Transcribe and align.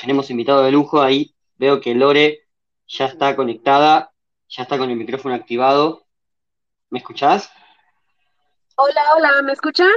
tenemos 0.00 0.30
invitado 0.30 0.62
de 0.62 0.72
lujo 0.72 1.02
ahí. 1.02 1.34
Veo 1.56 1.80
que 1.80 1.94
Lore 1.94 2.46
ya 2.86 3.06
está 3.06 3.34
conectada, 3.36 4.12
ya 4.48 4.62
está 4.62 4.78
con 4.78 4.90
el 4.90 4.96
micrófono 4.96 5.34
activado. 5.34 6.06
¿Me 6.90 6.98
escuchás? 6.98 7.50
Hola, 8.76 9.02
hola, 9.16 9.42
¿me 9.42 9.52
escuchan? 9.52 9.90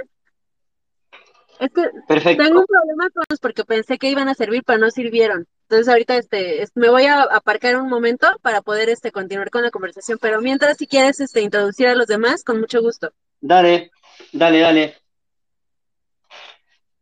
Es 1.60 1.70
que 1.72 1.84
Perfecto. 2.08 2.44
tengo 2.44 2.62
un 2.62 2.66
problema 2.66 3.10
con 3.12 3.24
los 3.29 3.40
porque 3.40 3.64
pensé 3.64 4.00
que 4.00 4.10
iban 4.10 4.28
a 4.28 4.34
servir, 4.34 4.64
pero 4.66 4.79
no 4.79 4.90
sirvieron. 4.90 5.48
Entonces 5.64 5.87
ahorita 5.87 6.18
este, 6.18 6.68
me 6.74 6.90
voy 6.90 7.06
a 7.06 7.22
aparcar 7.22 7.78
un 7.78 7.88
momento 7.88 8.28
para 8.42 8.62
poder 8.62 8.90
este, 8.90 9.12
continuar 9.12 9.52
con 9.52 9.62
la 9.62 9.72
conversación, 9.72 10.18
pero 10.20 10.42
mientras 10.42 10.78
si 10.78 10.88
quieres 10.88 11.20
este, 11.20 11.42
introducir 11.42 11.88
a 11.88 11.96
los 11.96 12.08
demás, 12.08 12.44
con 12.44 12.60
mucho 12.60 12.81
gusto. 12.81 13.13
Dale, 13.40 13.92
dale, 14.33 14.60
dale. 14.60 14.97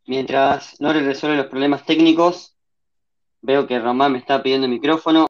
Mientras 0.05 0.79
Lore 0.79 1.01
resuelve 1.01 1.37
los 1.37 1.47
problemas 1.47 1.85
técnicos, 1.85 2.58
veo 3.41 3.67
que 3.67 3.79
Román 3.79 4.13
me 4.13 4.19
está 4.19 4.41
pidiendo 4.41 4.65
el 4.65 4.71
micrófono. 4.71 5.27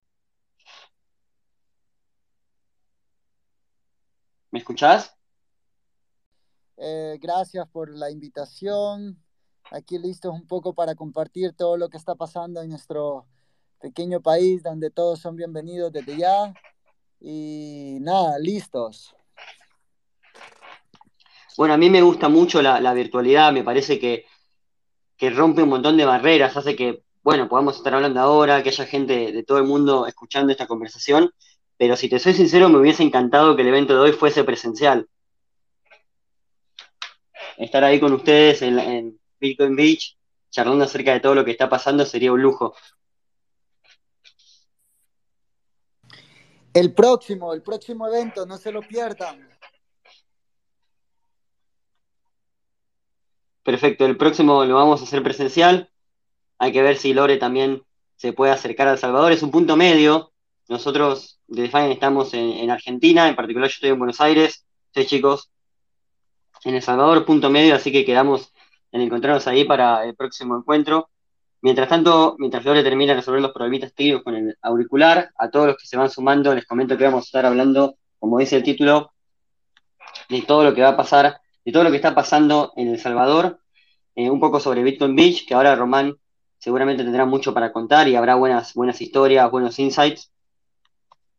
¿Me 4.51 4.59
escuchás? 4.59 5.15
Eh, 6.77 7.17
gracias 7.21 7.67
por 7.69 7.89
la 7.89 8.09
invitación. 8.09 9.21
Aquí 9.71 9.99
listos 9.99 10.33
un 10.33 10.47
poco 10.47 10.73
para 10.73 10.95
compartir 10.95 11.53
todo 11.53 11.77
lo 11.77 11.89
que 11.89 11.97
está 11.97 12.15
pasando 12.15 12.61
en 12.61 12.69
nuestro 12.69 13.27
pequeño 13.79 14.21
país, 14.21 14.63
donde 14.63 14.89
todos 14.89 15.19
son 15.19 15.35
bienvenidos 15.35 15.91
desde 15.91 16.17
ya. 16.17 16.53
Y 17.19 17.97
nada, 18.01 18.39
listos. 18.39 19.13
Bueno, 21.57 21.73
a 21.73 21.77
mí 21.77 21.89
me 21.89 22.01
gusta 22.01 22.29
mucho 22.29 22.61
la, 22.61 22.93
virtualidad, 22.93 23.51
me 23.51 23.63
parece 23.63 23.99
que, 23.99 24.25
que, 25.17 25.29
rompe 25.29 25.61
un 25.61 25.69
montón 25.69 25.97
de 25.97 26.05
barreras, 26.05 26.55
hace 26.55 26.75
que, 26.75 27.03
bueno, 27.23 27.49
podamos 27.49 27.77
estar 27.77 27.93
hablando 27.93 28.19
ahora, 28.19 28.63
que 28.63 28.69
haya 28.69 28.85
gente 28.85 29.31
de 29.31 29.43
todo 29.43 29.57
el 29.57 29.65
mundo 29.65 30.07
escuchando 30.07 30.51
esta 30.51 30.67
conversación, 30.67 31.31
pero 31.77 31.95
si 31.95 32.09
te 32.09 32.19
soy 32.19 32.33
sincero, 32.33 32.69
me 32.69 32.79
hubiese 32.79 33.03
encantado 33.03 33.55
que 33.55 33.61
el 33.61 33.69
evento 33.69 33.93
de 33.93 33.99
hoy 33.99 34.11
fuese 34.13 34.43
presencial 34.43 35.07
estar 37.59 37.83
ahí 37.83 37.99
con 37.99 38.13
ustedes 38.13 38.61
en, 38.61 39.19
Bitcoin 39.39 39.75
Beach, 39.75 40.17
charlando 40.49 40.83
acerca 40.83 41.13
de 41.13 41.21
todo 41.21 41.33
lo 41.33 41.45
que 41.45 41.51
está 41.51 41.69
pasando, 41.69 42.05
sería 42.05 42.33
un 42.33 42.41
lujo. 42.41 42.75
El 46.73 46.93
próximo, 46.93 47.53
el 47.53 47.61
próximo 47.61 48.07
evento, 48.07 48.45
no 48.45 48.57
se 48.57 48.71
lo 48.71 48.81
pierdan. 48.81 49.47
Perfecto, 53.63 54.05
el 54.05 54.17
próximo 54.17 54.65
lo 54.65 54.75
vamos 54.75 54.99
a 54.99 55.03
hacer 55.05 55.23
presencial. 55.23 55.89
Hay 56.59 56.71
que 56.71 56.81
ver 56.81 56.97
si 56.97 57.13
Lore 57.13 57.37
también 57.37 57.81
se 58.15 58.33
puede 58.33 58.51
acercar 58.51 58.87
a 58.87 58.91
El 58.91 58.97
Salvador. 58.97 59.31
Es 59.31 59.41
un 59.41 59.51
punto 59.51 59.75
medio. 59.75 60.31
Nosotros 60.67 61.39
de 61.47 61.63
Define 61.63 61.91
estamos 61.91 62.33
en, 62.33 62.51
en 62.51 62.69
Argentina, 62.69 63.27
en 63.27 63.35
particular 63.35 63.69
yo 63.69 63.73
estoy 63.73 63.89
en 63.89 63.97
Buenos 63.97 64.21
Aires. 64.21 64.65
Sí, 64.93 65.05
chicos, 65.05 65.49
en 66.63 66.75
El 66.75 66.81
Salvador, 66.81 67.25
punto 67.25 67.49
medio, 67.49 67.75
así 67.75 67.91
que 67.91 68.05
quedamos 68.05 68.53
en 68.91 69.01
encontrarnos 69.01 69.47
ahí 69.47 69.63
para 69.63 70.03
el 70.05 70.15
próximo 70.15 70.57
encuentro. 70.57 71.09
Mientras 71.61 71.89
tanto, 71.89 72.35
mientras 72.39 72.63
Flore 72.63 72.83
termina 72.83 73.13
de 73.13 73.19
resolver 73.19 73.41
los 73.41 73.51
problemitas 73.51 73.93
técnicos 73.93 74.23
con 74.23 74.35
el 74.35 74.57
auricular, 74.61 75.31
a 75.37 75.49
todos 75.49 75.67
los 75.67 75.77
que 75.77 75.87
se 75.87 75.97
van 75.97 76.09
sumando 76.09 76.55
les 76.55 76.65
comento 76.65 76.97
que 76.97 77.03
vamos 77.03 77.23
a 77.23 77.25
estar 77.25 77.45
hablando, 77.45 77.95
como 78.17 78.39
dice 78.39 78.57
el 78.57 78.63
título, 78.63 79.11
de 80.29 80.41
todo 80.43 80.63
lo 80.63 80.73
que 80.73 80.81
va 80.81 80.89
a 80.89 80.97
pasar, 80.97 81.41
de 81.65 81.71
todo 81.71 81.83
lo 81.83 81.91
que 81.91 81.97
está 81.97 82.15
pasando 82.15 82.73
en 82.77 82.89
El 82.89 82.99
Salvador, 82.99 83.59
eh, 84.15 84.29
un 84.29 84.39
poco 84.39 84.59
sobre 84.59 84.83
Bitcoin 84.83 85.15
Beach, 85.15 85.45
que 85.45 85.53
ahora 85.53 85.75
Román 85.75 86.15
seguramente 86.59 87.03
tendrá 87.03 87.25
mucho 87.25 87.53
para 87.53 87.71
contar 87.71 88.07
y 88.07 88.15
habrá 88.15 88.35
buenas, 88.35 88.73
buenas 88.75 89.01
historias, 89.01 89.49
buenos 89.49 89.79
insights, 89.79 90.31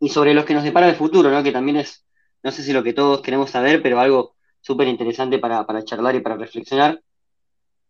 y 0.00 0.08
sobre 0.08 0.34
los 0.34 0.44
que 0.44 0.54
nos 0.54 0.64
depara 0.64 0.88
el 0.88 0.96
futuro, 0.96 1.30
¿no? 1.30 1.42
que 1.42 1.52
también 1.52 1.76
es, 1.76 2.04
no 2.42 2.50
sé 2.50 2.62
si 2.62 2.72
lo 2.72 2.82
que 2.82 2.94
todos 2.94 3.20
queremos 3.20 3.50
saber, 3.50 3.82
pero 3.82 4.00
algo 4.00 4.34
súper 4.60 4.88
interesante 4.88 5.38
para, 5.38 5.84
charlar 5.84 6.16
y 6.16 6.20
para 6.20 6.36
reflexionar. 6.36 7.02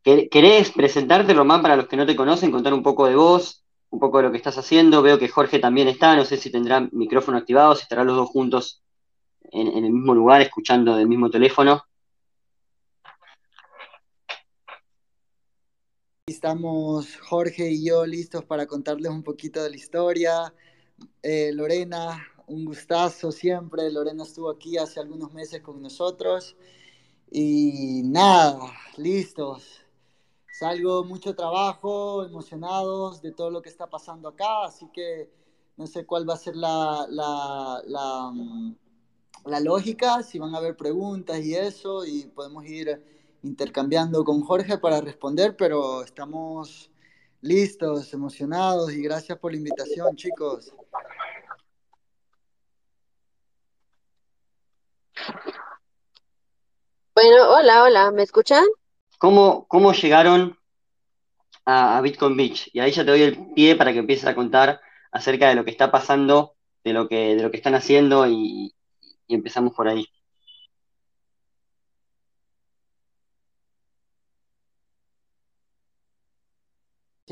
¿Querés 0.02 0.70
presentarte, 0.70 1.34
Román, 1.34 1.62
para 1.62 1.76
los 1.76 1.86
que 1.86 1.96
no 1.96 2.06
te 2.06 2.16
conocen, 2.16 2.50
contar 2.50 2.74
un 2.74 2.82
poco 2.82 3.06
de 3.06 3.14
vos, 3.14 3.64
un 3.90 4.00
poco 4.00 4.18
de 4.18 4.24
lo 4.24 4.30
que 4.30 4.38
estás 4.38 4.58
haciendo? 4.58 5.02
Veo 5.02 5.18
que 5.18 5.28
Jorge 5.28 5.58
también 5.58 5.88
está, 5.88 6.16
no 6.16 6.24
sé 6.24 6.36
si 6.36 6.50
tendrá 6.50 6.88
micrófono 6.92 7.38
activado, 7.38 7.74
si 7.76 7.82
estarán 7.82 8.06
los 8.06 8.16
dos 8.16 8.30
juntos 8.30 8.82
en, 9.52 9.84
el 9.84 9.92
mismo 9.92 10.14
lugar, 10.14 10.40
escuchando 10.40 10.96
del 10.96 11.06
mismo 11.06 11.30
teléfono. 11.30 11.84
Estamos 16.30 17.16
Jorge 17.28 17.72
y 17.72 17.84
yo 17.84 18.06
listos 18.06 18.44
para 18.44 18.66
contarles 18.68 19.10
un 19.10 19.24
poquito 19.24 19.64
de 19.64 19.70
la 19.70 19.74
historia. 19.74 20.54
Eh, 21.24 21.50
Lorena, 21.52 22.24
un 22.46 22.64
gustazo 22.64 23.32
siempre. 23.32 23.90
Lorena 23.90 24.22
estuvo 24.22 24.48
aquí 24.48 24.78
hace 24.78 25.00
algunos 25.00 25.32
meses 25.32 25.60
con 25.60 25.82
nosotros. 25.82 26.54
Y 27.32 28.02
nada, 28.04 28.60
listos. 28.96 29.80
Salgo 30.52 31.02
mucho 31.02 31.34
trabajo, 31.34 32.24
emocionados 32.24 33.20
de 33.22 33.32
todo 33.32 33.50
lo 33.50 33.60
que 33.60 33.68
está 33.68 33.90
pasando 33.90 34.28
acá, 34.28 34.66
así 34.66 34.86
que 34.92 35.28
no 35.76 35.88
sé 35.88 36.06
cuál 36.06 36.30
va 36.30 36.34
a 36.34 36.36
ser 36.36 36.54
la, 36.54 37.06
la, 37.10 37.82
la, 37.86 38.30
mm, 38.32 38.76
la 39.46 39.58
lógica, 39.58 40.22
si 40.22 40.38
van 40.38 40.54
a 40.54 40.58
haber 40.58 40.76
preguntas 40.76 41.40
y 41.40 41.56
eso, 41.56 42.04
y 42.04 42.28
podemos 42.28 42.64
ir 42.66 43.19
intercambiando 43.42 44.24
con 44.24 44.42
Jorge 44.42 44.78
para 44.78 45.00
responder, 45.00 45.56
pero 45.56 46.02
estamos 46.02 46.90
listos, 47.40 48.12
emocionados 48.12 48.92
y 48.92 49.02
gracias 49.02 49.38
por 49.38 49.52
la 49.52 49.58
invitación, 49.58 50.16
chicos. 50.16 50.72
Bueno, 57.14 57.50
hola, 57.50 57.82
hola, 57.82 58.10
¿me 58.12 58.22
escuchan? 58.22 58.64
¿Cómo, 59.18 59.66
cómo 59.68 59.92
llegaron 59.92 60.58
a, 61.66 62.00
Bitcoin 62.00 62.36
Beach? 62.36 62.70
Y 62.72 62.80
ahí 62.80 62.92
ya 62.92 63.04
te 63.04 63.10
doy 63.10 63.22
el 63.22 63.52
pie 63.52 63.76
para 63.76 63.92
que 63.92 63.98
empieces 63.98 64.26
a 64.26 64.34
contar 64.34 64.80
acerca 65.12 65.48
de 65.48 65.54
lo 65.54 65.64
que 65.64 65.70
está 65.70 65.90
pasando, 65.90 66.56
de 66.84 66.92
lo 66.94 67.08
que, 67.08 67.36
de 67.36 67.42
lo 67.42 67.50
que 67.50 67.58
están 67.58 67.74
haciendo 67.74 68.26
y, 68.26 68.74
empezamos 69.28 69.74
por 69.74 69.86
ahí. 69.86 70.06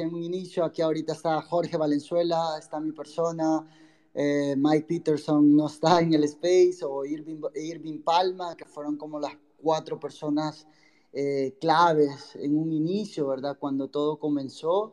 En 0.02 0.14
un 0.14 0.22
inicio, 0.22 0.64
aquí 0.64 0.80
ahorita 0.80 1.12
está 1.12 1.40
Jorge 1.42 1.76
Valenzuela, 1.76 2.56
está 2.58 2.78
mi 2.78 2.92
persona, 2.92 3.68
eh, 4.14 4.54
Mike 4.56 4.86
Peterson 4.86 5.56
no 5.56 5.66
está 5.66 6.00
en 6.00 6.14
el 6.14 6.24
space, 6.24 6.84
o 6.84 7.04
Irving, 7.04 7.40
Irving 7.54 8.00
Palma, 8.00 8.56
que 8.56 8.64
fueron 8.64 8.96
como 8.96 9.18
las 9.18 9.32
cuatro 9.60 9.98
personas 9.98 10.66
eh, 11.12 11.56
claves 11.60 12.36
en 12.36 12.56
un 12.56 12.72
inicio, 12.72 13.26
¿verdad? 13.26 13.56
Cuando 13.58 13.88
todo 13.88 14.18
comenzó. 14.18 14.92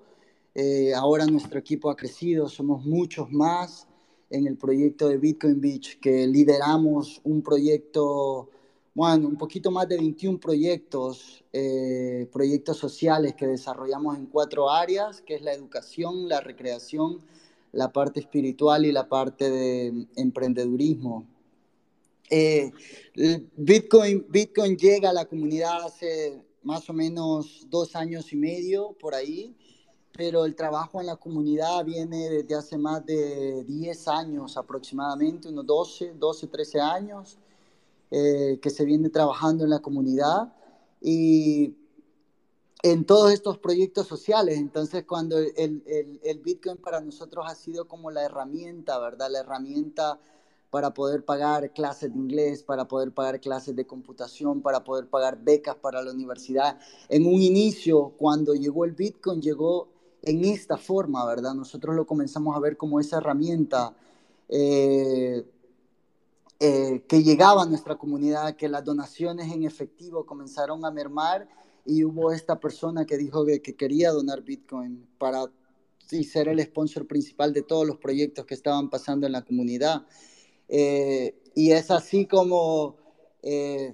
Eh, 0.54 0.94
ahora 0.94 1.26
nuestro 1.26 1.60
equipo 1.60 1.90
ha 1.90 1.96
crecido, 1.96 2.48
somos 2.48 2.86
muchos 2.86 3.30
más 3.32 3.88
en 4.30 4.48
el 4.48 4.58
proyecto 4.58 5.10
de 5.10 5.18
Bitcoin 5.18 5.62
Beach, 5.62 6.00
que 6.00 6.26
lideramos 6.26 7.22
un 7.24 7.42
proyecto, 7.42 8.50
bueno, 8.96 9.28
un 9.28 9.36
poquito 9.36 9.72
más 9.72 9.90
de 9.90 9.98
21 9.98 10.40
proyectos, 10.40 11.44
eh, 11.52 12.30
proyectos 12.32 12.78
sociales 12.78 13.36
que 13.36 13.46
desarrollamos 13.46 14.18
en 14.18 14.26
cuatro 14.28 14.72
áreas, 14.72 15.22
que 15.22 15.36
es 15.36 15.42
la 15.42 15.52
educación, 15.52 16.30
la 16.30 16.40
recreación, 16.40 17.20
la 17.74 17.92
parte 17.92 18.22
espiritual 18.22 18.86
y 18.86 18.94
la 18.94 19.10
parte 19.10 19.50
de 19.50 20.08
emprendedurismo. 20.16 21.28
Eh, 22.30 22.72
Bitcoin, 23.58 24.26
Bitcoin 24.30 24.78
llega 24.78 25.10
a 25.10 25.14
la 25.14 25.26
comunidad 25.26 25.84
hace 25.84 26.42
más 26.64 26.90
o 26.90 26.94
menos 26.94 27.68
dos 27.70 27.98
años 27.98 28.32
y 28.32 28.38
medio 28.38 28.94
por 28.94 29.14
ahí, 29.14 29.58
pero 30.14 30.46
el 30.46 30.56
trabajo 30.56 31.02
en 31.02 31.08
la 31.08 31.18
comunidad 31.18 31.84
viene 31.84 32.30
desde 32.30 32.56
hace 32.56 32.78
más 32.78 33.06
de 33.06 33.66
10 33.66 34.08
años 34.08 34.56
aproximadamente, 34.56 35.50
unos 35.50 35.66
12, 35.66 36.14
12, 36.18 36.48
13 36.48 36.80
años 36.80 37.38
eh, 38.12 38.60
que 38.62 38.70
se 38.70 38.86
viene 38.86 39.10
trabajando 39.10 39.64
en 39.64 39.70
la 39.70 39.82
comunidad 39.82 40.54
y 41.02 41.76
en 42.84 43.06
todos 43.06 43.32
estos 43.32 43.58
proyectos 43.58 44.08
sociales. 44.08 44.58
Entonces, 44.58 45.06
cuando 45.06 45.38
el, 45.40 45.84
el, 45.88 46.20
el 46.24 46.40
Bitcoin 46.40 46.78
para 46.78 47.02
nosotros 47.02 47.46
ha 47.48 47.56
sido 47.56 47.88
como 47.88 48.12
la 48.12 48.24
herramienta, 48.24 49.00
¿verdad? 49.00 49.30
La 49.32 49.40
herramienta 49.40 50.20
para 50.70 50.94
poder 50.94 51.24
pagar 51.24 51.72
clases 51.72 52.14
de 52.14 52.20
inglés, 52.20 52.62
para 52.62 52.86
poder 52.88 53.14
pagar 53.14 53.40
clases 53.40 53.76
de 53.76 53.88
computación, 53.88 54.62
para 54.62 54.84
poder 54.84 55.08
pagar 55.08 55.42
becas 55.42 55.76
para 55.78 56.02
la 56.02 56.12
universidad. 56.12 56.78
En 57.08 57.26
un 57.26 57.42
inicio, 57.42 58.14
cuando 58.18 58.54
llegó 58.54 58.84
el 58.84 58.92
Bitcoin, 58.92 59.42
llegó 59.42 59.88
en 60.22 60.44
esta 60.44 60.78
forma, 60.78 61.26
¿verdad? 61.26 61.54
Nosotros 61.54 61.96
lo 61.96 62.06
comenzamos 62.06 62.58
a 62.58 62.60
ver 62.60 62.76
como 62.76 63.00
esa 63.00 63.18
herramienta 63.18 63.96
eh, 64.50 65.46
eh, 66.60 67.04
que 67.08 67.24
llegaba 67.24 67.64
a 67.64 67.66
nuestra 67.66 67.96
comunidad, 67.96 68.56
que 68.56 68.70
las 68.70 68.84
donaciones 68.84 69.52
en 69.52 69.64
efectivo 69.64 70.26
comenzaron 70.26 70.86
a 70.86 70.92
mermar 70.92 71.48
y 71.86 72.04
hubo 72.04 72.32
esta 72.32 72.60
persona 72.60 73.06
que 73.06 73.18
dijo 73.18 73.46
que, 73.46 73.62
que 73.62 73.76
quería 73.76 74.12
donar 74.12 74.42
Bitcoin 74.42 75.08
para 75.18 75.46
y 76.12 76.24
ser 76.24 76.48
el 76.48 76.62
sponsor 76.62 77.08
principal 77.08 77.54
de 77.54 77.64
todos 77.64 77.86
los 77.88 77.98
proyectos 77.98 78.46
que 78.46 78.54
estaban 78.54 78.90
pasando 78.90 79.26
en 79.26 79.34
la 79.34 79.44
comunidad. 79.44 80.06
Eh, 80.68 81.36
y 81.56 81.72
es 81.72 81.92
así 81.92 82.26
como 82.26 82.96
eh, 83.42 83.94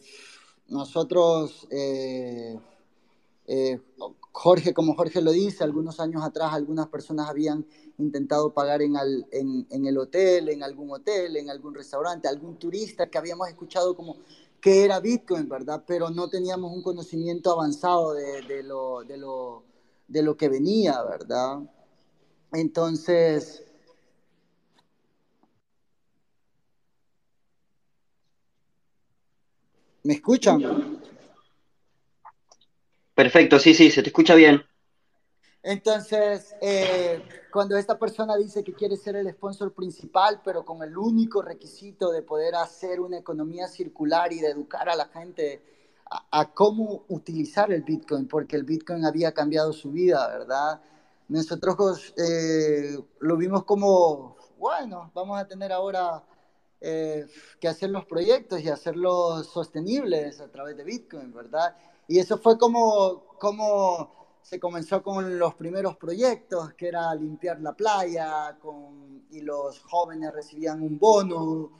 nosotros, 0.67 1.67
Jorge, 4.31 4.73
como 4.73 4.95
Jorge 4.95 5.21
lo 5.21 5.31
dice, 5.31 5.63
algunos 5.63 5.99
años 5.99 6.23
atrás 6.23 6.53
algunas 6.53 6.87
personas 6.87 7.29
habían 7.29 7.65
intentado 7.97 8.53
pagar 8.53 8.81
en, 8.81 8.95
en, 9.31 9.85
el 9.85 9.97
hotel, 9.97 10.49
en 10.49 10.63
algún 10.63 10.91
hotel, 10.91 11.37
en 11.37 11.49
algún 11.49 11.73
restaurante, 11.73 12.27
algún 12.27 12.57
turista 12.57 13.09
que 13.09 13.17
habíamos 13.17 13.49
escuchado 13.49 13.95
como 13.95 14.17
que 14.61 14.85
era 14.85 14.99
Bitcoin, 14.99 15.49
¿verdad? 15.49 15.83
Pero 15.85 16.09
no 16.09 16.29
teníamos 16.29 16.71
un 16.71 16.83
conocimiento 16.83 17.51
avanzado 17.51 18.13
de, 18.13 18.41
de, 18.43 18.63
lo, 18.63 19.03
de, 19.03 19.17
lo, 19.17 19.63
de 20.07 20.21
lo 20.21 20.37
que 20.37 20.49
venía, 20.49 21.01
¿verdad? 21.03 21.59
Entonces, 22.53 23.63
¿me 30.03 30.13
escuchan? 30.13 30.99
Perfecto, 33.15 33.59
sí, 33.59 33.73
sí, 33.73 33.91
se 33.91 34.01
te 34.01 34.09
escucha 34.09 34.35
bien. 34.35 34.63
Entonces, 35.63 36.55
eh, 36.59 37.21
cuando 37.51 37.77
esta 37.77 37.99
persona 37.99 38.35
dice 38.35 38.63
que 38.63 38.73
quiere 38.73 38.97
ser 38.97 39.15
el 39.15 39.29
sponsor 39.31 39.73
principal, 39.73 40.41
pero 40.43 40.65
con 40.65 40.81
el 40.81 40.97
único 40.97 41.41
requisito 41.41 42.11
de 42.11 42.23
poder 42.23 42.55
hacer 42.55 42.99
una 42.99 43.17
economía 43.17 43.67
circular 43.67 44.33
y 44.33 44.39
de 44.39 44.49
educar 44.49 44.89
a 44.89 44.95
la 44.95 45.05
gente 45.05 45.61
a, 46.31 46.51
cómo 46.53 47.05
utilizar 47.07 47.71
el 47.71 47.83
Bitcoin, 47.83 48.27
porque 48.27 48.55
el 48.55 48.63
Bitcoin 48.63 49.05
había 49.05 49.33
cambiado 49.33 49.71
su 49.71 49.91
vida, 49.91 50.27
¿verdad? 50.27 50.81
Nosotros 51.29 52.13
eh, 52.17 52.97
lo 53.19 53.37
vimos 53.37 53.63
como, 53.63 54.35
bueno, 54.57 55.11
vamos 55.13 55.39
a 55.39 55.47
tener 55.47 55.71
ahora 55.71 56.23
eh, 56.81 57.27
que 57.59 57.67
hacer 57.67 57.91
los 57.91 58.05
proyectos 58.05 58.59
y 58.61 58.67
hacerlos 58.67 59.47
sostenibles 59.47 60.41
a 60.41 60.49
través 60.49 60.75
de 60.75 60.83
Bitcoin, 60.83 61.31
¿verdad? 61.31 61.75
Y 62.11 62.19
eso 62.19 62.37
fue 62.37 62.57
como, 62.57 63.23
como 63.39 64.37
se 64.41 64.59
comenzó 64.59 65.01
con 65.01 65.39
los 65.39 65.55
primeros 65.55 65.95
proyectos, 65.95 66.73
que 66.73 66.89
era 66.89 67.15
limpiar 67.15 67.61
la 67.61 67.71
playa, 67.71 68.57
con, 68.61 69.23
y 69.31 69.39
los 69.39 69.79
jóvenes 69.79 70.33
recibían 70.33 70.81
un 70.83 70.99
bono. 70.99 71.71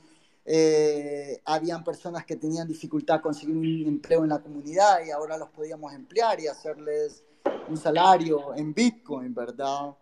Eh, 0.42 1.38
habían 1.44 1.84
personas 1.84 2.24
que 2.24 2.36
tenían 2.36 2.66
dificultad 2.66 3.20
conseguir 3.20 3.54
un 3.54 3.86
empleo 3.86 4.22
en 4.22 4.30
la 4.30 4.42
comunidad 4.42 5.04
y 5.06 5.10
ahora 5.10 5.36
los 5.36 5.50
podíamos 5.50 5.92
emplear 5.92 6.40
y 6.40 6.46
hacerles 6.46 7.22
un 7.68 7.76
salario 7.76 8.54
en 8.56 8.72
Bitcoin, 8.72 9.34
¿verdad? 9.34 9.94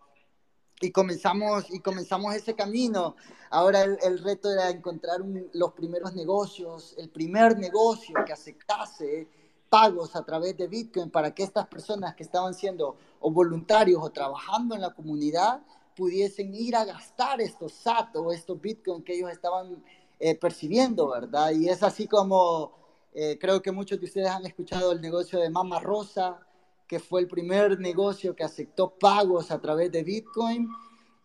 Y 0.81 0.93
comenzamos, 0.93 1.69
y 1.71 1.81
comenzamos 1.81 2.37
ese 2.37 2.55
camino. 2.55 3.17
Ahora 3.51 3.83
el, 3.83 3.99
el 4.01 4.21
reto 4.21 4.49
era 4.49 4.71
encontrar 4.71 5.23
los 5.55 5.73
primeros 5.73 6.15
negocios, 6.15 6.95
el 6.99 7.11
primer 7.11 7.59
negocio 7.59 8.15
que 8.25 8.33
aceptase 8.33 9.40
pagos 9.71 10.17
a 10.17 10.25
través 10.25 10.57
de 10.57 10.67
Bitcoin 10.67 11.11
para 11.11 11.33
que 11.33 11.45
estas 11.45 11.67
personas 11.69 12.15
que 12.15 12.25
estaban 12.25 12.53
siendo 12.53 12.97
o 13.21 13.31
voluntarios 13.31 14.03
o 14.03 14.11
trabajando 14.11 14.75
en 14.75 14.83
la 14.83 14.93
comunidad 14.93 15.63
pudiesen 15.97 16.55
ir 16.55 16.75
a 16.77 16.85
gastar 16.85 17.41
estos 17.41 17.73
SAT 17.73 18.17
o 18.17 18.33
estos 18.33 18.61
Bitcoin 18.61 19.03
que 19.03 19.15
ellos 19.15 19.31
estaban 19.31 19.83
eh, 20.19 20.35
percibiendo, 20.35 21.09
¿verdad? 21.09 21.53
Y 21.53 21.69
es 21.69 21.83
así 21.83 22.07
como 22.07 22.73
eh, 23.13 23.39
creo 23.41 23.63
que 23.63 23.73
muchos 23.73 23.99
de 23.99 24.07
ustedes 24.07 24.29
han 24.29 24.45
escuchado 24.45 24.93
el 24.93 25.01
negocio 25.01 25.39
de 25.39 25.51
Mama 25.51 25.81
Rosa, 25.81 26.41
que 26.87 26.99
fue 26.99 27.21
el 27.21 27.29
primer 27.29 27.79
negocio 27.79 28.35
que 28.35 28.45
aceptó 28.45 28.91
pagos 28.91 29.51
a 29.51 29.61
través 29.61 29.91
de 29.93 30.03
Bitcoin. 30.03 30.69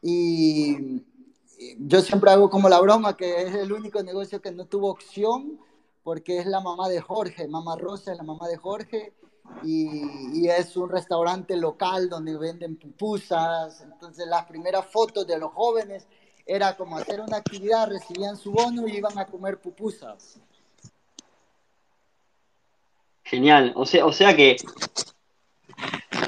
Y 0.01 1.01
yo 1.79 2.01
siempre 2.01 2.31
hago 2.31 2.49
como 2.49 2.69
la 2.69 2.79
broma 2.79 3.17
que 3.17 3.43
es 3.43 3.55
el 3.55 3.71
único 3.71 4.01
negocio 4.03 4.41
que 4.41 4.51
no 4.51 4.65
tuvo 4.65 4.89
opción 4.89 5.59
porque 6.05 6.37
es 6.37 6.45
la 6.45 6.59
mamá 6.59 6.87
de 6.87 7.01
Jorge, 7.01 7.47
mamá 7.47 7.75
Rosa 7.75 8.11
es 8.11 8.17
la 8.19 8.23
mamá 8.23 8.47
de 8.47 8.57
Jorge, 8.57 9.13
y, 9.63 10.47
es 10.47 10.77
un 10.77 10.87
restaurante 10.87 11.57
local 11.57 12.09
donde 12.09 12.37
venden 12.37 12.75
pupusas, 12.75 13.81
entonces 13.81 14.27
las 14.27 14.45
primeras 14.45 14.85
fotos 14.85 15.25
de 15.25 15.39
los 15.39 15.51
jóvenes 15.51 16.07
era 16.45 16.77
como 16.77 16.95
hacer 16.97 17.21
una 17.21 17.37
actividad, 17.37 17.89
recibían 17.89 18.37
su 18.37 18.51
bono 18.51 18.87
y 18.87 18.97
iban 18.97 19.17
a 19.17 19.25
comer 19.25 19.59
pupusas. 19.59 20.39
Genial, 23.23 23.73
o 23.75 23.87
sea, 23.87 24.05
o 24.05 24.13
sea 24.13 24.35
que 24.35 24.57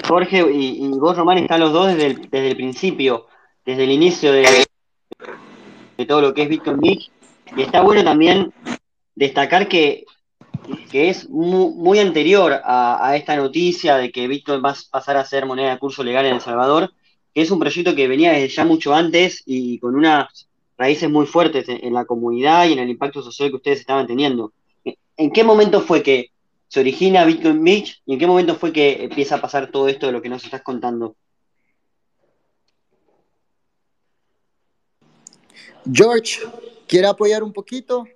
Jorge 0.08 0.44
y, 0.52 0.88
vos, 0.98 1.16
Román, 1.16 1.38
están 1.38 1.60
los 1.60 1.72
dos 1.72 1.86
desde 1.86 2.48
el, 2.48 2.56
principio, 2.56 3.28
desde 3.64 3.84
el 3.84 3.92
inicio 3.92 4.32
de, 4.32 4.66
de 5.96 6.04
todo 6.06 6.20
lo 6.20 6.34
que 6.34 6.42
es 6.42 6.48
Bitcoin 6.48 6.80
Beach, 6.80 7.12
y 7.56 7.62
está 7.62 7.80
bueno 7.80 8.02
también 8.02 8.52
destacar 9.18 9.68
que, 9.68 10.04
es 10.92 11.28
muy, 11.28 11.98
anterior 11.98 12.60
a, 12.64 13.16
esta 13.16 13.36
noticia 13.36 13.96
de 13.96 14.12
que 14.12 14.28
Bitcoin 14.28 14.62
va 14.64 14.70
a 14.70 14.76
pasar 14.90 15.16
a 15.16 15.24
ser 15.24 15.44
moneda 15.44 15.70
de 15.70 15.78
curso 15.78 16.04
legal 16.04 16.24
en 16.26 16.34
El 16.34 16.40
Salvador, 16.40 16.92
que 17.34 17.40
es 17.40 17.50
un 17.50 17.58
proyecto 17.58 17.94
que 17.94 18.06
venía 18.06 18.32
desde 18.32 18.48
ya 18.48 18.64
mucho 18.64 18.94
antes 18.94 19.42
y 19.44 19.78
con 19.80 19.96
unas 19.96 20.48
raíces 20.76 21.10
muy 21.10 21.26
fuertes 21.26 21.68
en, 21.68 21.92
la 21.92 22.04
comunidad 22.04 22.68
y 22.68 22.74
en 22.74 22.78
el 22.78 22.90
impacto 22.90 23.22
social 23.22 23.48
que 23.48 23.56
ustedes 23.56 23.80
estaban 23.80 24.06
teniendo. 24.06 24.52
¿En 25.16 25.32
qué 25.32 25.42
momento 25.42 25.80
fue 25.80 26.02
que 26.02 26.30
se 26.68 26.80
origina 26.80 27.24
Bitcoin 27.24 27.64
Beach 27.64 28.00
y 28.06 28.12
en 28.12 28.18
qué 28.20 28.26
momento 28.26 28.54
fue 28.54 28.72
que 28.72 29.04
empieza 29.04 29.36
a 29.36 29.40
pasar 29.40 29.70
todo 29.70 29.88
esto 29.88 30.06
de 30.06 30.12
lo 30.12 30.22
que 30.22 30.28
nos 30.28 30.44
estás 30.44 30.62
contando? 30.62 31.16
George, 35.90 36.40
¿quiere 36.86 37.08
apoyar 37.08 37.42
un 37.42 37.52
poquito? 37.52 38.06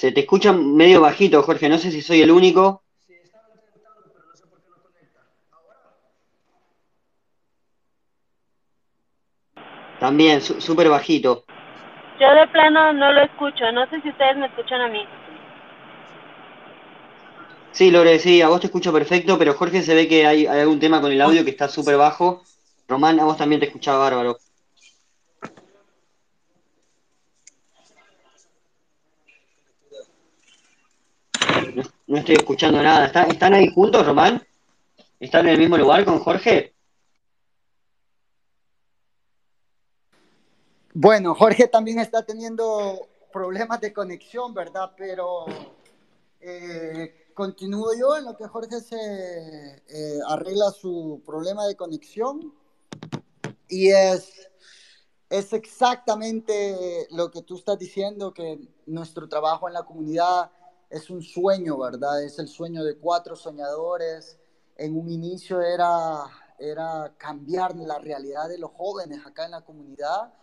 Se 0.00 0.12
te 0.12 0.20
escucha 0.20 0.54
medio 0.54 1.02
bajito, 1.02 1.42
Jorge. 1.42 1.68
No 1.68 1.76
sé 1.76 1.90
si 1.90 2.00
soy 2.00 2.22
el 2.22 2.30
único. 2.30 2.82
Sí, 3.06 3.12
estaba 3.22 3.44
intentando, 3.54 4.10
pero 4.14 4.24
no 4.24 4.34
sé 4.34 4.46
por 4.46 4.62
qué 4.62 4.70
no 4.70 4.82
conecta. 4.82 5.20
¿Ahora? 5.52 5.76
También, 10.00 10.40
súper 10.40 10.88
bajito. 10.88 11.44
Yo 12.18 12.34
de 12.34 12.48
plano 12.48 12.94
no 12.94 13.12
lo 13.12 13.20
escucho. 13.24 13.70
No 13.72 13.86
sé 13.90 14.00
si 14.00 14.08
ustedes 14.08 14.38
me 14.38 14.46
escuchan 14.46 14.80
a 14.80 14.88
mí. 14.88 15.06
Sí, 17.72 17.90
Lore, 17.90 18.18
sí, 18.20 18.40
a 18.40 18.48
vos 18.48 18.60
te 18.60 18.68
escucho 18.68 18.94
perfecto, 18.94 19.36
pero 19.36 19.52
Jorge 19.52 19.82
se 19.82 19.94
ve 19.94 20.08
que 20.08 20.26
hay, 20.26 20.46
hay 20.46 20.60
algún 20.60 20.80
tema 20.80 21.02
con 21.02 21.12
el 21.12 21.20
audio 21.20 21.44
que 21.44 21.50
está 21.50 21.68
súper 21.68 21.98
bajo. 21.98 22.42
Román, 22.88 23.20
a 23.20 23.24
vos 23.24 23.36
también 23.36 23.60
te 23.60 23.66
escuchaba 23.66 23.98
bárbaro. 23.98 24.38
No, 32.10 32.18
estoy 32.18 32.34
escuchando 32.34 32.82
nada. 32.82 33.06
¿Están 33.06 33.54
ahí 33.54 33.72
juntos, 33.72 34.04
Román? 34.04 34.44
¿Están 35.20 35.46
en 35.46 35.52
el 35.52 35.60
mismo 35.60 35.78
lugar 35.78 36.04
con 36.04 36.18
Jorge? 36.18 36.74
Bueno, 40.92 41.36
Jorge 41.36 41.68
también 41.68 42.00
está 42.00 42.26
teniendo 42.26 43.06
problemas 43.32 43.80
de 43.80 43.92
conexión, 43.92 44.52
¿verdad? 44.52 44.90
Pero 44.96 45.44
eh, 46.40 47.30
continúo 47.32 47.92
yo 47.96 48.16
en 48.16 48.24
lo 48.24 48.36
que 48.36 48.48
Jorge 48.48 48.80
se 48.80 48.96
eh, 48.96 50.18
arregla 50.26 50.72
su 50.72 51.22
problema 51.24 51.64
de 51.68 51.76
conexión. 51.76 52.52
Y 53.68 53.90
es, 53.92 54.50
es 55.28 55.52
exactamente 55.52 57.06
lo 57.12 57.30
que 57.30 57.42
tú 57.42 57.54
estás 57.54 57.78
diciendo, 57.78 58.34
que 58.34 58.58
nuestro 58.86 59.28
trabajo 59.28 59.68
en 59.68 59.74
la 59.74 59.84
comunidad 59.84 60.50
es 60.90 61.08
un 61.08 61.22
sueño, 61.22 61.78
¿verdad? 61.78 62.22
Es 62.22 62.38
el 62.40 62.48
sueño 62.48 62.84
de 62.84 62.98
cuatro 62.98 63.36
soñadores. 63.36 64.38
En 64.76 64.98
un 64.98 65.08
inicio 65.08 65.62
era, 65.62 66.24
era 66.58 67.14
cambiar 67.16 67.76
la 67.76 67.98
realidad 67.98 68.48
de 68.48 68.58
los 68.58 68.72
jóvenes 68.72 69.24
acá 69.24 69.44
en 69.44 69.52
la 69.52 69.64
comunidad. 69.64 70.34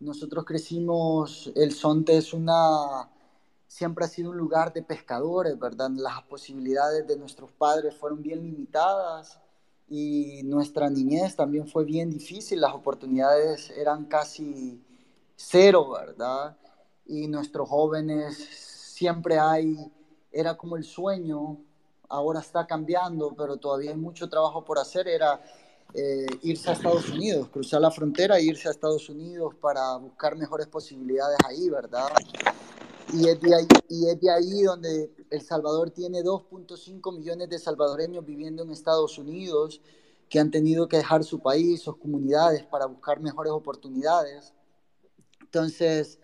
Nosotros 0.00 0.44
crecimos, 0.44 1.52
el 1.54 1.72
Sonte 1.72 2.16
es 2.16 2.34
una, 2.34 3.08
siempre 3.68 4.04
ha 4.04 4.08
sido 4.08 4.30
un 4.30 4.36
lugar 4.36 4.72
de 4.72 4.82
pescadores, 4.82 5.56
¿verdad? 5.56 5.90
Las 5.94 6.22
posibilidades 6.24 7.06
de 7.06 7.16
nuestros 7.16 7.52
padres 7.52 7.94
fueron 7.94 8.20
bien 8.22 8.42
limitadas 8.42 9.38
y 9.88 10.42
nuestra 10.44 10.90
niñez 10.90 11.36
también 11.36 11.68
fue 11.68 11.84
bien 11.84 12.10
difícil, 12.10 12.60
las 12.60 12.74
oportunidades 12.74 13.70
eran 13.70 14.06
casi 14.06 14.82
cero, 15.36 15.90
¿verdad? 15.90 16.56
Y 17.06 17.28
nuestros 17.28 17.68
jóvenes 17.68 18.71
siempre 19.02 19.36
hay, 19.36 19.76
era 20.30 20.56
como 20.56 20.76
el 20.76 20.84
sueño, 20.84 21.58
ahora 22.08 22.38
está 22.38 22.68
cambiando, 22.68 23.34
pero 23.36 23.56
todavía 23.56 23.90
hay 23.90 23.96
mucho 23.96 24.28
trabajo 24.28 24.64
por 24.64 24.78
hacer, 24.78 25.08
era 25.08 25.42
eh, 25.92 26.24
irse 26.42 26.70
a 26.70 26.74
Estados 26.74 27.08
Unidos, 27.08 27.48
cruzar 27.48 27.80
la 27.80 27.90
frontera 27.90 28.38
e 28.38 28.44
irse 28.44 28.68
a 28.68 28.70
Estados 28.70 29.08
Unidos 29.08 29.56
para 29.60 29.96
buscar 29.96 30.36
mejores 30.36 30.68
posibilidades 30.68 31.36
ahí, 31.44 31.68
¿verdad? 31.68 32.12
y 33.12 33.28
es 33.28 33.40
de 34.20 34.30
ahí, 34.30 34.62
donde 34.62 35.10
El 35.28 35.42
Salvador 35.42 35.90
tiene 35.90 36.22
2.5 36.22 37.18
millones 37.18 37.48
de 37.48 37.58
salvadoreños 37.58 38.24
viviendo 38.24 38.62
en 38.62 38.70
Estados 38.70 39.18
Unidos 39.18 39.80
que 40.28 40.38
han 40.38 40.52
tenido 40.52 40.86
que 40.86 40.98
dejar 40.98 41.24
su 41.24 41.40
país, 41.40 41.82
sus 41.82 41.96
comunidades 41.96 42.62
para 42.62 42.86
buscar 42.86 43.18
mejores 43.18 43.52
oportunidades. 43.52 44.54
Entonces, 45.40 46.20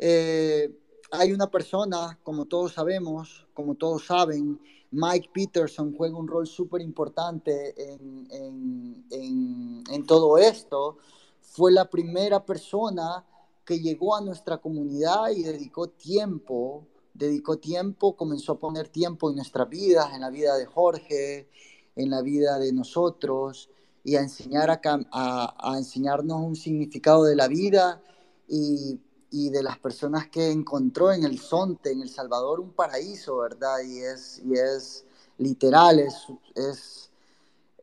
eh, 0.00 0.76
hay 1.10 1.32
una 1.32 1.50
persona, 1.50 2.18
como 2.22 2.46
todos 2.46 2.74
sabemos, 2.74 3.46
como 3.54 3.74
todos 3.74 4.06
saben, 4.06 4.60
Mike 4.90 5.30
Peterson 5.32 5.94
juega 5.96 6.16
un 6.16 6.28
rol 6.28 6.46
súper 6.46 6.80
importante 6.80 7.74
en, 7.92 8.26
en, 8.30 9.04
en, 9.10 9.84
en, 9.90 10.06
todo 10.06 10.38
esto. 10.38 10.98
Fue 11.40 11.72
la 11.72 11.88
primera 11.88 12.44
persona 12.44 13.24
que 13.64 13.80
llegó 13.80 14.16
a 14.16 14.20
nuestra 14.20 14.58
comunidad 14.58 15.30
y 15.30 15.42
dedicó 15.42 15.88
tiempo, 15.88 16.86
dedicó 17.12 17.58
tiempo, 17.58 18.16
comenzó 18.16 18.52
a 18.52 18.58
poner 18.58 18.88
tiempo 18.88 19.28
en 19.28 19.36
nuestras 19.36 19.68
vidas, 19.68 20.14
en 20.14 20.22
la 20.22 20.30
vida 20.30 20.56
de 20.56 20.66
Jorge, 20.66 21.48
en 21.96 22.10
la 22.10 22.22
vida 22.22 22.58
de 22.58 22.72
nosotros 22.72 23.68
y 24.04 24.16
a, 24.16 24.20
enseñar 24.20 24.70
a, 24.70 24.80
a, 24.84 25.72
a 25.72 25.76
enseñarnos 25.76 26.40
un 26.40 26.56
significado 26.56 27.24
de 27.24 27.36
la 27.36 27.48
vida 27.48 28.00
y, 28.48 28.98
y, 29.30 29.50
de 29.50 29.62
las 29.62 29.78
personas 29.78 30.28
que 30.28 30.50
encontró 30.50 31.12
en 31.12 31.24
el 31.24 31.38
Sonte, 31.38 31.92
en 31.92 32.02
El 32.02 32.08
Salvador, 32.08 32.60
un 32.60 32.72
paraíso, 32.72 33.38
¿verdad? 33.38 33.80
Y 33.80 33.98
es, 34.00 34.42
y 34.44 34.54
es 34.54 35.04
literal, 35.38 35.98
es, 36.00 36.26
es, 36.54 37.10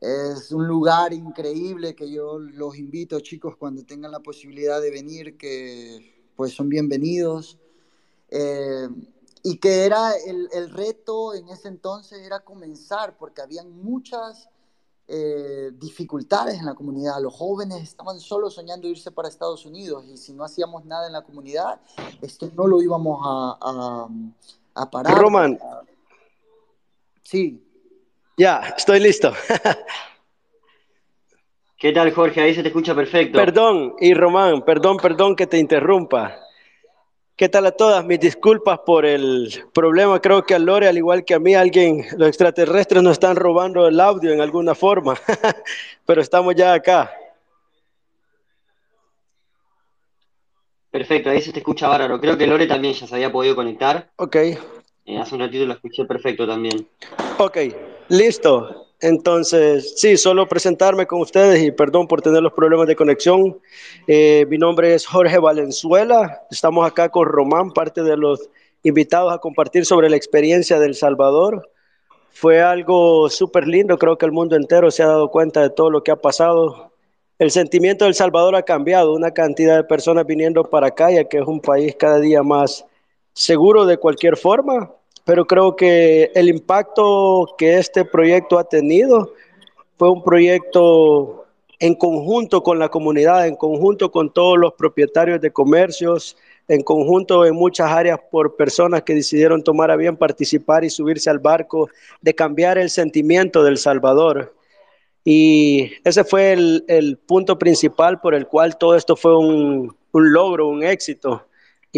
es 0.00 0.52
un 0.52 0.66
lugar 0.66 1.12
increíble 1.12 1.94
que 1.94 2.10
yo 2.10 2.38
los 2.38 2.76
invito, 2.76 3.20
chicos, 3.20 3.56
cuando 3.56 3.84
tengan 3.84 4.12
la 4.12 4.20
posibilidad 4.20 4.80
de 4.80 4.90
venir, 4.90 5.36
que 5.36 6.30
pues 6.36 6.52
son 6.52 6.68
bienvenidos. 6.68 7.58
Eh, 8.28 8.88
y 9.42 9.58
que 9.58 9.84
era 9.84 10.12
el, 10.26 10.48
el, 10.52 10.70
reto 10.70 11.32
en 11.32 11.48
ese 11.48 11.68
entonces 11.68 12.18
era 12.18 12.40
comenzar, 12.40 13.16
porque 13.16 13.42
habían 13.42 13.70
muchas 13.70 14.48
eh, 15.08 15.70
dificultades 15.74 16.58
en 16.58 16.66
la 16.66 16.74
comunidad. 16.74 17.20
Los 17.20 17.34
jóvenes 17.34 17.82
estaban 17.82 18.18
solo 18.20 18.50
soñando 18.50 18.88
irse 18.88 19.10
para 19.10 19.28
Estados 19.28 19.64
Unidos 19.66 20.04
y 20.08 20.16
si 20.16 20.32
no 20.32 20.44
hacíamos 20.44 20.84
nada 20.84 21.06
en 21.06 21.12
la 21.12 21.22
comunidad, 21.22 21.80
esto 22.20 22.50
no 22.54 22.66
lo 22.66 22.82
íbamos 22.82 23.20
a, 23.24 23.58
a, 23.60 24.08
a 24.82 24.90
parar. 24.90 25.16
Roman. 25.18 25.58
Sí. 27.22 27.62
Ya, 28.36 28.74
estoy 28.76 29.00
listo. 29.00 29.32
¿Qué 31.78 31.92
tal, 31.92 32.12
Jorge? 32.12 32.40
Ahí 32.40 32.54
se 32.54 32.62
te 32.62 32.68
escucha 32.68 32.94
perfecto. 32.94 33.38
Perdón, 33.38 33.94
y 34.00 34.14
Román, 34.14 34.62
perdón, 34.62 34.96
perdón 34.96 35.36
que 35.36 35.46
te 35.46 35.58
interrumpa. 35.58 36.40
¿Qué 37.36 37.50
tal 37.50 37.66
a 37.66 37.72
todas? 37.72 38.02
Mis 38.02 38.18
disculpas 38.18 38.78
por 38.78 39.04
el 39.04 39.52
problema. 39.74 40.22
Creo 40.22 40.46
que 40.46 40.54
a 40.54 40.58
Lore, 40.58 40.88
al 40.88 40.96
igual 40.96 41.22
que 41.22 41.34
a 41.34 41.38
mí, 41.38 41.54
alguien, 41.54 42.06
los 42.16 42.28
extraterrestres 42.28 43.02
nos 43.02 43.12
están 43.12 43.36
robando 43.36 43.86
el 43.86 44.00
audio 44.00 44.32
en 44.32 44.40
alguna 44.40 44.74
forma. 44.74 45.16
Pero 46.06 46.22
estamos 46.22 46.54
ya 46.54 46.72
acá. 46.72 47.12
Perfecto, 50.90 51.28
ahí 51.28 51.42
se 51.42 51.52
te 51.52 51.58
escucha 51.58 51.88
bárbaro. 51.88 52.18
Creo 52.18 52.38
que 52.38 52.46
Lore 52.46 52.66
también 52.66 52.94
ya 52.94 53.06
se 53.06 53.14
había 53.14 53.30
podido 53.30 53.54
conectar. 53.54 54.08
Ok. 54.16 54.36
Eh, 54.36 55.18
hace 55.20 55.34
un 55.34 55.42
ratito 55.42 55.66
lo 55.66 55.74
escuché 55.74 56.06
perfecto 56.06 56.46
también. 56.46 56.88
Ok, 57.36 57.58
listo. 58.08 58.85
Entonces, 59.00 59.94
sí, 59.96 60.16
solo 60.16 60.48
presentarme 60.48 61.06
con 61.06 61.20
ustedes 61.20 61.62
y 61.62 61.70
perdón 61.70 62.08
por 62.08 62.22
tener 62.22 62.42
los 62.42 62.52
problemas 62.54 62.86
de 62.86 62.96
conexión. 62.96 63.58
Eh, 64.06 64.46
mi 64.48 64.56
nombre 64.56 64.94
es 64.94 65.06
Jorge 65.06 65.38
Valenzuela. 65.38 66.42
Estamos 66.50 66.86
acá 66.86 67.10
con 67.10 67.26
Román, 67.26 67.72
parte 67.72 68.02
de 68.02 68.16
los 68.16 68.48
invitados 68.82 69.32
a 69.32 69.38
compartir 69.38 69.84
sobre 69.84 70.08
la 70.08 70.16
experiencia 70.16 70.78
del 70.78 70.94
Salvador. 70.94 71.70
Fue 72.30 72.62
algo 72.62 73.28
súper 73.28 73.66
lindo, 73.66 73.98
creo 73.98 74.16
que 74.18 74.26
el 74.26 74.32
mundo 74.32 74.56
entero 74.56 74.90
se 74.90 75.02
ha 75.02 75.06
dado 75.06 75.30
cuenta 75.30 75.62
de 75.62 75.70
todo 75.70 75.90
lo 75.90 76.02
que 76.02 76.10
ha 76.10 76.16
pasado. 76.16 76.92
El 77.38 77.50
sentimiento 77.50 78.06
del 78.06 78.14
Salvador 78.14 78.56
ha 78.56 78.62
cambiado, 78.62 79.12
una 79.14 79.32
cantidad 79.32 79.76
de 79.76 79.84
personas 79.84 80.26
viniendo 80.26 80.64
para 80.64 80.88
acá, 80.88 81.10
ya 81.10 81.24
que 81.24 81.38
es 81.38 81.46
un 81.46 81.60
país 81.60 81.94
cada 81.98 82.18
día 82.18 82.42
más 82.42 82.86
seguro 83.34 83.84
de 83.84 83.98
cualquier 83.98 84.38
forma, 84.38 84.90
pero 85.26 85.44
creo 85.44 85.74
que 85.74 86.30
el 86.36 86.48
impacto 86.48 87.48
que 87.58 87.78
este 87.78 88.04
proyecto 88.04 88.60
ha 88.60 88.64
tenido 88.64 89.32
fue 89.98 90.08
un 90.08 90.22
proyecto 90.22 91.46
en 91.80 91.96
conjunto 91.96 92.62
con 92.62 92.78
la 92.78 92.88
comunidad, 92.88 93.48
en 93.48 93.56
conjunto 93.56 94.12
con 94.12 94.32
todos 94.32 94.56
los 94.56 94.74
propietarios 94.74 95.40
de 95.40 95.50
comercios, 95.50 96.36
en 96.68 96.80
conjunto 96.82 97.44
en 97.44 97.56
muchas 97.56 97.90
áreas 97.90 98.20
por 98.30 98.54
personas 98.54 99.02
que 99.02 99.14
decidieron 99.14 99.64
tomar 99.64 99.90
a 99.90 99.96
bien 99.96 100.16
participar 100.16 100.84
y 100.84 100.90
subirse 100.90 101.28
al 101.28 101.40
barco 101.40 101.90
de 102.20 102.32
cambiar 102.32 102.78
el 102.78 102.88
sentimiento 102.88 103.64
del 103.64 103.78
Salvador. 103.78 104.54
Y 105.24 105.90
ese 106.04 106.22
fue 106.22 106.52
el, 106.52 106.84
el 106.86 107.18
punto 107.18 107.58
principal 107.58 108.20
por 108.20 108.32
el 108.32 108.46
cual 108.46 108.78
todo 108.78 108.94
esto 108.94 109.16
fue 109.16 109.36
un, 109.36 109.92
un 110.12 110.32
logro, 110.32 110.68
un 110.68 110.84
éxito 110.84 111.45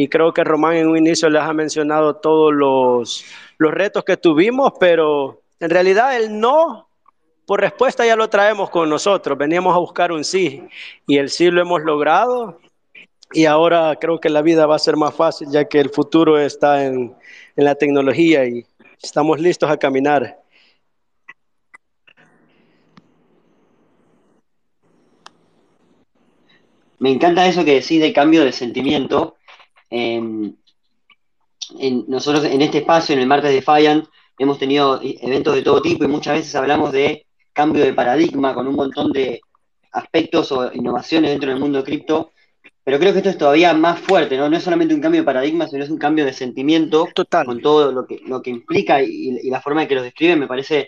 y 0.01 0.07
creo 0.07 0.33
que 0.33 0.45
Román 0.45 0.77
en 0.77 0.87
un 0.87 0.97
inicio 0.97 1.29
les 1.29 1.43
ha 1.43 1.53
mencionado 1.53 2.15
todos 2.15 2.55
los, 2.55 3.25
los 3.59 3.75
retos 3.75 4.05
que 4.05 4.17
tuvimos, 4.17 4.73
pero 4.79 5.43
en 5.59 5.71
realidad 5.71 6.17
el 6.17 6.39
no 6.39 6.89
por 7.45 7.61
respuesta 7.61 8.07
ya 8.07 8.15
lo 8.15 8.31
traemos 8.31 8.71
con 8.71 8.89
nosotros. 8.89 9.37
Veníamos 9.37 9.75
a 9.75 9.79
buscar 9.79 10.13
un 10.13 10.23
sí 10.23 10.63
y 11.05 11.17
el 11.19 11.31
sí 11.31 11.51
lo 11.51 11.61
hemos 11.61 11.83
logrado 11.83 12.61
y 13.33 13.47
ahora 13.47 13.97
creo 14.01 14.21
que 14.21 14.29
la 14.29 14.41
vida 14.41 14.67
va 14.67 14.77
a 14.77 14.79
ser 14.79 14.97
más 14.97 15.17
fácil 15.17 15.49
ya 15.51 15.65
que 15.65 15.81
el 15.81 15.91
futuro 15.91 16.39
está 16.39 16.85
en, 16.85 17.17
en 17.57 17.65
la 17.65 17.75
tecnología 17.75 18.47
y 18.47 18.65
estamos 19.03 19.41
listos 19.41 19.69
a 19.69 19.79
caminar. 19.79 20.39
Me 27.01 27.11
encanta 27.11 27.49
eso 27.49 27.65
que 27.65 27.75
decís 27.75 28.01
de 28.01 28.13
cambio 28.13 28.45
de 28.45 28.53
sentimiento, 28.53 29.38
en, 29.91 30.57
en, 31.79 32.05
nosotros 32.09 32.45
en 32.45 32.63
este 32.63 32.79
espacio, 32.79 33.15
en 33.15 33.21
el 33.21 33.27
martes 33.27 33.51
de 33.51 33.57
Defiant, 33.57 34.07
hemos 34.39 34.59
tenido 34.59 35.01
eventos 35.03 35.55
de 35.55 35.63
todo 35.63 35.83
tipo 35.83 36.05
y 36.05 36.09
muchas 36.09 36.35
veces 36.35 36.55
hablamos 36.55 36.93
de 36.93 37.27
cambio 37.53 37.85
de 37.85 37.93
paradigma 37.93 38.55
con 38.55 38.67
un 38.69 38.77
montón 38.77 39.13
de 39.13 39.41
aspectos 39.93 40.53
o 40.53 40.73
innovaciones 40.73 41.31
dentro 41.31 41.51
del 41.51 41.59
mundo 41.59 41.83
cripto, 41.83 42.33
pero 42.85 42.99
creo 42.99 43.13
que 43.13 43.19
esto 43.19 43.31
es 43.31 43.39
todavía 43.39 43.75
más 43.75 43.99
fuerte, 44.01 44.37
¿no? 44.37 44.49
No 44.49 44.57
es 44.57 44.63
solamente 44.63 44.95
un 44.95 45.01
cambio 45.01 45.21
de 45.21 45.27
paradigma, 45.27 45.67
sino 45.67 45.85
es 45.85 45.91
un 45.91 45.99
cambio 45.99 46.25
de 46.25 46.33
sentimiento 46.33 47.09
Total. 47.15 47.45
con 47.45 47.61
todo 47.61 47.93
lo 47.93 48.07
que, 48.07 48.21
lo 48.27 48.41
que 48.41 48.51
implica 48.51 49.03
y, 49.03 49.39
y 49.43 49.51
la 49.51 49.61
forma 49.61 49.83
en 49.83 49.89
que 49.89 49.95
los 49.95 50.05
describen, 50.05 50.39
me 50.39 50.47
parece 50.47 50.87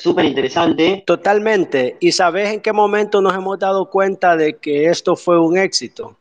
súper 0.00 0.24
interesante. 0.24 1.02
Totalmente. 1.06 1.96
¿Y 2.00 2.12
sabes 2.12 2.52
en 2.52 2.60
qué 2.60 2.72
momento 2.72 3.20
nos 3.20 3.34
hemos 3.34 3.58
dado 3.58 3.90
cuenta 3.90 4.36
de 4.36 4.56
que 4.58 4.86
esto 4.86 5.16
fue 5.16 5.38
un 5.38 5.58
éxito? 5.58 6.16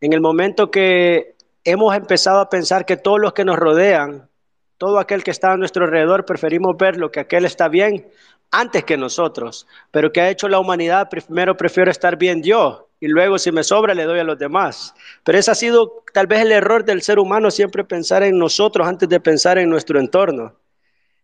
En 0.00 0.12
el 0.12 0.20
momento 0.20 0.70
que 0.70 1.36
hemos 1.64 1.94
empezado 1.96 2.40
a 2.40 2.50
pensar 2.50 2.84
que 2.84 2.96
todos 2.96 3.20
los 3.20 3.32
que 3.32 3.44
nos 3.44 3.56
rodean, 3.56 4.28
todo 4.78 4.98
aquel 4.98 5.24
que 5.24 5.30
está 5.30 5.52
a 5.52 5.56
nuestro 5.56 5.84
alrededor, 5.84 6.24
preferimos 6.24 6.76
ver 6.76 6.96
lo 6.96 7.10
que 7.10 7.20
aquel 7.20 7.44
está 7.44 7.68
bien 7.68 8.08
antes 8.50 8.84
que 8.84 8.96
nosotros. 8.96 9.66
Pero 9.90 10.12
que 10.12 10.20
ha 10.20 10.30
hecho 10.30 10.48
la 10.48 10.58
humanidad? 10.58 11.08
Primero 11.08 11.56
prefiero 11.56 11.90
estar 11.90 12.16
bien 12.16 12.42
yo 12.42 12.88
y 13.00 13.08
luego 13.08 13.38
si 13.38 13.52
me 13.52 13.62
sobra 13.62 13.94
le 13.94 14.04
doy 14.04 14.20
a 14.20 14.24
los 14.24 14.38
demás. 14.38 14.94
Pero 15.24 15.38
ese 15.38 15.50
ha 15.50 15.54
sido 15.54 16.04
tal 16.12 16.26
vez 16.26 16.40
el 16.40 16.52
error 16.52 16.84
del 16.84 17.02
ser 17.02 17.18
humano, 17.18 17.50
siempre 17.50 17.84
pensar 17.84 18.22
en 18.22 18.38
nosotros 18.38 18.86
antes 18.86 19.08
de 19.08 19.20
pensar 19.20 19.58
en 19.58 19.68
nuestro 19.68 19.98
entorno. 20.00 20.54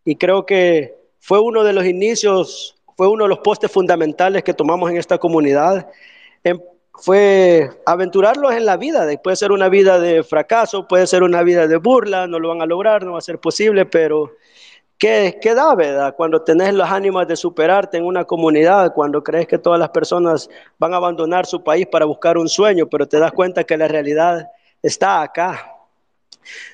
Y 0.05 0.17
creo 0.17 0.45
que 0.45 0.95
fue 1.21 1.41
uno 1.41 1.65
de 1.65 1.73
los 1.73 1.87
inicios, 1.87 2.77
fue 2.97 3.09
uno 3.09 3.25
de 3.25 3.31
los 3.31 3.39
postes 3.39 3.71
fundamentales 3.71 4.43
que 4.43 4.53
tomamos 4.53 4.91
en 4.91 4.99
esta 4.99 5.17
comunidad. 5.17 5.89
Fue 7.01 7.71
aventurarlos 7.87 8.53
en 8.53 8.67
la 8.67 8.77
vida. 8.77 9.07
Puede 9.23 9.37
ser 9.37 9.53
una 9.53 9.69
vida 9.69 9.99
de 9.99 10.23
fracaso, 10.23 10.87
puede 10.87 11.07
ser 11.07 11.23
una 11.23 11.43
vida 11.43 11.67
de 11.67 11.77
burla, 11.79 12.27
no 12.27 12.39
lo 12.39 12.49
van 12.49 12.61
a 12.61 12.67
lograr, 12.67 13.05
no 13.05 13.13
va 13.13 13.19
a 13.19 13.23
ser 13.23 13.39
posible, 13.39 13.87
pero 13.87 14.33
¿qué, 14.99 15.39
qué 15.41 15.55
da, 15.55 15.75
verdad? 15.75 16.15
Cuando 16.15 16.43
tenés 16.43 16.75
las 16.75 16.91
ánimas 16.91 17.27
de 17.27 17.37
superarte 17.37 17.97
en 17.97 18.05
una 18.05 18.25
comunidad, 18.25 18.93
cuando 18.93 19.23
crees 19.23 19.47
que 19.47 19.59
todas 19.59 19.79
las 19.81 19.89
personas 19.89 20.51
van 20.79 20.93
a 20.93 20.99
abandonar 20.99 21.47
su 21.47 21.65
país 21.65 21.87
para 21.87 22.05
buscar 22.05 22.37
un 22.37 22.49
sueño, 22.49 22.87
pero 22.87 23.09
te 23.09 23.19
das 23.19 23.33
cuenta 23.33 23.65
que 23.65 23.79
la 23.79 23.89
realidad 23.89 24.49
está 24.83 25.23
acá. 25.23 25.75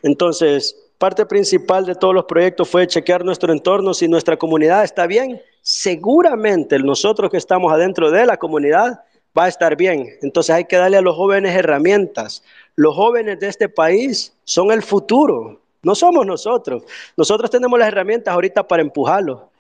Entonces, 0.03 0.77
parte 0.99 1.25
principal 1.25 1.87
de 1.87 1.95
todos 1.95 2.15
los 2.15 2.25
proyectos 2.25 2.69
fue 2.69 2.87
chequear 2.89 3.25
nuestro 3.25 3.53
entorno, 3.53 3.95
si 3.95 4.09
nuestra 4.09 4.37
comunidad 4.37 4.83
está 4.83 5.07
bien, 5.07 5.41
seguramente 5.63 6.81
nosotros 6.81 7.31
que 7.31 7.37
estamos 7.37 7.73
adentro 7.73 8.11
de 8.11 8.27
la 8.27 8.37
comunidad, 8.37 9.01
va 9.37 9.45
a 9.45 9.49
estar 9.49 9.77
bien. 9.77 10.09
Entonces 10.23 10.55
hay 10.55 10.65
que 10.65 10.77
darle 10.77 10.97
a 10.97 11.03
los 11.03 11.17
jóvenes 11.17 11.55
herramientas. 11.55 12.43
Los 12.75 12.95
jóvenes 12.95 13.39
de 13.41 13.49
este 13.49 13.69
país 13.69 14.33
son 14.45 14.71
el 14.71 14.83
futuro, 14.83 15.61
no 15.83 15.95
somos 15.95 16.27
nosotros. 16.27 16.85
Nosotros 17.17 17.51
tenemos 17.51 17.79
las 17.79 17.89
herramientas 17.89 18.35
ahorita 18.35 18.67
para 18.67 18.83
empujarlo. 18.83 19.51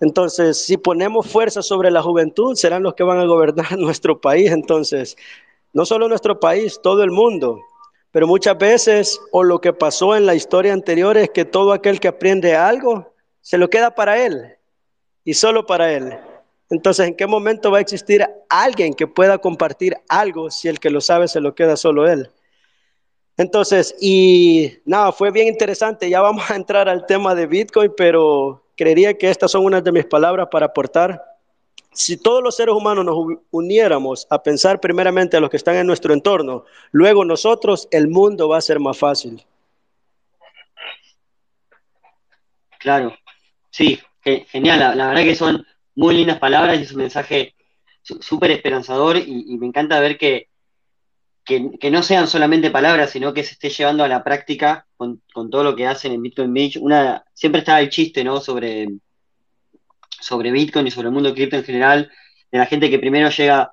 Entonces, 0.00 0.64
si 0.64 0.76
ponemos 0.76 1.26
fuerza 1.26 1.62
sobre 1.62 1.90
la 1.90 2.02
juventud, 2.02 2.54
serán 2.56 2.82
los 2.82 2.94
que 2.94 3.04
van 3.04 3.20
a 3.20 3.24
gobernar 3.24 3.72
nuestro 3.78 4.20
país. 4.20 4.50
Entonces, 4.50 5.16
no 5.72 5.84
solo 5.84 6.08
nuestro 6.08 6.38
país, 6.38 6.80
todo 6.82 7.02
el 7.02 7.10
mundo. 7.10 7.60
Pero 8.10 8.26
muchas 8.26 8.56
veces, 8.58 9.20
o 9.32 9.42
lo 9.42 9.60
que 9.60 9.72
pasó 9.72 10.14
en 10.14 10.26
la 10.26 10.34
historia 10.34 10.72
anterior 10.72 11.16
es 11.16 11.30
que 11.30 11.44
todo 11.44 11.72
aquel 11.72 11.98
que 11.98 12.08
aprende 12.08 12.54
algo, 12.54 13.12
se 13.40 13.58
lo 13.58 13.68
queda 13.68 13.94
para 13.94 14.24
él 14.24 14.56
y 15.24 15.34
solo 15.34 15.66
para 15.66 15.92
él. 15.92 16.16
Entonces, 16.70 17.08
¿en 17.08 17.14
qué 17.14 17.26
momento 17.26 17.70
va 17.70 17.78
a 17.78 17.80
existir 17.80 18.26
alguien 18.48 18.94
que 18.94 19.06
pueda 19.06 19.38
compartir 19.38 19.96
algo 20.08 20.50
si 20.50 20.68
el 20.68 20.80
que 20.80 20.90
lo 20.90 21.00
sabe 21.00 21.28
se 21.28 21.40
lo 21.40 21.54
queda 21.54 21.76
solo 21.76 22.08
él? 22.08 22.30
Entonces, 23.36 23.94
y 24.00 24.78
nada, 24.84 25.12
fue 25.12 25.30
bien 25.30 25.48
interesante. 25.48 26.08
Ya 26.08 26.20
vamos 26.20 26.50
a 26.50 26.56
entrar 26.56 26.88
al 26.88 27.06
tema 27.06 27.34
de 27.34 27.46
Bitcoin, 27.46 27.92
pero 27.96 28.64
creería 28.76 29.16
que 29.18 29.30
estas 29.30 29.50
son 29.50 29.64
unas 29.64 29.82
de 29.82 29.92
mis 29.92 30.04
palabras 30.04 30.48
para 30.50 30.66
aportar. 30.66 31.22
Si 31.92 32.16
todos 32.16 32.42
los 32.42 32.56
seres 32.56 32.74
humanos 32.74 33.04
nos 33.04 33.16
uniéramos 33.50 34.26
a 34.30 34.42
pensar 34.42 34.80
primeramente 34.80 35.36
a 35.36 35.40
los 35.40 35.50
que 35.50 35.56
están 35.56 35.76
en 35.76 35.86
nuestro 35.86 36.12
entorno, 36.12 36.64
luego 36.90 37.24
nosotros, 37.24 37.88
el 37.90 38.08
mundo 38.08 38.48
va 38.48 38.58
a 38.58 38.62
ser 38.62 38.80
más 38.80 38.98
fácil. 38.98 39.44
Claro, 42.78 43.14
sí, 43.70 43.98
genial. 44.22 44.96
La, 44.96 45.08
verdad 45.08 45.22
que 45.22 45.34
son 45.34 45.66
muy 45.94 46.14
lindas 46.14 46.38
palabras 46.38 46.78
y 46.78 46.82
es 46.82 46.92
un 46.92 46.98
mensaje 46.98 47.54
súper 48.02 48.50
esperanzador 48.50 49.16
y, 49.16 49.56
me 49.56 49.66
encanta 49.66 50.00
ver 50.00 50.18
que, 50.18 50.48
que, 51.44 51.90
no 51.90 52.02
sean 52.02 52.26
solamente 52.26 52.70
palabras, 52.70 53.10
sino 53.10 53.32
que 53.32 53.44
se 53.44 53.52
esté 53.52 53.70
llevando 53.70 54.04
a 54.04 54.08
la 54.08 54.22
práctica 54.24 54.86
con, 54.96 55.22
todo 55.32 55.64
lo 55.64 55.76
que 55.76 55.86
hacen 55.86 56.12
en 56.12 56.22
Bitcoin 56.22 56.52
Beach. 56.52 56.76
Una, 56.80 57.24
siempre 57.32 57.60
está 57.60 57.80
el 57.80 57.90
chiste, 57.90 58.24
¿no? 58.24 58.40
Sobre 58.40 58.88
sobre 60.24 60.50
Bitcoin 60.50 60.86
y 60.86 60.90
sobre 60.90 61.08
el 61.08 61.14
mundo 61.14 61.34
cripto 61.34 61.56
en 61.56 61.64
general, 61.64 62.10
de 62.50 62.58
la 62.58 62.66
gente 62.66 62.88
que 62.88 62.98
primero 62.98 63.28
llega, 63.28 63.72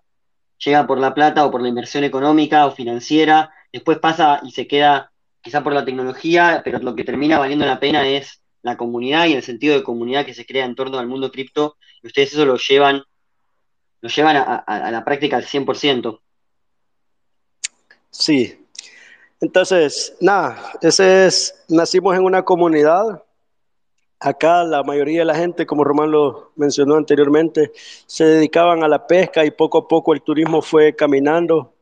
llega 0.63 0.85
por 0.85 0.99
la 0.99 1.13
plata 1.13 1.45
o 1.45 1.51
por 1.51 1.61
la 1.61 1.69
inversión 1.69 2.03
económica 2.03 2.65
o 2.65 2.71
financiera, 2.71 3.51
después 3.71 3.99
pasa 3.99 4.41
y 4.43 4.51
se 4.51 4.67
queda 4.67 5.11
quizá 5.41 5.63
por 5.63 5.73
la 5.73 5.85
tecnología, 5.85 6.61
pero 6.63 6.79
lo 6.79 6.95
que 6.95 7.03
termina 7.03 7.39
valiendo 7.39 7.65
la 7.65 7.79
pena 7.79 8.07
es 8.07 8.40
la 8.61 8.77
comunidad 8.77 9.27
y 9.27 9.33
el 9.33 9.43
sentido 9.43 9.75
de 9.75 9.83
comunidad 9.83 10.25
que 10.25 10.33
se 10.33 10.45
crea 10.45 10.65
en 10.65 10.75
torno 10.75 10.99
al 10.99 11.07
mundo 11.07 11.31
cripto, 11.31 11.77
y 12.01 12.07
ustedes 12.07 12.33
eso 12.33 12.45
lo 12.45 12.57
llevan, 12.57 13.03
lo 14.01 14.09
llevan 14.09 14.37
a, 14.37 14.91
la 14.91 15.03
práctica 15.03 15.37
al 15.37 15.45
100%. 15.45 16.19
Sí. 18.09 18.57
Entonces, 19.39 20.15
nada, 20.19 20.73
ese 20.81 21.25
es, 21.25 21.65
nacimos 21.67 22.15
en 22.15 22.23
una 22.23 22.43
comunidad 22.43 23.23
Acá 24.23 24.63
la 24.63 24.83
mayoría 24.83 25.21
de 25.21 25.25
la 25.25 25.33
gente, 25.33 25.65
como 25.65 25.83
Román 25.83 26.11
lo 26.11 26.51
mencionó 26.55 26.95
anteriormente, 26.95 27.71
se 28.05 28.23
dedicaban 28.23 28.83
a 28.83 28.87
la 28.87 29.07
pesca 29.07 29.43
y 29.43 29.49
poco 29.49 29.79
a 29.79 29.87
poco 29.87 30.13
el 30.13 30.21
turismo 30.21 30.61
fue 30.61 30.95
caminando. 30.95 31.73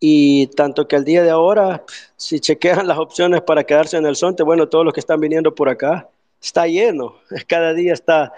Y 0.00 0.46
tanto 0.48 0.86
que 0.86 0.96
al 0.96 1.04
día 1.04 1.22
de 1.22 1.30
ahora, 1.30 1.84
si 2.16 2.38
chequean 2.40 2.86
las 2.86 2.98
opciones 2.98 3.42
para 3.42 3.64
quedarse 3.64 3.96
en 3.96 4.06
el 4.06 4.16
Sonte, 4.16 4.42
bueno, 4.42 4.68
todos 4.68 4.84
los 4.84 4.94
que 4.94 5.00
están 5.00 5.20
viniendo 5.20 5.54
por 5.54 5.68
acá, 5.68 6.08
está 6.40 6.66
lleno. 6.66 7.16
Cada 7.48 7.74
día 7.74 7.92
está 7.92 8.32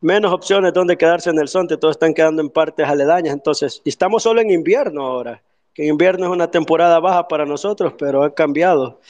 menos 0.00 0.32
opciones 0.32 0.72
donde 0.72 0.98
quedarse 0.98 1.30
en 1.30 1.38
el 1.38 1.48
Sonte, 1.48 1.76
todos 1.76 1.96
están 1.96 2.14
quedando 2.14 2.42
en 2.42 2.50
partes 2.50 2.86
aledañas. 2.86 3.32
Entonces, 3.32 3.80
estamos 3.84 4.22
solo 4.22 4.40
en 4.40 4.50
invierno 4.50 5.02
ahora, 5.02 5.42
que 5.72 5.86
invierno 5.86 6.26
es 6.26 6.32
una 6.32 6.50
temporada 6.50 7.00
baja 7.00 7.26
para 7.28 7.46
nosotros, 7.46 7.94
pero 7.98 8.22
ha 8.22 8.34
cambiado. 8.34 9.00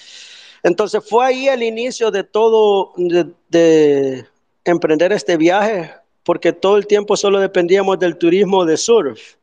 Entonces 0.64 1.06
fue 1.06 1.26
ahí 1.26 1.46
el 1.46 1.62
inicio 1.62 2.10
de 2.10 2.24
todo, 2.24 2.94
de, 2.96 4.24
emprender 4.64 5.12
este 5.12 5.36
viaje, 5.36 5.92
porque 6.22 6.54
todo 6.54 6.78
el 6.78 6.86
tiempo 6.86 7.18
solo 7.18 7.38
dependíamos 7.38 7.98
del 7.98 8.16
turismo 8.16 8.64
de 8.64 8.78
surf. 8.78 9.34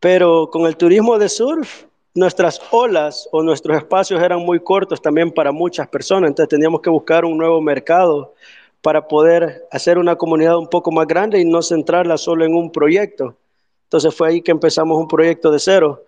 Pero 0.00 0.50
con 0.50 0.66
el 0.66 0.76
turismo 0.76 1.16
de 1.16 1.28
surf, 1.28 1.84
nuestras 2.14 2.60
olas 2.70 3.28
o 3.32 3.42
nuestros 3.42 3.76
espacios 3.76 4.22
eran 4.22 4.40
muy 4.40 4.60
cortos 4.60 5.02
también 5.02 5.32
para 5.32 5.52
muchas 5.52 5.88
personas, 5.88 6.28
entonces 6.28 6.48
teníamos 6.48 6.80
que 6.80 6.90
buscar 6.90 7.24
un 7.24 7.36
nuevo 7.36 7.60
mercado 7.60 8.34
para 8.80 9.08
poder 9.08 9.66
hacer 9.70 9.98
una 9.98 10.16
comunidad 10.16 10.58
un 10.58 10.68
poco 10.68 10.92
más 10.92 11.06
grande 11.06 11.40
y 11.40 11.44
no 11.44 11.62
centrarla 11.62 12.16
solo 12.18 12.44
en 12.44 12.54
un 12.54 12.70
proyecto. 12.70 13.36
Entonces 13.84 14.14
fue 14.14 14.28
ahí 14.28 14.42
que 14.42 14.50
empezamos 14.50 14.98
un 14.98 15.08
proyecto 15.08 15.50
de 15.50 15.58
cero. 15.58 16.04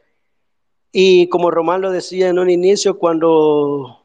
Y 0.92 1.28
como 1.28 1.50
Román 1.50 1.80
lo 1.80 1.90
decía 1.90 2.28
en 2.28 2.38
un 2.38 2.50
inicio, 2.50 2.98
cuando 2.98 3.98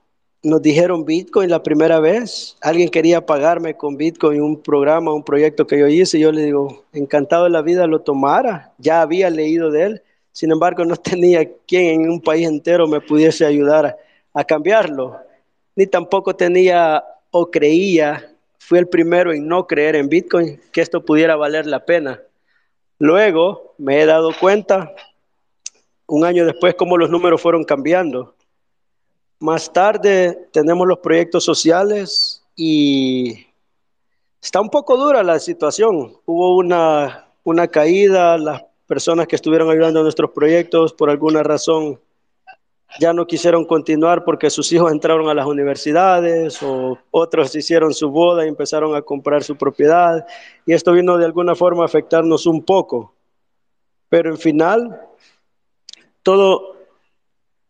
nos 0.43 0.61
dijeron 0.61 1.05
Bitcoin 1.05 1.49
la 1.49 1.61
primera 1.63 1.99
vez. 1.99 2.57
Alguien 2.61 2.89
quería 2.89 3.25
pagarme 3.25 3.75
con 3.77 3.97
Bitcoin 3.97 4.41
un 4.41 4.61
programa, 4.61 5.13
un 5.13 5.23
proyecto 5.23 5.67
que 5.67 5.79
yo 5.79 5.87
hice. 5.87 6.17
Y 6.17 6.21
yo 6.21 6.31
le 6.31 6.43
digo, 6.45 6.83
encantado 6.93 7.45
de 7.45 7.51
la 7.51 7.61
vida 7.61 7.87
lo 7.87 8.01
tomara. 8.01 8.73
Ya 8.77 9.01
había 9.01 9.29
leído 9.29 9.71
de 9.71 9.83
él. 9.83 10.03
Sin 10.31 10.51
embargo, 10.51 10.85
no 10.85 10.95
tenía 10.97 11.49
quien 11.67 12.01
en 12.01 12.09
un 12.09 12.21
país 12.21 12.47
entero 12.47 12.87
me 12.87 13.01
pudiese 13.01 13.45
ayudar 13.45 13.97
a, 14.33 14.43
cambiarlo. 14.43 15.19
Ni 15.75 15.87
tampoco 15.87 16.35
tenía 16.35 17.03
o 17.31 17.49
creía, 17.49 18.33
fui 18.59 18.79
el 18.79 18.87
primero 18.87 19.31
en 19.33 19.47
no 19.47 19.67
creer 19.67 19.95
en 19.95 20.09
Bitcoin, 20.09 20.59
que 20.71 20.81
esto 20.81 21.03
pudiera 21.03 21.35
valer 21.35 21.65
la 21.65 21.85
pena. 21.85 22.21
Luego 22.99 23.73
me 23.77 24.01
he 24.01 24.05
dado 24.05 24.31
cuenta, 24.39 24.93
un 26.07 26.25
año 26.25 26.45
después, 26.45 26.75
cómo 26.75 26.97
los 26.97 27.09
números 27.09 27.41
fueron 27.41 27.63
cambiando 27.63 28.35
más 29.41 29.73
tarde 29.73 30.47
tenemos 30.53 30.87
los 30.87 30.99
proyectos 30.99 31.43
sociales 31.43 32.43
y 32.55 33.47
está 34.39 34.61
un 34.61 34.69
poco 34.69 34.95
dura 34.95 35.23
la 35.23 35.39
situación. 35.39 36.15
Hubo 36.25 36.57
una, 36.57 37.27
una 37.43 37.67
caída, 37.67 38.37
las 38.37 38.61
personas 38.91 39.25
que 39.25 39.37
estuvieron 39.37 39.69
ayudando 39.69 40.01
a 40.01 40.03
nuestros 40.03 40.31
proyectos 40.31 40.91
por 40.91 41.09
alguna 41.09 41.41
razón 41.43 41.97
ya 42.99 43.13
no 43.13 43.25
quisieron 43.25 43.63
continuar 43.63 44.25
porque 44.25 44.49
sus 44.49 44.69
hijos 44.73 44.91
entraron 44.91 45.29
a 45.29 45.33
las 45.33 45.45
universidades 45.45 46.61
o 46.61 46.97
otros 47.09 47.55
hicieron 47.55 47.93
su 47.93 48.09
boda 48.09 48.43
y 48.43 48.49
empezaron 48.49 48.93
a 48.93 49.01
comprar 49.01 49.45
su 49.45 49.55
propiedad 49.55 50.27
y 50.65 50.73
esto 50.73 50.91
vino 50.91 51.17
de 51.17 51.23
alguna 51.23 51.55
forma 51.55 51.83
a 51.83 51.85
afectarnos 51.85 52.45
un 52.45 52.65
poco. 52.65 53.13
Pero 54.09 54.29
en 54.29 54.37
final, 54.37 54.99
todo 56.21 56.75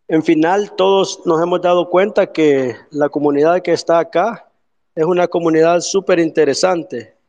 en 0.08 0.24
final, 0.24 0.76
todos 0.76 1.22
nos 1.28 1.40
hemos 1.40 1.62
dado 1.62 1.88
cuenta 1.88 2.32
que 2.32 2.78
la 2.90 3.10
comunidad 3.10 3.62
que 3.62 3.74
está 3.74 4.00
acá 4.00 4.50
es 4.96 5.06
una 5.06 5.28
comunidad 5.28 5.82
súper 5.82 6.18
interesante. 6.18 7.21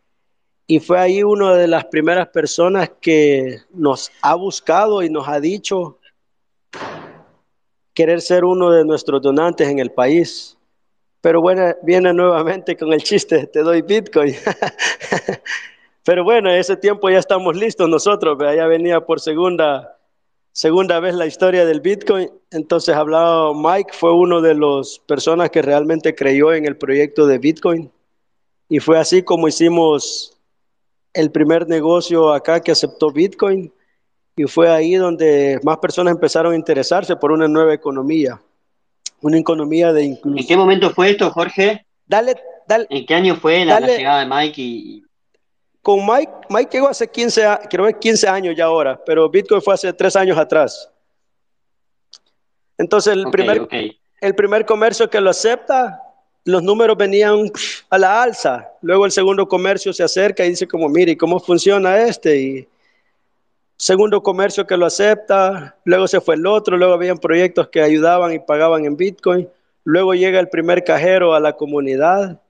Y 0.67 0.81
fue 0.81 0.99
ahí 0.99 1.23
una 1.23 1.55
de 1.55 1.67
las 1.67 1.85
primeras 1.87 2.29
personas 2.29 2.91
que 3.01 3.59
nos 3.73 4.11
ha 4.23 4.35
buscado 4.35 5.03
y 5.03 5.11
nos 5.11 5.29
ha 5.29 5.41
dicho 5.41 5.99
querer 7.95 8.21
ser 8.21 8.45
uno 8.45 8.71
de 8.71 8.85
nuestros 8.85 9.21
donantes 9.21 9.69
en 9.69 9.79
el 9.79 9.91
país. 9.91 10.57
Pero 11.21 11.41
bueno, 11.41 11.75
viene 11.83 12.13
nuevamente 12.13 12.77
con 12.77 12.93
el 12.93 13.03
chiste, 13.03 13.47
te 13.47 13.61
doy 13.61 13.83
Bitcoin. 13.83 14.35
Pero 16.05 16.25
bueno, 16.25 16.51
ese 16.51 16.77
tiempo 16.77 17.11
ya 17.11 17.19
estamos 17.19 17.55
listos 17.55 17.89
nosotros, 17.89 18.37
ya 18.41 18.67
venía 18.67 19.01
por 19.01 19.21
segunda 19.21 19.99
segunda 20.53 21.01
vez 21.01 21.15
la 21.15 21.27
historia 21.27 21.65
del 21.65 21.81
Bitcoin. 21.81 22.31
Entonces 22.51 22.95
hablaba 22.95 23.53
Mike, 23.55 23.93
fue 23.93 24.13
uno 24.13 24.41
de 24.41 24.55
las 24.55 24.99
personas 25.07 25.51
que 25.51 25.63
realmente 25.63 26.15
creyó 26.15 26.53
en 26.53 26.67
el 26.67 26.77
proyecto 26.77 27.27
de 27.27 27.39
Bitcoin. 27.39 27.91
Y 28.69 28.79
fue 28.81 28.99
así 28.99 29.23
como 29.23 29.49
hicimos 29.49 30.39
el 31.13 31.31
primer 31.31 31.69
negocio 31.69 32.33
acá 32.33 32.61
que 32.61 32.73
aceptó 32.73 33.11
Bitcoin. 33.11 33.73
Y 34.35 34.45
fue 34.45 34.71
ahí 34.71 34.95
donde 34.95 35.61
más 35.63 35.79
personas 35.79 36.15
empezaron 36.15 36.55
a 36.55 36.57
interesarse 36.57 37.17
por 37.17 37.33
una 37.33 37.47
nueva 37.49 37.75
economía. 37.75 38.41
Una 39.21 39.39
economía 39.39 39.93
de 39.93 40.05
inclusión. 40.05 40.39
¿En 40.39 40.47
qué 40.47 40.57
momento 40.57 40.91
fue 40.91 41.11
esto, 41.11 41.31
Jorge? 41.31 41.85
Dale, 42.07 42.37
dale. 42.67 42.87
¿En 42.89 43.07
qué 43.07 43.15
año 43.15 43.37
fue 43.37 43.65
la, 43.65 43.79
llegada 43.81 44.21
de 44.21 44.27
Mike 44.27 44.61
y, 44.61 45.05
con 45.83 46.07
Mike, 46.07 46.33
Mike 46.49 46.71
llegó 46.73 46.89
hace 46.89 47.09
15, 47.09 47.43
creo 47.69 47.87
que 47.87 47.99
15 47.99 48.29
años 48.29 48.55
ya 48.57 48.67
ahora, 48.67 49.01
pero 49.05 49.29
Bitcoin 49.29 49.61
fue 49.61 49.75
hace 49.75 49.93
3 49.93 50.15
años 50.15 50.39
atrás. 50.39 50.89
Entonces 52.79 53.15
el, 53.15 53.25
primer, 53.31 53.69
el 54.21 54.35
primer 54.35 54.65
comercio 54.65 55.11
que 55.11 55.21
lo 55.21 55.31
acepta, 55.31 56.01
los 56.45 56.63
números 56.63 56.97
venían 56.97 57.51
a 57.91 57.99
la 57.99 58.23
alza. 58.23 58.69
Luego 58.81 59.07
el 59.07 59.13
segundo 59.13 59.47
comercio 59.47 59.93
se 59.93 60.03
acerca 60.03 60.45
y 60.45 60.51
dice 60.51 60.67
como, 60.67 60.89
mire, 60.89 61.17
¿cómo 61.17 61.39
funciona 61.39 62.03
este? 62.03 62.41
Y 62.41 62.69
segundo 63.77 64.23
comercio 64.23 64.67
que 64.67 64.77
lo 64.77 64.87
acepta, 64.87 65.77
luego 65.85 66.07
se 66.09 66.21
fue 66.21 66.35
el 66.35 66.47
otro, 66.47 66.77
luego 66.77 66.95
habían 66.95 67.19
proyectos 67.19 67.69
que 67.69 67.81
ayudaban 67.81 68.33
y 68.33 68.39
pagaban 68.39 68.85
en 68.85 68.97
Bitcoin. 68.97 69.49
Luego 69.85 70.15
llega 70.15 70.41
el 70.41 70.49
primer 70.49 70.85
cajero 70.85 71.35
a 71.35 71.41
la 71.41 71.55
comunidad 71.55 72.41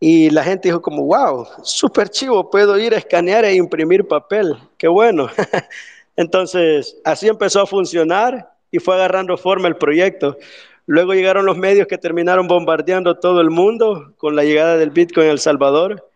y 0.00 0.30
la 0.30 0.44
gente 0.44 0.68
dijo 0.68 0.82
como, 0.82 1.04
wow, 1.06 1.46
súper 1.62 2.08
chivo, 2.08 2.50
puedo 2.50 2.78
ir 2.78 2.94
a 2.94 2.98
escanear 2.98 3.44
e 3.44 3.54
imprimir 3.54 4.06
papel, 4.06 4.56
qué 4.76 4.88
bueno. 4.88 5.28
Entonces, 6.16 6.96
así 7.04 7.28
empezó 7.28 7.62
a 7.62 7.66
funcionar 7.66 8.52
y 8.70 8.78
fue 8.78 8.94
agarrando 8.94 9.36
forma 9.36 9.68
el 9.68 9.76
proyecto. 9.76 10.36
Luego 10.86 11.14
llegaron 11.14 11.46
los 11.46 11.56
medios 11.56 11.86
que 11.86 11.98
terminaron 11.98 12.46
bombardeando 12.46 13.18
todo 13.18 13.40
el 13.40 13.50
mundo 13.50 14.14
con 14.18 14.36
la 14.36 14.44
llegada 14.44 14.76
del 14.76 14.90
Bitcoin 14.90 15.26
en 15.26 15.32
El 15.32 15.38
Salvador. 15.38 16.10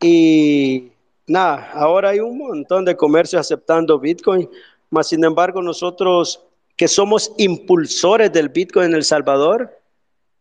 Y 0.00 0.90
nada, 1.26 1.70
ahora 1.74 2.10
hay 2.10 2.20
un 2.20 2.36
montón 2.38 2.84
de 2.84 2.96
comercios 2.96 3.40
aceptando 3.40 4.00
Bitcoin, 4.00 4.48
mas 4.90 5.08
sin 5.08 5.22
embargo 5.24 5.62
nosotros 5.62 6.44
que 6.76 6.88
somos 6.88 7.32
impulsores 7.36 8.32
del 8.32 8.48
Bitcoin 8.48 8.86
en 8.86 8.94
El 8.94 9.04
Salvador, 9.04 9.78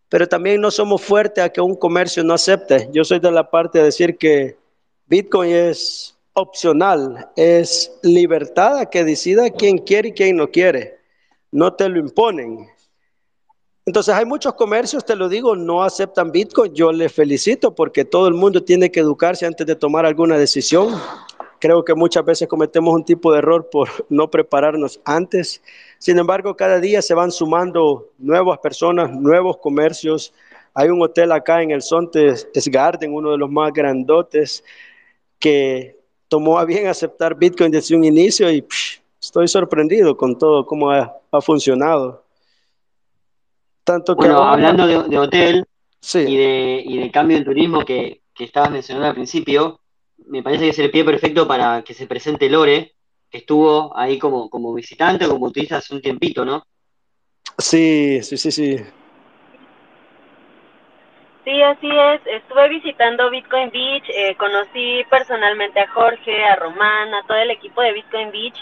pero 0.08 0.28
también 0.28 0.62
no 0.62 0.72
somos 0.72 1.02
fuertes 1.02 1.44
a 1.44 1.50
que 1.50 1.62
un 1.62 1.76
comercio 1.76 2.24
no 2.24 2.34
acepte. 2.34 2.90
Yo 2.92 3.04
soy 3.04 3.20
de 3.20 3.32
la 3.32 3.52
parte 3.52 3.78
de 3.78 3.86
decir 3.86 4.18
que 4.18 4.58
Bitcoin 5.06 5.52
es 5.52 6.18
opcional, 6.34 7.30
es 7.36 7.92
libertad 8.02 8.80
a 8.80 8.90
que 8.90 9.04
decida 9.04 9.50
quién 9.52 9.78
quiere 9.78 10.10
y 10.10 10.14
quién 10.14 10.38
no 10.38 10.50
quiere. 10.50 10.98
No 11.52 11.74
te 11.74 11.90
lo 11.90 12.00
imponen. 12.00 12.68
Entonces 13.90 14.14
hay 14.14 14.26
muchos 14.26 14.54
comercios, 14.54 15.04
te 15.04 15.16
lo 15.16 15.28
digo, 15.28 15.56
no 15.56 15.82
aceptan 15.82 16.32
Bitcoin. 16.32 16.76
Yo 16.76 16.92
les 16.92 17.12
felicito 17.12 17.74
porque 17.74 18.06
todo 18.06 18.28
el 18.28 18.36
mundo 18.36 18.64
tiene 18.64 18.92
que 18.92 19.00
educarse 19.00 19.48
antes 19.48 19.66
de 19.66 19.76
tomar 19.76 20.06
alguna 20.06 20.38
decisión. 20.38 20.94
Creo 21.58 21.84
que 21.84 21.96
muchas 21.96 22.24
veces 22.24 22.48
cometemos 22.48 22.94
un 22.94 23.04
tipo 23.04 23.32
de 23.32 23.40
error 23.40 23.68
por 23.72 23.90
no 24.10 24.30
prepararnos 24.30 25.02
antes. 25.06 25.64
Sin 25.98 26.20
embargo, 26.20 26.56
cada 26.56 26.80
día 26.80 27.02
se 27.02 27.16
van 27.16 27.32
sumando 27.32 28.12
nuevas 28.20 28.60
personas, 28.60 29.10
nuevos 29.10 29.58
comercios. 29.58 30.36
Hay 30.76 30.90
un 30.90 31.02
hotel 31.02 31.32
acá 31.32 31.64
en 31.64 31.72
el 31.72 31.82
Sonte, 31.82 32.28
es 32.28 32.68
Garden, 32.68 33.12
uno 33.12 33.32
de 33.32 33.40
los 33.40 33.50
más 33.50 33.74
grandotes, 33.74 34.64
que 35.40 35.98
tomó 36.28 36.60
a 36.60 36.66
bien 36.66 36.86
aceptar 36.86 37.34
Bitcoin 37.34 37.72
desde 37.72 37.96
un 37.96 38.04
inicio 38.04 38.52
y 38.52 38.64
estoy 39.20 39.48
sorprendido 39.48 40.16
con 40.16 40.38
todo 40.38 40.64
cómo 40.64 40.92
ha, 40.92 41.12
funcionado. 41.42 42.29
Tanto 43.84 44.16
que 44.16 44.28
bueno, 44.28 44.44
hablando 44.44 44.86
de, 44.86 45.18
hotel 45.18 45.66
y, 46.14 46.38
de, 46.38 46.84
y 46.86 46.98
de 46.98 47.12
cambio 47.12 47.38
en 47.38 47.46
turismo 47.46 47.84
que, 47.84 48.22
que 48.34 48.44
estabas 48.44 48.72
mencionando 48.72 49.08
al 49.08 49.16
principio, 49.16 49.80
me 50.28 50.44
parece 50.44 50.66
que 50.66 50.70
es 50.70 50.80
el 50.80 50.92
pie 50.92 51.04
perfecto 51.04 51.48
para 51.48 51.82
que 51.82 51.94
se 51.94 52.08
presente 52.08 52.50
Lore, 52.50 52.94
que 53.30 53.40
estuvo 53.40 53.96
ahí 53.98 54.18
como, 54.18 54.50
como 54.50 54.74
visitante 54.74 55.26
o 55.26 55.30
como 55.30 55.52
turista 55.52 55.78
hace 55.78 55.94
un 55.94 56.02
tiempito, 56.02 56.46
¿no? 56.46 56.64
Sí, 57.58 58.22
sí, 58.24 58.38
sí, 58.38 58.52
sí. 58.52 58.78
Sí, 61.44 61.62
así 61.64 61.90
es. 61.90 62.22
Estuve 62.26 62.70
visitando 62.70 63.30
Bitcoin 63.30 63.72
Beach, 63.72 64.04
eh, 64.10 64.36
conocí 64.36 65.04
personalmente 65.10 65.80
a 65.80 65.88
Jorge, 65.90 66.44
a 66.44 66.56
Román, 66.56 67.14
a 67.14 67.24
todo 67.26 67.38
el 67.38 67.52
equipo 67.52 67.82
de 67.82 67.94
Bitcoin 67.94 68.32
Beach 68.32 68.58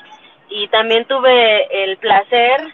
y 0.49 0.67
también 0.69 1.05
tuve 1.05 1.83
el 1.83 1.97
placer 1.97 2.73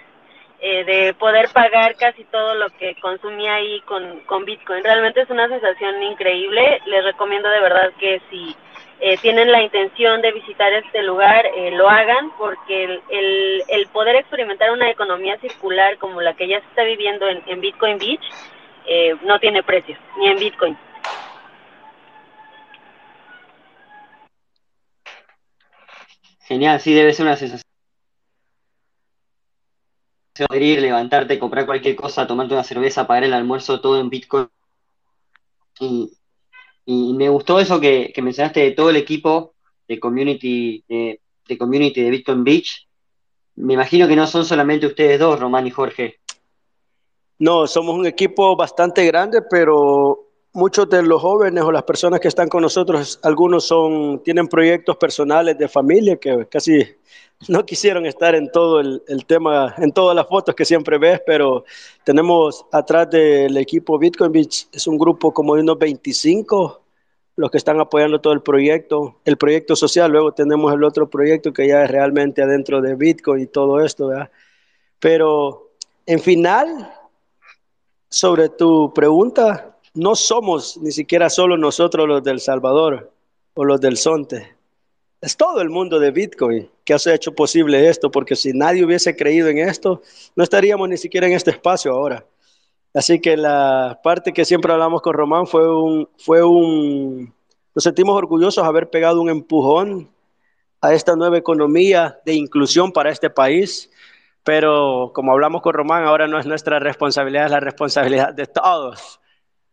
eh, 0.65 0.85
de 0.85 1.13
poder 1.15 1.49
pagar 1.49 1.95
casi 1.97 2.23
todo 2.23 2.55
lo 2.55 2.69
que 2.69 2.95
consumía 3.01 3.55
ahí 3.55 3.81
con, 3.81 4.21
con 4.21 4.45
Bitcoin. 4.45 4.81
Realmente 4.81 5.19
es 5.19 5.29
una 5.29 5.49
sensación 5.49 6.01
increíble. 6.01 6.79
Les 6.85 7.03
recomiendo 7.03 7.49
de 7.49 7.59
verdad 7.59 7.91
que 7.99 8.21
si 8.29 8.55
eh, 9.01 9.17
tienen 9.17 9.51
la 9.51 9.61
intención 9.61 10.21
de 10.21 10.31
visitar 10.31 10.71
este 10.71 11.03
lugar, 11.03 11.45
lo 11.73 11.89
hagan 11.89 12.31
porque 12.37 12.85
el, 13.09 13.63
el, 13.67 13.87
poder 13.87 14.15
experimentar 14.15 14.71
una 14.71 14.89
economía 14.89 15.37
circular 15.39 15.97
como 15.97 16.21
la 16.21 16.33
que 16.33 16.47
ya 16.47 16.61
se 16.61 16.67
está 16.67 16.83
viviendo 16.83 17.27
en, 17.27 17.43
en 17.45 17.59
Bitcoin 17.59 17.97
Beach 17.97 18.23
eh, 18.85 19.15
no 19.23 19.39
tiene 19.39 19.63
precio, 19.63 19.97
ni 20.17 20.27
en 20.27 20.37
Bitcoin. 20.37 20.77
Genial, 26.45 26.79
sí, 26.79 26.93
debe 26.93 27.11
ser 27.11 27.25
una 27.25 27.35
sensación 27.35 27.72
ir, 30.55 30.81
levantarte, 30.81 31.39
comprar 31.39 31.65
cualquier 31.65 31.95
cosa, 31.95 32.27
tomarte 32.27 32.53
una 32.53 32.63
cerveza, 32.63 33.07
pagar 33.07 33.25
el 33.25 33.33
almuerzo, 33.33 33.81
todo 33.81 33.99
en 33.99 34.09
Bitcoin. 34.09 34.47
Y, 35.79 36.11
me 36.85 37.29
gustó 37.29 37.59
eso 37.59 37.79
que, 37.79 38.13
mencionaste 38.21 38.59
de 38.59 38.71
todo 38.71 38.89
el 38.89 38.97
equipo 38.97 39.53
de 39.87 39.99
community, 39.99 40.83
de, 40.87 41.21
de 41.47 41.57
community 41.57 42.01
de 42.01 42.09
Bitcoin 42.09 42.43
Beach. 42.43 42.87
Me 43.55 43.73
imagino 43.73 44.07
que 44.07 44.15
no 44.15 44.27
son 44.27 44.45
solamente 44.45 44.87
ustedes 44.87 45.19
dos, 45.19 45.39
Román 45.39 45.67
y 45.67 45.71
Jorge. 45.71 46.19
No, 47.39 47.67
somos 47.67 47.95
un 47.95 48.05
equipo 48.05 48.55
bastante 48.55 49.05
grande, 49.05 49.41
pero 49.49 50.29
muchos 50.53 50.89
de 50.89 51.01
los 51.01 51.21
jóvenes 51.21 51.63
o 51.63 51.71
las 51.71 51.83
personas 51.83 52.19
que 52.19 52.27
están 52.27 52.47
con 52.47 52.61
nosotros, 52.61 53.19
algunos 53.23 53.65
son, 53.65 54.21
tienen 54.23 54.47
proyectos 54.47 54.97
personales 54.97 55.57
de 55.57 55.67
familia 55.67 56.17
que 56.17 56.47
casi 56.47 56.85
no 57.47 57.65
quisieron 57.65 58.05
estar 58.05 58.35
en 58.35 58.51
todo 58.51 58.79
el, 58.79 59.25
tema, 59.25 59.73
en 59.77 59.91
todas 59.91 60.15
las 60.15 60.27
fotos 60.27 60.55
que 60.55 60.65
siempre 60.65 60.97
ves, 60.97 61.21
pero 61.25 61.65
tenemos 62.03 62.65
atrás 62.71 63.09
del 63.09 63.57
equipo 63.57 63.99
Bitcoin 63.99 64.31
Beach, 64.31 64.67
es 64.71 64.87
un 64.87 64.97
grupo 64.97 65.33
como 65.33 65.55
de 65.55 65.61
unos 65.61 65.77
25 65.77 66.81
los 67.35 67.49
que 67.49 67.57
están 67.57 67.79
apoyando 67.79 68.21
todo 68.21 68.33
el 68.33 68.41
proyecto, 68.41 69.19
el 69.25 69.37
proyecto 69.37 69.75
social, 69.75 70.11
luego 70.11 70.33
tenemos 70.33 70.71
el 70.73 70.83
otro 70.83 71.09
proyecto 71.09 71.51
que 71.51 71.67
ya 71.67 71.83
es 71.83 71.89
realmente 71.89 72.43
adentro 72.43 72.79
de 72.81 72.95
Bitcoin 72.95 73.43
y 73.43 73.47
todo 73.47 73.81
esto, 73.81 74.07
¿verdad? 74.07 74.29
Pero 74.99 75.71
en 76.05 76.19
final, 76.19 76.93
sobre 78.09 78.49
tu 78.49 78.93
pregunta, 78.93 79.77
no 79.95 80.15
somos 80.15 80.77
ni 80.77 80.91
siquiera 80.91 81.29
solo 81.29 81.57
nosotros 81.57 82.07
los 82.07 82.23
del 82.23 82.39
Salvador 82.39 83.11
o 83.55 83.65
los 83.65 83.81
del 83.81 83.97
Sonte. 83.97 84.55
Es 85.23 85.37
todo 85.37 85.61
el 85.61 85.69
mundo 85.69 85.99
de 85.99 86.11
Bitcoin 86.11 86.69
que 86.83 86.93
ha 86.93 86.97
hecho 87.13 87.33
posible 87.33 87.87
esto, 87.87 88.11
porque 88.11 88.35
si 88.35 88.51
nadie 88.51 88.83
hubiese 88.83 89.15
creído 89.15 89.47
en 89.47 89.59
esto, 89.59 90.01
no 90.35 90.43
estaríamos 90.43 90.89
ni 90.89 90.97
siquiera 90.97 91.27
en 91.27 91.33
este 91.33 91.51
espacio 91.51 91.93
ahora. 91.93 92.25
Así 92.93 93.21
que 93.21 93.37
la 93.37 94.01
parte 94.03 94.33
que 94.33 94.43
siempre 94.43 94.73
hablamos 94.73 95.01
con 95.01 95.13
Román 95.13 95.47
fue 95.47 95.73
un, 95.73 96.09
fue 96.17 96.43
un, 96.43 97.33
nos 97.73 97.83
sentimos 97.83 98.17
orgullosos 98.17 98.63
de 98.63 98.67
haber 98.67 98.89
pegado 98.89 99.21
un 99.21 99.29
empujón 99.29 100.11
a 100.81 100.93
esta 100.93 101.15
nueva 101.15 101.37
economía 101.37 102.19
de 102.25 102.33
inclusión 102.33 102.91
para 102.91 103.09
este 103.09 103.29
país 103.29 103.89
pero 104.43 105.11
como 105.13 105.31
hablamos 105.31 105.61
con 105.61 105.73
Román, 105.73 106.03
ahora 106.03 106.27
no 106.27 106.37
es 106.37 106.45
nuestra 106.45 106.79
responsabilidad, 106.79 107.45
es 107.45 107.51
la 107.51 107.59
responsabilidad 107.61 108.33
de 108.33 108.45
todos. 108.45 109.21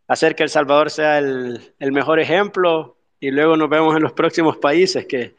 Hacer 0.07 0.35
que 0.35 0.43
El 0.43 0.49
Salvador 0.49 0.89
sea 0.89 1.19
el, 1.19 1.73
el 1.79 1.91
mejor 1.91 2.19
ejemplo 2.19 2.97
y 3.21 3.31
luego 3.31 3.55
nos 3.55 3.69
vemos 3.69 3.95
en 3.95 4.03
los 4.03 4.11
próximos 4.11 4.57
países 4.57 5.05
que, 5.05 5.35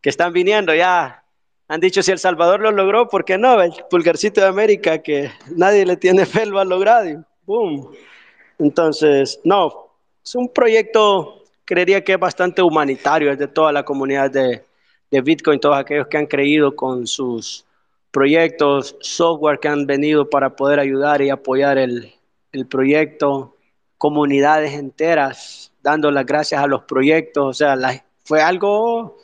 que 0.00 0.10
están 0.10 0.32
viniendo. 0.32 0.74
Ya 0.74 1.22
han 1.68 1.80
dicho 1.80 2.02
si 2.02 2.10
El 2.10 2.18
Salvador 2.18 2.60
lo 2.60 2.72
logró, 2.72 3.08
¿por 3.08 3.24
qué 3.24 3.38
no? 3.38 3.62
El 3.62 3.72
pulgarcito 3.88 4.40
de 4.40 4.48
América 4.48 4.98
que 4.98 5.30
nadie 5.54 5.86
le 5.86 5.96
tiene 5.96 6.26
fe 6.26 6.46
lo 6.46 6.58
ha 6.58 6.64
logrado. 6.64 7.24
¡Boom! 7.44 7.94
Entonces, 8.58 9.38
no, 9.44 9.92
es 10.24 10.34
un 10.34 10.52
proyecto, 10.52 11.44
creería 11.64 12.02
que 12.02 12.14
es 12.14 12.18
bastante 12.18 12.62
humanitario, 12.62 13.30
es 13.30 13.38
de 13.38 13.46
toda 13.46 13.70
la 13.70 13.84
comunidad 13.84 14.30
de, 14.30 14.64
de 15.10 15.20
Bitcoin, 15.20 15.60
todos 15.60 15.76
aquellos 15.76 16.08
que 16.08 16.16
han 16.16 16.26
creído 16.26 16.74
con 16.74 17.06
sus 17.06 17.64
proyectos, 18.10 18.96
software 19.00 19.58
que 19.60 19.68
han 19.68 19.86
venido 19.86 20.30
para 20.30 20.56
poder 20.56 20.80
ayudar 20.80 21.20
y 21.20 21.30
apoyar 21.30 21.76
el, 21.78 22.14
proyecto, 22.70 23.54
comunidades 23.98 24.72
enteras 24.72 25.70
dando 25.86 26.10
las 26.10 26.26
gracias 26.26 26.60
a 26.60 26.66
los 26.66 26.82
proyectos, 26.82 27.44
o 27.44 27.52
sea, 27.52 27.76
fue 28.24 28.42
algo 28.42 29.18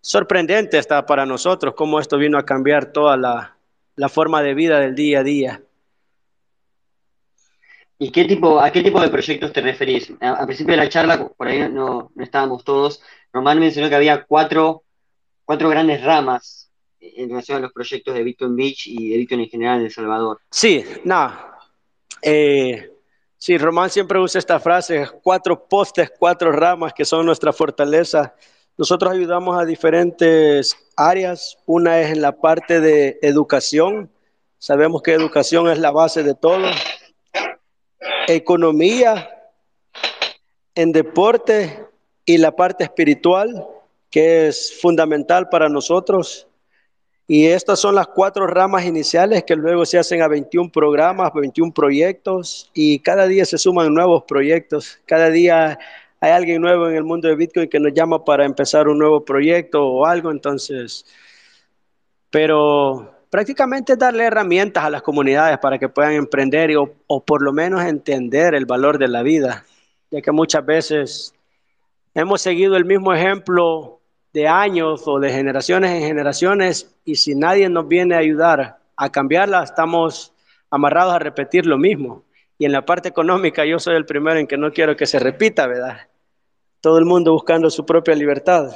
sorprendente 0.00 0.78
hasta 0.78 1.04
para 1.04 1.26
nosotros 1.26 1.74
cómo 1.74 2.00
esto 2.00 2.16
vino 2.16 2.38
a 2.38 2.46
cambiar 2.46 2.92
toda 2.92 3.18
la, 3.18 4.08
forma 4.08 4.42
de 4.42 4.54
vida 4.54 4.80
del 4.80 4.94
día 4.94 5.20
a 5.20 5.22
día. 5.22 5.62
¿Y 7.98 8.10
qué 8.10 8.24
tipo, 8.24 8.58
a 8.58 8.70
qué 8.70 8.82
tipo 8.82 9.02
de 9.02 9.10
proyectos 9.10 9.52
te 9.52 9.60
referís? 9.60 10.10
Al 10.18 10.46
principio 10.46 10.72
de 10.72 10.82
la 10.82 10.88
charla, 10.88 11.28
por 11.28 11.46
ahí 11.46 11.58
no, 11.70 12.10
no 12.14 12.24
estábamos 12.24 12.64
todos, 12.64 13.02
Román 13.30 13.60
mencionó 13.60 13.90
que 13.90 13.96
había 13.96 14.24
cuatro, 14.24 14.82
cuatro 15.44 15.68
grandes 15.68 16.02
ramas 16.02 16.70
en 17.00 17.28
relación 17.28 17.58
a 17.58 17.60
los 17.60 17.72
proyectos 17.74 18.14
de 18.14 18.22
Bitcoin 18.22 18.56
Beach 18.56 18.86
y 18.86 19.10
de 19.10 19.18
Bitcoin 19.18 19.40
en 19.40 19.50
general 19.50 19.80
en 19.80 19.84
El 19.84 19.92
Salvador. 19.92 20.40
Sí, 20.50 20.82
nada. 21.04 21.58
Eh, 22.22 22.95
sí, 23.46 23.58
Román 23.58 23.90
siempre 23.90 24.18
usa 24.18 24.40
esta 24.40 24.58
frase, 24.58 25.06
cuatro 25.22 25.68
postes, 25.68 26.10
cuatro 26.18 26.50
ramas 26.50 26.92
que 26.92 27.04
son 27.04 27.24
nuestra 27.24 27.52
fortaleza. 27.52 28.34
Nosotros 28.76 29.12
ayudamos 29.12 29.56
a 29.56 29.64
diferentes 29.64 30.76
áreas. 30.96 31.56
Una 31.64 32.00
es 32.00 32.10
en 32.10 32.22
la 32.22 32.32
parte 32.32 32.80
de 32.80 33.20
educación. 33.22 34.10
Sabemos 34.58 35.00
que 35.00 35.12
educación 35.12 35.70
es 35.70 35.78
la 35.78 35.92
base 35.92 36.24
de 36.24 36.34
todo. 36.34 36.66
Economía, 38.26 39.30
en 40.74 40.90
deporte 40.90 41.86
y 42.24 42.38
la 42.38 42.50
parte 42.50 42.82
espiritual, 42.82 43.64
que 44.10 44.48
es 44.48 44.76
fundamental 44.82 45.48
para 45.50 45.68
nosotros. 45.68 46.48
Y 47.28 47.46
estas 47.46 47.80
son 47.80 47.96
las 47.96 48.06
cuatro 48.06 48.46
ramas 48.46 48.84
iniciales 48.84 49.42
que 49.44 49.56
luego 49.56 49.84
se 49.84 49.98
hacen 49.98 50.22
a 50.22 50.28
21 50.28 50.70
programas, 50.70 51.32
21 51.34 51.72
proyectos 51.72 52.70
y 52.72 53.00
cada 53.00 53.26
día 53.26 53.44
se 53.44 53.58
suman 53.58 53.92
nuevos 53.92 54.22
proyectos. 54.24 55.00
Cada 55.06 55.30
día 55.30 55.76
hay 56.20 56.30
alguien 56.30 56.62
nuevo 56.62 56.88
en 56.88 56.94
el 56.94 57.02
mundo 57.02 57.26
de 57.26 57.34
Bitcoin 57.34 57.68
que 57.68 57.80
nos 57.80 57.92
llama 57.92 58.24
para 58.24 58.44
empezar 58.44 58.86
un 58.86 58.98
nuevo 58.98 59.24
proyecto 59.24 59.84
o 59.84 60.06
algo. 60.06 60.30
Entonces, 60.30 61.04
pero 62.30 63.12
prácticamente 63.28 63.96
darle 63.96 64.24
herramientas 64.24 64.84
a 64.84 64.90
las 64.90 65.02
comunidades 65.02 65.58
para 65.58 65.78
que 65.78 65.88
puedan 65.88 66.12
emprender 66.12 66.76
o, 66.76 66.94
o 67.08 67.24
por 67.24 67.42
lo 67.42 67.52
menos 67.52 67.84
entender 67.84 68.54
el 68.54 68.66
valor 68.66 68.98
de 68.98 69.08
la 69.08 69.22
vida, 69.22 69.64
ya 70.12 70.20
que 70.22 70.30
muchas 70.30 70.64
veces 70.64 71.34
hemos 72.14 72.40
seguido 72.40 72.76
el 72.76 72.84
mismo 72.84 73.12
ejemplo 73.12 73.95
de 74.36 74.46
años 74.46 75.08
o 75.08 75.18
de 75.18 75.32
generaciones 75.32 75.92
en 75.92 76.02
generaciones 76.02 76.94
y 77.06 77.14
si 77.14 77.34
nadie 77.34 77.70
nos 77.70 77.88
viene 77.88 78.14
a 78.14 78.18
ayudar 78.18 78.76
a 78.94 79.08
cambiarla, 79.10 79.62
estamos 79.62 80.34
amarrados 80.70 81.14
a 81.14 81.18
repetir 81.18 81.64
lo 81.64 81.78
mismo. 81.78 82.22
Y 82.58 82.66
en 82.66 82.72
la 82.72 82.84
parte 82.84 83.08
económica 83.08 83.64
yo 83.64 83.78
soy 83.78 83.96
el 83.96 84.04
primero 84.04 84.38
en 84.38 84.46
que 84.46 84.58
no 84.58 84.74
quiero 84.74 84.94
que 84.94 85.06
se 85.06 85.18
repita, 85.18 85.66
¿verdad? 85.66 86.08
Todo 86.82 86.98
el 86.98 87.06
mundo 87.06 87.32
buscando 87.32 87.70
su 87.70 87.86
propia 87.86 88.14
libertad. 88.14 88.72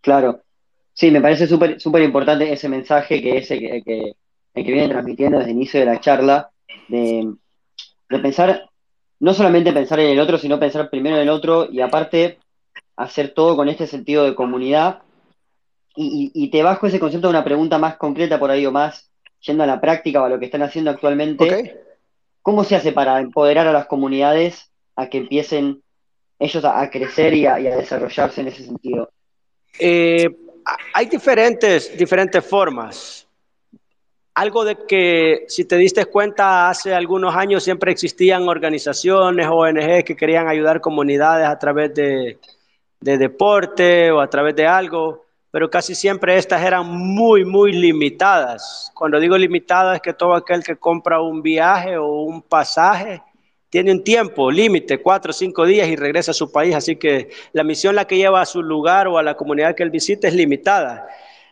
Claro. 0.00 0.42
Sí, 0.92 1.12
me 1.12 1.20
parece 1.20 1.46
súper 1.46 2.02
importante 2.02 2.52
ese 2.52 2.68
mensaje 2.68 3.22
que 3.22 3.38
ese 3.38 3.60
que, 3.60 3.82
que, 3.84 4.16
que 4.54 4.72
viene 4.72 4.88
transmitiendo 4.88 5.38
desde 5.38 5.52
el 5.52 5.56
inicio 5.56 5.78
de 5.78 5.86
la 5.86 6.00
charla, 6.00 6.50
de 6.88 7.36
pensar, 8.08 8.68
no 9.20 9.34
solamente 9.34 9.72
pensar 9.72 10.00
en 10.00 10.10
el 10.10 10.20
otro, 10.20 10.38
sino 10.38 10.58
pensar 10.58 10.90
primero 10.90 11.16
en 11.16 11.22
el 11.22 11.28
otro 11.30 11.68
y 11.70 11.80
aparte 11.80 12.38
hacer 12.96 13.32
todo 13.34 13.56
con 13.56 13.68
este 13.68 13.86
sentido 13.86 14.24
de 14.24 14.34
comunidad. 14.34 15.02
Y, 15.94 16.30
y, 16.34 16.44
y 16.44 16.50
te 16.50 16.62
bajo 16.62 16.86
ese 16.86 17.00
concepto 17.00 17.28
de 17.28 17.30
una 17.30 17.44
pregunta 17.44 17.78
más 17.78 17.96
concreta 17.96 18.38
por 18.38 18.50
ahí 18.50 18.66
o 18.66 18.72
más 18.72 19.10
yendo 19.40 19.64
a 19.64 19.66
la 19.66 19.80
práctica 19.80 20.20
o 20.22 20.24
a 20.26 20.28
lo 20.28 20.38
que 20.38 20.46
están 20.46 20.62
haciendo 20.62 20.90
actualmente, 20.90 21.44
Okay. 21.44 21.72
¿cómo 22.42 22.64
se 22.64 22.76
hace 22.76 22.92
para 22.92 23.18
empoderar 23.20 23.66
a 23.66 23.72
las 23.72 23.86
comunidades 23.86 24.70
a 24.94 25.08
que 25.08 25.18
empiecen 25.18 25.82
ellos 26.38 26.64
a, 26.64 26.80
a 26.80 26.90
crecer 26.90 27.32
y 27.34 27.46
a, 27.46 27.58
y 27.60 27.66
a 27.68 27.76
desarrollarse 27.76 28.40
en 28.42 28.48
ese 28.48 28.64
sentido? 28.64 29.10
Eh, 29.78 30.26
a- 30.66 30.76
hay 30.94 31.06
diferentes, 31.06 31.96
diferentes 31.96 32.44
formas. 32.44 33.25
Algo 34.36 34.66
de 34.66 34.76
que, 34.86 35.46
si 35.48 35.64
te 35.64 35.76
diste 35.76 36.04
cuenta, 36.04 36.68
hace 36.68 36.94
algunos 36.94 37.34
años 37.34 37.64
siempre 37.64 37.90
existían 37.90 38.46
organizaciones, 38.46 39.46
ONG 39.50 40.04
que 40.04 40.14
querían 40.14 40.46
ayudar 40.46 40.82
comunidades 40.82 41.48
a 41.48 41.58
través 41.58 41.94
de, 41.94 42.38
de 43.00 43.16
deporte 43.16 44.10
o 44.10 44.20
a 44.20 44.28
través 44.28 44.54
de 44.54 44.66
algo, 44.66 45.24
pero 45.50 45.70
casi 45.70 45.94
siempre 45.94 46.36
estas 46.36 46.62
eran 46.62 46.86
muy, 46.86 47.46
muy 47.46 47.72
limitadas. 47.72 48.92
Cuando 48.94 49.18
digo 49.18 49.38
limitadas 49.38 49.96
es 49.96 50.02
que 50.02 50.12
todo 50.12 50.34
aquel 50.34 50.62
que 50.62 50.76
compra 50.76 51.22
un 51.22 51.40
viaje 51.40 51.96
o 51.96 52.06
un 52.20 52.42
pasaje 52.42 53.22
tiene 53.70 53.90
un 53.90 54.04
tiempo 54.04 54.50
límite, 54.50 55.00
cuatro 55.00 55.30
o 55.30 55.32
cinco 55.32 55.64
días 55.64 55.88
y 55.88 55.96
regresa 55.96 56.32
a 56.32 56.34
su 56.34 56.52
país, 56.52 56.74
así 56.74 56.96
que 56.96 57.30
la 57.54 57.64
misión 57.64 57.94
la 57.94 58.04
que 58.04 58.18
lleva 58.18 58.42
a 58.42 58.46
su 58.46 58.62
lugar 58.62 59.08
o 59.08 59.16
a 59.16 59.22
la 59.22 59.34
comunidad 59.34 59.74
que 59.74 59.82
él 59.82 59.90
visita 59.90 60.28
es 60.28 60.34
limitada. 60.34 61.08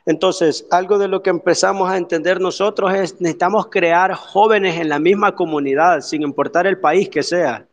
Entonces, 0.07 0.67
algo 0.71 0.99
de 0.99 1.09
lo 1.09 1.23
que 1.23 1.31
empezamos 1.31 1.89
a 1.91 1.97
entender 1.97 2.41
nosotros 2.41 2.93
es 2.93 3.21
necesitamos 3.21 3.69
crear 3.69 4.13
jóvenes 4.13 4.79
en 4.79 4.89
la 4.91 4.99
misma 4.99 5.35
comunidad, 5.35 6.01
sin 6.01 6.23
importar 6.23 6.67
el 6.67 6.79
país 6.79 7.09
que 7.09 7.23
sea, 7.23 7.67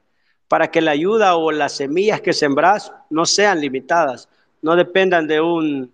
para 0.47 0.71
que 0.71 0.81
la 0.81 0.91
ayuda 0.91 1.35
o 1.35 1.51
las 1.51 1.73
semillas 1.73 2.21
que 2.21 2.33
sembras 2.33 2.93
no 3.09 3.25
sean 3.25 3.59
limitadas, 3.59 4.29
no 4.61 4.75
dependan 4.75 5.27
de 5.27 5.41
un 5.41 5.93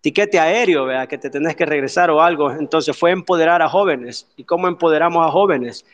tiquete 0.00 0.38
aéreo, 0.40 0.86
¿verdad? 0.86 1.08
que 1.08 1.18
te 1.18 1.30
tenés 1.30 1.54
que 1.54 1.66
regresar 1.66 2.10
o 2.10 2.22
algo. 2.22 2.50
Entonces 2.50 2.96
fue 2.96 3.10
empoderar 3.10 3.62
a 3.62 3.68
jóvenes. 3.68 4.28
¿Y 4.36 4.44
cómo 4.44 4.68
empoderamos 4.68 5.26
a 5.26 5.30
jóvenes? 5.30 5.84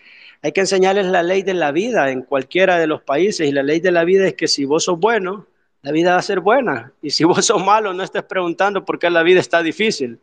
Hay 0.42 0.52
que 0.52 0.60
enseñarles 0.60 1.06
la 1.06 1.22
ley 1.22 1.42
de 1.42 1.54
la 1.54 1.72
vida 1.72 2.10
en 2.10 2.22
cualquiera 2.22 2.78
de 2.78 2.86
los 2.86 3.02
países 3.02 3.48
y 3.48 3.52
la 3.52 3.62
ley 3.62 3.80
de 3.80 3.92
la 3.92 4.04
vida 4.04 4.26
es 4.26 4.34
que 4.34 4.48
si 4.48 4.64
vos 4.64 4.84
sos 4.84 4.98
bueno, 4.98 5.46
la 5.84 5.92
vida 5.92 6.12
va 6.12 6.18
a 6.18 6.22
ser 6.22 6.40
buena. 6.40 6.92
Y 7.02 7.10
si 7.10 7.24
vos 7.24 7.44
sos 7.44 7.62
malo, 7.62 7.92
no 7.92 8.02
estés 8.02 8.22
preguntando 8.22 8.84
por 8.86 8.98
qué 8.98 9.10
la 9.10 9.22
vida 9.22 9.38
está 9.38 9.62
difícil. 9.62 10.18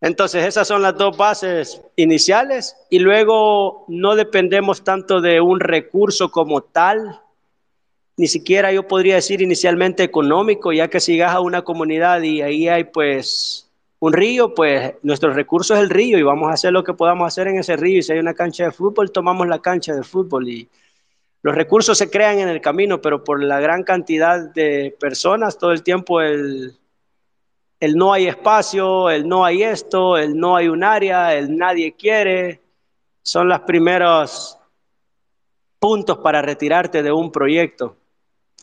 Entonces, 0.00 0.44
esas 0.44 0.66
son 0.66 0.82
las 0.82 0.98
dos 0.98 1.16
bases 1.16 1.80
iniciales 1.94 2.76
y 2.90 2.98
luego 2.98 3.84
no 3.86 4.16
dependemos 4.16 4.82
tanto 4.82 5.20
de 5.20 5.40
un 5.40 5.60
recurso 5.60 6.30
como 6.32 6.62
tal, 6.62 7.20
ni 8.16 8.26
siquiera 8.26 8.72
yo 8.72 8.88
podría 8.88 9.14
decir 9.14 9.40
inicialmente 9.40 10.02
económico, 10.02 10.72
ya 10.72 10.88
que 10.88 10.98
si 10.98 11.12
llegas 11.12 11.34
a 11.34 11.40
una 11.40 11.62
comunidad 11.62 12.22
y 12.22 12.42
ahí 12.42 12.66
hay 12.66 12.84
pues 12.84 13.70
un 14.00 14.12
río, 14.12 14.52
pues 14.52 14.94
nuestro 15.02 15.32
recurso 15.32 15.74
es 15.74 15.80
el 15.80 15.90
río 15.90 16.18
y 16.18 16.22
vamos 16.22 16.50
a 16.50 16.54
hacer 16.54 16.72
lo 16.72 16.82
que 16.82 16.92
podamos 16.92 17.26
hacer 17.28 17.46
en 17.46 17.58
ese 17.58 17.76
río. 17.76 17.98
Y 17.98 18.02
si 18.02 18.12
hay 18.12 18.18
una 18.18 18.34
cancha 18.34 18.64
de 18.64 18.72
fútbol, 18.72 19.12
tomamos 19.12 19.46
la 19.46 19.60
cancha 19.60 19.94
de 19.94 20.02
fútbol 20.02 20.48
y 20.48 20.68
los 21.42 21.54
recursos 21.54 21.96
se 21.96 22.10
crean 22.10 22.38
en 22.40 22.48
el 22.48 22.60
camino, 22.60 23.00
pero 23.00 23.22
por 23.22 23.42
la 23.42 23.60
gran 23.60 23.84
cantidad 23.84 24.52
de 24.52 24.96
personas, 24.98 25.58
todo 25.58 25.72
el 25.72 25.82
tiempo 25.82 26.20
el, 26.20 26.74
el 27.78 27.94
no 27.96 28.12
hay 28.12 28.26
espacio, 28.26 29.10
el 29.10 29.28
no 29.28 29.44
hay 29.44 29.62
esto, 29.62 30.16
el 30.16 30.36
no 30.36 30.56
hay 30.56 30.68
un 30.68 30.82
área, 30.82 31.34
el 31.34 31.56
nadie 31.56 31.94
quiere, 31.94 32.60
son 33.22 33.48
los 33.48 33.60
primeros 33.60 34.58
puntos 35.78 36.18
para 36.18 36.42
retirarte 36.42 37.02
de 37.02 37.12
un 37.12 37.30
proyecto. 37.30 37.96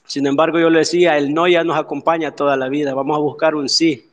Sin 0.06 0.28
embargo, 0.28 0.60
yo 0.60 0.70
le 0.70 0.80
decía, 0.80 1.18
el 1.18 1.34
no 1.34 1.48
ya 1.48 1.64
nos 1.64 1.78
acompaña 1.78 2.36
toda 2.36 2.58
la 2.58 2.68
vida, 2.68 2.94
vamos 2.94 3.16
a 3.16 3.22
buscar 3.22 3.56
un 3.56 3.70
sí. 3.70 4.10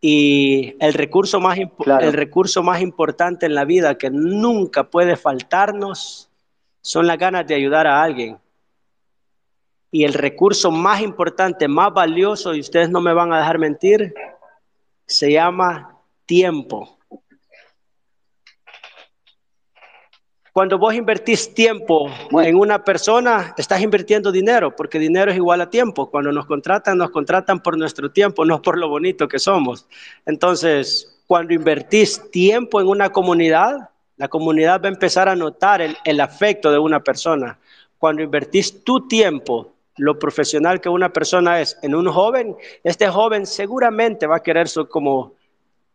Y 0.00 0.74
el 0.80 0.94
recurso 0.94 1.38
más, 1.40 1.58
Claro. 1.78 2.04
el 2.06 2.14
recurso 2.14 2.62
más 2.62 2.80
importante 2.80 3.46
en 3.46 3.54
la 3.54 3.64
vida 3.64 3.98
que 3.98 4.10
nunca 4.10 4.84
puede 4.84 5.16
faltarnos 5.16 6.29
son 6.80 7.06
las 7.06 7.18
ganas 7.18 7.46
de 7.46 7.54
ayudar 7.54 7.86
a 7.86 8.02
alguien. 8.02 8.38
Y 9.90 10.04
el 10.04 10.14
recurso 10.14 10.70
más 10.70 11.00
importante, 11.00 11.66
más 11.66 11.92
valioso, 11.92 12.54
y 12.54 12.60
ustedes 12.60 12.90
no 12.90 13.00
me 13.00 13.12
van 13.12 13.32
a 13.32 13.38
dejar 13.38 13.58
mentir, 13.58 14.14
se 15.06 15.32
llama 15.32 15.96
tiempo. 16.26 16.96
Cuando 20.52 20.78
vos 20.78 20.94
invertís 20.94 21.54
tiempo 21.54 22.10
en 22.32 22.56
una 22.56 22.82
persona, 22.84 23.54
estás 23.56 23.80
invirtiendo 23.80 24.32
dinero, 24.32 24.74
porque 24.74 24.98
dinero 24.98 25.30
es 25.30 25.36
igual 25.36 25.60
a 25.60 25.70
tiempo. 25.70 26.10
Cuando 26.10 26.32
nos 26.32 26.46
contratan, 26.46 26.98
nos 26.98 27.10
contratan 27.10 27.60
por 27.60 27.78
nuestro 27.78 28.10
tiempo, 28.10 28.44
no 28.44 28.60
por 28.60 28.76
lo 28.76 28.88
bonito 28.88 29.28
que 29.28 29.38
somos. 29.38 29.86
Entonces, 30.26 31.22
cuando 31.28 31.54
invertís 31.54 32.30
tiempo 32.32 32.80
en 32.80 32.88
una 32.88 33.10
comunidad, 33.10 33.90
la 34.20 34.28
comunidad 34.28 34.82
va 34.82 34.88
a 34.88 34.92
empezar 34.92 35.30
a 35.30 35.34
notar 35.34 35.80
el, 35.80 35.96
el 36.04 36.20
afecto 36.20 36.70
de 36.70 36.78
una 36.78 37.00
persona. 37.00 37.58
Cuando 37.96 38.20
invertís 38.22 38.84
tu 38.84 39.08
tiempo, 39.08 39.72
lo 39.96 40.18
profesional 40.18 40.78
que 40.78 40.90
una 40.90 41.10
persona 41.10 41.58
es 41.58 41.78
en 41.80 41.94
un 41.94 42.06
joven, 42.06 42.54
este 42.84 43.08
joven 43.08 43.46
seguramente 43.46 44.26
va 44.26 44.36
a 44.36 44.42
querer 44.42 44.66
como 44.90 45.32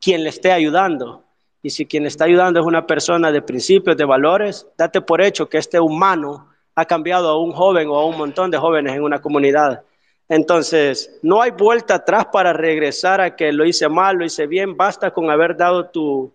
quien 0.01 0.23
le 0.23 0.29
esté 0.29 0.51
ayudando. 0.51 1.21
Y 1.61 1.69
si 1.69 1.85
quien 1.85 2.01
le 2.01 2.09
está 2.09 2.25
ayudando 2.25 2.59
es 2.59 2.65
una 2.65 2.87
persona 2.87 3.31
de 3.31 3.43
principios, 3.43 3.95
de 3.95 4.05
valores, 4.05 4.65
date 4.75 5.01
por 5.01 5.21
hecho 5.21 5.47
que 5.47 5.59
este 5.59 5.79
humano 5.79 6.49
ha 6.73 6.85
cambiado 6.85 7.29
a 7.29 7.39
un 7.39 7.51
joven 7.51 7.89
o 7.89 7.95
a 7.95 8.07
un 8.07 8.17
montón 8.17 8.49
de 8.49 8.57
jóvenes 8.57 8.95
en 8.95 9.03
una 9.03 9.21
comunidad. 9.21 9.83
Entonces, 10.29 11.19
no 11.21 11.43
hay 11.43 11.51
vuelta 11.51 11.93
atrás 11.93 12.25
para 12.33 12.53
regresar 12.53 13.21
a 13.21 13.35
que 13.35 13.51
lo 13.51 13.65
hice 13.65 13.87
mal, 13.87 14.15
lo 14.15 14.25
hice 14.25 14.47
bien, 14.47 14.75
basta 14.75 15.11
con 15.11 15.29
haber 15.29 15.55
dado 15.55 15.85
tu, 15.89 16.33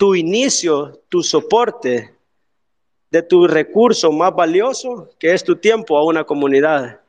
tu 0.00 0.14
inicio, 0.14 0.98
tu 1.10 1.22
soporte 1.22 2.14
de 3.10 3.22
tu 3.22 3.46
recurso 3.46 4.10
más 4.10 4.34
valioso, 4.34 5.10
que 5.18 5.34
es 5.34 5.44
tu 5.44 5.56
tiempo, 5.56 5.98
a 5.98 6.06
una 6.06 6.24
comunidad. 6.24 7.00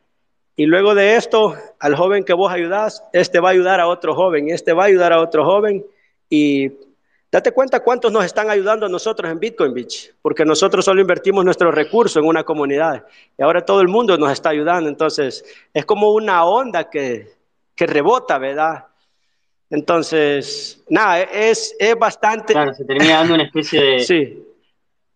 Y 0.58 0.66
luego 0.66 0.94
de 0.94 1.16
esto, 1.16 1.56
al 1.80 1.96
joven 1.96 2.26
que 2.26 2.34
vos 2.34 2.52
ayudás, 2.52 3.02
este 3.14 3.40
va 3.40 3.48
a 3.48 3.52
ayudar 3.54 3.80
a 3.80 3.88
otro 3.88 4.14
joven, 4.14 4.50
este 4.50 4.74
va 4.74 4.84
a 4.84 4.88
ayudar 4.88 5.14
a 5.14 5.22
otro 5.22 5.46
joven. 5.46 5.86
Y 6.30 6.70
date 7.32 7.54
cuenta 7.54 7.80
cuántos 7.80 8.12
nos 8.12 8.26
están 8.26 8.50
ayudando 8.50 8.90
nosotros 8.90 9.32
en 9.32 9.40
Bitcoin 9.40 9.74
Beach, 9.74 10.14
porque 10.22 10.44
nosotros 10.44 10.84
solo 10.84 11.00
invertimos 11.00 11.46
nuestros 11.46 11.74
recursos 11.74 12.22
en 12.22 12.28
una 12.28 12.44
comunidad. 12.44 13.06
Y 13.38 13.42
ahora 13.42 13.64
todo 13.64 13.80
el 13.80 13.88
mundo 13.88 14.18
nos 14.18 14.34
está 14.34 14.50
ayudando. 14.50 14.90
Entonces, 14.90 15.46
es 15.74 15.86
como 15.86 16.12
una 16.12 16.44
onda 16.44 16.90
que, 16.90 17.38
que 17.74 17.88
rebota, 17.88 18.38
¿verdad? 18.38 18.88
Entonces, 19.72 20.84
nada, 20.90 21.22
es, 21.22 21.76
es 21.80 21.98
bastante... 21.98 22.54
Claro, 22.54 22.74
se 22.74 22.86
termina 22.86 23.16
dando 23.20 23.34
una 23.36 23.44
especie 23.44 23.82
de, 23.82 24.00
Sí, 24.06 24.44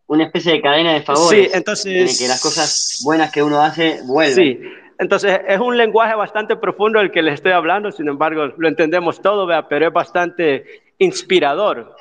una 0.07 0.25
especie 0.25 0.53
de 0.53 0.61
cadena 0.61 0.93
de 0.93 1.01
favores. 1.01 1.29
Sí, 1.29 1.45
En 1.45 1.51
el 1.51 1.57
entonces... 1.57 2.19
que 2.19 2.27
las 2.27 2.41
cosas 2.41 3.01
buenas 3.03 3.31
que 3.31 3.43
uno 3.43 3.61
hace 3.61 3.99
vuelven. 4.05 4.35
Sí, 4.35 4.59
entonces 4.97 5.41
es 5.47 5.59
un 5.59 5.77
lenguaje 5.77 6.15
bastante 6.15 6.55
profundo 6.55 7.01
el 7.01 7.11
que 7.11 7.21
les 7.21 7.35
estoy 7.35 7.51
hablando, 7.51 7.91
sin 7.91 8.07
embargo 8.07 8.53
lo 8.57 8.67
entendemos 8.67 9.21
todo, 9.21 9.45
¿vea? 9.45 9.67
pero 9.67 9.87
es 9.87 9.93
bastante 9.93 10.83
inspirador, 10.97 11.95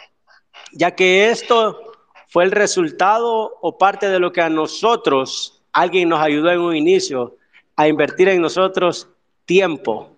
ya 0.72 0.92
que 0.92 1.30
esto 1.30 1.92
fue 2.28 2.44
el 2.44 2.52
resultado 2.52 3.58
o 3.60 3.78
parte 3.78 4.08
de 4.08 4.20
lo 4.20 4.32
que 4.32 4.42
a 4.42 4.48
nosotros 4.48 5.62
alguien 5.72 6.08
nos 6.08 6.20
ayudó 6.20 6.50
en 6.52 6.60
un 6.60 6.76
inicio 6.76 7.36
a 7.74 7.88
invertir 7.88 8.28
en 8.28 8.40
nosotros 8.40 9.08
tiempo. 9.44 10.13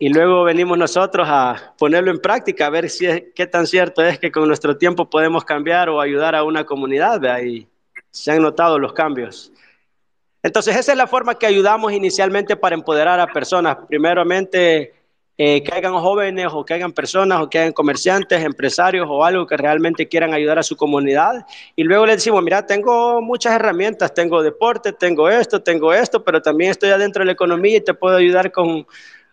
Y 0.00 0.10
luego 0.10 0.44
venimos 0.44 0.78
nosotros 0.78 1.26
a 1.28 1.74
ponerlo 1.76 2.12
en 2.12 2.18
práctica, 2.18 2.66
a 2.66 2.70
ver 2.70 2.88
si 2.88 3.06
es, 3.06 3.24
qué 3.34 3.48
tan 3.48 3.66
cierto 3.66 4.00
es 4.02 4.20
que 4.20 4.30
con 4.30 4.46
nuestro 4.46 4.76
tiempo 4.76 5.10
podemos 5.10 5.44
cambiar 5.44 5.88
o 5.88 6.00
ayudar 6.00 6.36
a 6.36 6.44
una 6.44 6.64
comunidad. 6.64 7.18
¿vea? 7.18 7.42
Y 7.42 7.66
se 8.10 8.30
han 8.30 8.42
notado 8.42 8.78
los 8.78 8.92
cambios. 8.92 9.52
Entonces, 10.40 10.76
esa 10.76 10.92
es 10.92 10.98
la 10.98 11.08
forma 11.08 11.34
que 11.34 11.46
ayudamos 11.46 11.92
inicialmente 11.92 12.54
para 12.54 12.76
empoderar 12.76 13.18
a 13.18 13.26
personas. 13.26 13.76
Primeramente, 13.88 14.94
eh, 15.36 15.64
que 15.64 15.72
hagan 15.72 15.94
jóvenes 15.94 16.46
o 16.52 16.64
que 16.64 16.74
hagan 16.74 16.92
personas 16.92 17.40
o 17.40 17.50
que 17.50 17.58
hagan 17.58 17.72
comerciantes, 17.72 18.44
empresarios 18.44 19.06
o 19.10 19.24
algo 19.24 19.46
que 19.48 19.56
realmente 19.56 20.06
quieran 20.06 20.32
ayudar 20.32 20.60
a 20.60 20.62
su 20.62 20.76
comunidad. 20.76 21.44
Y 21.74 21.82
luego 21.82 22.06
les 22.06 22.18
decimos, 22.18 22.40
mira, 22.44 22.64
tengo 22.64 23.20
muchas 23.20 23.52
herramientas, 23.54 24.14
tengo 24.14 24.44
deporte, 24.44 24.92
tengo 24.92 25.28
esto, 25.28 25.60
tengo 25.60 25.92
esto, 25.92 26.22
pero 26.22 26.40
también 26.40 26.70
estoy 26.70 26.90
adentro 26.90 27.22
de 27.22 27.26
la 27.26 27.32
economía 27.32 27.78
y 27.78 27.80
te 27.80 27.94
puedo 27.94 28.16
ayudar 28.16 28.52
con, 28.52 28.86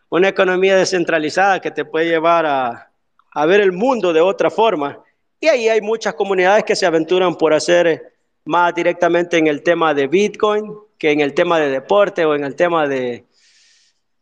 una 0.10 0.30
economía 0.30 0.76
descentralizada 0.76 1.60
que 1.60 1.72
te 1.72 1.86
puede 1.86 2.08
llevar 2.08 2.46
a, 2.46 2.92
a 3.32 3.46
ver 3.46 3.62
el 3.62 3.72
mundo 3.72 4.14
de 4.14 4.22
otra 4.22 4.50
forma. 4.50 5.04
Y 5.40 5.48
ahí 5.48 5.68
hay 5.68 5.82
muchas 5.82 6.14
comunidades 6.14 6.64
que 6.64 6.76
se 6.76 6.86
aventuran 6.86 7.36
por 7.36 7.54
hacer 7.54 8.14
más 8.46 8.74
directamente 8.74 9.38
en 9.38 9.48
el 9.48 9.64
tema 9.64 9.94
de 9.94 10.08
Bitcoin 10.08 10.74
que 10.98 11.12
en 11.12 11.20
el 11.20 11.34
tema 11.34 11.60
de 11.60 11.70
deporte 11.70 12.26
o 12.26 12.36
en 12.36 12.44
el 12.44 12.56
tema 12.56 12.88
de 12.88 13.26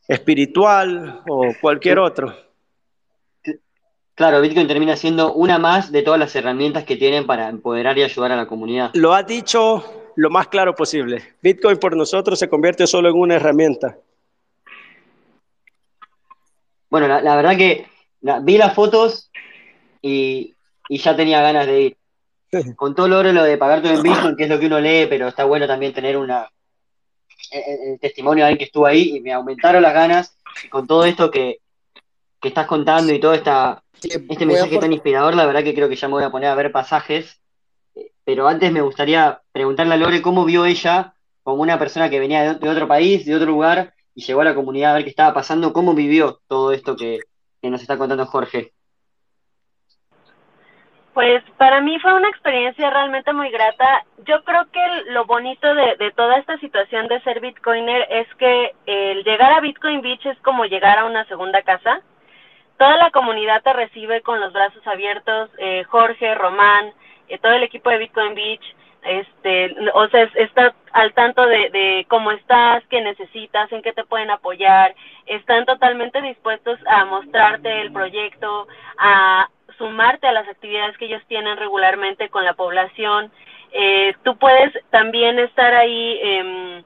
espiritual 0.07 1.21
o 1.27 1.53
cualquier 1.61 1.99
otro. 1.99 2.35
Claro, 4.15 4.41
Bitcoin 4.41 4.67
termina 4.67 4.95
siendo 4.95 5.33
una 5.33 5.57
más 5.57 5.91
de 5.91 6.03
todas 6.03 6.19
las 6.19 6.35
herramientas 6.35 6.83
que 6.83 6.97
tienen 6.97 7.25
para 7.25 7.49
empoderar 7.49 7.97
y 7.97 8.03
ayudar 8.03 8.31
a 8.31 8.35
la 8.35 8.45
comunidad. 8.45 8.91
Lo 8.93 9.13
ha 9.13 9.23
dicho 9.23 9.83
lo 10.15 10.29
más 10.29 10.47
claro 10.47 10.75
posible. 10.75 11.35
Bitcoin 11.41 11.77
por 11.77 11.95
nosotros 11.95 12.37
se 12.37 12.47
convierte 12.47 12.85
solo 12.85 13.09
en 13.09 13.15
una 13.15 13.35
herramienta. 13.35 13.97
Bueno, 16.93 17.07
la, 17.07 17.35
verdad 17.35 17.57
que 17.57 17.87
vi 18.43 18.55
las 18.55 18.75
fotos 18.75 19.31
y, 20.03 20.53
ya 20.87 21.15
tenía 21.15 21.41
ganas 21.41 21.65
de 21.65 21.81
ir. 21.81 21.97
Con 22.75 22.93
todo 22.93 23.07
lo 23.07 23.23
lo 23.23 23.43
de 23.43 23.57
pagar 23.57 23.81
todo 23.81 23.95
en 23.95 24.03
Bitcoin, 24.03 24.35
que 24.35 24.43
es 24.43 24.49
lo 24.49 24.59
que 24.59 24.67
uno 24.67 24.79
lee, 24.79 25.07
pero 25.09 25.27
está 25.27 25.43
bueno 25.43 25.65
también 25.65 25.91
tener 25.91 26.17
una 26.17 26.47
el, 27.49 27.99
testimonio 27.99 28.43
de 28.43 28.49
alguien 28.49 28.59
que 28.59 28.65
estuvo 28.65 28.85
ahí 28.85 29.15
y 29.15 29.21
me 29.21 29.33
aumentaron 29.33 29.81
las 29.81 29.95
ganas. 29.95 30.37
Y 30.63 30.69
con 30.69 30.85
todo 30.85 31.03
esto 31.05 31.31
que, 31.31 31.61
que 32.39 32.49
estás 32.49 32.67
contando 32.67 33.11
y 33.11 33.19
todo 33.19 33.33
esta, 33.33 33.83
este 33.99 34.45
mensaje 34.45 34.77
tan 34.77 34.93
inspirador, 34.93 35.33
la 35.33 35.47
verdad 35.47 35.63
que 35.63 35.73
creo 35.73 35.89
que 35.89 35.95
ya 35.95 36.07
me 36.07 36.13
voy 36.13 36.23
a 36.25 36.29
poner 36.29 36.49
a 36.49 36.55
ver 36.55 36.71
pasajes. 36.71 37.41
Pero 38.23 38.47
antes 38.47 38.71
me 38.71 38.81
gustaría 38.81 39.41
preguntarle 39.51 39.95
a 39.95 39.97
Lore 39.97 40.21
cómo 40.21 40.45
vio 40.45 40.63
ella, 40.63 41.15
como 41.41 41.63
una 41.63 41.79
persona 41.79 42.11
que 42.11 42.19
venía 42.19 42.53
de, 42.53 42.69
otro 42.69 42.87
país, 42.87 43.25
de 43.25 43.35
otro 43.35 43.47
lugar, 43.47 43.92
y 44.15 44.23
llegó 44.23 44.41
a 44.41 44.45
la 44.45 44.55
comunidad 44.55 44.91
a 44.91 44.95
ver 44.95 45.03
qué 45.03 45.09
estaba 45.09 45.33
pasando, 45.33 45.73
cómo 45.73 45.93
vivió 45.93 46.39
todo 46.47 46.71
esto 46.71 46.95
que, 46.95 47.19
nos 47.61 47.81
está 47.81 47.97
contando 47.97 48.25
Jorge. 48.25 48.73
Pues 51.13 51.43
para 51.57 51.79
mí 51.79 51.97
fue 51.99 52.13
una 52.13 52.27
experiencia 52.27 52.89
realmente 52.89 53.31
muy 53.31 53.49
grata. 53.51 54.05
Yo 54.25 54.43
creo 54.43 54.65
que 54.69 55.11
lo 55.11 55.25
bonito 55.25 55.73
de, 55.73 55.95
de, 55.97 56.11
toda 56.11 56.37
esta 56.39 56.57
situación 56.57 57.07
de 57.07 57.21
ser 57.21 57.39
Bitcoiner 57.39 58.05
es 58.09 58.27
que 58.35 58.75
el 58.85 59.23
llegar 59.23 59.53
a 59.53 59.61
Bitcoin 59.61 60.01
Beach 60.01 60.25
es 60.25 60.37
como 60.39 60.65
llegar 60.65 60.97
a 60.97 61.05
una 61.05 61.25
segunda 61.27 61.61
casa 61.61 62.01
toda 62.77 62.97
la 62.97 63.11
comunidad 63.11 63.61
te 63.63 63.73
recibe 63.73 64.21
con 64.21 64.39
los 64.41 64.51
brazos 64.51 64.85
abiertos, 64.87 65.49
eh, 65.57 65.83
Jorge, 65.85 66.35
Román, 66.35 66.93
eh, 67.29 67.37
todo 67.37 67.53
el 67.53 67.63
equipo 67.63 67.89
de 67.89 67.97
Bitcoin 67.97 68.35
Beach, 68.35 68.63
este, 69.05 69.75
o 69.93 70.07
sea, 70.09 70.29
está 70.35 70.73
al 70.91 71.13
tanto 71.13 71.45
de, 71.45 71.69
de 71.69 72.05
cómo 72.09 72.31
estás, 72.31 72.83
qué 72.89 73.01
necesitas, 73.01 73.71
en 73.71 73.81
qué 73.81 73.93
te 73.93 74.05
pueden 74.05 74.29
apoyar, 74.29 74.95
están 75.25 75.65
totalmente 75.65 76.21
dispuestos 76.21 76.79
a 76.87 77.05
mostrarte 77.05 77.81
el 77.81 77.91
proyecto, 77.91 78.67
a 78.97 79.49
sumarte 79.77 80.27
a 80.27 80.31
las 80.31 80.47
actividades 80.47 80.97
que 80.97 81.05
ellos 81.05 81.23
tienen 81.27 81.57
regularmente 81.57 82.29
con 82.29 82.45
la 82.45 82.53
población. 82.53 83.31
Eh, 83.71 84.13
tú 84.23 84.37
puedes 84.37 84.71
también 84.91 85.39
estar 85.39 85.73
ahí, 85.73 86.19
eh, 86.21 86.83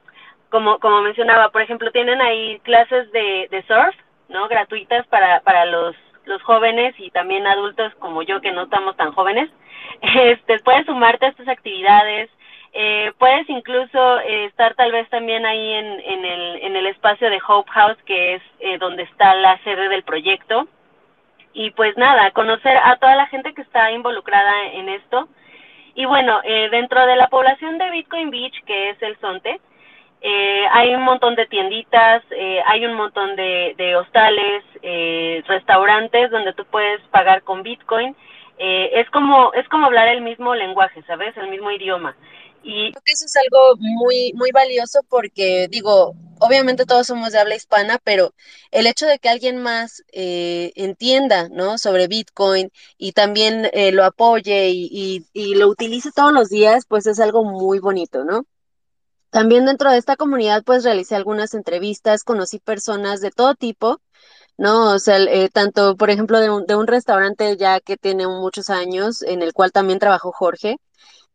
como, 0.50 0.78
como 0.78 1.02
mencionaba, 1.02 1.50
por 1.50 1.62
ejemplo, 1.62 1.90
tienen 1.92 2.20
ahí 2.20 2.58
clases 2.60 3.10
de, 3.12 3.48
de 3.50 3.62
surf, 3.64 3.94
¿no? 4.28 4.48
Gratuitas 4.48 5.06
para, 5.08 5.40
para 5.40 5.66
los, 5.66 5.94
los 6.28 6.42
jóvenes 6.42 6.94
y 6.98 7.10
también 7.10 7.46
adultos 7.46 7.94
como 7.96 8.22
yo 8.22 8.40
que 8.40 8.52
no 8.52 8.62
estamos 8.64 8.96
tan 8.96 9.12
jóvenes. 9.12 9.50
Este, 10.00 10.60
puedes 10.60 10.86
sumarte 10.86 11.26
a 11.26 11.28
estas 11.30 11.48
actividades, 11.48 12.30
eh, 12.72 13.12
puedes 13.18 13.48
incluso 13.48 14.20
eh, 14.20 14.44
estar 14.44 14.74
tal 14.74 14.92
vez 14.92 15.08
también 15.08 15.46
ahí 15.46 15.72
en, 15.72 15.86
en, 16.00 16.24
el, 16.24 16.62
en 16.62 16.76
el 16.76 16.86
espacio 16.86 17.30
de 17.30 17.40
Hope 17.46 17.70
House, 17.72 17.96
que 18.04 18.34
es 18.34 18.42
eh, 18.60 18.78
donde 18.78 19.04
está 19.04 19.34
la 19.34 19.58
sede 19.64 19.88
del 19.88 20.02
proyecto. 20.02 20.68
Y 21.54 21.70
pues 21.70 21.96
nada, 21.96 22.30
conocer 22.32 22.76
a 22.76 22.96
toda 22.96 23.16
la 23.16 23.26
gente 23.26 23.54
que 23.54 23.62
está 23.62 23.90
involucrada 23.90 24.66
en 24.74 24.88
esto. 24.90 25.28
Y 25.94 26.04
bueno, 26.04 26.40
dentro 26.70 27.04
de 27.06 27.16
la 27.16 27.26
población 27.26 27.78
de 27.78 27.90
Bitcoin 27.90 28.30
Beach, 28.30 28.62
que 28.64 28.90
es 28.90 29.02
el 29.02 29.16
Zonte, 29.16 29.60
eh, 30.20 30.66
hay 30.72 30.94
un 30.94 31.02
montón 31.02 31.36
de 31.36 31.46
tienditas, 31.46 32.22
eh, 32.30 32.60
hay 32.66 32.84
un 32.84 32.94
montón 32.94 33.36
de, 33.36 33.74
de 33.76 33.96
hostales, 33.96 34.64
eh, 34.82 35.42
restaurantes 35.46 36.30
donde 36.30 36.52
tú 36.54 36.64
puedes 36.64 37.00
pagar 37.10 37.42
con 37.42 37.62
Bitcoin. 37.62 38.16
Eh, 38.58 39.00
es 39.00 39.08
como 39.10 39.52
es 39.52 39.68
como 39.68 39.86
hablar 39.86 40.08
el 40.08 40.22
mismo 40.22 40.54
lenguaje, 40.54 41.02
¿sabes? 41.06 41.36
El 41.36 41.48
mismo 41.48 41.70
idioma. 41.70 42.16
Y 42.64 42.90
creo 42.90 43.02
que 43.04 43.12
eso 43.12 43.26
es 43.26 43.36
algo 43.36 43.76
muy 43.78 44.32
muy 44.34 44.50
valioso 44.50 45.00
porque 45.08 45.68
digo, 45.70 46.14
obviamente 46.40 46.84
todos 46.84 47.06
somos 47.06 47.32
de 47.32 47.38
habla 47.38 47.54
hispana, 47.54 47.98
pero 48.02 48.34
el 48.72 48.88
hecho 48.88 49.06
de 49.06 49.20
que 49.20 49.28
alguien 49.28 49.58
más 49.62 50.02
eh, 50.12 50.72
entienda, 50.74 51.48
¿no? 51.50 51.78
Sobre 51.78 52.08
Bitcoin 52.08 52.70
y 52.96 53.12
también 53.12 53.70
eh, 53.72 53.92
lo 53.92 54.04
apoye 54.04 54.70
y, 54.70 55.24
lo 55.54 55.68
utilice 55.68 56.10
todos 56.12 56.32
los 56.32 56.48
días, 56.48 56.84
pues 56.88 57.06
es 57.06 57.20
algo 57.20 57.44
muy 57.44 57.78
bonito, 57.78 58.24
¿no? 58.24 58.44
También 59.30 59.66
dentro 59.66 59.90
de 59.90 59.98
esta 59.98 60.16
comunidad, 60.16 60.62
pues 60.64 60.84
realicé 60.84 61.14
algunas 61.16 61.54
entrevistas, 61.54 62.24
conocí 62.24 62.58
personas 62.58 63.20
de 63.20 63.30
todo 63.30 63.54
tipo, 63.54 64.00
¿no? 64.58 64.92
O 64.94 64.98
sea, 64.98 65.18
eh, 65.18 65.50
tanto, 65.50 65.96
por 65.96 66.10
ejemplo, 66.10 66.40
de 66.40 66.50
un, 66.50 66.66
de 66.66 66.76
un, 66.76 66.86
restaurante 66.86 67.56
ya 67.56 67.80
que 67.80 67.96
tiene 67.96 68.26
muchos 68.26 68.70
años, 68.70 69.22
en 69.22 69.42
el 69.42 69.52
cual 69.52 69.72
también 69.72 69.98
trabajó 69.98 70.32
Jorge, 70.32 70.78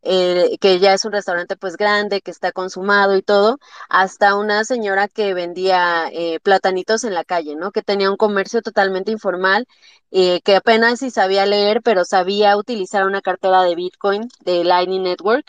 eh, 0.03 0.57
que 0.59 0.79
ya 0.79 0.93
es 0.93 1.05
un 1.05 1.13
restaurante 1.13 1.55
pues 1.55 1.77
grande, 1.77 2.21
que 2.21 2.31
está 2.31 2.51
consumado 2.51 3.15
y 3.17 3.21
todo, 3.21 3.57
hasta 3.89 4.35
una 4.35 4.65
señora 4.65 5.07
que 5.07 5.33
vendía 5.33 6.09
eh, 6.11 6.39
platanitos 6.41 7.05
en 7.05 7.13
la 7.13 7.23
calle, 7.23 7.55
¿no? 7.55 7.71
Que 7.71 7.81
tenía 7.83 8.11
un 8.11 8.17
comercio 8.17 8.61
totalmente 8.61 9.11
informal, 9.11 9.65
eh, 10.11 10.41
que 10.43 10.57
apenas 10.57 10.99
si 10.99 11.09
sabía 11.11 11.45
leer, 11.45 11.81
pero 11.83 12.03
sabía 12.05 12.57
utilizar 12.57 13.05
una 13.07 13.21
cartera 13.21 13.63
de 13.63 13.75
Bitcoin 13.75 14.27
de 14.41 14.63
Lightning 14.65 15.03
Network 15.03 15.45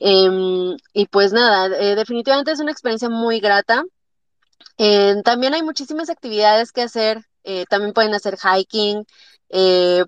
Em, 0.00 0.76
y 0.94 1.06
pues 1.06 1.32
nada, 1.32 1.66
eh, 1.78 1.94
definitivamente 1.94 2.52
es 2.52 2.60
una 2.60 2.72
experiencia 2.72 3.10
muy 3.10 3.38
grata. 3.38 3.84
Eh, 4.78 5.16
también 5.24 5.54
hay 5.54 5.62
muchísimas 5.62 6.10
actividades 6.10 6.72
que 6.72 6.82
hacer, 6.82 7.26
eh, 7.44 7.66
también 7.68 7.92
pueden 7.92 8.14
hacer 8.14 8.36
hiking, 8.38 9.04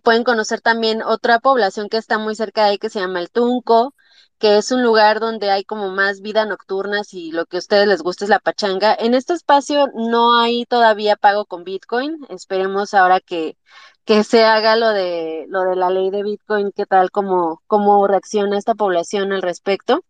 pueden 0.02 0.24
conocer 0.24 0.60
también 0.60 1.02
otra 1.02 1.40
población 1.40 1.88
que 1.88 1.98
está 1.98 2.18
muy 2.18 2.34
cerca 2.34 2.64
de 2.64 2.70
ahí 2.70 2.78
que 2.78 2.90
se 2.90 3.00
llama 3.00 3.20
el 3.20 3.30
Tunco, 3.30 3.94
que 4.42 4.58
es 4.58 4.72
un 4.72 4.82
lugar 4.82 5.20
donde 5.20 5.52
hay 5.52 5.62
como 5.62 5.92
más 5.92 6.20
vida 6.20 6.44
nocturna 6.46 7.04
si 7.04 7.30
lo 7.30 7.46
que 7.46 7.58
a 7.58 7.60
ustedes 7.60 7.86
les 7.86 8.02
gusta 8.02 8.24
es 8.24 8.28
la 8.28 8.40
pachanga. 8.40 8.92
En 8.98 9.14
este 9.14 9.34
espacio 9.34 9.86
no 9.94 10.40
hay 10.40 10.64
todavía 10.66 11.14
pago 11.14 11.44
con 11.46 11.62
Bitcoin, 11.62 12.18
esperemos 12.28 12.92
ahora 12.92 13.20
que 13.20 13.56
que 14.04 14.24
se 14.24 14.44
haga 14.44 14.74
lo 14.76 14.90
de 14.90 15.46
lo 15.48 15.62
de 15.62 15.76
la 15.76 15.90
ley 15.90 16.10
de 16.10 16.24
Bitcoin, 16.24 16.72
qué 16.74 16.86
tal, 16.86 17.12
cómo, 17.12 17.62
cómo 17.68 18.08
reacciona 18.08 18.58
esta 18.58 18.74
población 18.74 19.32
al 19.32 19.42
respecto. 19.42 20.04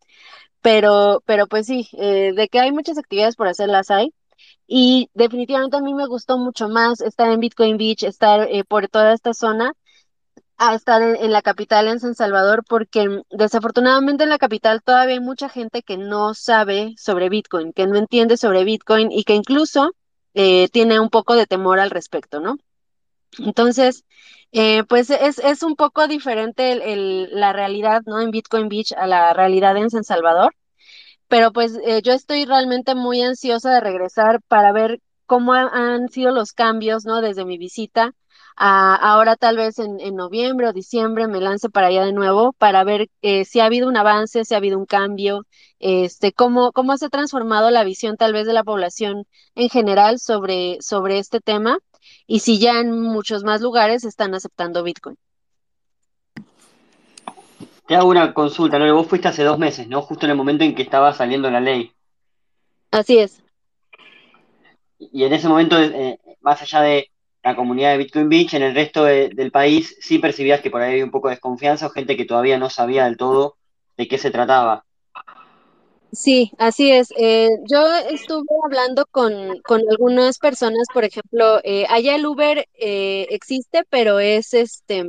Pero, 0.63 1.23
pero 1.27 1.47
pues 1.47 1.67
sí, 1.67 1.89
eh, 1.93 2.33
de 2.35 2.49
que 2.49 2.61
hay 2.61 2.73
muchas 2.73 2.99
actividades 2.99 3.37
por 3.37 3.49
hacer, 3.49 3.69
las 3.69 3.91
hay. 3.91 4.15
Y 4.67 5.11
definitivamente 5.15 5.77
a 5.77 5.83
mí 5.83 5.95
me 5.95 6.07
gustó 6.07 6.39
mucho 6.39 6.69
más 6.71 7.03
estar 7.03 7.31
en 7.31 7.41
Bitcoin 7.41 7.77
Beach, 7.77 8.05
estar 8.05 8.49
eh, 8.51 8.65
por 8.65 8.89
toda 8.89 9.13
esta 9.15 9.35
zona, 9.35 9.75
a 10.69 10.75
estar 10.75 11.03
en, 11.03 11.33
la 11.33 11.43
capital, 11.43 11.89
en 11.89 12.01
San 12.01 12.15
Salvador, 12.15 12.65
porque 12.69 13.23
desafortunadamente 13.31 14.25
en 14.25 14.31
la 14.31 14.39
capital 14.39 14.83
todavía 14.83 15.15
hay 15.15 15.21
mucha 15.21 15.49
gente 15.49 15.83
que 15.83 15.97
no 15.97 16.35
sabe 16.35 16.95
sobre 16.97 17.29
Bitcoin, 17.29 17.73
que 17.73 17.87
no 17.87 17.97
entiende 17.97 18.37
sobre 18.37 18.65
Bitcoin 18.65 19.11
y 19.11 19.25
que 19.25 19.35
incluso 19.35 19.95
eh, 20.35 20.69
tiene 20.69 21.01
un 21.01 21.11
poco 21.11 21.35
de 21.35 21.47
temor 21.47 21.81
al 21.81 21.91
respecto, 21.91 22.41
¿no? 22.41 22.59
Entonces, 23.39 24.05
eh, 24.53 24.85
pues 24.85 25.11
es, 25.11 25.39
es, 25.39 25.63
un 25.63 25.77
poco 25.77 26.07
diferente 26.07 26.73
el, 26.73 26.83
el, 26.83 27.29
la 27.33 27.53
realidad, 27.53 28.03
¿no? 28.07 28.21
En 28.21 28.31
Bitcoin 28.31 28.69
Beach 28.69 28.93
a 28.93 29.07
la 29.07 29.33
realidad 29.33 29.77
en 29.77 29.91
San 29.91 30.05
Salvador, 30.05 30.55
pero 31.29 31.53
pues 31.53 31.79
eh, 31.87 32.03
yo 32.03 32.13
estoy 32.13 32.45
realmente 32.45 32.95
muy 32.95 33.23
ansiosa 33.23 33.73
de 33.73 33.81
regresar 33.81 34.43
para 34.49 34.73
ver 34.73 35.01
cómo 35.27 35.55
han 35.55 36.09
sido 36.11 36.31
los 36.33 36.53
cambios, 36.53 37.05
¿no? 37.07 37.21
Desde 37.23 37.45
mi 37.45 37.59
visita 37.59 38.15
a 38.57 38.95
ahora 38.95 39.37
tal 39.37 39.57
vez 39.57 39.79
en, 39.79 40.01
en 40.01 40.17
noviembre 40.17 40.69
o 40.69 40.73
diciembre 40.73 41.27
me 41.27 41.41
lance 41.41 41.69
para 41.69 41.89
allá 41.89 42.05
de 42.05 42.13
nuevo 42.13 42.53
para 42.53 42.85
ver 42.85 43.09
eh, 43.23 43.45
si 43.45 43.61
ha 43.61 43.67
habido 43.67 43.89
un 43.89 43.97
avance, 43.97 44.45
si 44.45 44.55
ha 44.55 44.59
habido 44.59 44.79
un 44.79 44.87
cambio, 44.87 45.47
este, 45.79 46.33
cómo, 46.33 46.73
cómo 46.73 46.97
se 46.97 47.07
ha 47.07 47.09
transformado 47.09 47.71
la 47.71 47.85
visión 47.85 48.17
tal 48.17 48.33
vez 48.33 48.47
de 48.47 48.53
la 48.53 48.65
población 48.65 49.25
en 49.55 49.69
general 49.69 50.19
sobre, 50.19 50.79
sobre 50.81 51.19
este 51.19 51.41
tema 51.41 51.79
y 52.27 52.41
si 52.41 52.59
ya 52.59 52.81
en 52.81 53.01
muchos 53.01 53.45
más 53.45 53.61
lugares 53.61 54.05
están 54.05 54.35
aceptando 54.35 54.83
Bitcoin. 54.83 55.17
Te 57.87 57.97
hago 57.97 58.09
una 58.09 58.33
consulta, 58.33 58.79
¿no? 58.79 58.95
Vos 58.95 59.09
fuiste 59.09 59.29
hace 59.29 59.43
dos 59.43 59.59
meses, 59.59 59.89
¿no? 59.89 60.03
Justo 60.03 60.27
en 60.27 60.31
el 60.31 60.37
momento 60.37 60.65
en 60.65 60.75
que 60.75 60.83
estaba 60.83 61.13
saliendo 61.13 61.51
la 61.51 61.61
ley. 61.61 61.93
Así 62.91 63.19
es. 63.19 63.43
Y 64.99 65.25
en 65.25 65.33
ese 65.33 65.49
momento, 65.49 65.79
eh, 65.81 66.21
más 66.41 66.63
allá 66.63 66.81
de 66.83 67.12
la 67.43 67.57
comunidad 67.57 67.93
de 67.93 67.99
Bitcoin 67.99 68.29
Beach, 68.29 68.55
en 68.55 68.63
el 68.63 68.75
resto 68.75 69.05
de, 69.05 69.31
del 69.31 69.51
país 69.51 69.97
sí 70.01 70.19
percibías 70.19 70.61
que 70.61 70.71
por 70.71 70.81
ahí 70.81 70.93
había 70.93 71.05
un 71.05 71.11
poco 71.11 71.29
de 71.29 71.35
desconfianza 71.35 71.87
o 71.87 71.91
gente 71.91 72.17
que 72.17 72.25
todavía 72.25 72.59
no 72.59 72.71
sabía 72.71 73.05
del 73.05 73.17
todo 73.17 73.57
de 73.97 74.09
qué 74.09 74.19
se 74.19 74.31
trataba. 74.31 74.85
Sí, 76.13 76.53
así 76.59 76.93
es. 76.93 77.13
Eh, 77.17 77.49
yo 77.71 77.87
estuve 78.11 78.47
hablando 78.65 79.07
con, 79.11 79.33
con 79.63 79.81
algunas 79.91 80.39
personas, 80.39 80.87
por 80.93 81.05
ejemplo, 81.05 81.61
eh, 81.65 81.87
allá 81.89 82.15
el 82.17 82.27
Uber 82.27 82.69
eh, 82.75 83.27
existe, 83.31 83.85
pero 83.89 84.19
es 84.19 84.53
este 84.53 85.05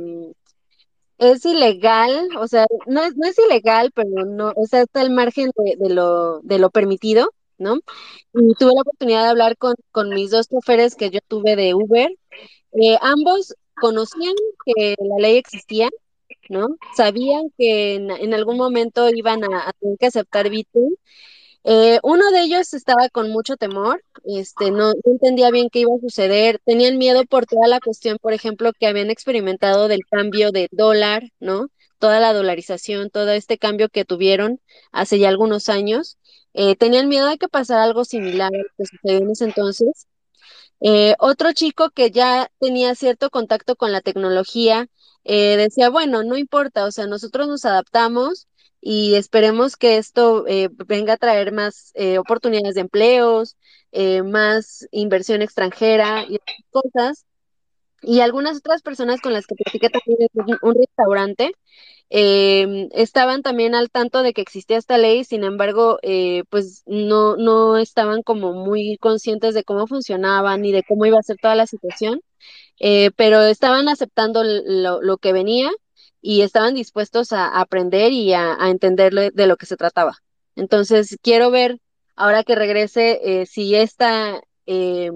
es 1.18 1.44
ilegal, 1.44 2.28
o 2.38 2.48
sea, 2.48 2.66
no 2.86 3.02
es, 3.04 3.16
no 3.16 3.28
es 3.28 3.38
ilegal, 3.38 3.92
pero 3.94 4.24
no, 4.26 4.52
o 4.56 4.66
sea, 4.66 4.82
está 4.82 5.00
al 5.00 5.10
margen 5.10 5.50
de 5.54 5.88
lo, 5.88 6.40
de 6.40 6.58
lo 6.58 6.70
permitido, 6.70 7.30
¿no? 7.58 7.76
Y 8.34 8.54
tuve 8.54 8.72
la 8.74 8.82
oportunidad 8.82 9.22
de 9.24 9.30
hablar 9.30 9.56
con, 9.56 9.74
con 9.92 10.10
mis 10.10 10.30
dos 10.30 10.48
choferes 10.48 10.94
que 10.96 11.10
yo 11.10 11.20
tuve 11.28 11.56
de 11.56 11.74
Uber. 11.74 12.10
Eh, 12.72 12.98
ambos 13.00 13.54
conocían 13.74 14.34
que 14.64 14.96
la 14.98 15.16
ley 15.18 15.36
existía, 15.36 15.88
¿no? 16.48 16.68
Sabían 16.96 17.44
que 17.58 17.94
en, 17.96 18.34
algún 18.34 18.56
momento 18.56 19.08
iban 19.10 19.44
a, 19.44 19.68
a 19.68 19.72
tener 19.72 19.98
que 19.98 20.06
aceptar 20.06 20.50
Bitcoin 20.50 20.96
eh, 21.66 21.98
uno 22.02 22.30
de 22.30 22.42
ellos 22.42 22.74
estaba 22.74 23.08
con 23.08 23.30
mucho 23.30 23.56
temor, 23.56 24.04
este, 24.24 24.70
no, 24.70 24.92
no 24.92 25.12
entendía 25.12 25.50
bien 25.50 25.70
qué 25.70 25.80
iba 25.80 25.94
a 25.96 26.00
suceder, 26.00 26.60
tenían 26.66 26.98
miedo 26.98 27.24
por 27.24 27.46
toda 27.46 27.66
la 27.68 27.80
cuestión, 27.80 28.18
por 28.20 28.34
ejemplo, 28.34 28.72
que 28.78 28.86
habían 28.86 29.10
experimentado 29.10 29.88
del 29.88 30.04
cambio 30.04 30.50
de 30.52 30.68
dólar, 30.72 31.30
¿no? 31.40 31.68
Toda 31.98 32.20
la 32.20 32.34
dolarización, 32.34 33.08
todo 33.08 33.30
este 33.30 33.56
cambio 33.56 33.88
que 33.88 34.04
tuvieron 34.04 34.60
hace 34.92 35.18
ya 35.18 35.30
algunos 35.30 35.70
años. 35.70 36.18
Eh, 36.54 36.76
tenían 36.76 37.08
miedo 37.08 37.28
de 37.28 37.38
que 37.38 37.48
pasara 37.48 37.84
algo 37.84 38.04
similar 38.04 38.50
a 38.54 38.58
que 38.76 38.86
sucedió 38.86 39.18
en 39.18 39.30
ese 39.30 39.44
entonces. 39.44 40.06
Eh, 40.80 41.14
otro 41.18 41.52
chico 41.52 41.90
que 41.90 42.10
ya 42.10 42.50
tenía 42.60 42.94
cierto 42.94 43.30
contacto 43.30 43.76
con 43.76 43.92
la 43.92 44.00
tecnología, 44.02 44.88
eh, 45.24 45.56
decía, 45.56 45.88
bueno, 45.90 46.22
no 46.24 46.36
importa, 46.36 46.84
o 46.84 46.90
sea, 46.92 47.06
nosotros 47.06 47.48
nos 47.48 47.64
adaptamos 47.64 48.48
y 48.80 49.14
esperemos 49.14 49.76
que 49.76 49.96
esto 49.96 50.46
eh, 50.46 50.68
venga 50.86 51.14
a 51.14 51.16
traer 51.16 51.52
más 51.52 51.92
oportunidades 52.18 52.74
de 52.74 52.82
empleos, 52.82 53.56
más 54.24 54.86
inversión 54.90 55.42
extranjera 55.42 56.24
y 56.28 56.36
otras 56.36 56.56
cosas. 56.70 57.26
Y 58.02 58.20
algunas 58.20 58.58
otras 58.58 58.82
personas 58.82 59.20
con 59.20 59.32
las 59.32 59.46
que 59.46 59.54
platiqué 59.54 59.88
también 59.90 60.28
un 60.62 60.74
restaurante, 60.74 61.52
eh, 62.16 62.88
estaban 62.92 63.42
también 63.42 63.74
al 63.74 63.90
tanto 63.90 64.22
de 64.22 64.32
que 64.32 64.40
existía 64.40 64.78
esta 64.78 64.98
ley, 64.98 65.24
sin 65.24 65.42
embargo, 65.42 65.98
eh, 66.02 66.44
pues 66.48 66.84
no, 66.86 67.36
no 67.36 67.76
estaban 67.76 68.22
como 68.22 68.52
muy 68.52 68.98
conscientes 68.98 69.52
de 69.52 69.64
cómo 69.64 69.88
funcionaba 69.88 70.56
ni 70.56 70.70
de 70.70 70.84
cómo 70.84 71.06
iba 71.06 71.18
a 71.18 71.24
ser 71.24 71.38
toda 71.42 71.56
la 71.56 71.66
situación, 71.66 72.20
eh, 72.78 73.10
pero 73.16 73.42
estaban 73.42 73.88
aceptando 73.88 74.44
lo, 74.44 75.02
lo, 75.02 75.18
que 75.18 75.32
venía 75.32 75.72
y 76.20 76.42
estaban 76.42 76.74
dispuestos 76.76 77.32
a, 77.32 77.48
aprender 77.60 78.12
y 78.12 78.32
a, 78.32 78.62
a 78.62 78.70
entender 78.70 79.32
de 79.34 79.46
lo 79.48 79.56
que 79.56 79.66
se 79.66 79.76
trataba. 79.76 80.18
Entonces, 80.54 81.16
quiero 81.20 81.50
ver, 81.50 81.80
ahora 82.14 82.44
que 82.44 82.54
regrese, 82.54 83.42
eh, 83.42 83.46
si 83.46 83.74
esta, 83.74 84.40
eh, 84.66 85.10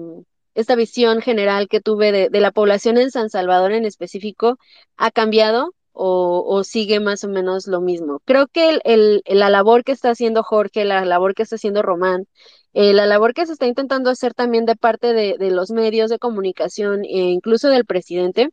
esta 0.53 0.75
visión 0.75 1.21
general 1.21 1.69
que 1.69 1.79
tuve 1.79 2.11
de, 2.11 2.29
de 2.29 2.41
la 2.41 2.51
población 2.51 2.97
en 2.97 3.09
San 3.11 3.29
Salvador 3.29 3.71
en 3.71 3.85
específico 3.85 4.57
ha 4.97 5.11
cambiado 5.11 5.73
o, 6.01 6.63
sigue 6.63 6.99
más 6.99 7.23
o 7.23 7.29
menos 7.29 7.67
lo 7.67 7.81
mismo. 7.81 8.21
Creo 8.25 8.47
que 8.47 8.79
el, 8.85 9.21
la 9.25 9.49
labor 9.49 9.83
que 9.83 9.91
está 9.91 10.11
haciendo 10.11 10.43
Jorge, 10.43 10.85
la 10.85 11.03
labor 11.05 11.35
que 11.35 11.43
está 11.43 11.57
haciendo 11.57 11.81
Román, 11.81 12.27
eh, 12.73 12.93
la 12.93 13.05
labor 13.05 13.33
que 13.33 13.45
se 13.45 13.53
está 13.53 13.67
intentando 13.67 14.09
hacer 14.09 14.33
también 14.33 14.65
de 14.65 14.75
parte 14.75 15.13
de, 15.13 15.51
los 15.51 15.71
medios 15.71 16.09
de 16.09 16.19
comunicación 16.19 17.03
e 17.03 17.31
incluso 17.31 17.69
del 17.69 17.85
presidente, 17.85 18.49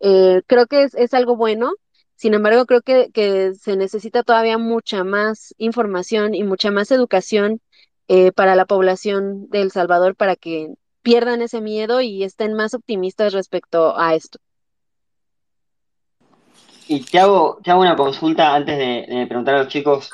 eh, 0.00 0.42
creo 0.46 0.66
que 0.66 0.84
es, 0.84 0.94
es, 0.94 1.14
algo 1.14 1.36
bueno. 1.36 1.72
Sin 2.16 2.34
embargo, 2.34 2.66
creo 2.66 2.82
que, 2.82 3.10
que, 3.12 3.54
se 3.54 3.76
necesita 3.76 4.22
todavía 4.24 4.58
mucha 4.58 5.04
más 5.04 5.54
información 5.58 6.34
y 6.34 6.44
mucha 6.44 6.70
más 6.70 6.90
educación 6.90 7.60
eh, 8.08 8.32
para 8.32 8.56
la 8.56 8.66
población 8.66 9.48
de 9.50 9.62
El 9.62 9.70
Salvador 9.70 10.16
para 10.16 10.36
que 10.36 10.74
pierdan 11.02 11.42
ese 11.42 11.60
miedo 11.60 12.00
y 12.00 12.24
estén 12.24 12.54
más 12.54 12.74
optimistas 12.74 13.32
respecto 13.32 13.98
a 13.98 14.14
esto. 14.14 14.38
Y 16.92 17.02
te 17.02 17.20
hago, 17.20 17.60
te 17.62 17.70
hago 17.70 17.82
una 17.82 17.94
consulta 17.94 18.52
antes 18.52 18.76
de, 18.76 19.24
preguntar 19.28 19.54
a 19.54 19.58
los 19.58 19.68
chicos 19.68 20.12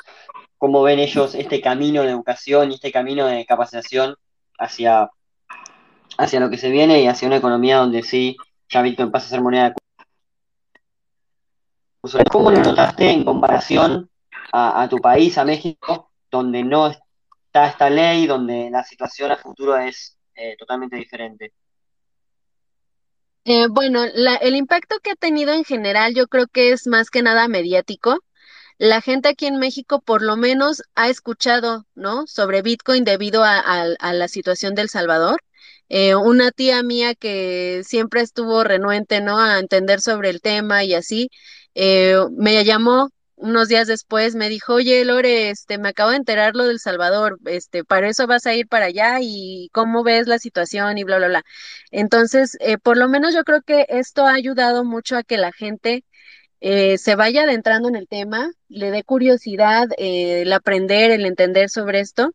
cómo 0.59 0.83
ven 0.83 0.99
ellos 0.99 1.33
este 1.33 1.59
camino 1.59 2.03
de 2.03 2.11
educación 2.11 2.69
y 2.69 2.75
este 2.75 2.91
camino 2.91 3.25
de 3.25 3.47
capacitación 3.47 4.15
hacia, 4.59 5.09
hacia 6.19 6.39
lo 6.39 6.51
que 6.51 6.57
se 6.59 6.69
viene 6.69 7.01
y 7.01 7.07
hacia 7.07 7.27
una 7.27 7.37
economía 7.37 7.77
donde 7.77 8.03
sí 8.03 8.37
ya 8.69 8.83
Bitcoin 8.83 9.09
pasa 9.09 9.25
a 9.25 9.29
ser 9.29 9.41
moneda 9.41 9.69
de 9.69 9.75
curso. 11.99 12.19
¿Cómo 12.31 12.51
lo 12.51 12.61
notaste 12.61 13.09
en 13.09 13.25
comparación 13.25 14.11
a, 14.51 14.83
a 14.83 14.87
tu 14.87 14.97
país, 14.97 15.35
a 15.39 15.45
México, 15.45 16.11
donde 16.29 16.63
no 16.63 16.91
está 16.91 17.69
esta 17.69 17.89
ley, 17.89 18.27
donde 18.27 18.69
la 18.69 18.83
situación 18.83 19.31
a 19.31 19.37
futuro 19.37 19.77
es 19.77 20.15
eh, 20.35 20.55
totalmente 20.59 20.95
diferente? 20.95 21.53
Eh, 23.49 23.67
bueno, 23.69 24.05
la, 24.13 24.35
el 24.35 24.57
impacto 24.57 24.97
que 25.01 25.11
ha 25.11 25.15
tenido 25.15 25.53
en 25.53 25.63
general 25.63 26.13
yo 26.13 26.27
creo 26.27 26.47
que 26.47 26.73
es 26.73 26.85
más 26.85 27.09
que 27.09 27.21
nada 27.21 27.47
mediático. 27.47 28.19
La 28.77 29.01
gente 29.01 29.29
aquí 29.29 29.47
en 29.47 29.59
México 29.59 30.01
por 30.01 30.21
lo 30.21 30.35
menos 30.37 30.83
ha 30.95 31.09
escuchado, 31.09 31.85
¿no? 31.95 32.27
Sobre 32.27 32.61
Bitcoin 32.61 33.05
debido 33.05 33.43
a, 33.45 33.85
la 34.13 34.27
situación 34.27 34.75
del 34.75 34.89
Salvador. 34.89 35.41
Eh, 35.89 36.15
una 36.15 36.51
tía 36.51 36.83
mía 36.83 37.15
que 37.15 37.83
siempre 37.85 38.21
estuvo 38.21 38.63
renuente, 38.65 39.21
¿no? 39.21 39.39
A 39.39 39.59
entender 39.59 40.01
sobre 40.01 40.29
el 40.29 40.41
tema 40.41 40.83
y 40.83 40.93
así, 40.93 41.29
eh, 41.75 42.17
me 42.31 42.63
llamó 42.65 43.09
unos 43.37 43.67
días 43.69 43.87
después, 43.87 44.35
me 44.35 44.49
dijo, 44.49 44.73
oye, 44.75 45.05
Lore, 45.05 45.49
este, 45.51 45.77
me 45.77 45.89
acabo 45.89 46.11
de 46.11 46.17
enterar 46.17 46.55
lo 46.55 46.65
del 46.65 46.79
Salvador, 46.79 47.39
este, 47.45 47.83
para 47.85 48.09
eso 48.09 48.27
vas 48.27 48.45
a 48.47 48.55
ir 48.55 48.67
para 48.67 48.85
allá 48.87 49.19
y 49.21 49.69
cómo 49.73 50.03
ves 50.03 50.27
la 50.27 50.39
situación 50.39 50.97
y 50.97 51.03
bla, 51.03 51.17
bla, 51.17 51.27
bla. 51.27 51.43
Entonces, 51.91 52.57
eh, 52.59 52.77
por 52.79 52.97
lo 52.97 53.07
menos 53.07 53.33
yo 53.35 53.43
creo 53.43 53.61
que 53.61 53.85
esto 53.89 54.25
ha 54.25 54.33
ayudado 54.33 54.83
mucho 54.83 55.17
a 55.17 55.23
que 55.23 55.37
la 55.37 55.51
gente 55.51 56.03
eh, 56.61 56.97
se 56.97 57.15
vaya 57.15 57.43
adentrando 57.43 57.87
en 57.89 57.95
el 57.95 58.07
tema, 58.07 58.51
le 58.69 58.91
dé 58.91 59.03
curiosidad 59.03 59.87
eh, 59.97 60.41
el 60.41 60.53
aprender, 60.53 61.11
el 61.11 61.25
entender 61.25 61.69
sobre 61.69 61.99
esto. 61.99 62.31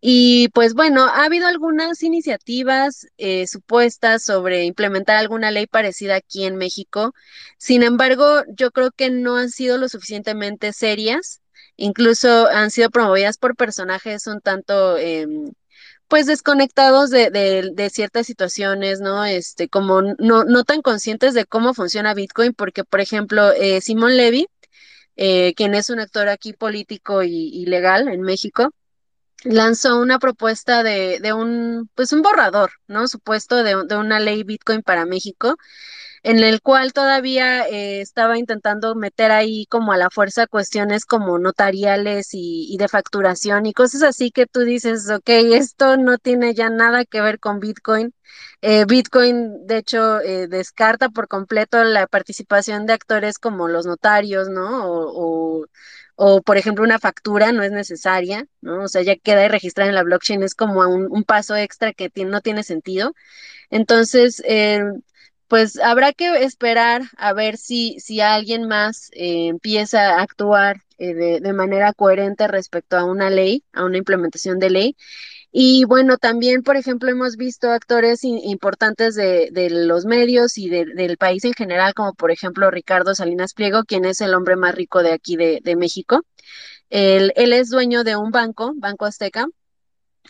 Y 0.00 0.48
pues 0.48 0.74
bueno, 0.74 1.04
ha 1.04 1.24
habido 1.24 1.46
algunas 1.46 2.02
iniciativas 2.02 3.06
eh, 3.18 3.46
supuestas 3.46 4.24
sobre 4.24 4.64
implementar 4.64 5.16
alguna 5.16 5.50
ley 5.50 5.66
parecida 5.66 6.16
aquí 6.16 6.44
en 6.44 6.56
México. 6.56 7.12
Sin 7.58 7.82
embargo, 7.82 8.42
yo 8.48 8.70
creo 8.70 8.92
que 8.92 9.10
no 9.10 9.36
han 9.36 9.50
sido 9.50 9.76
lo 9.78 9.88
suficientemente 9.88 10.72
serias. 10.72 11.42
Incluso 11.76 12.48
han 12.48 12.70
sido 12.70 12.90
promovidas 12.90 13.36
por 13.38 13.56
personajes 13.56 14.26
un 14.26 14.40
tanto, 14.40 14.96
eh, 14.98 15.26
pues, 16.08 16.26
desconectados 16.26 17.10
de, 17.10 17.30
de, 17.30 17.70
de, 17.74 17.90
ciertas 17.90 18.26
situaciones, 18.26 19.00
¿no? 19.00 19.24
Este, 19.24 19.68
como 19.68 20.02
no, 20.02 20.44
no 20.44 20.64
tan 20.64 20.82
conscientes 20.82 21.34
de 21.34 21.46
cómo 21.46 21.74
funciona 21.74 22.14
Bitcoin, 22.14 22.54
porque, 22.54 22.84
por 22.84 23.00
ejemplo, 23.00 23.52
eh, 23.52 23.80
Simón 23.80 24.16
Levy, 24.16 24.48
eh, 25.16 25.54
quien 25.56 25.74
es 25.74 25.90
un 25.90 26.00
actor 26.00 26.28
aquí 26.28 26.52
político 26.54 27.22
y 27.22 27.66
legal 27.66 28.08
en 28.08 28.22
México, 28.22 28.70
lanzó 29.44 29.98
una 30.00 30.18
propuesta 30.18 30.82
de, 30.82 31.18
de, 31.20 31.32
un, 31.32 31.88
pues 31.94 32.12
un 32.12 32.22
borrador, 32.22 32.72
¿no? 32.86 33.08
Supuesto 33.08 33.62
de, 33.62 33.76
una 33.96 34.20
ley 34.20 34.42
Bitcoin 34.44 34.82
para 34.82 35.06
México, 35.06 35.56
en 36.22 36.40
el 36.40 36.60
cual 36.62 36.92
todavía 36.92 37.66
eh, 37.68 38.00
estaba 38.02 38.38
intentando 38.38 38.94
meter 38.94 39.30
ahí 39.32 39.66
como 39.66 39.92
a 39.92 39.96
la 39.96 40.10
fuerza 40.10 40.46
cuestiones 40.46 41.06
como 41.06 41.38
notariales 41.38 42.34
y, 42.34 42.66
y, 42.72 42.76
de 42.78 42.88
facturación 42.88 43.66
y 43.66 43.72
cosas 43.72 44.02
así 44.02 44.30
que 44.30 44.46
tú 44.46 44.60
dices, 44.60 45.08
ok, 45.10 45.28
esto 45.28 45.96
no 45.96 46.18
tiene 46.18 46.54
ya 46.54 46.68
nada 46.70 47.04
que 47.04 47.20
ver 47.22 47.38
con 47.40 47.60
Bitcoin. 47.60 48.14
Eh, 48.62 48.84
Bitcoin, 48.86 49.66
de 49.66 49.78
hecho, 49.78 50.20
eh, 50.20 50.46
descarta 50.48 51.08
por 51.08 51.28
completo 51.28 51.82
la 51.84 52.06
participación 52.06 52.86
de 52.86 52.92
actores 52.92 53.38
como 53.38 53.68
los 53.68 53.86
notarios, 53.86 54.48
¿no? 54.48 54.86
O, 54.86 55.62
o 55.62 55.66
o 56.22 56.42
por 56.42 56.58
ejemplo 56.58 56.84
una 56.84 56.98
factura 56.98 57.50
no 57.50 57.62
es 57.62 57.72
necesaria, 57.72 58.46
¿no? 58.60 58.84
O 58.84 58.88
sea, 58.88 59.00
ya 59.00 59.16
queda 59.16 59.48
registrada 59.48 59.88
en 59.88 59.94
la 59.94 60.02
blockchain, 60.02 60.42
es 60.42 60.54
como 60.54 60.82
un, 60.82 61.24
paso 61.24 61.56
extra 61.56 61.94
que 61.94 62.10
no 62.26 62.42
tiene 62.42 62.62
sentido. 62.62 63.14
Entonces, 63.70 64.42
eh, 64.46 64.82
pues 65.48 65.78
habrá 65.80 66.12
que 66.12 66.44
esperar 66.44 67.04
a 67.16 67.32
ver 67.32 67.56
si, 67.56 67.98
si 68.00 68.20
alguien 68.20 68.68
más 68.68 69.08
eh, 69.14 69.48
empieza 69.48 70.18
a 70.18 70.22
actuar 70.22 70.82
eh, 70.98 71.14
de 71.40 71.52
manera 71.54 71.94
coherente 71.94 72.46
respecto 72.48 72.98
a 72.98 73.04
una 73.04 73.30
ley, 73.30 73.64
a 73.72 73.84
una 73.86 73.96
implementación 73.96 74.58
de 74.58 74.70
ley. 74.70 74.96
Y 75.52 75.84
bueno, 75.84 76.16
también, 76.16 76.62
por 76.62 76.76
ejemplo, 76.76 77.10
hemos 77.10 77.36
visto 77.36 77.70
actores 77.70 78.22
importantes 78.22 79.16
de, 79.16 79.48
de 79.50 79.68
los 79.70 80.04
medios 80.04 80.56
y 80.58 80.68
de, 80.68 80.84
del 80.86 81.16
país 81.16 81.44
en 81.44 81.54
general, 81.54 81.92
como 81.94 82.14
por 82.14 82.30
ejemplo 82.30 82.70
Ricardo 82.70 83.14
Salinas 83.14 83.54
Pliego, 83.54 83.82
quien 83.84 84.04
es 84.04 84.20
el 84.20 84.34
hombre 84.34 84.54
más 84.56 84.74
rico 84.74 85.02
de 85.02 85.12
aquí 85.12 85.36
de, 85.36 85.60
de 85.62 85.76
México. 85.76 86.22
Él, 86.88 87.32
él, 87.36 87.52
es 87.52 87.68
dueño 87.70 88.04
de 88.04 88.16
un 88.16 88.30
banco, 88.30 88.72
Banco 88.76 89.06
Azteca, 89.06 89.46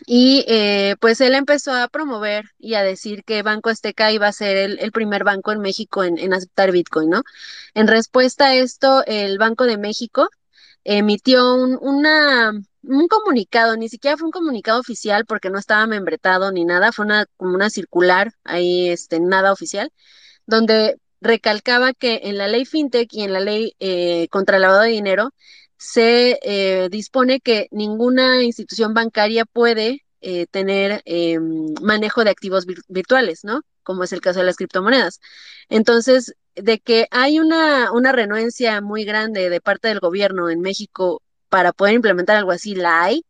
y 0.07 0.43
eh, 0.47 0.95
pues 0.99 1.21
él 1.21 1.35
empezó 1.35 1.73
a 1.73 1.87
promover 1.87 2.45
y 2.57 2.73
a 2.73 2.83
decir 2.83 3.23
que 3.23 3.43
Banco 3.43 3.69
Azteca 3.69 4.11
iba 4.11 4.27
a 4.27 4.33
ser 4.33 4.57
el, 4.57 4.79
el 4.79 4.91
primer 4.91 5.23
banco 5.23 5.51
en 5.51 5.59
México 5.59 6.03
en, 6.03 6.17
en, 6.17 6.33
aceptar 6.33 6.71
Bitcoin, 6.71 7.09
¿no? 7.09 7.23
En 7.75 7.87
respuesta 7.87 8.47
a 8.47 8.55
esto, 8.55 9.03
el 9.05 9.37
Banco 9.37 9.65
de 9.65 9.77
México 9.77 10.29
emitió 10.83 11.55
un, 11.55 11.77
una, 11.81 12.51
un 12.83 13.07
comunicado, 13.07 13.77
ni 13.77 13.89
siquiera 13.89 14.17
fue 14.17 14.27
un 14.27 14.31
comunicado 14.31 14.79
oficial 14.79 15.25
porque 15.25 15.49
no 15.49 15.59
estaba 15.59 15.87
membretado 15.87 16.51
ni 16.51 16.65
nada, 16.65 16.91
fue 16.91 17.05
una, 17.05 17.25
como 17.37 17.55
una 17.55 17.69
circular, 17.69 18.33
ahí 18.43 18.89
este, 18.89 19.19
nada 19.19 19.51
oficial, 19.53 19.91
donde 20.45 20.97
recalcaba 21.21 21.93
que 21.93 22.21
en 22.23 22.37
la 22.37 22.47
ley 22.47 22.65
FinTech 22.65 23.13
y 23.13 23.23
en 23.23 23.33
la 23.33 23.39
ley 23.39 23.75
eh, 23.79 24.27
contra 24.29 24.57
el 24.57 24.63
lavado 24.63 24.81
de 24.81 24.89
dinero 24.89 25.31
se 25.77 26.39
eh, 26.43 26.89
dispone 26.91 27.39
que 27.41 27.67
ninguna 27.71 28.43
institución 28.43 28.93
bancaria 28.93 29.45
puede 29.45 30.05
eh, 30.21 30.45
tener 30.51 31.01
em, 31.05 31.73
manejo 31.81 32.23
de 32.23 32.29
activos 32.29 32.65
virtuales, 32.87 33.43
¿no? 33.43 33.61
Como 33.83 34.03
es 34.03 34.13
el 34.13 34.21
caso 34.21 34.39
de 34.39 34.45
las 34.45 34.57
criptomonedas. 34.57 35.19
Entonces, 35.69 36.35
de 36.55 36.79
que 36.79 37.07
hay 37.11 37.39
una, 37.39 37.91
una 37.91 38.11
renuencia 38.11 38.81
muy 38.81 39.05
grande 39.05 39.49
de 39.49 39.61
parte 39.61 39.87
del 39.87 39.99
gobierno 39.99 40.49
en 40.49 40.61
México 40.61 41.21
para 41.49 41.73
poder 41.73 41.95
implementar 41.95 42.37
algo 42.37 42.51
así, 42.51 42.75
la 42.75 43.03
hay, 43.03 43.23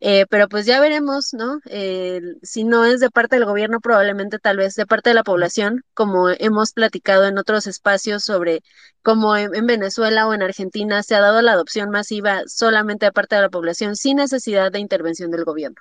eh, 0.00 0.26
pero 0.28 0.48
pues 0.48 0.66
ya 0.66 0.78
veremos, 0.80 1.32
¿no? 1.32 1.58
Eh, 1.66 2.20
si 2.42 2.64
no 2.64 2.84
es 2.84 3.00
de 3.00 3.10
parte 3.10 3.36
del 3.36 3.46
gobierno, 3.46 3.80
probablemente 3.80 4.38
tal 4.38 4.58
vez 4.58 4.74
de 4.74 4.86
parte 4.86 5.10
de 5.10 5.14
la 5.14 5.24
población, 5.24 5.84
como 5.94 6.28
hemos 6.30 6.72
platicado 6.72 7.26
en 7.26 7.38
otros 7.38 7.66
espacios 7.66 8.22
sobre 8.24 8.62
cómo 9.02 9.36
en, 9.36 9.66
Venezuela 9.66 10.28
o 10.28 10.34
en 10.34 10.42
Argentina 10.42 11.02
se 11.02 11.14
ha 11.14 11.20
dado 11.20 11.40
la 11.42 11.52
adopción 11.52 11.90
masiva 11.90 12.42
solamente 12.46 13.06
de 13.06 13.12
parte 13.12 13.36
de 13.36 13.42
la 13.42 13.48
población 13.48 13.96
sin 13.96 14.18
necesidad 14.18 14.70
de 14.70 14.80
intervención 14.80 15.30
del 15.30 15.44
gobierno. 15.44 15.80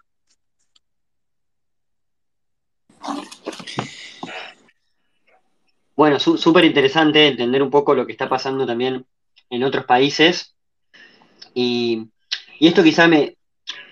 Bueno, 5.95 6.19
súper 6.19 6.65
interesante 6.65 7.27
entender 7.27 7.63
un 7.63 7.69
poco 7.69 7.95
lo 7.95 8.05
que 8.05 8.11
está 8.11 8.27
pasando 8.27 8.65
también 8.65 9.05
en 9.49 9.63
otros 9.63 9.85
países. 9.85 10.55
Y, 11.53 12.09
y, 12.59 12.67
esto 12.67 12.83
quizá 12.83 13.07
me, 13.07 13.37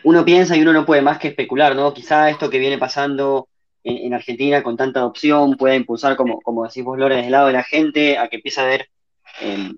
uno 0.03 0.25
piensa 0.25 0.57
y 0.57 0.61
uno 0.61 0.73
no 0.73 0.85
puede 0.85 1.01
más 1.01 1.17
que 1.17 1.29
especular, 1.29 1.75
¿no? 1.75 1.93
Quizá 1.93 2.29
esto 2.29 2.49
que 2.49 2.59
viene 2.59 2.77
pasando 2.77 3.47
en, 3.83 4.13
Argentina 4.13 4.63
con 4.63 4.77
tanta 4.77 4.99
adopción 4.99 5.55
pueda 5.55 5.75
impulsar, 5.75 6.15
como, 6.15 6.41
como 6.41 6.65
decís 6.65 6.83
vos, 6.83 6.97
Lore, 6.97 7.15
desde 7.15 7.27
el 7.27 7.31
lado 7.31 7.47
de 7.47 7.53
la 7.53 7.63
gente, 7.63 8.17
a 8.17 8.27
que 8.27 8.37
empiece 8.37 8.61
a 8.61 8.65
haber, 8.65 8.89
em, 9.41 9.77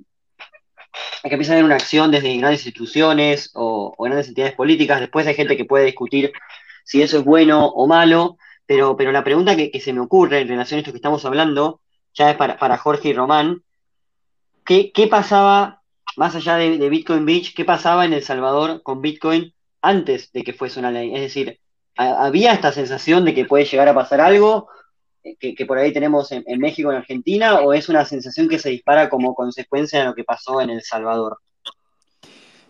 a 1.23 1.29
que 1.29 1.35
a 1.35 1.51
haber 1.51 1.63
una 1.63 1.75
acción 1.75 2.11
desde 2.11 2.35
grandes 2.37 2.65
instituciones 2.65 3.51
o, 3.53 3.95
grandes 3.99 4.27
entidades 4.29 4.55
políticas. 4.55 4.99
Después 4.99 5.27
hay 5.27 5.35
gente 5.35 5.57
que 5.57 5.65
puede 5.65 5.85
discutir 5.85 6.31
si 6.83 7.01
eso 7.01 7.19
es 7.19 7.23
bueno 7.23 7.67
o 7.67 7.87
malo, 7.87 8.37
pero, 8.65 8.95
pero 8.97 9.11
la 9.11 9.23
pregunta 9.23 9.55
que 9.55 9.79
se 9.79 9.93
me 9.93 10.01
ocurre 10.01 10.41
en 10.41 10.47
relación 10.47 10.77
a 10.77 10.81
esto 10.81 10.91
que 10.91 10.97
estamos 10.97 11.23
hablando 11.25 11.81
ya 12.15 12.31
es 12.31 12.37
para, 12.37 12.77
Jorge 12.77 13.09
y 13.09 13.13
Román, 13.13 13.63
¿qué, 14.65 14.91
pasaba, 15.09 15.83
más 16.15 16.35
allá 16.35 16.55
de, 16.55 16.89
Bitcoin 16.89 17.25
Beach, 17.25 17.53
qué 17.53 17.65
pasaba 17.65 18.05
en 18.05 18.13
El 18.13 18.23
Salvador 18.23 18.81
con 18.81 19.01
Bitcoin 19.01 19.53
antes 19.81 20.31
de 20.31 20.43
que 20.43 20.53
fuese 20.53 20.79
una 20.79 20.91
ley? 20.91 21.13
Es 21.13 21.21
decir, 21.21 21.59
¿había 21.97 22.53
esta 22.53 22.71
sensación 22.71 23.25
de 23.25 23.33
que 23.33 23.45
puede 23.45 23.65
llegar 23.65 23.89
a 23.89 23.93
pasar 23.93 24.21
algo 24.21 24.69
eh, 25.23 25.35
que, 25.37 25.65
por 25.65 25.77
ahí 25.77 25.91
tenemos 25.91 26.31
en, 26.31 26.43
en, 26.47 26.59
México, 26.59 26.91
en 26.91 26.97
Argentina, 26.97 27.59
o 27.59 27.73
es 27.73 27.89
una 27.89 28.05
sensación 28.05 28.47
que 28.47 28.59
se 28.59 28.69
dispara 28.69 29.09
como 29.09 29.35
consecuencia 29.35 29.99
de 29.99 30.05
lo 30.05 30.15
que 30.15 30.23
pasó 30.23 30.61
en 30.61 30.69
El 30.69 30.81
Salvador? 30.81 31.39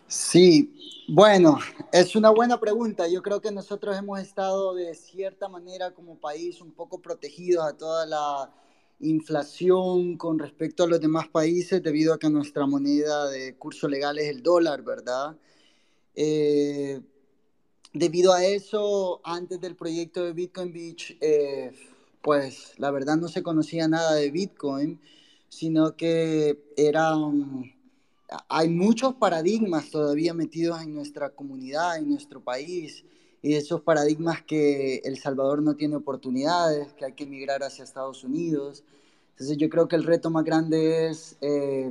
Sí, 0.08 1.04
bueno, 1.08 1.58
es 1.92 2.16
una 2.16 2.30
buena 2.30 2.58
pregunta. 2.58 3.06
Yo 3.06 3.22
creo 3.22 3.40
que 3.40 3.52
nosotros 3.52 3.96
hemos 3.96 4.18
estado 4.18 4.74
de 4.74 4.92
cierta 4.94 5.48
manera 5.48 5.92
como 5.92 6.18
país 6.18 6.60
un 6.60 6.72
poco 6.72 7.00
protegidos 7.00 7.64
a 7.64 7.76
toda 7.76 8.06
la 8.06 8.50
inflación 9.00 10.16
con 10.16 10.38
respecto 10.38 10.84
a 10.84 10.86
los 10.86 11.00
demás 11.00 11.28
países 11.28 11.82
debido 11.82 12.14
a 12.14 12.18
que 12.18 12.30
nuestra 12.30 12.66
moneda 12.66 13.28
de 13.30 13.54
curso 13.56 13.88
legal 13.88 14.18
es 14.18 14.28
el 14.28 14.42
dólar, 14.42 14.82
¿verdad? 14.82 15.36
Eh, 16.14 17.00
debido 17.92 18.32
a 18.32 18.44
eso, 18.44 19.20
antes 19.24 19.60
del 19.60 19.76
proyecto 19.76 20.24
de 20.24 20.32
Bitcoin 20.32 20.72
Beach, 20.72 21.16
eh, 21.20 21.72
pues 22.22 22.72
la 22.78 22.90
verdad 22.90 23.16
no 23.16 23.28
se 23.28 23.42
conocía 23.42 23.86
nada 23.86 24.14
de 24.14 24.30
Bitcoin, 24.30 25.00
sino 25.48 25.96
que 25.96 26.58
eran, 26.76 27.74
hay 28.48 28.68
muchos 28.68 29.14
paradigmas 29.14 29.90
todavía 29.90 30.34
metidos 30.34 30.82
en 30.82 30.94
nuestra 30.94 31.30
comunidad, 31.30 31.98
en 31.98 32.08
nuestro 32.08 32.42
país 32.42 33.04
y 33.46 33.54
esos 33.54 33.80
paradigmas 33.80 34.42
que 34.42 34.96
El 35.04 35.18
Salvador 35.18 35.62
no 35.62 35.76
tiene 35.76 35.94
oportunidades, 35.94 36.92
que 36.94 37.04
hay 37.04 37.12
que 37.12 37.22
emigrar 37.22 37.62
hacia 37.62 37.84
Estados 37.84 38.24
Unidos. 38.24 38.82
Entonces 39.30 39.56
yo 39.56 39.68
creo 39.68 39.86
que 39.86 39.94
el 39.94 40.02
reto 40.02 40.30
más 40.30 40.42
grande 40.42 41.06
es 41.06 41.36
eh, 41.40 41.88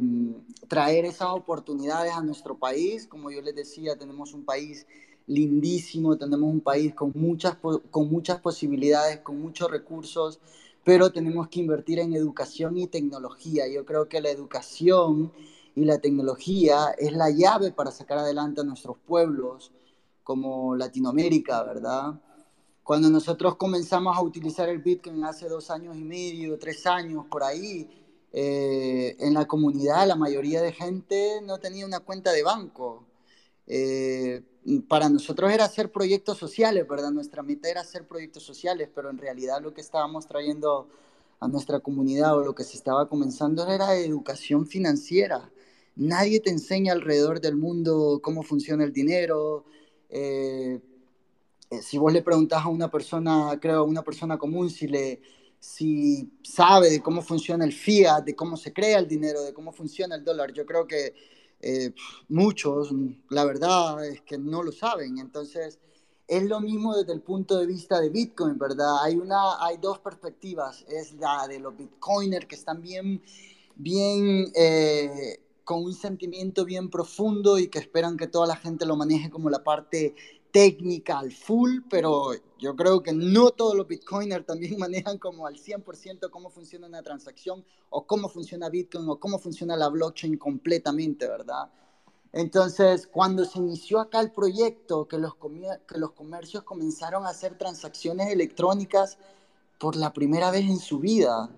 traer 0.67 1.05
esas 1.05 1.29
oportunidades 1.29 2.11
a 2.11 2.21
nuestro 2.21 2.57
país. 2.57 3.07
Como 3.07 3.31
yo 3.31 3.41
les 3.41 3.55
decía, 3.55 3.95
tenemos 3.95 4.33
un 4.33 4.43
país 4.43 4.85
lindísimo, 5.27 6.17
tenemos 6.17 6.51
un 6.51 6.59
país 6.59 6.93
con 6.93 7.13
muchas, 7.15 7.55
con 7.55 8.11
muchas 8.11 8.41
posibilidades, 8.41 9.21
con 9.21 9.39
muchos 9.39 9.71
recursos, 9.71 10.41
pero 10.83 11.13
tenemos 11.13 11.47
que 11.47 11.61
invertir 11.61 11.99
en 11.99 12.15
educación 12.15 12.77
y 12.77 12.87
tecnología. 12.87 13.65
Yo 13.69 13.85
creo 13.85 14.09
que 14.09 14.19
la 14.19 14.29
educación 14.29 15.31
y 15.73 15.85
la 15.85 15.99
tecnología 15.99 16.93
es 16.97 17.13
la 17.13 17.29
llave 17.29 17.71
para 17.71 17.91
sacar 17.91 18.17
adelante 18.17 18.59
a 18.59 18.65
nuestros 18.65 18.97
pueblos, 19.07 19.71
como 20.25 20.75
Latinoamérica, 20.75 21.61
¿verdad? 21.63 22.19
Cuando 22.83 23.11
nosotros 23.11 23.57
comenzamos 23.57 24.17
a 24.17 24.21
utilizar 24.23 24.67
el 24.67 24.79
Bitcoin 24.79 25.23
hace 25.23 25.47
dos 25.47 25.69
años 25.69 25.95
y 25.95 26.03
medio, 26.03 26.57
tres 26.57 26.87
años, 26.87 27.27
por 27.29 27.43
ahí, 27.43 27.87
eh, 28.33 29.15
en 29.19 29.35
la 29.35 29.45
comunidad 29.45 30.07
la 30.07 30.15
mayoría 30.15 30.63
de 30.63 30.71
gente 30.71 31.41
no 31.43 31.59
tenía 31.59 31.85
una 31.85 31.99
cuenta 31.99 32.31
de 32.31 32.41
banco. 32.41 33.05
Eh, 33.67 34.43
para 34.87 35.09
nosotros 35.09 35.51
era 35.51 35.65
hacer 35.65 35.91
proyectos 35.91 36.39
sociales, 36.39 36.87
¿verdad? 36.87 37.11
Nuestra 37.11 37.43
meta 37.43 37.69
era 37.69 37.81
hacer 37.81 38.07
proyectos 38.07 38.41
sociales, 38.41 38.89
pero 38.95 39.11
en 39.11 39.19
realidad 39.19 39.61
lo 39.61 39.75
que 39.75 39.81
estábamos 39.81 40.25
trayendo 40.25 40.89
a 41.39 41.47
nuestra 41.47 41.81
comunidad 41.81 42.35
o 42.35 42.43
lo 42.43 42.55
que 42.55 42.63
se 42.63 42.77
estaba 42.77 43.07
comenzando 43.07 43.67
era 43.71 43.95
educación 43.95 44.65
financiera. 44.65 45.51
Nadie 45.95 46.39
te 46.39 46.49
enseña 46.49 46.93
alrededor 46.93 47.39
del 47.41 47.57
mundo 47.57 48.19
cómo 48.23 48.41
funciona 48.41 48.83
el 48.83 48.91
dinero, 48.91 49.65
eh, 50.09 50.79
eh, 51.69 51.81
si 51.81 51.97
vos 51.97 52.13
le 52.13 52.21
preguntás 52.21 52.63
a 52.65 52.69
una 52.69 52.89
persona, 52.89 53.57
creo, 53.59 53.79
a 53.79 53.83
una 53.83 54.03
persona 54.03 54.37
común, 54.37 54.69
si, 54.69 54.87
le, 54.87 55.21
si 55.59 56.31
sabe 56.43 56.89
de 56.89 57.01
cómo 57.01 57.21
funciona 57.21 57.65
el 57.65 57.73
fiat, 57.73 58.23
de 58.23 58.35
cómo 58.35 58.55
se 58.57 58.71
crea 58.71 58.99
el 58.99 59.07
dinero, 59.07 59.41
de 59.41 59.53
cómo 59.53 59.71
funciona 59.71 60.15
el 60.15 60.23
dólar, 60.23 60.53
yo 60.53 60.65
creo 60.65 60.85
que 60.85 61.13
eh, 61.61 61.93
muchos, 62.29 62.93
la 63.29 63.45
verdad 63.45 64.05
es 64.05 64.21
que 64.21 64.37
no 64.37 64.61
lo 64.61 64.71
saben. 64.71 65.17
Entonces, 65.17 65.79
es 66.27 66.43
lo 66.43 66.59
mismo 66.59 66.95
desde 66.95 67.13
el 67.13 67.21
punto 67.21 67.57
de 67.57 67.65
vista 67.65 67.99
de 67.99 68.09
Bitcoin, 68.09 68.57
¿verdad? 68.57 69.03
Hay, 69.03 69.15
una, 69.15 69.63
hay 69.63 69.77
dos 69.77 69.99
perspectivas. 69.99 70.85
Es 70.87 71.13
la 71.13 71.47
de 71.47 71.59
los 71.59 71.75
Bitcoiners 71.75 72.45
que 72.45 72.55
están 72.55 72.81
bien, 72.81 73.21
bien 73.75 74.51
con 75.65 75.83
un 75.83 75.93
sentimiento 75.93 76.63
bien 76.63 76.89
profundo 76.89 77.57
y 77.57 77.67
que 77.67 77.79
esperan 77.79 78.15
que 78.15 78.27
toda 78.27 78.47
la 78.47 78.55
gente 78.55 78.85
lo 78.85 78.95
maneje 78.95 79.29
como 79.29 79.49
la 79.49 79.63
parte 79.63 80.15
técnica 80.51 81.19
al 81.19 81.33
full, 81.33 81.79
pero 81.89 82.29
yo 82.57 82.77
creo 82.77 83.03
que 83.03 83.11
no 83.11 83.51
todos 83.51 83.75
los 83.75 83.87
bitcoiners 83.87 84.45
también 84.45 84.77
manejan 84.79 85.17
como 85.17 85.47
al 85.47 85.55
100% 85.55 86.29
cómo 86.29 86.49
funciona 86.49 86.87
una 86.87 87.03
transacción 87.03 87.65
o 87.89 88.07
cómo 88.07 88.29
funciona 88.29 88.69
Bitcoin 88.69 89.09
o 89.09 89.19
cómo 89.19 89.37
funciona 89.37 89.75
la 89.75 89.89
blockchain 89.89 90.37
completamente, 90.37 91.27
¿verdad? 91.27 91.69
Entonces, 92.31 93.07
cuando 93.07 93.43
se 93.43 93.59
inició 93.59 93.99
acá 93.99 94.19
el 94.21 94.31
proyecto, 94.31 95.07
que 95.07 95.17
los, 95.17 95.33
que 95.35 95.97
los 95.97 96.11
comercios 96.11 96.63
comenzaron 96.63 97.25
a 97.25 97.29
hacer 97.29 97.57
transacciones 97.57 98.31
electrónicas 98.31 99.17
por 99.77 99.95
la 99.95 100.13
primera 100.13 100.51
vez 100.51 100.65
en 100.65 100.79
su 100.79 100.99
vida, 100.99 101.49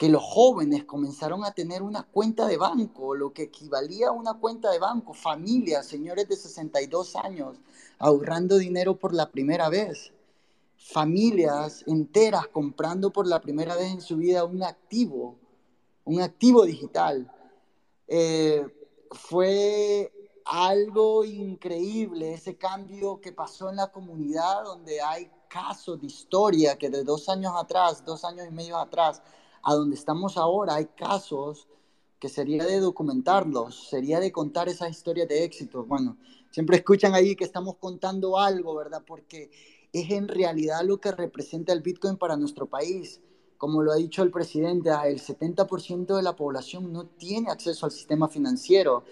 que 0.00 0.08
los 0.08 0.22
jóvenes 0.22 0.84
comenzaron 0.84 1.44
a 1.44 1.52
tener 1.52 1.82
una 1.82 2.04
cuenta 2.04 2.46
de 2.46 2.56
banco, 2.56 3.14
lo 3.14 3.34
que 3.34 3.42
equivalía 3.42 4.08
a 4.08 4.12
una 4.12 4.32
cuenta 4.32 4.70
de 4.70 4.78
banco, 4.78 5.12
familias, 5.12 5.84
señores 5.84 6.26
de 6.26 6.36
62 6.36 7.16
años, 7.16 7.58
ahorrando 7.98 8.56
dinero 8.56 8.98
por 8.98 9.12
la 9.12 9.30
primera 9.30 9.68
vez, 9.68 10.14
familias 10.78 11.84
enteras 11.86 12.48
comprando 12.48 13.12
por 13.12 13.26
la 13.26 13.42
primera 13.42 13.76
vez 13.76 13.92
en 13.92 14.00
su 14.00 14.16
vida 14.16 14.42
un 14.44 14.62
activo, 14.62 15.36
un 16.06 16.22
activo 16.22 16.64
digital. 16.64 17.30
Eh, 18.08 18.66
fue 19.10 20.10
algo 20.46 21.26
increíble 21.26 22.32
ese 22.32 22.56
cambio 22.56 23.20
que 23.20 23.32
pasó 23.32 23.68
en 23.68 23.76
la 23.76 23.92
comunidad 23.92 24.64
donde 24.64 25.02
hay 25.02 25.30
casos 25.46 26.00
de 26.00 26.06
historia 26.06 26.78
que 26.78 26.88
de 26.88 27.04
dos 27.04 27.28
años 27.28 27.52
atrás, 27.54 28.02
dos 28.02 28.24
años 28.24 28.46
y 28.48 28.50
medio 28.50 28.78
atrás, 28.78 29.20
a 29.62 29.74
donde 29.74 29.96
estamos 29.96 30.36
ahora 30.36 30.74
hay 30.76 30.86
casos 30.86 31.68
que 32.18 32.28
sería 32.28 32.64
de 32.64 32.80
documentarlos, 32.80 33.88
sería 33.88 34.20
de 34.20 34.30
contar 34.30 34.68
esas 34.68 34.90
historias 34.90 35.28
de 35.28 35.44
éxito. 35.44 35.84
Bueno, 35.84 36.18
siempre 36.50 36.76
escuchan 36.76 37.14
ahí 37.14 37.34
que 37.34 37.44
estamos 37.44 37.76
contando 37.76 38.38
algo, 38.38 38.74
¿verdad? 38.74 39.02
Porque 39.06 39.50
es 39.92 40.10
en 40.10 40.28
realidad 40.28 40.82
lo 40.84 41.00
que 41.00 41.12
representa 41.12 41.72
el 41.72 41.80
Bitcoin 41.80 42.16
para 42.16 42.36
nuestro 42.36 42.66
país. 42.66 43.20
Como 43.56 43.82
lo 43.82 43.92
ha 43.92 43.96
dicho 43.96 44.22
el 44.22 44.30
presidente, 44.30 44.90
el 44.90 45.20
70% 45.20 46.16
de 46.16 46.22
la 46.22 46.36
población 46.36 46.92
no 46.92 47.06
tiene 47.06 47.50
acceso 47.50 47.86
al 47.86 47.92
sistema 47.92 48.28
financiero. 48.28 49.04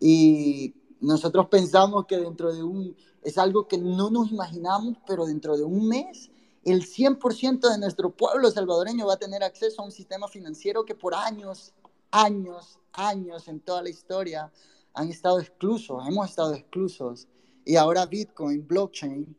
Y 0.00 0.74
nosotros 1.00 1.48
pensamos 1.48 2.06
que 2.06 2.18
dentro 2.18 2.52
de 2.52 2.62
un, 2.62 2.96
es 3.22 3.38
algo 3.38 3.68
que 3.68 3.78
no 3.78 4.10
nos 4.10 4.30
imaginamos, 4.30 4.96
pero 5.06 5.26
dentro 5.26 5.56
de 5.56 5.64
un 5.64 5.88
mes 5.88 6.31
el 6.64 6.82
100% 6.82 7.70
de 7.70 7.78
nuestro 7.78 8.10
pueblo 8.10 8.50
salvadoreño 8.50 9.06
va 9.06 9.14
a 9.14 9.18
tener 9.18 9.42
acceso 9.42 9.82
a 9.82 9.84
un 9.84 9.90
sistema 9.90 10.28
financiero 10.28 10.84
que 10.84 10.94
por 10.94 11.14
años, 11.14 11.72
años, 12.10 12.78
años 12.92 13.48
en 13.48 13.60
toda 13.60 13.82
la 13.82 13.90
historia 13.90 14.52
han 14.94 15.08
estado 15.08 15.40
exclusos, 15.40 16.06
hemos 16.06 16.28
estado 16.30 16.54
exclusos. 16.54 17.26
Y 17.64 17.76
ahora 17.76 18.06
Bitcoin, 18.06 18.66
blockchain, 18.66 19.36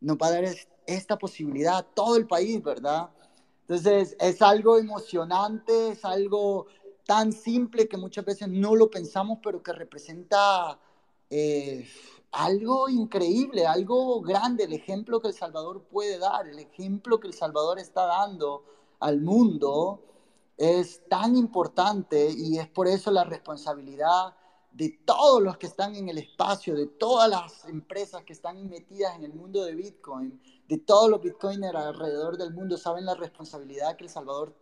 nos 0.00 0.16
va 0.16 0.28
a 0.28 0.32
dar 0.32 0.44
esta 0.86 1.18
posibilidad 1.18 1.78
a 1.78 1.82
todo 1.82 2.16
el 2.16 2.26
país, 2.26 2.62
¿verdad? 2.62 3.10
Entonces, 3.62 4.16
es 4.18 4.40
algo 4.40 4.78
emocionante, 4.78 5.90
es 5.90 6.04
algo 6.04 6.66
tan 7.04 7.32
simple 7.32 7.88
que 7.88 7.96
muchas 7.96 8.24
veces 8.24 8.48
no 8.48 8.74
lo 8.74 8.90
pensamos, 8.90 9.38
pero 9.42 9.62
que 9.62 9.72
representa 9.72 10.78
eh, 11.30 11.86
algo 12.32 12.88
increíble, 12.88 13.66
algo 13.66 14.20
grande, 14.20 14.64
el 14.64 14.72
ejemplo 14.72 15.20
que 15.20 15.28
El 15.28 15.34
Salvador 15.34 15.82
puede 15.82 16.18
dar, 16.18 16.46
el 16.46 16.58
ejemplo 16.58 17.18
que 17.18 17.28
El 17.28 17.34
Salvador 17.34 17.78
está 17.78 18.06
dando 18.06 18.64
al 19.00 19.20
mundo 19.20 20.02
es 20.56 21.02
tan 21.08 21.36
importante 21.36 22.30
y 22.30 22.58
es 22.58 22.68
por 22.68 22.88
eso 22.88 23.10
la 23.10 23.24
responsabilidad 23.24 24.34
de 24.72 24.98
todos 25.04 25.42
los 25.42 25.56
que 25.56 25.66
están 25.66 25.94
en 25.94 26.08
el 26.08 26.18
espacio, 26.18 26.74
de 26.74 26.86
todas 26.86 27.30
las 27.30 27.64
empresas 27.64 28.22
que 28.24 28.32
están 28.32 28.68
metidas 28.68 29.16
en 29.16 29.24
el 29.24 29.32
mundo 29.32 29.64
de 29.64 29.74
Bitcoin, 29.74 30.40
de 30.68 30.78
todos 30.78 31.08
los 31.08 31.22
Bitcoiners 31.22 31.74
alrededor 31.74 32.36
del 32.36 32.52
mundo, 32.52 32.76
saben 32.76 33.06
la 33.06 33.14
responsabilidad 33.14 33.96
que 33.96 34.04
El 34.04 34.10
Salvador 34.10 34.54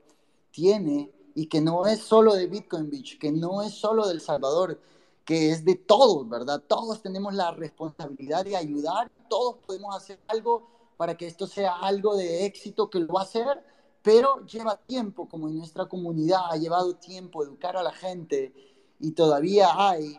tiene 0.50 1.10
y 1.34 1.46
que 1.46 1.60
no 1.60 1.86
es 1.86 2.00
solo 2.00 2.34
de 2.34 2.46
Bitcoin 2.46 2.88
Beach, 2.88 3.18
que 3.18 3.32
no 3.32 3.62
es 3.62 3.74
solo 3.74 4.06
del 4.06 4.20
Salvador, 4.20 4.80
que 5.26 5.50
es 5.50 5.64
de 5.64 5.74
todos, 5.74 6.26
¿verdad? 6.28 6.62
Todos 6.66 7.02
tenemos 7.02 7.34
la 7.34 7.50
responsabilidad 7.50 8.44
de 8.44 8.56
ayudar, 8.56 9.10
todos 9.28 9.56
podemos 9.66 9.94
hacer 9.94 10.20
algo 10.28 10.68
para 10.96 11.16
que 11.16 11.26
esto 11.26 11.48
sea 11.48 11.74
algo 11.80 12.16
de 12.16 12.46
éxito 12.46 12.88
que 12.88 13.00
lo 13.00 13.12
va 13.12 13.20
a 13.20 13.24
hacer, 13.24 13.62
pero 14.02 14.46
lleva 14.46 14.76
tiempo, 14.76 15.28
como 15.28 15.48
en 15.48 15.58
nuestra 15.58 15.86
comunidad 15.86 16.42
ha 16.48 16.56
llevado 16.56 16.94
tiempo 16.94 17.42
educar 17.42 17.76
a 17.76 17.82
la 17.82 17.92
gente 17.92 18.54
y 19.00 19.10
todavía 19.10 19.70
hay 19.76 20.16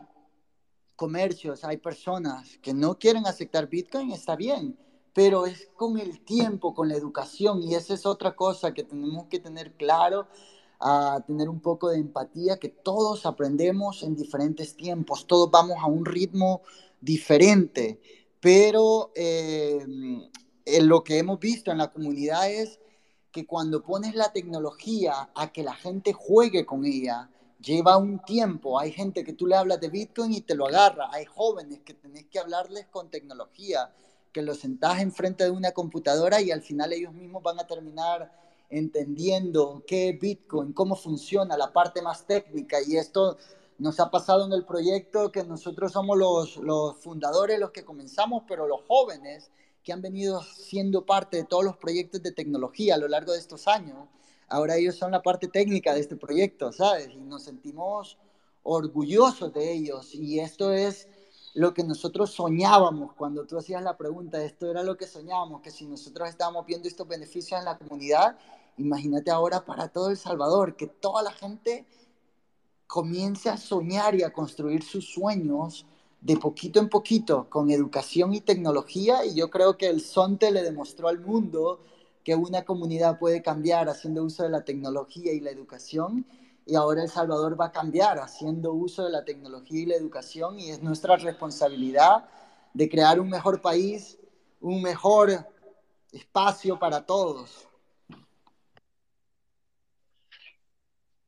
comercios, 0.98 1.64
hay 1.64 1.78
personas 1.78 2.58
que 2.58 2.74
no 2.74 3.00
quieren 3.00 3.26
aceptar 3.28 3.70
Bitcoin, 3.70 4.12
está 4.12 4.36
bien, 4.36 4.78
pero 5.14 5.46
es 5.46 5.70
con 5.78 5.98
el 5.98 6.20
tiempo, 6.26 6.74
con 6.74 6.90
la 6.90 6.96
educación 6.96 7.64
y 7.64 7.76
esa 7.76 7.94
es 7.94 8.06
otra 8.06 8.36
cosa 8.36 8.74
que 8.74 8.84
tenemos 8.84 9.28
que 9.28 9.40
tener 9.40 9.74
claro 9.78 10.28
a 10.80 11.24
tener 11.26 11.50
un 11.50 11.60
poco 11.60 11.90
de 11.90 11.98
empatía, 11.98 12.58
que 12.58 12.70
todos 12.70 13.26
aprendemos 13.26 14.04
en 14.04 14.16
diferentes 14.16 14.76
tiempos, 14.76 15.26
todos 15.26 15.50
vamos 15.50 15.78
a 15.82 15.88
un 15.88 16.06
ritmo 16.06 16.62
diferente, 17.02 18.00
pero 18.40 19.12
eh, 19.16 19.86
lo 20.82 21.04
que 21.04 21.18
hemos 21.18 21.40
visto 21.40 21.72
en 21.72 21.80
la 21.80 21.92
comunidad 21.92 22.52
es 22.52 22.80
que 23.32 23.46
cuando 23.46 23.84
pones 23.84 24.16
la 24.16 24.32
tecnología 24.32 25.30
a 25.36 25.52
que 25.52 25.64
la 25.64 25.74
gente 25.74 26.14
juegue 26.14 26.66
con 26.66 26.86
ella, 26.86 27.30
lleva 27.62 27.98
un 27.98 28.20
tiempo. 28.20 28.80
Hay 28.80 28.92
gente 28.92 29.24
que 29.24 29.34
tú 29.34 29.48
le 29.48 29.56
hablas 29.56 29.80
de 29.80 29.90
Bitcoin 29.90 30.34
y 30.34 30.42
te 30.42 30.56
lo 30.56 30.68
agarra. 30.68 31.10
Hay 31.12 31.26
jóvenes 31.26 31.82
que 31.82 31.94
tenés 31.94 32.26
que 32.26 32.40
hablarles 32.40 32.88
con 32.88 33.10
tecnología, 33.10 33.92
que 34.32 34.42
los 34.42 34.60
sentás 34.60 35.02
enfrente 35.02 35.44
de 35.44 35.52
una 35.52 35.72
computadora 35.72 36.42
y 36.42 36.52
al 36.52 36.62
final 36.62 36.94
ellos 36.94 37.14
mismos 37.14 37.44
van 37.44 37.60
a 37.60 37.68
terminar 37.68 38.32
entendiendo 38.70 39.84
qué 39.88 40.10
es 40.10 40.20
Bitcoin, 40.20 40.74
cómo 40.74 40.96
funciona, 40.96 41.58
la 41.58 41.72
parte 41.72 42.02
más 42.02 42.26
técnica. 42.26 42.78
Y 42.86 42.98
esto 42.98 43.38
nos 43.78 44.00
ha 44.00 44.10
pasado 44.10 44.46
en 44.46 44.54
el 44.54 44.66
proyecto 44.66 45.32
que 45.32 45.44
nosotros 45.44 45.92
somos 45.92 46.18
los, 46.18 46.58
los 46.58 46.98
fundadores, 46.98 47.60
los 47.60 47.72
que 47.72 47.86
comenzamos, 47.86 48.44
pero 48.48 48.68
los 48.68 48.82
jóvenes 48.88 49.52
que 49.84 49.94
han 49.94 50.02
venido 50.02 50.42
siendo 50.44 51.06
parte 51.06 51.38
de 51.38 51.44
todos 51.46 51.64
los 51.64 51.78
proyectos 51.78 52.22
de 52.22 52.32
tecnología 52.32 52.96
a 52.96 52.98
lo 52.98 53.08
largo 53.08 53.32
de 53.32 53.40
estos 53.40 53.68
años, 53.68 54.10
ahora 54.50 54.76
ellos 54.76 54.96
son 54.96 55.12
la 55.12 55.22
parte 55.22 55.48
técnica 55.48 55.94
de 55.94 56.02
este 56.02 56.18
proyecto, 56.18 56.72
¿sabes? 56.74 57.10
Y 57.14 57.22
nos 57.22 57.44
sentimos 57.44 58.18
orgullosos 58.64 59.54
de 59.54 59.72
ellos. 59.72 60.14
Y 60.14 60.40
esto 60.40 60.74
es 60.74 61.08
lo 61.58 61.74
que 61.74 61.84
nosotros 61.84 62.32
soñábamos 62.32 63.14
cuando 63.14 63.46
tú 63.46 63.58
hacías 63.58 63.84
la 63.84 63.98
pregunta, 63.98 64.44
esto 64.44 64.70
era 64.70 64.84
lo 64.84 64.96
que 64.96 65.08
soñábamos, 65.08 65.62
que 65.62 65.72
si 65.72 65.86
nosotros 65.86 66.30
estábamos 66.30 66.66
viendo 66.66 66.88
estos 66.88 67.08
beneficios 67.08 67.60
en 67.60 67.66
la 67.66 67.78
comunidad, 67.78 68.38
Imagínate 68.78 69.32
ahora 69.32 69.66
para 69.66 69.88
todo 69.88 70.12
El 70.12 70.18
Salvador, 70.18 70.76
que 70.76 70.88
toda 70.88 71.24
la 71.24 71.32
gente 71.32 71.86
comience 72.86 73.50
a 73.50 73.58
soñar 73.58 74.16
y 74.16 74.24
a 74.24 74.32
construir 74.32 74.84
sus 74.84 75.12
sueños 75.12 75.86
de 76.22 76.38
poquito 76.38 76.80
en 76.80 76.90
poquito, 76.90 77.48
con 77.50 77.72
educación 77.72 78.34
y 78.34 78.42
tecnología, 78.42 79.26
y 79.26 79.36
yo 79.36 79.50
creo 79.50 79.78
que 79.78 79.88
el 79.88 80.02
Sonte 80.02 80.52
le 80.52 80.64
demostró 80.64 81.08
al 81.08 81.20
mundo 81.20 81.80
que 82.24 82.36
una 82.36 82.66
comunidad 82.66 83.18
puede 83.18 83.42
cambiar 83.42 83.90
haciendo 83.90 84.24
uso 84.24 84.44
de 84.44 84.50
la 84.50 84.64
tecnología 84.64 85.34
y 85.34 85.40
la 85.40 85.52
educación, 85.52 86.26
y 86.68 86.76
ahora 86.76 87.02
El 87.02 87.10
Salvador 87.10 87.60
va 87.60 87.68
a 87.68 87.72
cambiar 87.72 88.20
haciendo 88.20 88.74
uso 88.74 89.06
de 89.06 89.12
la 89.12 89.24
tecnología 89.24 89.82
y 89.82 89.86
la 89.86 89.96
educación, 89.96 90.60
y 90.60 90.70
es 90.72 90.84
nuestra 90.84 91.16
responsabilidad 91.16 92.26
de 92.74 92.90
crear 92.90 93.20
un 93.20 93.30
mejor 93.30 93.62
país, 93.62 94.20
un 94.60 94.82
mejor 94.82 95.30
espacio 96.12 96.78
para 96.78 97.06
todos. 97.06 97.68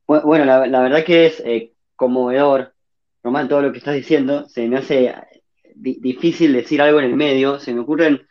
Bueno, 0.06 0.44
la, 0.44 0.80
verdad 0.80 1.04
que 1.04 1.26
es 1.26 1.40
eh, 1.40 1.72
conmovedor, 1.96 2.74
Román, 3.22 3.48
todo 3.48 3.62
lo 3.62 3.72
que 3.72 3.78
estás 3.78 3.94
diciendo. 3.94 4.48
Se 4.48 4.66
me 4.68 4.76
hace 4.76 5.06
eh, 5.06 5.42
difícil 5.74 6.52
decir 6.52 6.82
algo 6.82 6.98
en 6.98 7.06
el 7.06 7.16
medio. 7.16 7.60
Se 7.60 7.72
me 7.72 7.80
ocurren 7.80 8.26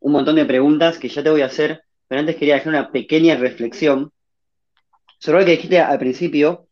un 0.00 0.12
montón 0.12 0.36
de 0.36 0.44
preguntas 0.44 0.98
que 0.98 1.08
ya 1.08 1.22
te 1.22 1.30
voy 1.30 1.42
a 1.42 1.46
hacer, 1.46 1.84
pero 2.08 2.20
antes 2.20 2.36
quería 2.36 2.54
dejar 2.54 2.70
una 2.70 2.90
pequeña 2.90 3.36
reflexión 3.36 4.12
sobre 5.24 5.40
lo 5.40 5.46
que 5.46 5.52
dijiste 5.52 5.80
al 5.80 5.98
principio. 5.98 6.68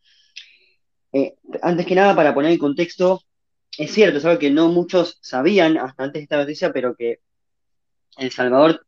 Eh, 1.10 1.36
antes 1.62 1.86
que 1.86 1.94
nada, 1.94 2.14
para 2.14 2.34
poner 2.34 2.52
en 2.52 2.58
contexto, 2.58 3.22
es 3.78 3.90
cierto, 3.92 4.18
es 4.18 4.24
algo 4.26 4.38
que 4.38 4.50
no 4.50 4.68
muchos 4.68 5.18
sabían 5.22 5.78
hasta 5.78 6.04
antes 6.04 6.20
de 6.20 6.24
esta 6.24 6.36
noticia, 6.36 6.70
pero 6.70 6.94
que 6.94 7.20
El 8.18 8.30
Salvador 8.30 8.84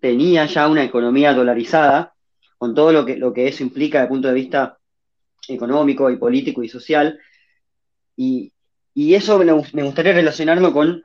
tenía 0.00 0.46
ya 0.46 0.68
una 0.68 0.84
economía 0.84 1.34
dolarizada, 1.34 2.14
con 2.56 2.74
todo 2.74 2.92
lo 2.92 3.04
que, 3.04 3.16
lo 3.16 3.34
que 3.34 3.46
eso 3.46 3.62
implica 3.62 3.98
desde 3.98 4.04
el 4.04 4.08
punto 4.08 4.28
de 4.28 4.34
vista 4.34 4.78
económico 5.48 6.10
y 6.10 6.16
político 6.16 6.62
y 6.62 6.70
social. 6.70 7.20
Y, 8.16 8.52
eso 8.94 9.38
me, 9.38 9.82
gustaría 9.82 10.14
relacionarlo 10.14 10.72
con 10.72 11.02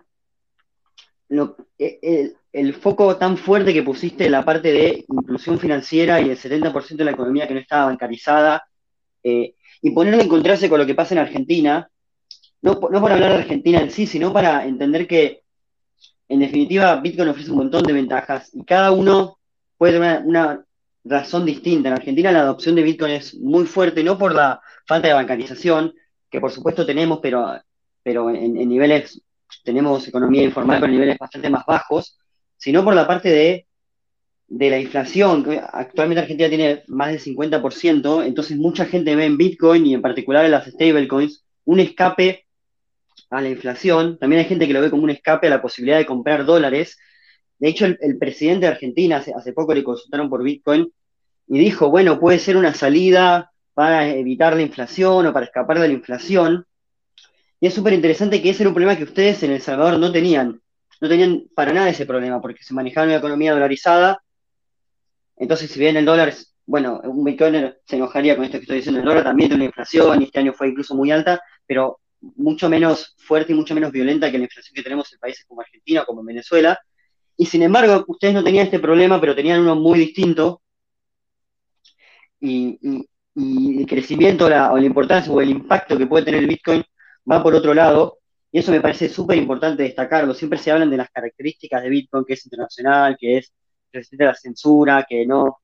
e, 1.77 1.99
el, 2.01 2.37
foco 2.73 3.17
tan 3.17 3.37
fuerte 3.37 3.73
que 3.73 3.83
pusiste 3.83 4.25
en 4.25 4.31
la 4.31 4.43
parte 4.43 4.71
de 4.71 5.05
inclusión 5.07 5.59
financiera 5.59 6.19
y 6.19 6.29
el 6.29 6.37
70% 6.37 6.95
de 6.95 7.05
la 7.05 7.11
economía 7.11 7.47
que 7.47 7.53
no 7.53 7.59
estaba 7.59 7.85
bancarizada, 7.85 8.63
eh, 9.23 9.55
y 9.81 9.91
ponerlo 9.91 10.21
en 10.21 10.29
contraste 10.29 10.69
con 10.69 10.79
lo 10.79 10.85
que 10.85 10.95
pasa 10.95 11.13
en 11.13 11.19
Argentina, 11.19 11.89
no, 12.61 12.73
no 12.73 13.01
para 13.01 13.15
hablar 13.15 13.31
de 13.31 13.37
Argentina 13.37 13.79
en 13.79 13.91
sí, 13.91 14.05
sino 14.05 14.33
para 14.33 14.65
entender 14.65 15.07
que, 15.07 15.43
en 16.27 16.39
definitiva, 16.39 16.95
Bitcoin 16.97 17.29
ofrece 17.29 17.51
un 17.51 17.57
montón 17.57 17.83
de 17.83 17.93
ventajas 17.93 18.49
y 18.53 18.63
cada 18.65 18.91
uno 18.91 19.39
puede 19.77 19.93
tener 19.93 20.23
una, 20.25 20.63
razón 21.05 21.45
distinta. 21.45 21.89
En 21.89 21.95
Argentina 21.95 22.31
la 22.31 22.41
adopción 22.41 22.75
de 22.75 22.83
Bitcoin 22.83 23.13
es 23.13 23.33
muy 23.35 23.65
fuerte, 23.65 24.03
no 24.03 24.17
por 24.17 24.35
la 24.35 24.61
falta 24.85 25.07
de 25.07 25.13
bancarización, 25.13 25.93
que 26.29 26.41
por 26.41 26.51
supuesto 26.51 26.85
tenemos, 26.85 27.19
pero, 27.21 27.59
pero 28.03 28.29
en, 28.29 28.53
niveles, 28.53 29.21
tenemos 29.63 30.07
economía 30.07 30.43
informal, 30.43 30.81
pero 30.81 30.91
niveles 30.91 31.17
bastante 31.17 31.49
más 31.49 31.65
bajos, 31.65 32.18
sino 32.59 32.83
por 32.83 32.93
la 32.93 33.07
parte 33.07 33.29
de, 33.29 33.65
de 34.47 34.69
la 34.69 34.79
inflación, 34.79 35.43
actualmente 35.73 36.21
Argentina 36.21 36.49
tiene 36.49 36.83
más 36.87 37.09
del 37.09 37.35
50%, 37.35 38.23
entonces 38.23 38.55
mucha 38.57 38.85
gente 38.85 39.15
ve 39.15 39.25
en 39.25 39.37
Bitcoin 39.37 39.87
y 39.87 39.95
en 39.95 40.03
particular 40.03 40.45
en 40.45 40.51
las 40.51 40.67
stablecoins 40.67 41.43
un 41.65 41.79
escape 41.79 42.45
a 43.31 43.41
la 43.41 43.49
inflación. 43.49 44.19
También 44.19 44.41
hay 44.41 44.47
gente 44.47 44.67
que 44.67 44.73
lo 44.73 44.81
ve 44.81 44.91
como 44.91 45.03
un 45.03 45.09
escape 45.09 45.47
a 45.47 45.49
la 45.49 45.61
posibilidad 45.61 45.97
de 45.97 46.05
comprar 46.05 46.45
dólares 46.45 46.97
de 47.59 47.67
hecho, 47.67 47.85
el, 47.85 48.17
presidente 48.17 48.65
de 48.65 48.71
Argentina 48.71 49.17
hace, 49.17 49.53
poco 49.53 49.73
le 49.73 49.83
consultaron 49.83 50.29
por 50.29 50.43
Bitcoin 50.43 50.91
y 51.47 51.59
dijo, 51.59 51.89
bueno, 51.89 52.19
puede 52.19 52.39
ser 52.39 52.55
una 52.55 52.73
salida 52.73 53.51
para 53.73 54.07
evitar 54.09 54.55
la 54.55 54.61
inflación 54.61 55.27
o 55.27 55.33
para 55.33 55.45
escapar 55.45 55.79
de 55.79 55.89
la 55.89 55.93
inflación. 55.93 56.65
Y 57.59 57.67
es 57.67 57.73
súper 57.73 57.93
interesante 57.93 58.41
que 58.41 58.51
ese 58.51 58.63
era 58.63 58.69
un 58.69 58.75
problema 58.75 58.97
que 58.97 59.03
ustedes 59.03 59.43
en 59.43 59.51
El 59.51 59.61
Salvador 59.61 59.99
no 59.99 60.11
tenían. 60.11 60.61
No 61.01 61.07
tenían 61.07 61.43
para 61.55 61.73
nada 61.73 61.89
ese 61.89 62.05
problema, 62.05 62.41
porque 62.41 62.63
se 62.63 62.73
manejaba 62.73 63.07
una 63.07 63.17
economía 63.17 63.53
dolarizada. 63.53 64.21
Entonces, 65.37 65.71
si 65.71 65.79
bien 65.79 65.95
el 65.97 66.05
dólar, 66.05 66.33
bueno, 66.65 66.99
un 67.03 67.23
bitcoiner 67.23 67.79
se 67.85 67.95
enojaría 67.95 68.35
con 68.35 68.45
esto 68.45 68.57
que 68.57 68.63
estoy 68.63 68.77
diciendo, 68.77 68.99
el 68.99 69.05
dólar 69.05 69.23
también 69.23 69.49
tiene 69.49 69.63
una 69.63 69.69
inflación 69.69 70.21
y 70.21 70.25
este 70.25 70.39
año 70.39 70.53
fue 70.53 70.67
incluso 70.67 70.95
muy 70.95 71.11
alta, 71.11 71.41
pero 71.65 71.99
mucho 72.35 72.69
menos 72.69 73.15
fuerte 73.17 73.53
y 73.53 73.55
mucho 73.55 73.73
menos 73.73 73.91
violenta 73.91 74.29
que 74.29 74.37
la 74.37 74.43
inflación 74.43 74.75
que 74.75 74.83
tenemos 74.83 75.11
en 75.13 75.19
países 75.19 75.45
como 75.45 75.61
Argentina 75.61 76.03
como 76.05 76.23
Venezuela. 76.23 76.79
Y 77.37 77.45
sin 77.45 77.63
embargo, 77.63 78.03
ustedes 78.07 78.33
no 78.33 78.43
tenían 78.43 78.65
este 78.65 78.79
problema, 78.79 79.21
pero 79.21 79.35
tenían 79.35 79.61
uno 79.61 79.75
muy 79.75 79.99
distinto. 79.99 80.61
Y, 82.41 82.77
el 83.35 83.85
crecimiento 83.87 84.47
o 84.47 84.49
la 84.49 84.83
importancia 84.83 85.31
o 85.31 85.39
el 85.39 85.49
impacto 85.49 85.97
que 85.97 86.07
puede 86.07 86.25
tener 86.25 86.41
el 86.41 86.47
Bitcoin 86.47 86.83
va 87.29 87.41
por 87.41 87.55
otro 87.55 87.73
lado, 87.73 88.18
y 88.51 88.59
eso 88.59 88.71
me 88.71 88.81
parece 88.81 89.09
súper 89.09 89.37
importante 89.37 89.83
destacarlo. 89.83 90.33
Siempre 90.33 90.57
se 90.59 90.71
hablan 90.71 90.89
de 90.89 90.97
las 90.97 91.09
características 91.11 91.83
de 91.83 91.89
Bitcoin, 91.89 92.25
que 92.25 92.33
es 92.33 92.45
internacional, 92.45 93.15
que 93.19 93.37
es 93.37 93.53
resistente 93.91 94.25
a 94.25 94.27
la 94.27 94.35
censura, 94.35 95.05
que 95.07 95.25
no 95.25 95.59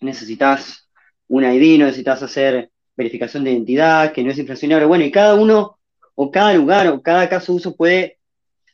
necesitas 0.00 0.90
un 1.28 1.44
ID, 1.44 1.78
no 1.78 1.86
necesitas 1.86 2.22
hacer 2.22 2.70
verificación 2.96 3.44
de 3.44 3.52
identidad, 3.52 4.12
que 4.12 4.22
no 4.22 4.30
es 4.30 4.38
inflacionario. 4.38 4.88
Bueno, 4.88 5.04
y 5.04 5.10
cada 5.10 5.34
uno, 5.34 5.78
o 6.14 6.30
cada 6.30 6.52
lugar, 6.52 6.88
o 6.88 7.02
cada 7.02 7.28
caso 7.28 7.52
de 7.52 7.56
uso 7.56 7.76
puede 7.76 8.18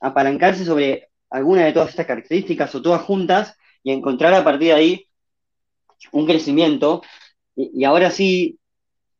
apalancarse 0.00 0.64
sobre 0.64 1.08
alguna 1.30 1.64
de 1.64 1.72
todas 1.72 1.90
estas 1.90 2.06
características 2.06 2.74
o 2.74 2.82
todas 2.82 3.02
juntas 3.02 3.56
y 3.82 3.92
encontrar 3.92 4.34
a 4.34 4.44
partir 4.44 4.68
de 4.68 4.74
ahí 4.74 5.08
un 6.10 6.26
crecimiento. 6.26 7.02
Y, 7.54 7.84
ahora 7.84 8.10
sí, 8.10 8.58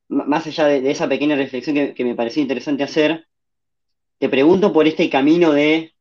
más 0.09 0.47
allá 0.47 0.67
de, 0.67 0.91
esa 0.91 1.09
pequeña 1.09 1.37
reflexión 1.37 1.95
que, 1.95 2.05
me 2.05 2.15
parecía 2.17 2.43
interesante 2.43 2.83
hacer, 2.83 3.28
te 4.19 4.29
pregunto 4.29 4.73
por 4.73 4.87
este 4.87 5.09
camino 5.11 5.53
de, 5.53 5.95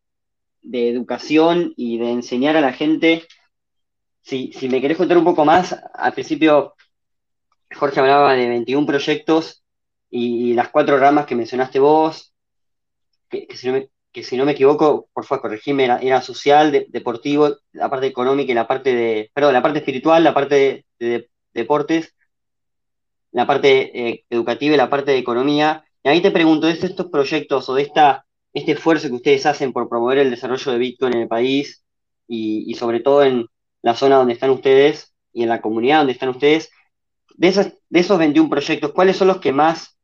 educación 0.72 1.74
y 1.78 1.98
de 1.98 2.12
enseñar 2.12 2.58
a 2.58 2.62
la 2.62 2.74
gente. 2.74 3.26
Si, 4.22 4.52
si 4.54 4.68
me 4.68 4.82
querés 4.82 4.98
contar 4.98 5.18
un 5.18 5.24
poco 5.24 5.46
más, 5.46 5.76
al 5.94 6.14
principio 6.14 6.76
Jorge 7.76 8.00
hablaba 8.00 8.34
de 8.34 8.48
21 8.48 8.86
proyectos 8.86 9.64
y, 10.10 10.54
las 10.54 10.70
cuatro 10.70 10.98
ramas 10.98 11.26
que 11.26 11.36
mencionaste 11.36 11.80
vos, 11.80 12.34
que, 13.30 13.48
si, 13.56 13.68
no 14.38 14.46
me, 14.46 14.52
equivoco, 14.52 15.10
por 15.14 15.26
favor, 15.26 15.44
corregime, 15.44 15.86
era, 16.02 16.22
social, 16.22 16.88
deportivo, 16.90 17.58
la 17.74 17.90
parte 17.90 18.08
económica 18.08 18.52
y 18.52 18.56
la 18.56 18.68
parte 18.68 18.96
de, 18.96 19.32
perdón, 19.34 19.54
la 19.54 19.62
parte 19.62 19.80
espiritual, 19.80 20.24
la 20.24 20.34
parte 20.34 20.86
de, 21.00 21.30
deportes, 21.54 22.16
la 23.32 23.46
parte 23.46 24.10
eh, 24.10 24.26
educativa 24.30 24.74
y 24.74 24.78
la 24.78 24.90
parte 24.90 25.12
de 25.12 25.18
economía. 25.18 25.84
Y 26.04 26.10
ahí 26.10 26.22
te 26.22 26.32
pregunto, 26.32 26.68
¿de 26.68 26.74
estos 26.74 27.08
proyectos 27.08 27.68
o 27.70 27.76
de 27.76 27.84
esta, 27.84 28.26
este 28.54 28.74
esfuerzo 28.74 29.08
que 29.08 29.16
ustedes 29.16 29.46
hacen 29.46 29.74
por 29.74 29.90
promover 29.90 30.20
el 30.20 30.30
desarrollo 30.30 30.72
de 30.72 30.78
Bitcoin 30.78 31.14
en 31.14 31.22
el 31.24 31.28
país 31.28 31.84
y, 32.28 32.74
sobre 32.76 33.00
todo 33.00 33.24
en 33.24 33.48
la 33.82 33.96
zona 33.96 34.18
donde 34.18 34.34
están 34.34 34.50
ustedes 34.50 35.14
y 35.34 35.44
en 35.44 35.50
la 35.50 35.62
comunidad 35.62 36.00
donde 36.00 36.14
están 36.14 36.30
ustedes, 36.30 36.70
de, 37.36 37.74
de 37.90 38.00
esos 38.00 38.18
21 38.18 38.50
proyectos, 38.50 38.92
¿cuáles 38.92 39.18
son 39.18 39.28
los 39.28 39.40
que 39.40 39.54
más 39.54 39.98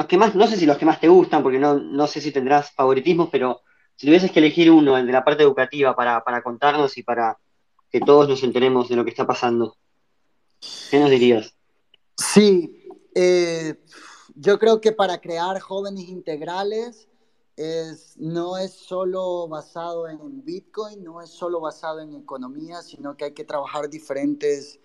los 0.00 0.06
que 0.06 0.16
más, 0.16 0.34
no 0.34 0.46
sé 0.46 0.56
si 0.56 0.64
los 0.64 0.78
que 0.78 0.86
más 0.86 0.98
te 0.98 1.08
gustan, 1.08 1.42
porque 1.42 1.58
no, 1.58 1.74
no 1.78 2.06
sé 2.06 2.22
si 2.22 2.32
tendrás 2.32 2.72
favoritismos, 2.72 3.28
pero 3.30 3.60
si 3.96 4.06
tuvieses 4.06 4.30
que 4.30 4.38
elegir 4.38 4.70
uno, 4.70 4.96
el 4.96 5.06
de 5.06 5.12
la 5.12 5.22
parte 5.22 5.42
educativa, 5.42 5.94
para, 5.94 6.42
contarnos 6.42 6.96
y 6.96 7.02
para 7.02 7.36
que 7.90 8.00
todos 8.00 8.26
nos 8.26 8.42
enteremos 8.42 8.88
de 8.88 8.96
lo 8.96 9.04
que 9.04 9.10
está 9.10 9.26
pasando, 9.26 9.76
¿qué 10.90 10.98
nos 10.98 11.10
dirías? 11.10 11.54
Sí, 12.16 12.79
eh, 13.14 13.74
yo 14.34 14.58
creo 14.58 14.80
que 14.80 14.92
para 14.92 15.20
crear 15.20 15.58
jóvenes 15.60 16.08
integrales 16.08 17.08
es, 17.56 18.16
no 18.16 18.56
es 18.56 18.72
solo 18.72 19.48
basado 19.48 20.08
en 20.08 20.44
Bitcoin, 20.44 21.04
no 21.04 21.20
es 21.20 21.30
solo 21.30 21.60
basado 21.60 22.00
en 22.00 22.14
economía, 22.14 22.82
sino 22.82 23.16
que 23.16 23.26
hay 23.26 23.32
que 23.32 23.44
trabajar 23.44 23.90
diferentes 23.90 24.80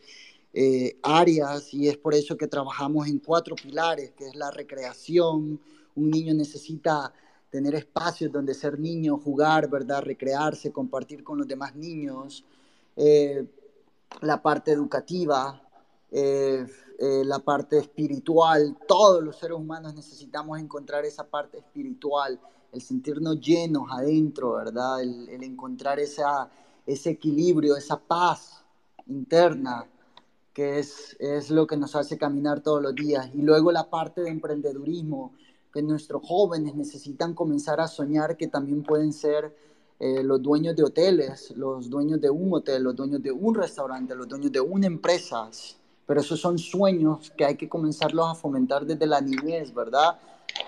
eh, 0.54 0.98
áreas 1.04 1.74
y 1.74 1.88
es 1.88 1.98
por 1.98 2.14
eso 2.14 2.38
que 2.38 2.48
trabajamos 2.48 3.08
en 3.08 3.20
cuatro 3.20 3.56
pilares, 3.56 4.12
que 4.12 4.28
es 4.28 4.36
la 4.36 4.52
recreación. 4.52 5.60
Un 5.96 6.10
niño 6.10 6.34
necesita 6.34 7.14
tener 7.50 7.76
espacios 7.76 8.32
donde 8.32 8.54
ser 8.54 8.80
niño, 8.80 9.18
jugar, 9.18 9.70
¿verdad? 9.70 10.02
Recrearse, 10.02 10.72
compartir 10.72 11.24
con 11.24 11.38
los 11.38 11.48
demás 11.48 11.76
niños. 11.76 12.44
Eh, 12.96 13.46
la 14.22 14.42
parte 14.42 14.72
educativa, 14.72 15.62
eh, 16.12 16.66
la 17.00 17.40
parte 17.40 17.78
espiritual. 17.78 18.78
Todos 18.88 19.24
los 19.24 19.38
seres 19.38 19.58
humanos 19.58 19.94
necesitamos 19.94 20.60
encontrar 20.60 21.06
esa 21.06 21.26
parte 21.26 21.58
espiritual 21.58 22.40
el 22.76 22.82
sentirnos 22.82 23.40
llenos 23.40 23.88
adentro, 23.90 24.54
¿verdad? 24.54 25.02
El, 25.02 25.44
encontrar 25.44 26.00
esa, 26.00 26.50
ese 26.86 27.12
equilibrio, 27.12 27.78
esa 27.78 27.98
paz 27.98 28.64
interna, 29.08 29.86
que 30.54 30.80
es, 30.80 31.16
es 31.20 31.50
lo 31.50 31.66
que 31.68 31.78
nos 31.78 31.96
hace 31.96 32.18
caminar 32.18 32.62
todos 32.62 32.82
los 32.82 32.94
días. 32.94 33.30
Y 33.34 33.42
luego 33.42 33.72
la 33.72 33.90
parte 33.90 34.22
de 34.22 34.30
emprendedurismo, 34.30 35.34
que 35.74 35.82
nuestros 35.82 36.22
jóvenes 36.26 36.76
necesitan 36.76 37.34
comenzar 37.34 37.80
a 37.82 37.88
soñar 37.88 38.38
que 38.38 38.48
también 38.48 38.84
pueden 38.84 39.12
ser 39.12 39.56
eh, 40.00 40.24
los 40.24 40.42
dueños 40.42 40.76
de 40.76 40.84
hoteles, 40.84 41.52
los 41.56 41.90
dueños 41.90 42.20
de 42.22 42.30
un 42.30 42.54
hotel, 42.54 42.84
los 42.84 42.96
dueños 42.96 43.22
de 43.22 43.32
un 43.32 43.56
restaurante, 43.56 44.16
los 44.16 44.28
dueños 44.28 44.52
de 44.52 44.62
una 44.62 44.88
empresa. 44.88 45.50
Pero 46.06 46.22
esos 46.22 46.40
son 46.40 46.58
sueños 46.58 47.32
que 47.36 47.46
hay 47.46 47.56
que 47.56 47.68
comenzarlos 47.68 48.28
a 48.28 48.36
fomentar 48.36 48.86
desde 48.86 49.06
la 49.08 49.22
niñez, 49.22 49.74
¿verdad? 49.74 50.20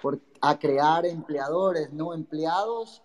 por, 0.01 0.19
a 0.41 0.57
crear 0.57 1.05
empleadores, 1.05 1.91
no 1.93 2.13
empleados. 2.13 3.01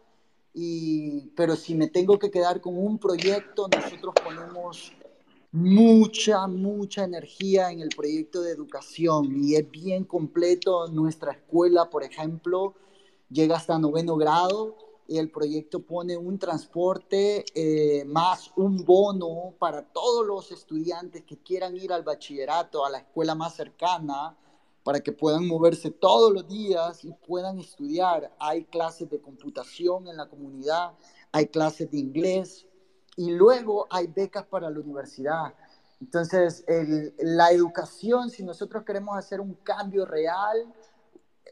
Y, 0.55 1.31
pero 1.37 1.57
si 1.57 1.75
me 1.75 1.89
tengo 1.89 2.19
que 2.19 2.31
quedar 2.31 2.61
con 2.61 2.77
un 2.77 2.99
proyecto, 2.99 3.69
nosotros 3.69 4.15
ponemos 4.23 4.93
mucha, 5.51 6.47
mucha 6.47 7.05
energía 7.05 7.71
en 7.71 7.81
el 7.81 7.91
proyecto 7.91 8.43
de 8.43 8.53
educación 8.53 9.33
y 9.43 9.55
es 9.55 9.71
bien 9.71 10.05
completo. 10.05 10.89
Nuestra 10.89 11.33
escuela, 11.33 11.89
por 11.89 12.03
ejemplo, 12.03 12.75
llega 13.31 13.57
hasta 13.57 13.79
noveno 13.79 14.17
grado 14.17 14.77
y 15.13 15.19
el 15.19 15.31
proyecto 15.31 15.83
pone 15.83 16.17
un 16.17 16.39
transporte 16.39 17.45
eh, 17.55 18.03
más 18.07 18.51
un 18.57 18.83
bono 18.83 19.53
para 19.59 19.83
todos 19.83 20.27
los 20.27 20.51
estudiantes 20.51 21.23
que 21.25 21.37
quieran 21.37 21.77
ir 21.77 21.93
al 21.93 22.03
bachillerato, 22.03 22.87
a 22.87 22.89
la 22.89 23.01
escuela 23.01 23.35
más 23.35 23.55
cercana 23.55 24.35
para 24.83 25.01
que 25.01 25.13
puedan 25.13 25.47
moverse 25.47 25.91
todos 25.91 26.33
los 26.33 26.49
días 26.49 27.05
y 27.05 27.13
puedan 27.13 27.59
estudiar. 27.59 28.35
Hay 28.39 28.65
clases 28.65 29.11
de 29.11 29.21
computación 29.21 30.09
en 30.09 30.17
la 30.17 30.31
comunidad, 30.31 30.93
hay 31.31 31.49
clases 31.49 31.91
de 31.91 31.99
inglés 31.99 32.67
y 33.15 33.33
luego 33.33 33.87
hay 33.91 34.07
becas 34.07 34.47
para 34.47 34.71
la 34.71 34.81
universidad. 34.81 35.53
Entonces, 36.01 36.65
la 37.19 37.51
educación, 37.51 38.31
si 38.31 38.43
nosotros 38.45 38.83
queremos 38.83 39.15
hacer 39.19 39.43
un 39.43 39.53
cambio 39.57 40.07
real, 40.07 40.73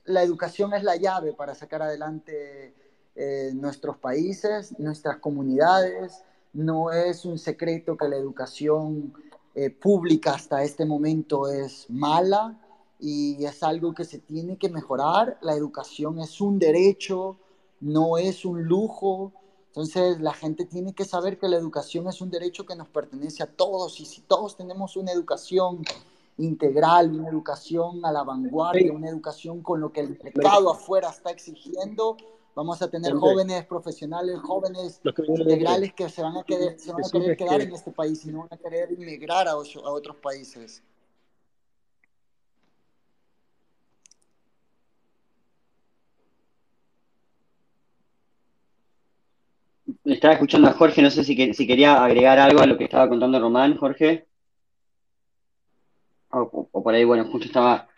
la 0.07 0.23
educación 0.23 0.73
es 0.73 0.83
la 0.83 0.97
llave 0.97 1.35
para 1.35 1.55
sacar 1.55 1.83
adelante 1.83 2.75
eh, 3.23 3.53
nuestros 3.53 3.99
países, 3.99 4.75
nuestras 4.79 5.19
comunidades. 5.19 6.23
No 6.55 6.91
es 6.91 7.27
un 7.27 7.39
secreto 7.39 7.95
que 7.95 8.09
la 8.09 8.17
educación 8.17 9.13
eh, 9.55 9.69
pública 9.69 10.33
hasta 10.33 10.63
este 10.63 10.87
momento 10.87 11.47
es 11.47 11.85
mala 11.91 12.59
y 12.99 13.45
es 13.45 13.63
algo 13.63 13.93
que 13.93 14.07
se 14.07 14.21
tiene 14.21 14.57
que 14.57 14.71
mejorar. 14.71 15.37
La 15.43 15.53
educación 15.53 16.19
es 16.19 16.41
un 16.41 16.59
derecho, 16.59 17.37
no 17.81 18.17
es 18.17 18.47
un 18.47 18.65
lujo. 18.65 19.33
Entonces 19.67 20.19
la 20.19 20.33
gente 20.33 20.65
tiene 20.65 20.95
que 20.95 21.05
saber 21.05 21.39
que 21.39 21.49
la 21.49 21.59
educación 21.59 22.09
es 22.09 22.23
un 22.23 22.31
derecho 22.31 22.65
que 22.65 22.75
nos 22.75 22.89
pertenece 22.89 23.43
a 23.43 23.47
todos 23.47 24.01
y 24.01 24.07
si 24.07 24.23
todos 24.23 24.57
tenemos 24.57 24.97
una 24.97 25.13
educación 25.13 25.83
integral, 26.39 27.13
una 27.13 27.29
educación 27.29 28.03
a 28.03 28.13
la 28.13 28.23
vanguardia, 28.23 28.95
una 28.95 29.11
educación 29.11 29.61
con 29.61 29.79
lo 29.83 29.93
que 29.93 30.01
el 30.01 30.19
mercado 30.25 30.71
afuera 30.71 31.11
está 31.11 31.31
exigiendo, 31.31 32.17
vamos 32.55 32.81
a 32.83 32.91
tener 32.91 33.13
jóvenes 33.15 33.65
profesionales, 33.67 34.39
jóvenes 34.41 35.01
integrales 35.29 35.93
que 35.95 36.09
se 36.09 36.23
van 36.23 36.37
a, 36.37 36.43
querer, 36.43 36.79
se 36.79 36.93
van 36.93 37.05
a 37.05 37.11
querer 37.11 37.37
quedar 37.37 37.61
en 37.61 37.73
este 37.73 37.91
país 37.91 38.25
y 38.25 38.33
no 38.33 38.41
van 38.41 38.49
a 38.53 38.57
querer 38.57 38.93
emigrar 38.93 39.49
a, 39.49 39.53
a 39.53 39.55
otros 39.55 40.17
países. 40.17 40.83
Estaba 50.05 50.35
escuchando 50.35 50.69
a 50.69 50.73
Jorge, 50.73 51.03
no 51.03 51.11
sé 51.11 51.25
si, 51.25 51.53
si 51.53 51.67
quería 51.67 52.03
agregar 52.03 52.39
algo 52.39 52.61
a 52.61 52.67
lo 52.67 52.77
que 52.77 52.85
estaba 52.85 53.09
contando 53.09 53.39
Román, 53.39 53.77
Jorge. 53.77 54.27
O, 56.31 56.69
por 56.83 56.95
ahí, 56.95 57.05
bueno, 57.05 57.25
justo 57.31 57.47
estaba 57.47 57.89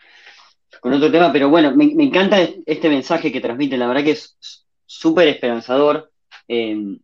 con 0.81 0.93
otro 0.93 1.11
tema, 1.11 1.31
pero 1.31 1.49
bueno, 1.49 1.75
me, 1.75 1.85
encanta 2.03 2.37
este 2.65 2.89
mensaje 2.89 3.31
que 3.31 3.41
transmite, 3.41 3.77
la 3.77 3.87
verdad 3.87 4.03
que 4.03 4.11
es 4.11 4.37
súper 4.85 5.27
esperanzador. 5.27 6.11
Eh, 6.47 6.97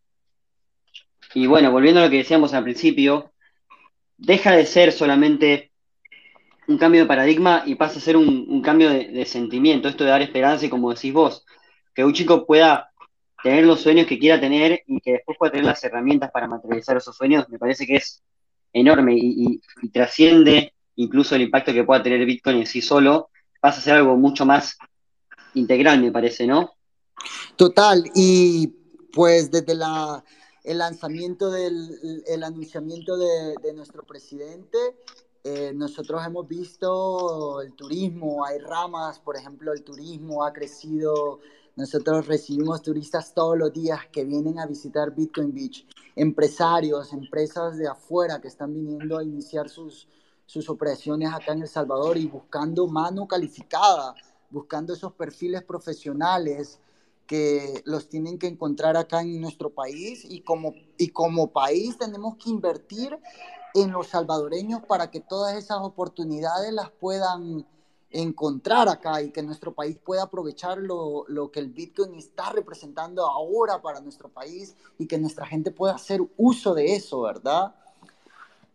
y 1.33 1.47
bueno, 1.47 1.71
volviendo 1.71 2.01
a 2.01 2.05
lo 2.05 2.09
que 2.09 2.17
decíamos 2.17 2.53
al 2.53 2.63
principio, 2.63 3.31
deja 4.17 4.51
de 4.51 4.65
ser 4.65 4.91
solamente 4.91 5.71
un 6.67 6.77
cambio 6.77 7.01
de 7.01 7.07
paradigma 7.07 7.63
y 7.65 7.75
pasa 7.75 7.97
a 7.97 8.01
ser 8.01 8.15
un, 8.15 8.45
un 8.47 8.61
cambio 8.61 8.89
de, 8.89 9.25
sentimiento, 9.25 9.87
esto 9.87 10.03
de 10.03 10.11
dar 10.11 10.21
esperanza 10.21 10.65
y 10.65 10.69
como 10.69 10.93
decís 10.93 11.11
vos, 11.11 11.45
que 11.95 12.03
un 12.03 12.13
chico 12.13 12.45
pueda 12.45 12.91
tener 13.41 13.65
los 13.65 13.81
sueños 13.81 14.05
que 14.05 14.19
quiera 14.19 14.39
tener 14.39 14.83
y 14.85 14.99
que 14.99 15.13
después 15.13 15.37
pueda 15.37 15.51
tener 15.51 15.65
las 15.65 15.83
herramientas 15.83 16.29
para 16.31 16.47
materializar 16.47 16.97
esos 16.97 17.15
sueños, 17.15 17.49
me 17.49 17.57
parece 17.57 17.87
que 17.87 17.95
es 17.95 18.23
enorme 18.71 19.15
y, 19.17 19.61
trasciende 19.91 20.73
incluso 20.95 21.35
el 21.35 21.43
impacto 21.43 21.73
que 21.73 21.83
pueda 21.83 22.03
tener 22.03 22.25
Bitcoin 22.25 22.57
en 22.57 22.67
sí 22.67 22.81
solo, 22.81 23.29
pasa 23.59 23.79
a 23.79 23.83
ser 23.83 23.93
algo 23.95 24.15
mucho 24.15 24.45
más 24.45 24.77
integral, 25.53 26.01
me 26.01 26.11
parece, 26.11 26.47
¿no? 26.47 26.73
Total, 27.55 28.09
y 28.15 28.67
pues 29.11 29.51
desde 29.51 29.73
el 30.63 30.77
lanzamiento 30.77 31.51
del 31.51 32.23
el 32.27 32.43
anunciamiento 32.43 33.17
de, 33.17 33.73
nuestro 33.73 34.03
presidente, 34.03 34.77
eh, 35.43 35.71
nosotros 35.73 36.25
hemos 36.25 36.47
visto 36.47 37.61
el 37.61 37.73
turismo, 37.73 38.45
hay 38.45 38.59
ramas, 38.59 39.19
por 39.19 39.35
ejemplo, 39.35 39.73
el 39.73 39.83
turismo 39.83 40.43
ha 40.43 40.53
crecido. 40.53 41.39
Nosotros 41.75 42.27
recibimos 42.27 42.81
turistas 42.81 43.33
todos 43.33 43.57
los 43.57 43.71
días 43.71 44.01
que 44.11 44.25
vienen 44.25 44.59
a 44.59 44.65
visitar 44.65 45.15
Bitcoin 45.15 45.53
Beach, 45.53 45.87
empresarios, 46.15 47.13
empresas 47.13 47.77
de 47.77 47.87
afuera 47.87 48.41
que 48.41 48.49
están 48.49 48.73
viniendo 48.73 49.17
a 49.17 49.23
iniciar 49.23 49.69
sus, 49.69 50.07
sus 50.49 50.67
operaciones 50.67 51.31
acá 51.31 51.53
en 51.53 51.61
El 51.61 51.67
Salvador 51.67 52.17
y 52.17 52.25
buscando 52.25 52.87
mano 52.87 53.27
calificada, 53.27 54.15
buscando 54.49 54.93
esos 54.93 55.13
perfiles 55.13 55.61
profesionales 55.61 56.79
que 57.27 57.83
los 57.85 58.09
tienen 58.09 58.39
que 58.39 58.47
encontrar 58.47 58.97
acá 58.97 59.21
en 59.21 59.39
nuestro 59.39 59.69
país 59.69 60.25
y 60.27 60.41
como, 60.41 60.73
y 60.97 61.09
como 61.09 61.51
país 61.51 61.99
tenemos 61.99 62.35
que 62.37 62.49
invertir 62.49 63.15
en 63.75 63.91
los 63.91 64.07
salvadoreños 64.07 64.81
para 64.87 65.11
que 65.11 65.19
todas 65.19 65.55
esas 65.55 65.77
oportunidades 65.81 66.73
las 66.73 66.89
puedan 66.89 67.67
encontrar 68.09 68.89
acá 68.89 69.21
y 69.21 69.29
que 69.29 69.43
nuestro 69.43 69.75
país 69.75 69.99
pueda 70.03 70.23
aprovechar 70.23 70.79
lo, 70.79 71.25
lo, 71.27 71.51
que 71.51 71.59
el 71.59 71.69
Bitcoin 71.69 72.15
está 72.15 72.49
representando 72.53 73.23
ahora 73.23 73.83
para 73.83 74.01
nuestro 74.01 74.29
país 74.29 74.75
y 74.97 75.05
que 75.05 75.19
nuestra 75.19 75.45
gente 75.45 75.69
pueda 75.69 75.93
hacer 75.93 76.21
uso 76.37 76.73
de 76.73 76.95
eso, 76.95 77.21
¿verdad? 77.21 77.75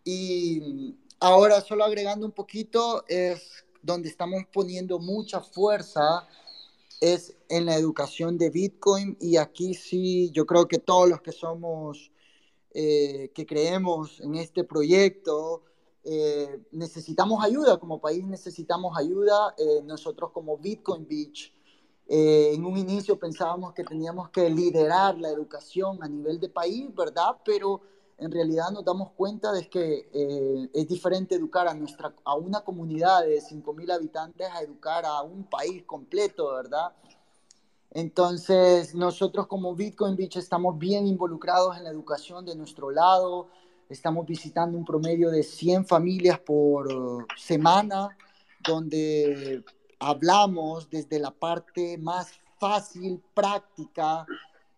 Y 0.04 0.94
ahora 1.24 1.60
solo 1.60 1.84
agregando 1.84 2.26
un 2.26 2.32
poquito, 2.32 3.04
es 3.08 3.64
donde 3.82 4.08
estamos 4.08 4.42
poniendo 4.52 4.98
mucha 4.98 5.40
fuerza 5.40 6.26
es 7.00 7.36
en 7.48 7.66
la 7.66 7.76
educación 7.76 8.38
de 8.38 8.50
Bitcoin 8.50 9.16
y 9.20 9.36
aquí 9.36 9.74
sí, 9.74 10.30
yo 10.32 10.46
creo 10.46 10.68
que 10.68 10.78
todos 10.78 11.08
los 11.08 11.20
que 11.20 11.32
somos 11.32 12.10
eh, 12.72 13.30
que 13.34 13.46
creemos 13.46 14.20
en 14.20 14.34
este 14.36 14.64
proyecto, 14.64 15.62
eh, 16.02 16.60
necesitamos 16.72 17.44
ayuda, 17.44 17.78
como 17.78 18.00
país 18.00 18.24
necesitamos 18.24 18.96
ayuda. 18.98 19.54
Eh, 19.58 19.82
nosotros 19.84 20.30
como 20.32 20.58
Bitcoin 20.58 21.06
Beach, 21.06 21.52
en 22.06 22.64
un 22.64 22.76
inicio 22.76 23.18
pensábamos 23.18 23.72
que 23.72 23.82
teníamos 23.82 24.28
que 24.28 24.50
liderar 24.50 25.16
la 25.18 25.30
educación 25.30 26.02
a 26.02 26.08
nivel 26.08 26.38
de 26.38 26.50
país, 26.50 26.94
¿verdad? 26.94 27.38
Pero 27.44 27.80
en 28.18 28.30
realidad 28.30 28.70
nos 28.70 28.84
damos 28.84 29.10
cuenta 29.12 29.52
de 29.52 29.68
que 29.68 30.68
es 30.72 30.88
diferente 30.88 31.34
educar 31.34 31.66
a, 31.66 31.74
nuestra, 31.74 32.14
a 32.24 32.34
una 32.34 32.60
comunidad 32.60 33.24
de 33.24 33.40
5.000 33.40 33.92
habitantes 33.92 34.48
a 34.50 34.62
educar 34.62 35.04
a 35.04 35.22
un 35.22 35.44
país 35.44 35.82
completo, 35.84 36.54
¿verdad? 36.54 36.92
Entonces, 37.90 38.94
nosotros 38.94 39.46
como 39.46 39.74
Bitcoin 39.74 40.16
Beach 40.16 40.36
estamos 40.36 40.78
bien 40.78 41.06
involucrados 41.06 41.76
en 41.76 41.84
la 41.84 41.90
educación 41.90 42.44
de 42.44 42.56
nuestro 42.56 42.90
lado. 42.90 43.48
Estamos 43.88 44.26
visitando 44.26 44.76
un 44.76 44.84
promedio 44.84 45.30
de 45.30 45.42
100 45.42 45.86
familias 45.86 46.40
por 46.40 46.88
semana, 47.36 48.16
donde 48.66 49.62
hablamos 50.00 50.90
desde 50.90 51.18
la 51.18 51.30
parte 51.30 51.96
más 51.98 52.32
fácil, 52.58 53.22
práctica, 53.32 54.26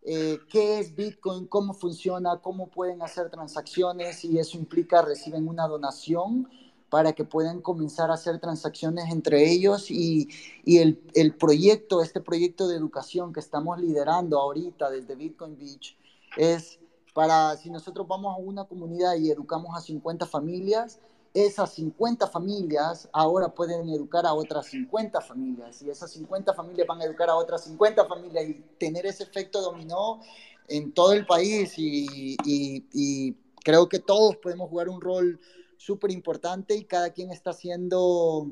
eh, 0.08 0.38
qué 0.48 0.78
es 0.78 0.94
Bitcoin, 0.94 1.48
cómo 1.48 1.74
funciona, 1.74 2.38
cómo 2.40 2.68
pueden 2.68 3.02
hacer 3.02 3.28
transacciones 3.28 4.24
y 4.24 4.38
eso 4.38 4.56
implica 4.56 5.02
reciben 5.02 5.48
una 5.48 5.66
donación 5.66 6.48
para 6.88 7.12
que 7.12 7.24
puedan 7.24 7.60
comenzar 7.60 8.12
a 8.12 8.14
hacer 8.14 8.38
transacciones 8.38 9.10
entre 9.10 9.50
ellos 9.50 9.90
y, 9.90 10.28
y 10.64 10.78
el, 10.78 11.02
el, 11.14 11.34
proyecto, 11.34 12.02
este 12.02 12.20
proyecto 12.20 12.68
de 12.68 12.76
educación 12.76 13.32
que 13.32 13.40
estamos 13.40 13.80
liderando 13.80 14.38
ahorita 14.38 14.90
desde 14.90 15.16
Bitcoin 15.16 15.58
Beach 15.58 15.98
es 16.36 16.78
para, 17.12 17.56
si 17.56 17.70
nosotros 17.70 18.06
vamos 18.06 18.32
a 18.32 18.38
una 18.38 18.64
comunidad 18.64 19.16
y 19.16 19.32
educamos 19.32 19.76
a 19.76 19.80
50 19.80 20.24
familias, 20.26 21.00
esas 21.36 21.74
50 21.74 22.28
familias 22.28 23.10
ahora 23.12 23.48
pueden 23.48 23.86
educar 23.90 24.24
a 24.24 24.32
otras 24.32 24.68
50 24.68 25.20
familias 25.20 25.82
y 25.82 25.90
esas 25.90 26.10
50 26.12 26.54
familias 26.54 26.86
van 26.86 27.02
a 27.02 27.04
educar 27.04 27.28
a 27.28 27.36
otras 27.36 27.64
50 27.64 28.06
familias 28.06 28.48
y 28.48 28.54
tener 28.78 29.04
ese 29.04 29.24
efecto 29.24 29.60
dominó 29.60 30.20
en 30.66 30.92
todo 30.92 31.12
el 31.12 31.26
país 31.26 31.74
y, 31.76 33.36
creo 33.62 33.88
que 33.88 33.98
todos 33.98 34.36
podemos 34.36 34.70
jugar 34.70 34.88
un 34.88 35.00
rol 35.00 35.38
súper 35.76 36.10
importante 36.12 36.74
y 36.74 36.84
cada 36.84 37.10
quien 37.10 37.30
está 37.30 37.50
haciendo 37.50 38.48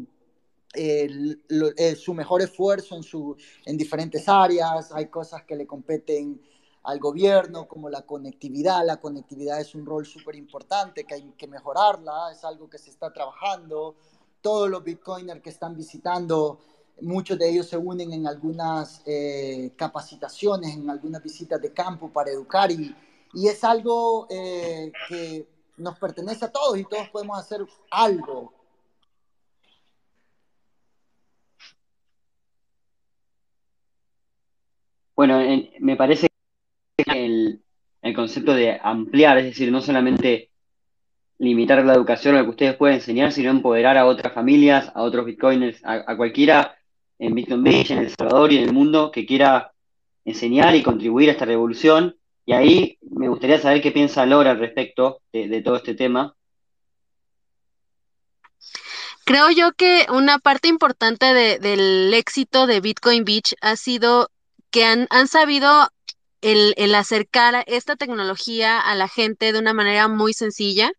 el, 0.75 1.41
el, 1.49 1.97
su 1.97 2.13
mejor 2.13 2.43
esfuerzo 2.43 2.97
en, 2.97 3.05
su, 3.05 3.37
en 3.65 3.79
diferentes 3.79 4.29
áreas. 4.29 4.93
Hay 4.93 5.07
cosas 5.07 5.45
que 5.45 5.55
le 5.55 5.67
competen 5.67 6.43
al 6.85 6.99
gobierno, 6.99 7.67
como 7.67 7.89
la 7.89 8.03
conectividad. 8.03 8.85
La 8.85 8.99
conectividad 8.99 9.61
es 9.61 9.75
un 9.75 9.85
rol 9.85 10.07
súper 10.07 10.37
importante 10.37 11.05
que 11.05 11.15
hay 11.15 11.23
que 11.37 11.47
mejorarla, 11.49 12.31
es 12.33 12.45
algo 12.45 12.69
que 12.69 12.79
se 12.79 12.91
está 12.91 13.13
trabajando. 13.13 13.97
Todos 14.41 14.69
los 14.69 14.85
bitcoiners 14.85 15.41
que 15.41 15.51
están 15.51 15.75
visitando, 15.75 16.61
muchos 17.01 17.39
de 17.39 17.51
ellos 17.51 17.67
se 17.67 17.79
unen 17.79 18.13
en 18.13 18.27
algunas 18.27 19.03
eh, 19.07 19.73
capacitaciones, 19.77 20.75
en 20.77 20.89
algunas 20.91 21.23
visitas 21.23 21.61
de 21.61 21.73
campo 21.73 22.11
para 22.11 22.31
educar 22.31 22.71
y, 22.71 22.95
y 23.33 23.49
es 23.49 23.65
algo 23.65 24.27
eh, 24.31 24.93
que 25.09 25.49
nos 25.79 25.99
pertenece 25.99 26.45
a 26.45 26.53
todos 26.53 26.79
y 26.79 26.85
todos 26.85 27.09
podemos 27.09 27.39
hacer 27.39 27.67
algo. 27.91 28.53
Bueno, 35.17 35.39
me 35.79 35.97
parece 35.97 36.29
el, 37.25 37.61
concepto 38.15 38.55
de 38.55 38.79
ampliar, 38.83 39.39
es 39.39 39.45
decir, 39.45 39.73
no 39.73 39.81
solamente 39.81 40.51
limitar 41.39 41.85
la 41.85 41.95
educación 41.95 42.35
a 42.35 42.39
lo 42.39 42.45
que 42.45 42.51
ustedes 42.51 42.77
pueden 42.77 42.97
enseñar, 42.97 43.33
sino 43.33 43.51
empoderar 43.51 43.97
a 43.97 44.07
otras 44.07 44.33
familias, 44.33 44.93
a 44.95 45.03
otros 45.03 45.25
bitcoiners, 45.25 45.81
a, 45.85 46.17
cualquiera 46.17 46.77
en 47.19 47.35
Bitcoin 47.35 47.63
Beach, 47.63 47.91
en 47.91 47.99
El 47.99 48.11
Salvador 48.11 48.53
y 48.53 48.59
en 48.59 48.65
el 48.65 48.73
mundo 48.73 49.11
que 49.11 49.25
quiera 49.25 49.73
enseñar 50.25 50.75
y 50.75 50.83
contribuir 50.83 51.29
a 51.29 51.33
esta 51.33 51.45
revolución 51.45 52.17
y 52.47 52.53
ahí 52.53 52.99
me 53.01 53.29
gustaría 53.29 53.59
saber 53.59 53.81
qué 53.81 53.91
piensa 53.91 54.27
Laura 54.27 54.51
al 54.51 54.59
respecto 54.59 55.23
de, 55.33 55.63
todo 55.63 55.77
este 55.77 55.95
tema. 55.95 56.35
Creo 59.25 59.51
yo 59.51 59.73
que 59.73 60.07
una 60.11 60.39
parte 60.39 60.69
importante 60.69 61.33
de, 61.33 61.59
del 61.59 62.13
éxito 62.13 62.67
de 62.67 62.81
Bitcoin 62.81 63.25
Beach 63.25 63.55
ha 63.63 63.77
sido 63.77 64.31
que 64.71 64.85
han 64.85 65.29
sabido 65.29 65.89
el, 66.45 66.75
el, 66.77 66.95
acercar 66.95 67.65
esta 67.67 67.97
tecnología 67.97 68.81
a 68.81 68.95
la 68.95 69.09
gente 69.09 69.53
de 69.53 69.59
una 69.59 69.73
manera 69.75 70.09
muy 70.09 70.33
sencilla. 70.35 70.93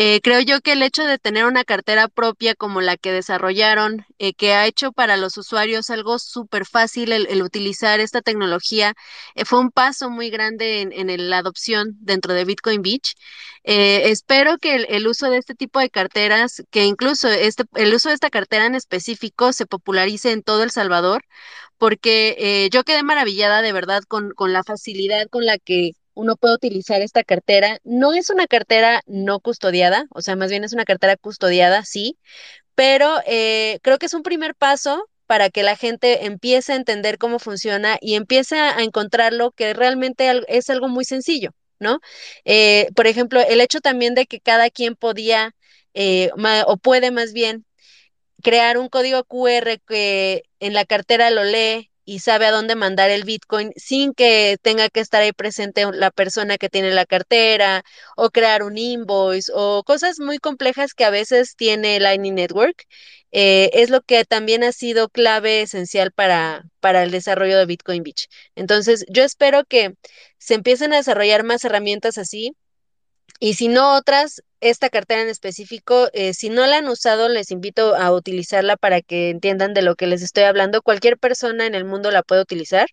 Eh, 0.00 0.20
creo 0.22 0.40
yo 0.40 0.60
que 0.60 0.72
el 0.74 0.82
hecho 0.84 1.04
de 1.04 1.18
tener 1.18 1.44
una 1.44 1.64
cartera 1.64 2.06
propia 2.06 2.54
como 2.54 2.80
la 2.80 2.96
que 2.96 3.10
desarrollaron, 3.10 4.06
eh, 4.20 4.32
que 4.32 4.52
ha 4.54 4.64
hecho 4.64 4.92
para 4.92 5.16
los 5.16 5.36
usuarios 5.36 5.90
algo 5.90 6.20
súper 6.20 6.66
fácil 6.66 7.10
el, 7.10 7.42
utilizar 7.42 7.98
esta 7.98 8.22
tecnología, 8.22 8.94
eh, 9.34 9.44
fue 9.44 9.58
un 9.58 9.72
paso 9.72 10.08
muy 10.08 10.30
grande 10.30 10.82
en, 10.82 11.28
la 11.30 11.38
adopción 11.38 11.96
dentro 12.00 12.32
de 12.32 12.44
Bitcoin 12.44 12.80
Beach. 12.80 13.14
Espero 13.64 14.58
que 14.58 14.76
el, 14.76 14.86
el, 14.88 15.08
uso 15.08 15.30
de 15.30 15.38
este 15.38 15.56
tipo 15.56 15.80
de 15.80 15.90
carteras, 15.90 16.62
que 16.70 16.84
incluso 16.84 17.28
este, 17.28 17.64
el 17.74 17.92
uso 17.92 18.08
de 18.08 18.14
esta 18.14 18.30
cartera 18.30 18.66
en 18.66 18.76
específico 18.76 19.52
se 19.52 19.66
popularice 19.66 20.30
en 20.30 20.42
todo 20.44 20.62
El 20.62 20.70
Salvador, 20.70 21.24
porque 21.76 22.68
yo 22.72 22.84
quedé 22.84 23.02
maravillada 23.02 23.62
de 23.62 23.72
verdad 23.72 24.04
con, 24.06 24.30
con 24.34 24.52
la 24.52 24.62
facilidad 24.62 25.26
con 25.28 25.44
la 25.44 25.58
que 25.58 25.92
uno 26.18 26.36
puede 26.36 26.54
utilizar 26.54 27.00
esta 27.00 27.22
cartera. 27.22 27.78
No 27.84 28.12
es 28.12 28.28
una 28.28 28.48
cartera 28.48 29.02
no 29.06 29.38
custodiada, 29.38 30.06
o 30.10 30.20
sea, 30.20 30.34
más 30.34 30.50
bien 30.50 30.64
es 30.64 30.72
una 30.72 30.84
cartera 30.84 31.16
custodiada, 31.16 31.84
sí, 31.84 32.18
pero 32.74 33.18
eh, 33.26 33.78
creo 33.82 33.98
que 33.98 34.06
es 34.06 34.14
un 34.14 34.24
primer 34.24 34.56
paso 34.56 35.08
para 35.26 35.48
que 35.50 35.62
la 35.62 35.76
gente 35.76 36.26
empiece 36.26 36.72
a 36.72 36.76
entender 36.76 37.18
cómo 37.18 37.38
funciona 37.38 37.98
y 38.00 38.14
empiece 38.14 38.58
a 38.58 38.82
encontrarlo 38.82 39.52
que 39.52 39.74
realmente 39.74 40.42
es 40.48 40.70
algo 40.70 40.88
muy 40.88 41.04
sencillo, 41.04 41.52
¿no? 41.78 42.00
Eh, 42.44 42.88
por 42.96 43.06
ejemplo, 43.06 43.40
el 43.40 43.60
hecho 43.60 43.80
también 43.80 44.14
de 44.14 44.26
que 44.26 44.40
cada 44.40 44.70
quien 44.70 44.96
podía 44.96 45.54
eh, 45.94 46.30
o 46.66 46.76
puede 46.78 47.10
más 47.12 47.32
bien 47.32 47.64
crear 48.42 48.78
un 48.78 48.88
código 48.88 49.24
QR 49.24 49.80
que 49.86 50.42
en 50.60 50.74
la 50.74 50.84
cartera 50.84 51.30
lo 51.30 51.44
lee 51.44 51.90
y 52.08 52.20
sabe 52.20 52.46
a 52.46 52.50
dónde 52.52 52.74
mandar 52.74 53.10
el 53.10 53.24
Bitcoin 53.24 53.72
sin 53.76 54.14
que 54.14 54.56
tenga 54.62 54.88
que 54.88 55.00
estar 55.00 55.20
ahí 55.20 55.32
presente 55.32 55.84
la 55.92 56.10
persona 56.10 56.56
que 56.56 56.70
tiene 56.70 56.90
la 56.92 57.04
cartera 57.04 57.84
o 58.16 58.30
crear 58.30 58.62
un 58.62 58.78
invoice 58.78 59.52
o 59.54 59.82
cosas 59.84 60.18
muy 60.18 60.38
complejas 60.38 60.94
que 60.94 61.04
a 61.04 61.10
veces 61.10 61.54
tiene 61.54 62.00
Lightning 62.00 62.34
Network. 62.34 62.86
Eh, 63.30 63.68
es 63.74 63.90
lo 63.90 64.00
que 64.00 64.24
también 64.24 64.64
ha 64.64 64.72
sido 64.72 65.10
clave 65.10 65.60
esencial 65.60 66.10
para, 66.12 66.64
para 66.80 67.02
el 67.02 67.10
desarrollo 67.10 67.58
de 67.58 67.66
Bitcoin 67.66 68.02
Beach. 68.02 68.28
Entonces, 68.54 69.04
yo 69.10 69.22
espero 69.22 69.64
que 69.66 69.94
se 70.38 70.54
empiecen 70.54 70.94
a 70.94 70.96
desarrollar 70.96 71.44
más 71.44 71.62
herramientas 71.66 72.16
así 72.16 72.56
y 73.38 73.54
si 73.54 73.68
no 73.68 73.94
otras, 73.96 74.42
esta 74.60 74.90
cartera 74.90 75.22
en 75.22 75.28
específico, 75.28 76.08
eh, 76.12 76.34
si 76.34 76.50
no 76.50 76.66
la 76.66 76.78
han 76.78 76.88
usado, 76.88 77.28
les 77.28 77.50
invito 77.50 77.94
a 77.94 78.12
utilizarla 78.12 78.76
para 78.76 79.00
que 79.02 79.30
entiendan 79.30 79.74
de 79.74 79.82
lo 79.82 79.96
que 79.96 80.06
les 80.06 80.22
estoy 80.22 80.44
hablando. 80.44 80.82
Cualquier 80.82 81.18
persona 81.18 81.66
en 81.66 81.74
el 81.74 81.84
mundo 81.84 82.10
la 82.10 82.22
puede 82.22 82.42
utilizar. 82.42 82.88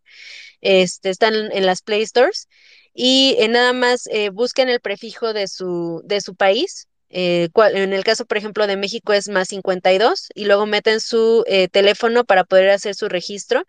Este, 0.61 1.09
están 1.09 1.35
en 1.51 1.65
las 1.65 1.81
Play 1.81 2.05
Stores 2.05 2.47
y 2.93 3.35
eh, 3.39 3.47
nada 3.49 3.73
más 3.73 4.07
eh, 4.07 4.29
busquen 4.29 4.69
el 4.69 4.79
prefijo 4.81 5.33
de 5.33 5.47
su, 5.47 6.01
de 6.05 6.21
su 6.21 6.35
país 6.35 6.87
eh, 7.17 7.49
en 7.73 7.93
el 7.93 8.03
caso, 8.03 8.25
por 8.25 8.37
ejemplo, 8.37 8.67
de 8.67 8.77
México 8.77 9.13
es 9.13 9.29
más 9.29 9.47
52 9.49 10.27
y 10.33 10.45
luego 10.45 10.65
meten 10.65 10.99
su 10.99 11.45
eh, 11.47 11.67
teléfono 11.69 12.25
para 12.25 12.43
poder 12.43 12.71
hacer 12.71 12.95
su 12.95 13.07
registro 13.07 13.63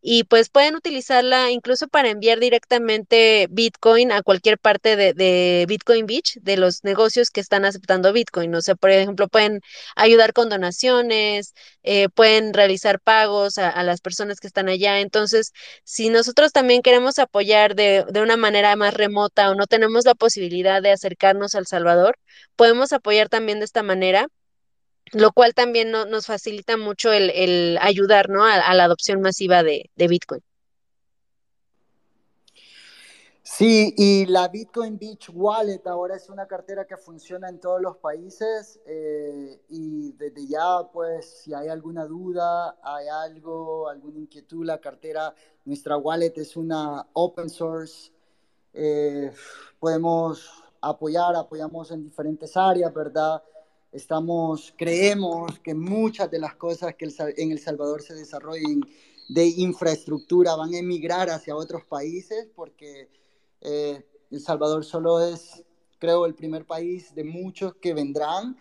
y 0.00 0.24
pues 0.24 0.50
pueden 0.50 0.76
utilizarla 0.76 1.50
incluso 1.50 1.88
para 1.88 2.10
enviar 2.10 2.38
directamente 2.38 3.48
Bitcoin 3.50 4.12
a 4.12 4.22
cualquier 4.22 4.58
parte 4.58 4.96
de, 4.96 5.64
Bitcoin 5.68 6.06
Beach, 6.06 6.38
de 6.42 6.56
los 6.56 6.84
negocios 6.84 7.30
que 7.30 7.40
están 7.40 7.64
aceptando 7.64 8.12
Bitcoin. 8.12 8.54
O 8.54 8.60
sea, 8.62 8.74
por 8.76 8.90
ejemplo, 8.90 9.28
pueden 9.28 9.60
ayudar 9.96 10.32
con 10.32 10.48
donaciones, 10.48 11.54
eh, 11.82 12.08
pueden 12.08 12.54
realizar 12.54 13.00
pagos 13.00 13.58
a, 13.58 13.82
las 13.82 14.00
personas 14.00 14.40
que 14.40 14.46
están 14.46 14.68
allá. 14.68 15.00
Entonces, 15.00 15.52
si 15.84 16.08
nosotros 16.10 16.52
también 16.52 16.82
queremos 16.82 17.18
apoyar 17.18 17.74
de, 17.74 18.04
de 18.08 18.22
una 18.22 18.36
manera 18.36 18.76
más 18.76 18.94
remota 18.94 19.50
o 19.50 19.54
no 19.54 19.66
tenemos 19.66 20.04
la 20.04 20.14
posibilidad 20.14 20.82
de 20.82 20.92
acercarnos 20.92 21.54
al 21.54 21.66
Salvador, 21.66 22.18
podemos 22.56 22.92
apoyar 22.92 23.28
también 23.28 23.58
de 23.58 23.64
esta 23.64 23.82
manera 23.82 24.28
lo 25.12 25.32
cual 25.32 25.54
también 25.54 25.90
nos 25.90 26.26
facilita 26.26 26.76
mucho 26.76 27.12
el, 27.12 27.78
ayudar 27.80 28.28
a, 28.30 28.74
la 28.74 28.84
adopción 28.84 29.20
masiva 29.20 29.62
de, 29.62 29.90
Bitcoin. 29.96 30.42
Sí, 33.42 33.94
y 33.96 34.26
la 34.26 34.48
Bitcoin 34.48 34.98
Beach 34.98 35.30
Wallet 35.32 35.86
ahora 35.86 36.16
es 36.16 36.28
una 36.28 36.46
cartera 36.46 36.84
que 36.84 36.96
funciona 36.96 37.48
en 37.48 37.60
todos 37.60 37.80
los 37.80 37.96
países 37.98 38.80
eh, 38.86 39.62
y 39.68 40.12
desde 40.12 40.48
ya, 40.48 40.82
pues, 40.92 41.42
si 41.42 41.54
hay 41.54 41.68
alguna 41.68 42.06
duda, 42.06 42.76
hay 42.82 43.06
algo, 43.06 43.88
alguna 43.88 44.18
inquietud, 44.18 44.66
la 44.66 44.80
cartera, 44.80 45.32
nuestra 45.64 45.96
wallet 45.96 46.32
es 46.36 46.56
una 46.56 47.06
open 47.12 47.48
source, 47.48 48.10
eh, 48.72 49.32
podemos 49.78 50.64
apoyar, 50.80 51.36
apoyamos 51.36 51.92
en 51.92 52.02
diferentes 52.02 52.56
áreas, 52.56 52.92
¿verdad? 52.92 53.42
Estamos, 53.96 54.74
creemos 54.76 55.58
que 55.60 55.74
muchas 55.74 56.30
de 56.30 56.38
las 56.38 56.54
cosas 56.56 56.94
que 56.96 57.08
en 57.38 57.50
El 57.50 57.58
Salvador 57.58 58.02
se 58.02 58.12
desarrollen 58.12 58.82
de 59.30 59.46
infraestructura 59.46 60.54
van 60.54 60.74
a 60.74 60.78
emigrar 60.78 61.30
hacia 61.30 61.56
otros 61.56 61.82
países 61.86 62.46
porque 62.54 63.08
eh, 63.62 64.04
El 64.30 64.40
Salvador 64.42 64.84
solo 64.84 65.24
es, 65.24 65.64
creo, 65.98 66.26
el 66.26 66.34
primer 66.34 66.66
país 66.66 67.14
de 67.14 67.24
muchos 67.24 67.76
que 67.76 67.94
vendrán 67.94 68.58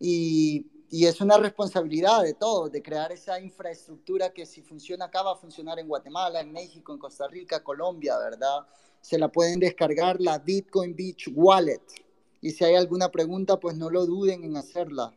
y, 0.00 0.70
y 0.88 1.04
es 1.04 1.20
una 1.20 1.36
responsabilidad 1.36 2.22
de 2.22 2.32
todos, 2.32 2.72
de 2.72 2.82
crear 2.82 3.12
esa 3.12 3.38
infraestructura 3.38 4.32
que 4.32 4.46
si 4.46 4.62
funciona 4.62 5.04
acá 5.04 5.22
va 5.22 5.32
a 5.32 5.36
funcionar 5.36 5.78
en 5.78 5.86
Guatemala, 5.86 6.40
en 6.40 6.50
México, 6.50 6.94
en 6.94 6.98
Costa 6.98 7.28
Rica, 7.28 7.62
Colombia, 7.62 8.16
¿verdad? 8.16 8.66
Se 9.02 9.18
la 9.18 9.28
pueden 9.28 9.60
descargar 9.60 10.18
la 10.18 10.38
Bitcoin 10.38 10.96
Beach 10.96 11.28
Wallet 11.34 12.07
y 12.40 12.50
si 12.50 12.64
hay 12.64 12.76
alguna 12.76 13.08
pregunta, 13.10 13.58
pues 13.58 13.76
no 13.76 13.90
lo 13.90 14.06
duden 14.06 14.44
en 14.44 14.56
hacerla. 14.56 15.12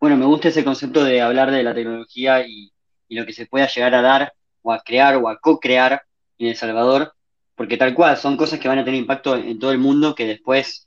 Bueno, 0.00 0.16
me 0.16 0.26
gusta 0.26 0.48
ese 0.48 0.64
concepto 0.64 1.02
de 1.04 1.20
hablar 1.20 1.50
de 1.50 1.62
la 1.62 1.74
tecnología 1.74 2.46
y, 2.46 2.72
lo 3.10 3.24
que 3.24 3.32
se 3.32 3.46
pueda 3.46 3.66
llegar 3.66 3.94
a 3.94 4.02
dar 4.02 4.34
o 4.60 4.70
a 4.70 4.80
crear 4.80 5.16
o 5.16 5.30
a 5.30 5.38
co-crear 5.38 6.02
en 6.36 6.48
El 6.48 6.56
Salvador, 6.56 7.14
porque 7.54 7.78
tal 7.78 7.94
cual 7.94 8.18
son 8.18 8.36
cosas 8.36 8.60
que 8.60 8.68
van 8.68 8.78
a 8.78 8.84
tener 8.84 9.00
impacto 9.00 9.34
en 9.34 9.58
todo 9.58 9.72
el 9.72 9.78
mundo 9.78 10.14
que 10.14 10.26
después 10.26 10.86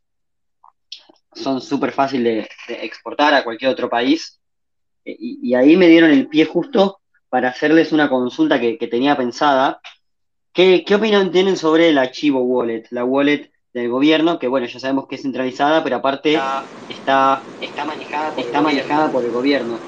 son 1.34 1.62
súper 1.62 1.92
fáciles 1.92 2.48
de, 2.68 2.86
exportar 2.86 3.34
a 3.34 3.44
cualquier 3.44 3.72
otro 3.72 3.90
país. 3.90 4.40
E, 5.04 5.16
y, 5.20 5.56
ahí 5.56 5.76
me 5.78 5.88
dieron 5.88 6.12
el 6.12 6.28
pie 6.28 6.46
justo 6.46 7.02
para 7.28 7.50
hacerles 7.50 7.92
una 7.92 8.08
consulta 8.08 8.60
que 8.60 8.88
tenía 8.88 9.18
pensada, 9.18 9.82
¿Qué, 10.54 10.84
opinión 10.94 11.32
tienen 11.32 11.56
sobre 11.56 11.90
el 11.90 11.98
archivo 11.98 12.42
wallet, 12.42 12.84
la 12.90 13.06
wallet 13.06 13.50
del 13.74 13.90
gobierno, 13.90 14.38
que 14.38 14.48
bueno, 14.48 14.68
ya 14.68 14.80
sabemos 14.80 15.08
que 15.08 15.16
es 15.16 15.22
centralizada, 15.22 15.82
pero 15.84 15.98
aparte 15.98 16.38
está, 16.90 17.46
está, 17.60 17.86
manejada, 17.86 18.36
por, 18.36 18.44
está 18.44 18.58
el 18.58 18.64
manejada 18.66 19.12
por 19.12 19.24
el 19.24 19.32
gobierno? 19.32 19.80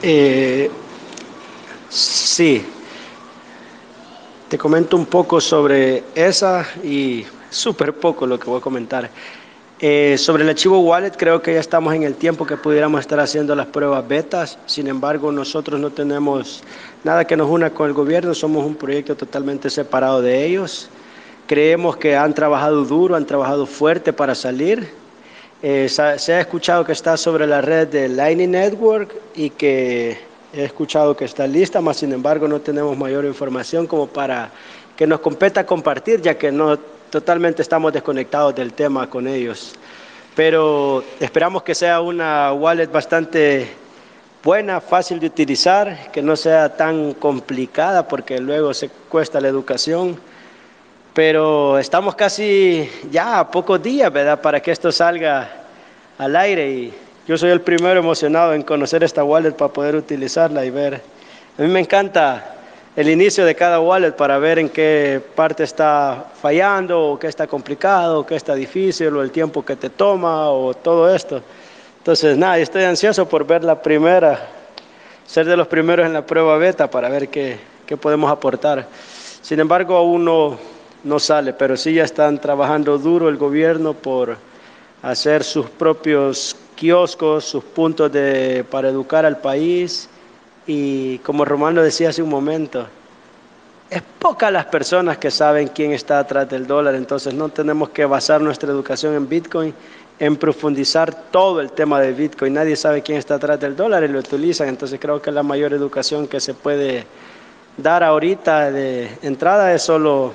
Eh, 0.00 0.70
sí, 1.90 2.64
te 4.48 4.56
comento 4.56 4.96
un 4.96 5.06
poco 5.06 5.38
sobre 5.38 6.04
esa 6.14 6.66
y 6.82 7.26
súper 7.50 7.94
poco 7.94 8.26
lo 8.26 8.38
que 8.38 8.46
voy 8.46 8.58
a 8.58 8.62
comentar. 8.62 9.10
Eh, 9.86 10.16
sobre 10.16 10.44
el 10.44 10.48
archivo 10.48 10.78
wallet, 10.78 11.10
creo 11.10 11.42
que 11.42 11.52
ya 11.52 11.60
estamos 11.60 11.92
en 11.92 12.04
el 12.04 12.14
tiempo 12.14 12.46
que 12.46 12.56
pudiéramos 12.56 13.02
estar 13.02 13.20
haciendo 13.20 13.54
las 13.54 13.66
pruebas 13.66 14.08
betas. 14.08 14.58
Sin 14.64 14.88
embargo, 14.88 15.30
nosotros 15.30 15.78
no 15.78 15.90
tenemos 15.90 16.62
nada 17.04 17.26
que 17.26 17.36
nos 17.36 17.50
una 17.50 17.68
con 17.68 17.88
el 17.88 17.92
gobierno, 17.92 18.32
somos 18.32 18.64
un 18.64 18.76
proyecto 18.76 19.14
totalmente 19.14 19.68
separado 19.68 20.22
de 20.22 20.42
ellos. 20.42 20.88
Creemos 21.46 21.98
que 21.98 22.16
han 22.16 22.32
trabajado 22.32 22.82
duro, 22.86 23.14
han 23.14 23.26
trabajado 23.26 23.66
fuerte 23.66 24.14
para 24.14 24.34
salir. 24.34 24.88
Eh, 25.62 25.90
se 25.90 26.32
ha 26.32 26.40
escuchado 26.40 26.86
que 26.86 26.92
está 26.92 27.18
sobre 27.18 27.46
la 27.46 27.60
red 27.60 27.86
de 27.88 28.08
Lightning 28.08 28.52
Network 28.52 29.14
y 29.34 29.50
que 29.50 30.16
he 30.54 30.64
escuchado 30.64 31.14
que 31.14 31.26
está 31.26 31.46
lista, 31.46 31.82
más 31.82 31.98
sin 31.98 32.10
embargo 32.14 32.48
no 32.48 32.58
tenemos 32.58 32.96
mayor 32.96 33.26
información 33.26 33.86
como 33.86 34.06
para 34.06 34.50
que 34.96 35.06
nos 35.06 35.20
competa 35.20 35.66
compartir, 35.66 36.22
ya 36.22 36.38
que 36.38 36.50
no 36.50 36.78
totalmente 37.14 37.62
estamos 37.62 37.92
desconectados 37.92 38.56
del 38.56 38.72
tema 38.72 39.08
con 39.08 39.28
ellos. 39.28 39.72
Pero 40.34 41.04
esperamos 41.20 41.62
que 41.62 41.72
sea 41.72 42.00
una 42.00 42.52
wallet 42.52 42.88
bastante 42.88 43.68
buena, 44.42 44.80
fácil 44.80 45.20
de 45.20 45.28
utilizar, 45.28 46.10
que 46.10 46.20
no 46.20 46.34
sea 46.34 46.76
tan 46.76 47.12
complicada 47.14 48.08
porque 48.08 48.40
luego 48.40 48.74
se 48.74 48.88
cuesta 49.08 49.40
la 49.40 49.46
educación. 49.46 50.18
Pero 51.12 51.78
estamos 51.78 52.16
casi 52.16 52.90
ya 53.12 53.38
a 53.38 53.48
pocos 53.48 53.80
días, 53.80 54.12
¿verdad?, 54.12 54.40
para 54.40 54.58
que 54.58 54.72
esto 54.72 54.90
salga 54.90 55.48
al 56.18 56.34
aire 56.34 56.68
y 56.68 56.94
yo 57.28 57.38
soy 57.38 57.50
el 57.50 57.60
primero 57.60 58.00
emocionado 58.00 58.54
en 58.54 58.62
conocer 58.62 59.04
esta 59.04 59.22
wallet 59.22 59.52
para 59.52 59.72
poder 59.72 59.94
utilizarla 59.94 60.64
y 60.64 60.70
ver. 60.70 61.00
A 61.56 61.62
mí 61.62 61.68
me 61.68 61.78
encanta 61.78 62.53
el 62.96 63.08
inicio 63.08 63.44
de 63.44 63.56
cada 63.56 63.80
wallet 63.80 64.12
para 64.12 64.38
ver 64.38 64.58
en 64.58 64.68
qué 64.68 65.20
parte 65.34 65.64
está 65.64 66.26
fallando, 66.40 67.10
o 67.10 67.18
qué 67.18 67.26
está 67.26 67.46
complicado, 67.46 68.20
o 68.20 68.26
qué 68.26 68.36
está 68.36 68.54
difícil, 68.54 69.08
o 69.16 69.22
el 69.22 69.32
tiempo 69.32 69.64
que 69.64 69.74
te 69.74 69.90
toma, 69.90 70.48
o 70.50 70.74
todo 70.74 71.12
esto. 71.12 71.42
Entonces, 71.98 72.36
nada, 72.36 72.58
estoy 72.58 72.84
ansioso 72.84 73.28
por 73.28 73.44
ver 73.46 73.64
la 73.64 73.82
primera, 73.82 74.48
ser 75.26 75.46
de 75.46 75.56
los 75.56 75.66
primeros 75.66 76.06
en 76.06 76.12
la 76.12 76.24
prueba 76.24 76.56
beta 76.56 76.88
para 76.88 77.08
ver 77.08 77.28
qué, 77.28 77.58
qué 77.84 77.96
podemos 77.96 78.30
aportar. 78.30 78.86
Sin 79.42 79.58
embargo, 79.58 79.96
aún 79.96 80.24
no, 80.24 80.56
no 81.02 81.18
sale, 81.18 81.52
pero 81.52 81.76
sí 81.76 81.94
ya 81.94 82.04
están 82.04 82.38
trabajando 82.38 82.96
duro 82.98 83.28
el 83.28 83.36
gobierno 83.36 83.94
por 83.94 84.36
hacer 85.02 85.42
sus 85.42 85.68
propios 85.68 86.56
kioscos, 86.76 87.44
sus 87.44 87.64
puntos 87.64 88.12
de, 88.12 88.64
para 88.70 88.88
educar 88.88 89.26
al 89.26 89.38
país 89.38 90.08
y 90.66 91.18
como 91.18 91.44
Román 91.44 91.74
lo 91.74 91.82
decía 91.82 92.08
hace 92.08 92.22
un 92.22 92.30
momento, 92.30 92.86
es 93.90 94.02
pocas 94.18 94.50
las 94.50 94.66
personas 94.66 95.18
que 95.18 95.30
saben 95.30 95.68
quién 95.68 95.92
está 95.92 96.18
atrás 96.18 96.48
del 96.48 96.66
dólar, 96.66 96.94
entonces 96.94 97.34
no 97.34 97.48
tenemos 97.48 97.90
que 97.90 98.04
basar 98.04 98.40
nuestra 98.40 98.70
educación 98.70 99.14
en 99.14 99.28
Bitcoin, 99.28 99.74
en 100.18 100.36
profundizar 100.36 101.14
todo 101.30 101.60
el 101.60 101.72
tema 101.72 102.00
de 102.00 102.12
Bitcoin. 102.12 102.54
Nadie 102.54 102.76
sabe 102.76 103.02
quién 103.02 103.18
está 103.18 103.34
atrás 103.34 103.60
del 103.60 103.76
dólar 103.76 104.04
y 104.04 104.08
lo 104.08 104.18
utilizan, 104.18 104.68
entonces 104.68 104.98
creo 105.00 105.20
que 105.20 105.30
la 105.30 105.42
mayor 105.42 105.72
educación 105.72 106.26
que 106.26 106.40
se 106.40 106.54
puede 106.54 107.04
dar 107.76 108.02
ahorita 108.02 108.70
de 108.70 109.10
entrada 109.22 109.74
es 109.74 109.82
solo 109.82 110.32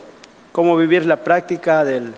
cómo 0.52 0.78
vivir 0.78 1.06
la 1.06 1.18
práctica 1.18 1.84
del 1.84 2.14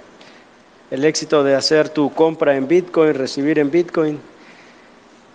el 0.89 1.05
éxito 1.05 1.41
de 1.41 1.55
hacer 1.55 1.87
tu 1.87 2.13
compra 2.13 2.55
en 2.57 2.67
Bitcoin, 2.67 3.13
recibir 3.13 3.57
en 3.59 3.71
Bitcoin 3.71 4.19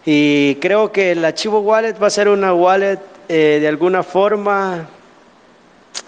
y 0.07 0.55
creo 0.57 0.93
que 0.93 1.13
el 1.13 1.25
archivo 1.25 1.59
wallet 1.59 2.01
va 2.01 2.07
a 2.07 2.11
ser 2.11 2.29
una 2.29 2.55
wallet 2.55 3.01
eh, 3.29 3.59
de 3.61 3.67
alguna 3.67 4.05
forma 4.05 4.89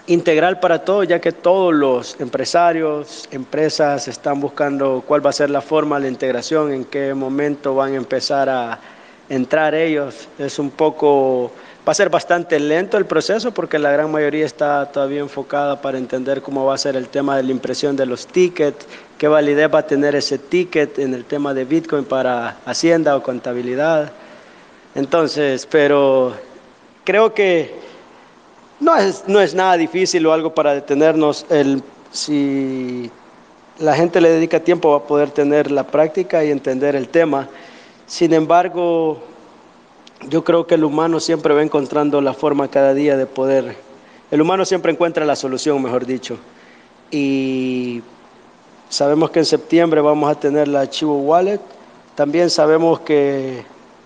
integral 0.07 0.61
para 0.61 0.85
todos, 0.85 1.05
ya 1.05 1.19
que 1.19 1.33
todos 1.33 1.73
los 1.73 2.19
empresarios, 2.21 3.27
empresas 3.29 4.07
están 4.07 4.39
buscando 4.39 5.03
cuál 5.05 5.23
va 5.23 5.31
a 5.31 5.33
ser 5.33 5.49
la 5.49 5.59
forma 5.59 5.99
de 5.99 6.07
integración, 6.07 6.71
en 6.71 6.85
qué 6.85 7.13
momento 7.13 7.75
van 7.75 7.93
a 7.93 7.97
empezar 7.97 8.47
a 8.47 8.79
entrar 9.27 9.75
ellos. 9.75 10.29
Es 10.39 10.59
un 10.59 10.71
poco, 10.71 11.51
va 11.89 11.93
a 11.93 11.95
ser 11.95 12.11
bastante 12.11 12.59
lento 12.59 12.99
el 12.99 13.07
proceso 13.07 13.51
porque 13.51 13.79
la 13.79 13.89
gran 13.89 14.11
mayoría 14.11 14.45
está 14.45 14.91
todavía 14.91 15.21
enfocada 15.21 15.81
para 15.81 15.97
entender 15.97 16.43
cómo 16.43 16.63
va 16.63 16.75
a 16.75 16.77
ser 16.77 16.95
el 16.95 17.07
tema 17.07 17.35
de 17.35 17.41
la 17.41 17.49
impresión 17.49 17.95
de 17.95 18.05
los 18.05 18.27
tickets, 18.27 18.85
qué 19.17 19.27
validez 19.27 19.73
va 19.73 19.79
a 19.79 19.87
tener 19.87 20.13
ese 20.13 20.37
ticket 20.37 20.99
en 20.99 21.15
el 21.15 21.25
tema 21.25 21.51
de 21.51 21.65
Bitcoin 21.65 22.05
para 22.05 22.57
Hacienda 22.63 23.17
o 23.17 23.23
contabilidad. 23.23 24.11
Entonces, 24.93 25.65
pero 25.65 26.35
creo 27.03 27.33
que 27.33 27.73
no 28.79 28.95
es, 28.95 29.23
no 29.25 29.41
es 29.41 29.55
nada 29.55 29.75
difícil 29.75 30.27
o 30.27 30.33
algo 30.33 30.53
para 30.53 30.75
detenernos. 30.75 31.47
El, 31.49 31.81
si 32.11 33.09
la 33.79 33.95
gente 33.95 34.21
le 34.21 34.29
dedica 34.29 34.59
tiempo 34.59 34.91
va 34.91 34.97
a 34.97 35.07
poder 35.07 35.31
tener 35.31 35.71
la 35.71 35.87
práctica 35.87 36.45
y 36.45 36.51
entender 36.51 36.95
el 36.95 37.09
tema. 37.09 37.49
Sin 38.05 38.31
embargo, 38.31 39.23
yo 40.27 40.43
creo 40.43 40.67
que 40.67 40.75
el 40.75 40.83
humano 40.83 41.19
siempre 41.19 41.53
va 41.53 41.61
encontrando 41.61 42.21
la 42.21 42.33
forma 42.33 42.67
cada 42.67 42.93
día 42.93 43.15
de 43.15 43.25
poder 43.25 43.75
El 44.31 44.41
humano 44.41 44.65
siempre 44.65 44.91
encuentra 44.91 45.25
la 45.25 45.35
solución, 45.35 45.81
mejor 45.81 46.05
dicho. 46.05 46.37
Y 47.09 48.01
sabemos 48.89 49.31
que 49.31 49.39
en 49.39 49.45
septiembre 49.45 50.01
vamos 50.01 50.29
a 50.29 50.39
tener 50.39 50.67
la 50.67 50.89
Chivo 50.89 51.17
Wallet. 51.19 51.59
También 52.15 52.49
sabemos 52.49 52.99
que 52.99 53.63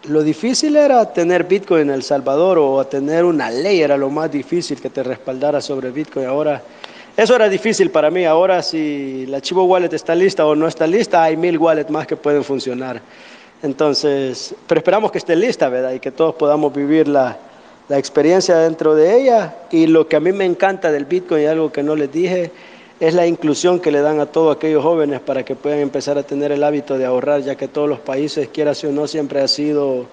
lo 0.08 0.22
difícil 0.22 0.76
era 0.76 1.12
tener 1.12 1.46
Bitcoin 1.46 1.90
en 1.90 1.96
El 1.96 2.04
Salvador 2.04 2.58
o 2.60 2.86
tener 2.86 3.26
una 3.26 3.50
ley, 3.50 3.82
era 3.82 3.98
lo 3.98 4.10
más 4.10 4.32
difícil 4.32 4.80
que 4.80 4.90
te 4.90 5.02
respaldara 5.02 5.62
sobre 5.62 5.92
Bitcoin. 5.92 6.28
Ahora, 6.28 6.62
eso 7.18 7.36
era 7.36 7.50
difícil 7.50 7.90
para 7.90 8.10
mí. 8.10 8.26
Ahora, 8.26 8.62
si 8.62 9.26
la 9.28 9.42
Chivo 9.42 9.64
Wallet 9.66 9.94
está 9.94 10.16
lista 10.16 10.46
o 10.46 10.56
no 10.56 10.68
está 10.68 10.88
lista, 10.88 11.24
hay 11.24 11.38
mil 11.38 11.58
wallets 11.58 11.90
más 11.90 12.08
que 12.08 12.16
pueden 12.16 12.44
funcionar. 12.44 13.02
Entonces, 13.64 14.54
pero 14.68 14.80
esperamos 14.80 15.12
que 15.12 15.18
esté 15.18 15.36
lista, 15.36 15.70
¿verdad? 15.70 15.94
Y 15.94 16.00
que 16.00 16.12
todos 16.12 16.36
podamos 16.36 16.76
vivir 16.76 17.08
la, 17.08 17.38
la 17.88 17.98
experiencia 17.98 18.58
dentro 18.58 18.94
de 18.94 19.20
ella. 19.20 19.56
Y 19.72 19.88
lo 19.88 20.08
que 20.08 20.18
a 20.18 20.20
mí 20.20 20.32
me 20.32 20.46
encanta 20.46 20.92
del 20.92 21.06
Bitcoin 21.06 21.44
y 21.44 21.46
algo 21.46 21.72
que 21.72 21.82
no 21.82 21.96
les 21.96 22.12
dije, 22.12 22.52
es 23.00 23.14
la 23.14 23.26
inclusión 23.26 23.80
que 23.80 23.92
le 23.92 24.02
dan 24.02 24.20
a 24.20 24.26
todos 24.26 24.56
aquellos 24.56 24.84
jóvenes 24.84 25.22
para 25.22 25.44
que 25.44 25.56
puedan 25.56 25.80
empezar 25.80 26.18
a 26.18 26.24
tener 26.24 26.52
el 26.52 26.64
hábito 26.64 26.98
de 26.98 27.06
ahorrar, 27.06 27.42
ya 27.42 27.56
que 27.56 27.68
todos 27.68 27.90
los 27.90 28.00
países, 28.00 28.50
quiera 28.50 28.72
o 28.72 28.88
no, 28.88 29.08
siempre 29.08 29.42
ha 29.42 29.48
sido 29.48 30.06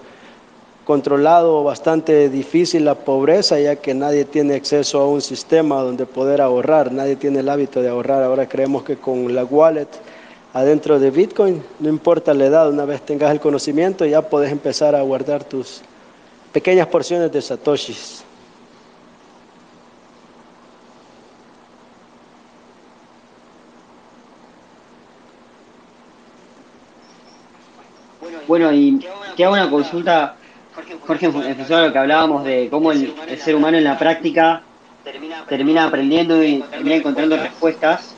controlado 0.85 1.63
bastante 1.63 2.29
difícil 2.29 2.85
la 2.85 2.95
pobreza, 2.95 3.59
ya 3.59 3.75
que 3.75 3.93
nadie 3.93 4.25
tiene 4.25 4.55
acceso 4.55 4.99
a 4.99 5.07
un 5.07 5.21
sistema 5.21 5.81
donde 5.81 6.05
poder 6.05 6.41
ahorrar, 6.41 6.91
nadie 6.91 7.15
tiene 7.15 7.39
el 7.39 7.49
hábito 7.49 7.81
de 7.81 7.89
ahorrar. 7.89 8.23
Ahora 8.23 8.49
creemos 8.49 8.83
que 8.83 8.97
con 8.97 9.33
la 9.35 9.43
wallet 9.43 9.87
adentro 10.53 10.99
de 10.99 11.11
Bitcoin, 11.11 11.63
no 11.79 11.89
importa 11.89 12.33
la 12.33 12.45
edad, 12.45 12.69
una 12.69 12.85
vez 12.85 13.01
tengas 13.01 13.31
el 13.31 13.39
conocimiento, 13.39 14.05
ya 14.05 14.21
puedes 14.21 14.51
empezar 14.51 14.95
a 14.95 15.01
guardar 15.01 15.43
tus 15.43 15.81
pequeñas 16.51 16.87
porciones 16.87 17.31
de 17.31 17.41
satoshis. 17.41 18.23
Bueno, 28.47 28.69
y 28.73 28.99
te 29.37 29.45
hago 29.45 29.53
una 29.53 29.69
consulta, 29.69 30.35
Jorge, 31.07 31.27
en 31.27 31.31
función 31.31 31.81
de 31.81 31.87
lo 31.87 31.93
que 31.93 31.99
hablábamos 31.99 32.43
de 32.43 32.67
cómo 32.69 32.91
el, 32.91 33.13
ser 33.39 33.55
humano 33.55 33.77
en 33.77 33.85
la 33.85 33.97
práctica 33.97 34.63
termina 35.47 35.85
aprendiendo 35.85 36.43
y 36.43 36.61
termina 36.69 36.95
encontrando 36.97 37.37
respuestas. 37.37 38.13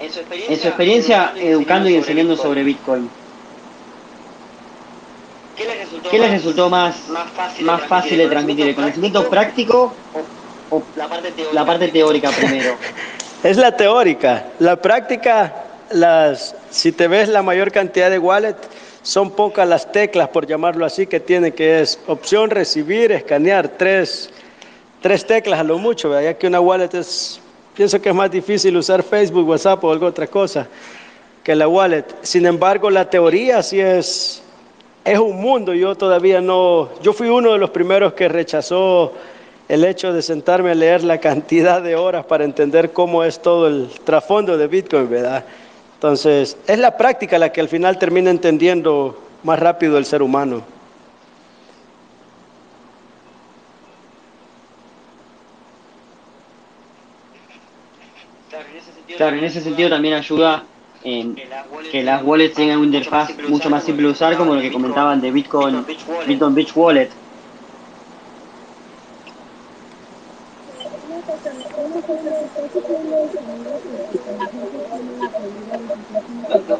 En 0.00 0.12
su 0.12 0.68
experiencia, 0.68 1.32
educando 1.36 1.88
y 1.88 1.96
enseñando 1.96 2.36
sobre 2.36 2.62
Bitcoin, 2.62 3.10
¿qué 6.08 6.18
les 6.18 6.30
resultó 6.30 6.70
más, 6.70 7.08
más 7.62 7.82
fácil 7.82 8.18
de 8.18 8.28
transmitir? 8.28 8.68
¿El 8.68 8.74
conocimiento 8.76 9.28
práctico 9.28 9.92
o 10.70 10.82
la 11.52 11.64
parte 11.64 11.88
teórica 11.88 12.30
primero? 12.30 12.76
Es 13.42 13.56
la 13.56 13.76
teórica. 13.76 14.46
La 14.58 14.82
práctica, 14.82 15.64
las, 15.90 16.56
si 16.70 16.90
te 16.90 17.06
ves 17.06 17.28
la 17.28 17.40
mayor 17.40 17.70
cantidad 17.70 18.10
de 18.10 18.18
wallet, 18.18 18.56
son 19.02 19.30
pocas 19.30 19.66
las 19.68 19.92
teclas, 19.92 20.28
por 20.30 20.46
llamarlo 20.46 20.84
así, 20.84 21.06
que 21.06 21.20
tiene, 21.20 21.52
que 21.52 21.80
es 21.80 22.00
opción, 22.08 22.50
recibir, 22.50 23.12
escanear, 23.12 23.68
tres, 23.68 24.30
tres 25.00 25.24
teclas 25.24 25.60
a 25.60 25.62
lo 25.62 25.78
mucho, 25.78 26.20
ya 26.20 26.34
que 26.34 26.48
una 26.48 26.58
wallet 26.58 26.92
es, 26.94 27.40
pienso 27.78 28.02
que 28.02 28.08
es 28.08 28.14
más 28.14 28.28
difícil 28.28 28.76
usar 28.76 29.04
Facebook, 29.04 29.48
WhatsApp 29.48 29.84
o 29.84 29.92
alguna 29.92 30.10
otra 30.10 30.26
cosa 30.26 30.66
que 31.44 31.54
la 31.54 31.68
wallet. 31.68 32.04
Sin 32.22 32.44
embargo, 32.44 32.90
la 32.90 33.08
teoría 33.08 33.62
sí 33.62 33.78
es, 33.78 34.42
es 35.04 35.18
un 35.20 35.40
mundo, 35.40 35.72
yo 35.72 35.94
todavía 35.94 36.40
no, 36.40 36.88
yo 37.00 37.12
fui 37.12 37.28
uno 37.28 37.52
de 37.52 37.58
los 37.58 37.70
primeros 37.70 38.14
que 38.14 38.28
rechazó 38.28 39.12
el 39.68 39.84
hecho 39.84 40.12
de 40.12 40.22
sentarme 40.22 40.72
a 40.72 40.74
leer 40.74 41.04
la 41.04 41.18
cantidad 41.18 41.80
de 41.80 41.94
horas 41.94 42.26
para 42.26 42.42
entender 42.42 42.92
cómo 42.92 43.22
es 43.22 43.40
todo 43.40 43.68
el 43.68 43.88
trasfondo 44.02 44.58
de 44.58 44.66
Bitcoin, 44.66 45.08
¿verdad? 45.08 45.44
Entonces, 45.94 46.56
es 46.66 46.78
la 46.80 46.96
práctica 46.96 47.38
la 47.38 47.52
que 47.52 47.60
al 47.60 47.68
final 47.68 47.96
termina 47.96 48.32
entendiendo 48.32 49.16
más 49.44 49.60
rápido 49.60 49.98
el 49.98 50.04
ser 50.04 50.20
humano. 50.20 50.64
Claro, 59.18 59.36
en 59.36 59.42
ese 59.42 59.60
sentido 59.60 59.90
también 59.90 60.14
ayuda 60.14 60.62
en 61.02 61.34
que 61.90 62.04
las 62.04 62.22
wallets 62.22 62.54
tengan 62.54 62.78
una 62.78 62.86
interfaz 62.86 63.36
mucho 63.48 63.68
más 63.68 63.82
simple 63.82 64.06
de 64.06 64.12
usar, 64.12 64.36
como 64.36 64.54
lo 64.54 64.60
que 64.60 64.70
comentaban 64.70 65.20
de 65.20 65.32
Bitcoin, 65.32 65.84
Bitcoin 66.28 66.54
Beach 66.54 66.70
Wallet. 66.76 67.10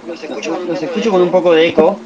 Los 0.07 0.23
escucho, 0.81 1.11
con 1.11 1.23
un 1.23 1.33
poco 1.33 1.53
de 1.53 1.67
eco. 1.67 2.01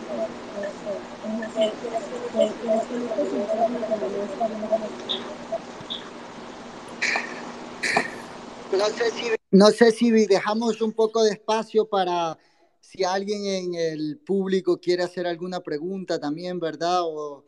No 9.51 9.71
sé, 9.71 9.93
si, 9.93 10.11
dejamos 10.27 10.81
un 10.81 10.93
poco 10.93 11.23
de 11.23 11.33
espacio 11.33 11.89
para 11.89 12.39
si 12.81 13.05
alguien 13.05 13.45
en 13.45 13.75
el 13.75 14.19
público 14.19 14.81
quiere 14.81 15.03
hacer 15.03 15.27
alguna 15.27 15.61
pregunta 15.61 16.19
también, 16.19 16.59
¿verdad? 16.59 17.03
O, 17.03 17.45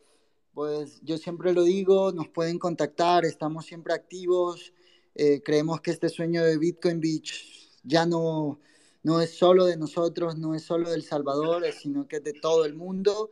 pues 0.53 1.01
yo 1.01 1.17
siempre 1.17 1.53
lo 1.53 1.63
digo, 1.63 2.11
nos 2.11 2.29
pueden 2.29 2.59
contactar, 2.59 3.25
estamos 3.25 3.65
siempre 3.65 3.93
activos. 3.93 4.71
Eh, 5.15 5.41
creemos 5.43 5.81
que 5.81 5.91
este 5.91 6.09
sueño 6.09 6.43
de 6.43 6.57
Bitcoin 6.57 6.99
Beach 6.99 7.79
ya 7.83 8.05
no, 8.05 8.59
no 9.01 9.19
es 9.19 9.35
solo 9.35 9.65
de 9.65 9.77
nosotros, 9.77 10.37
no 10.37 10.53
es 10.53 10.63
solo 10.63 10.91
del 10.91 11.03
Salvador, 11.03 11.63
sino 11.73 12.07
que 12.07 12.17
es 12.17 12.23
de 12.23 12.33
todo 12.33 12.65
el 12.65 12.75
mundo 12.75 13.29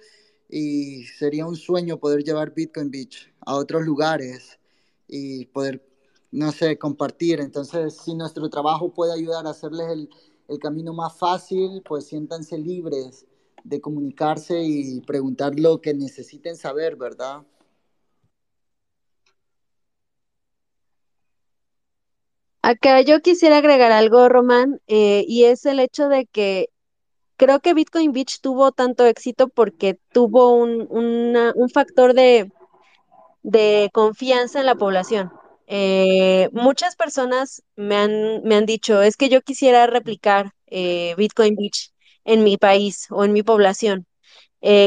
y 0.50 1.06
sería 1.06 1.46
un 1.46 1.56
sueño 1.56 1.98
poder 1.98 2.24
llevar 2.24 2.54
Bitcoin 2.54 2.92
Beach 2.92 3.32
a 3.42 3.56
otros 3.56 3.84
lugares 3.84 4.60
y 5.08 5.46
poder, 5.46 5.84
no 6.34 6.52
sé, 6.52 6.78
compartir. 6.78 7.40
Entonces, 7.40 7.96
si 7.98 8.16
nuestro 8.16 8.50
trabajo 8.50 8.94
puede 8.94 9.14
ayudar 9.14 9.48
a 9.48 9.52
hacerles 9.52 9.90
el, 9.90 10.10
el 10.48 10.60
camino 10.60 10.94
más 10.94 11.18
fácil, 11.18 11.82
pues 11.86 12.08
siéntanse 12.08 12.58
libres 12.58 13.26
de 13.64 13.80
comunicarse 13.80 14.62
y 14.64 15.00
preguntar 15.02 15.58
lo 15.58 15.80
que 15.80 15.94
necesiten 15.94 16.58
saber, 16.58 16.96
¿verdad? 16.96 17.44
Acá 22.62 23.02
yo 23.02 23.22
quisiera 23.22 23.58
agregar 23.58 23.92
algo, 23.92 24.30
Román, 24.30 24.82
eh, 24.88 25.26
y 25.28 25.46
es 25.46 25.66
el 25.66 25.80
hecho 25.80 26.08
de 26.08 26.26
que 26.26 26.70
creo 27.36 27.60
que 27.60 27.74
Bitcoin 27.74 28.14
Beach 28.14 28.40
tuvo 28.42 28.72
tanto 28.72 29.06
éxito 29.06 29.50
porque 29.50 30.00
tuvo 30.14 30.56
un, 30.56 30.88
un 30.90 31.70
factor 31.70 32.14
de, 32.14 32.52
de, 33.44 33.90
confianza 33.94 34.62
en 34.62 34.66
la 34.66 34.76
población. 34.76 35.32
Eh, 35.76 36.50
muchas 36.54 36.96
personas 36.96 37.64
me 37.76 37.96
han, 37.98 38.44
me 38.44 38.56
han 38.56 38.66
dicho, 38.68 39.02
es 39.02 39.18
que 39.18 39.30
yo 39.30 39.42
quisiera 39.42 39.88
replicar 39.88 40.52
eh, 40.68 41.16
Bitcoin 41.18 41.56
Beach 41.56 41.92
en 42.26 42.44
mi 42.44 42.58
país 42.58 43.08
o 43.10 43.24
en 43.26 43.34
mi 43.34 43.42
población. 43.44 44.06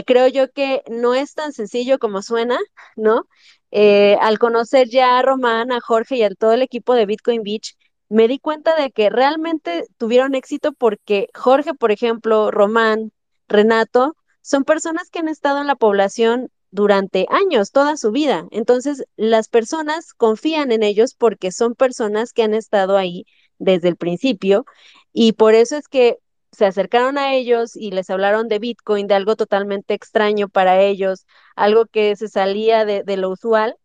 creo 0.07 0.29
yo 0.29 0.51
que 0.53 0.83
no 0.89 1.15
es 1.15 1.35
tan 1.35 1.53
sencillo 1.53 1.99
como 1.99 2.23
suena, 2.23 2.59
¿no? 2.97 3.27
Eh, 3.73 4.17
al 4.21 4.39
conocer 4.39 4.89
ya 4.89 5.19
a 5.19 5.23
Román, 5.23 5.73
a 5.73 5.81
Jorge 5.81 6.17
y 6.17 6.23
a 6.23 6.31
todo 6.31 6.53
el 6.53 6.63
equipo 6.63 6.95
de 6.95 7.07
Bitcoin 7.07 7.43
Beach, 7.43 7.77
me 8.09 8.29
di 8.29 8.39
cuenta 8.39 8.77
de 8.77 8.91
que 8.93 9.11
realmente 9.11 9.87
tuvieron 9.99 10.35
éxito 10.35 10.73
porque 10.73 11.29
Jorge, 11.35 11.75
por 11.75 11.91
ejemplo, 11.93 12.51
Román, 12.53 13.13
Renato, 13.49 14.17
son 14.41 14.65
personas 14.65 15.11
que 15.11 15.19
han 15.19 15.29
estado 15.29 15.61
en 15.61 15.67
la 15.67 15.75
población 15.77 16.51
durante 16.71 17.27
años, 17.31 17.73
toda 17.73 17.97
su 17.97 18.13
vida. 18.13 18.47
Entonces, 18.51 19.05
las 19.17 19.49
personas 19.49 20.13
confían 20.15 20.73
en 20.73 20.83
ellos 20.83 21.15
porque 21.15 21.53
son 21.53 21.75
personas 21.75 22.33
que 22.33 22.43
han 22.43 22.55
estado 22.55 22.97
ahí 22.97 23.27
desde 23.59 23.89
el 23.89 23.97
principio 23.97 24.67
y 25.13 25.33
por 25.33 25.55
eso 25.55 25.77
es 25.77 25.89
que 25.89 26.19
se 26.53 26.67
acercaron 26.67 27.19
a 27.19 27.35
ellos 27.35 27.77
y 27.77 27.91
les 27.91 28.09
hablaron 28.11 28.49
de 28.49 28.59
Bitcoin, 28.59 29.07
de 29.07 29.15
algo 29.15 29.37
totalmente 29.37 29.95
extraño 29.95 30.49
para 30.49 30.81
ellos, 30.81 31.27
algo 31.55 31.87
que 31.87 32.17
se 32.17 32.29
salía 32.29 32.85
de, 32.87 33.17
lo 33.17 33.31
usual, 33.31 33.77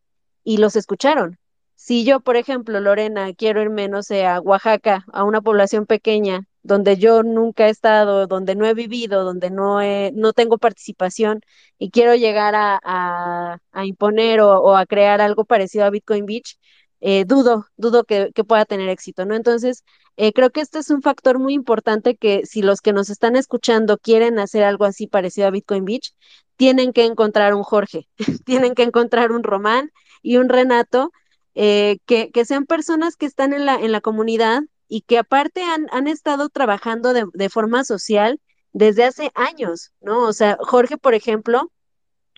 y 0.43 0.57
los 0.57 0.75
escucharon. 0.75 1.37
Si 1.75 2.05
yo, 2.05 2.21
por 2.21 2.37
ejemplo, 2.37 2.79
Lorena, 2.79 3.33
quiero 3.33 3.61
irme, 3.61 3.89
no 3.89 4.03
sé, 4.03 4.25
a 4.25 4.39
Oaxaca, 4.39 5.05
a 5.11 5.23
una 5.23 5.41
población 5.41 5.85
pequeña, 5.85 6.47
donde 6.63 6.97
yo 6.97 7.23
nunca 7.23 7.67
he 7.67 7.69
estado, 7.69 8.27
donde 8.27 8.55
no 8.55 8.65
he 8.65 8.73
vivido, 8.73 9.23
donde 9.23 9.49
no, 9.49 9.81
he, 9.81 10.11
no 10.13 10.33
tengo 10.33 10.57
participación 10.57 11.41
y 11.77 11.89
quiero 11.91 12.15
llegar 12.15 12.53
a, 12.55 13.59
imponer 13.83 14.41
o, 14.41 14.75
a 14.75 14.85
crear 14.85 15.21
algo 15.21 15.45
parecido 15.45 15.85
a 15.85 15.89
Bitcoin 15.89 16.25
Beach, 16.25 16.57
eh, 17.01 17.25
dudo, 17.25 17.65
dudo 17.77 18.03
que, 18.03 18.31
pueda 18.47 18.65
tener 18.65 18.89
éxito, 18.89 19.25
¿no? 19.25 19.35
Entonces, 19.35 19.83
eh, 20.17 20.33
creo 20.33 20.51
que 20.51 20.61
este 20.61 20.79
es 20.79 20.89
un 20.91 21.01
factor 21.01 21.39
muy 21.39 21.53
importante 21.53 22.15
que 22.15 22.45
si 22.45 22.61
los 22.61 22.81
que 22.81 22.93
nos 22.93 23.09
están 23.09 23.35
escuchando 23.35 23.97
quieren 23.97 24.37
hacer 24.39 24.63
algo 24.63 24.85
así 24.85 25.07
parecido 25.07 25.47
a 25.47 25.51
Bitcoin 25.51 25.85
Beach, 25.85 26.13
tienen 26.57 26.93
que 26.93 27.05
encontrar 27.05 27.55
un 27.55 27.63
Jorge, 27.63 28.07
tienen 28.45 28.75
que 28.75 28.83
encontrar 28.83 29.31
un 29.31 29.43
Román 29.43 29.91
y 30.21 30.37
un 30.37 30.49
Renato 30.49 31.11
eh, 31.55 31.97
que, 32.05 32.31
que, 32.31 32.45
sean 32.45 32.65
personas 32.65 33.15
que 33.17 33.25
están 33.25 33.53
en 33.53 33.65
la, 33.65 33.75
en 33.75 33.91
la 33.91 34.01
comunidad 34.01 34.61
y 34.91 35.03
que 35.03 35.17
aparte 35.17 35.63
han, 35.63 35.87
han 35.91 36.07
estado 36.07 36.49
trabajando 36.49 37.13
de, 37.13 37.23
de, 37.33 37.49
forma 37.49 37.85
social 37.85 38.41
desde 38.73 39.05
hace 39.05 39.31
años, 39.35 39.93
¿no? 40.01 40.27
O 40.27 40.33
sea, 40.33 40.57
Jorge, 40.59 40.97
por 40.97 41.13
ejemplo, 41.13 41.71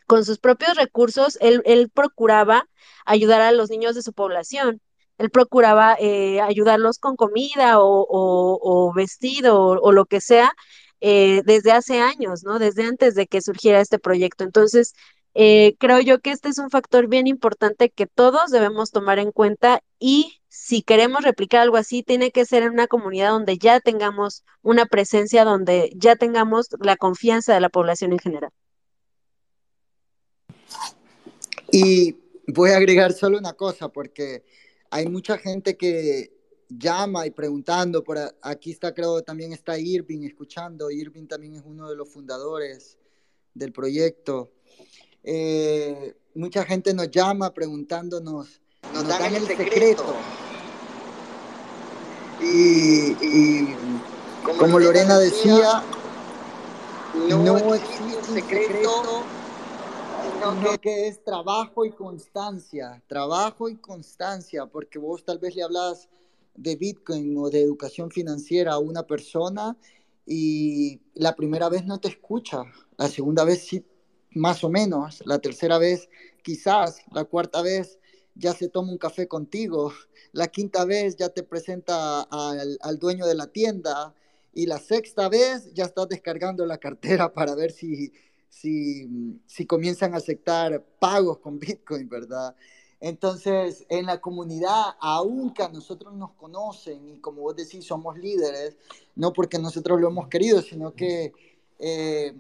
con 0.06 0.24
sus 0.24 0.38
propios 0.38 0.76
recursos, 0.78 1.40
él, 1.42 1.64
él 1.66 1.90
procuraba 1.90 2.70
ayudar 3.08 3.42
a 3.42 3.52
los 3.54 3.72
niños 3.72 3.96
de 3.96 4.04
su 4.04 4.14
población. 4.14 4.82
Él 5.18 5.32
procuraba 5.32 5.96
eh, 6.00 6.42
ayudarlos 6.42 7.00
con 7.00 7.16
comida 7.16 7.80
o, 7.80 8.06
o, 8.08 8.94
vestido 8.94 9.60
o, 9.60 9.80
o, 9.82 9.92
lo 9.92 10.06
que 10.06 10.22
sea 10.22 10.54
eh, 11.02 11.42
desde 11.46 11.72
hace 11.72 12.02
años, 12.02 12.44
¿no? 12.44 12.60
Desde 12.60 12.84
antes 12.84 13.16
de 13.16 13.26
que 13.26 13.42
surgiera 13.42 13.82
este 13.82 13.98
proyecto. 13.98 14.44
Entonces, 14.44 14.94
eh, 15.34 15.76
creo 15.80 16.00
yo 16.02 16.20
que 16.20 16.30
este 16.30 16.50
es 16.50 16.60
un 16.60 16.70
factor 16.70 17.08
bien 17.08 17.26
importante 17.26 17.90
que 17.90 18.06
todos 18.06 18.52
debemos 18.52 18.92
tomar 18.92 19.18
en 19.18 19.32
cuenta 19.32 19.82
y 19.98 20.43
si 20.56 20.84
queremos 20.84 21.24
replicar 21.24 21.62
algo 21.62 21.78
así, 21.78 22.04
tiene 22.04 22.30
que 22.30 22.46
ser 22.46 22.62
en 22.62 22.74
una 22.74 22.86
comunidad 22.86 23.32
donde 23.32 23.58
ya 23.58 23.80
tengamos 23.80 24.44
una 24.62 24.86
presencia, 24.86 25.46
donde 25.46 25.92
ya 25.96 26.16
tengamos 26.16 26.68
la 26.80 26.96
confianza 26.96 27.56
de 27.56 27.60
la 27.60 27.70
población 27.70 28.12
en 28.12 28.20
general. 28.20 28.52
Y 31.72 32.16
voy 32.46 32.70
a 32.70 32.78
agregar 32.78 33.14
solo 33.14 33.40
una 33.40 33.54
cosa, 33.54 33.90
porque 33.90 34.44
hay 34.92 35.08
mucha 35.10 35.40
gente 35.40 35.76
que 35.76 36.32
llama 36.70 37.26
y 37.26 37.32
preguntando, 37.32 38.04
por 38.04 38.20
aquí 38.44 38.70
está, 38.70 38.94
creo, 38.94 39.24
también 39.24 39.54
está 39.54 39.80
Irving 39.80 40.22
escuchando, 40.22 40.92
Irving 40.92 41.26
también 41.26 41.56
es 41.56 41.64
uno 41.66 41.90
de 41.90 41.96
los 41.96 42.08
fundadores 42.08 43.00
del 43.56 43.74
proyecto. 43.74 44.52
Eh, 45.24 46.16
mucha 46.36 46.64
gente 46.64 46.94
nos 46.94 47.10
llama 47.10 47.52
preguntándonos, 47.56 48.62
nos, 48.84 48.94
nos 48.94 49.08
dan, 49.08 49.20
dan, 49.20 49.36
el 49.36 49.48
secreto. 49.48 49.74
secreto. 49.74 50.43
Y, 52.44 53.16
y, 53.22 53.78
como, 54.44 54.78
Lorena 54.78 55.18
decía, 55.18 55.82
no, 57.30 57.38
no 57.38 57.74
existe 57.74 58.18
un 58.18 58.24
secreto, 58.24 59.24
sino 60.42 60.78
que 60.80 61.08
es 61.08 61.24
trabajo 61.24 61.86
y 61.86 61.92
constancia, 61.92 63.02
trabajo 63.08 63.70
y 63.70 63.78
constancia, 63.78 64.66
porque 64.66 65.00
vos 65.00 65.24
tal 65.24 65.40
vez 65.40 65.56
le 65.56 65.64
hablas 65.64 66.10
de 66.56 66.76
Bitcoin 66.76 67.38
o 67.38 67.50
de 67.50 67.62
educación 67.62 68.12
financiera 68.12 68.74
a 68.74 68.80
una 68.80 69.04
persona 69.04 69.78
y 70.26 71.02
la 71.14 71.36
primera 71.36 71.70
vez 71.70 71.86
no 71.86 72.00
te 72.00 72.10
escucha, 72.10 72.64
la 72.98 73.08
segunda 73.08 73.44
vez 73.44 73.66
sí 73.66 73.86
más 74.32 74.64
o 74.64 74.70
menos, 74.70 75.22
la 75.26 75.40
tercera 75.40 75.78
vez 75.78 76.10
quizás, 76.44 77.02
la 77.12 77.24
cuarta 77.24 77.62
vez 77.62 78.00
ya 78.36 78.54
se 78.54 78.70
toma 78.70 78.92
un 78.92 78.98
café 78.98 79.28
contigo, 79.28 79.94
la 80.32 80.48
quinta 80.48 80.86
vez 80.86 81.16
ya 81.16 81.30
te 81.30 81.44
presenta 81.44 82.22
al, 82.24 82.78
al, 82.82 83.00
dueño 83.00 83.26
de 83.26 83.36
la 83.36 83.48
tienda 83.48 84.14
y 84.54 84.66
la 84.66 84.80
sexta 84.80 85.30
vez 85.30 85.74
ya 85.74 85.86
estás 85.86 86.10
descargando 86.10 86.66
la 86.66 86.78
cartera 86.78 87.34
para 87.34 87.56
ver 87.56 87.72
si, 87.72 88.12
si, 88.50 89.08
si 89.46 89.66
comienzan 89.66 90.14
a 90.14 90.18
aceptar 90.18 90.84
pagos 91.00 91.40
con 91.40 91.60
Bitcoin, 91.60 92.10
¿verdad? 92.10 92.56
Entonces, 93.00 93.86
en 93.90 94.06
la 94.06 94.22
comunidad, 94.22 94.96
aunque 95.02 95.62
a 95.62 95.68
nosotros 95.68 96.14
nos 96.14 96.32
conocen 96.36 97.10
y 97.10 97.20
como 97.20 97.42
vos 97.42 97.54
decís, 97.54 97.86
somos 97.86 98.18
líderes, 98.18 98.78
no 99.16 99.34
porque 99.34 99.60
nosotros 99.60 100.00
lo 100.00 100.08
hemos 100.08 100.30
querido, 100.30 100.62
sino 100.62 100.94
que 100.94 101.34
eh, 101.80 102.34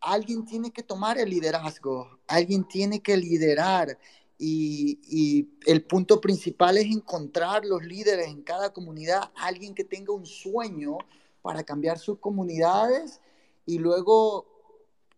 alguien 0.00 0.44
tiene 0.44 0.72
que 0.72 0.82
tomar 0.82 1.16
el 1.18 1.30
liderazgo, 1.30 2.18
alguien 2.26 2.66
tiene 2.66 3.00
que 3.00 3.16
liderar. 3.16 3.98
Y, 4.42 5.50
el 5.66 5.84
punto 5.84 6.18
principal 6.18 6.78
es 6.78 6.86
encontrar 6.86 7.66
los 7.66 7.84
líderes 7.84 8.28
en 8.28 8.42
cada 8.42 8.72
comunidad, 8.72 9.30
alguien 9.36 9.74
que 9.74 9.84
tenga 9.84 10.14
un 10.14 10.24
sueño 10.24 10.96
para 11.42 11.62
cambiar 11.62 11.98
sus 11.98 12.18
comunidades 12.18 13.20
y 13.66 13.78
luego 13.78 14.46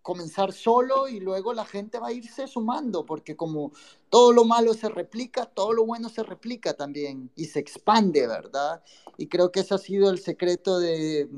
comenzar 0.03 0.53
solo 0.53 1.07
y 1.07 1.21
luego 1.21 1.53
la 1.55 1.65
gente 1.65 2.01
va 2.01 2.09
a 2.09 2.13
irse 2.13 2.49
sumando, 2.49 3.07
porque 3.07 3.37
como 3.37 3.71
todo 4.11 4.33
lo 4.33 4.45
malo 4.45 4.75
se 4.75 4.89
replica, 4.89 5.47
todo 5.47 5.73
lo 5.73 5.87
bueno 5.87 6.09
se 6.09 6.25
replica 6.25 6.75
también 6.75 7.31
y 7.37 7.45
se 7.45 7.61
expande, 7.61 8.27
¿verdad? 8.27 8.83
Y 9.19 9.29
creo 9.29 9.53
que 9.53 9.61
ese 9.61 9.75
ha 9.75 9.79
sido 9.79 10.11
el 10.11 10.19
secreto 10.19 10.81
de 10.81 11.29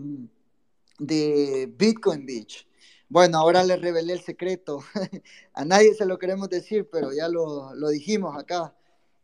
Bitcoin 1.76 2.24
Beach 2.24 2.66
bueno, 3.08 3.38
ahora 3.38 3.62
le 3.62 3.76
revelé 3.76 4.14
el 4.14 4.20
secreto. 4.20 4.80
A 5.54 5.64
nadie 5.64 5.94
se 5.94 6.06
lo 6.06 6.18
queremos 6.18 6.48
decir, 6.48 6.88
pero 6.90 7.12
ya 7.12 7.28
lo, 7.28 7.74
lo 7.74 7.88
dijimos 7.88 8.36
acá. 8.36 8.74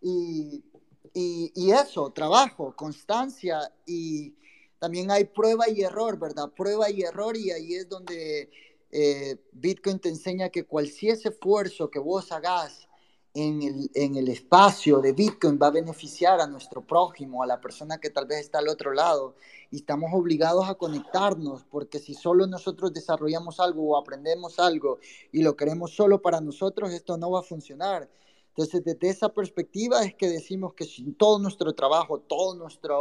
Y, 0.00 0.64
y, 1.12 1.52
y, 1.54 1.72
eso, 1.72 2.10
trabajo, 2.10 2.74
constancia 2.76 3.72
y 3.86 4.34
también 4.78 5.10
hay 5.10 5.24
prueba 5.24 5.68
y 5.68 5.82
error, 5.82 6.18
¿verdad? 6.18 6.50
Prueba 6.56 6.90
y 6.90 7.02
error 7.02 7.36
y 7.36 7.50
ahí 7.50 7.74
es 7.74 7.88
donde 7.88 8.50
eh, 8.90 9.36
Bitcoin 9.52 9.98
te 9.98 10.08
enseña 10.08 10.48
que 10.48 10.64
cualquier 10.64 11.18
esfuerzo 11.22 11.90
que 11.90 11.98
vos 11.98 12.32
hagas 12.32 12.88
en 13.34 13.62
el, 13.62 13.90
en 13.94 14.16
el 14.16 14.28
espacio 14.28 15.00
de 15.00 15.12
Bitcoin 15.12 15.58
va 15.60 15.68
a 15.68 15.70
beneficiar 15.70 16.40
a 16.40 16.46
nuestro 16.46 16.84
prójimo, 16.84 17.42
a 17.42 17.46
la 17.46 17.60
persona 17.60 17.98
que 17.98 18.10
tal 18.10 18.26
vez 18.26 18.40
está 18.40 18.58
al 18.58 18.68
otro 18.68 18.92
lado. 18.92 19.36
Y 19.70 19.76
estamos 19.76 20.10
obligados 20.12 20.68
a 20.68 20.74
conectarnos, 20.74 21.64
porque 21.70 22.00
si 22.00 22.14
solo 22.14 22.46
nosotros 22.46 22.92
desarrollamos 22.92 23.60
algo 23.60 23.90
o 23.90 23.96
aprendemos 23.96 24.58
algo 24.58 24.98
y 25.30 25.42
lo 25.42 25.56
queremos 25.56 25.94
solo 25.94 26.20
para 26.20 26.40
nosotros, 26.40 26.92
esto 26.92 27.16
no 27.16 27.30
va 27.30 27.40
a 27.40 27.44
funcionar. 27.44 28.10
Entonces, 28.48 28.82
desde 28.84 29.08
esa 29.08 29.28
perspectiva 29.28 30.02
es 30.04 30.14
que 30.14 30.28
decimos 30.28 30.74
que 30.74 30.84
sin 30.84 31.14
todo 31.14 31.38
nuestro 31.38 31.72
trabajo, 31.72 32.18
toda 32.18 32.56
nuestra 32.56 32.96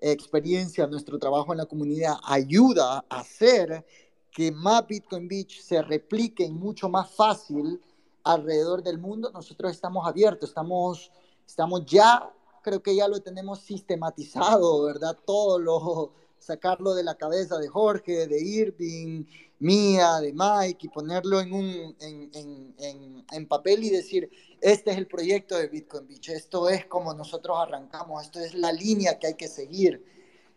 experiencia, 0.00 0.88
nuestro 0.88 1.18
trabajo 1.20 1.52
en 1.52 1.58
la 1.58 1.66
comunidad 1.66 2.16
ayuda 2.24 3.04
a 3.08 3.20
hacer 3.20 3.86
que 4.32 4.50
más 4.50 4.84
Bitcoin 4.88 5.28
Beach 5.28 5.60
se 5.60 5.80
replique 5.82 6.50
mucho 6.50 6.88
más 6.88 7.10
fácil 7.14 7.80
alrededor 8.24 8.82
del 8.82 8.98
mundo, 8.98 9.30
nosotros 9.32 9.72
estamos 9.72 10.06
abiertos, 10.06 10.50
estamos, 10.50 11.10
estamos 11.46 11.84
ya, 11.86 12.30
creo 12.62 12.82
que 12.82 12.94
ya 12.94 13.08
lo 13.08 13.20
tenemos 13.20 13.60
sistematizado, 13.60 14.84
¿verdad? 14.84 15.16
Todo 15.24 15.58
lo, 15.58 16.12
sacarlo 16.42 16.94
de 16.94 17.04
la 17.04 17.14
cabeza 17.14 17.58
de 17.58 17.68
Jorge, 17.68 18.26
de 18.26 18.40
Irving, 18.40 19.24
mía, 19.60 20.18
de 20.20 20.32
Mike, 20.32 20.86
y 20.86 20.88
ponerlo 20.88 21.40
en, 21.40 21.52
un, 21.52 21.96
en, 22.00 22.30
en, 22.78 23.24
en, 23.30 23.46
papel 23.46 23.84
y 23.84 23.90
decir, 23.90 24.28
este 24.60 24.90
es 24.90 24.98
el 24.98 25.06
proyecto 25.06 25.56
de 25.56 25.68
Bitcoin 25.68 26.06
Beach, 26.08 26.30
esto 26.30 26.68
es 26.68 26.86
como 26.86 27.14
nosotros 27.14 27.56
arrancamos, 27.60 28.24
esto 28.24 28.40
es 28.40 28.54
la 28.54 28.72
línea 28.72 29.18
que 29.18 29.28
hay 29.28 29.34
que 29.34 29.48
seguir. 29.48 30.04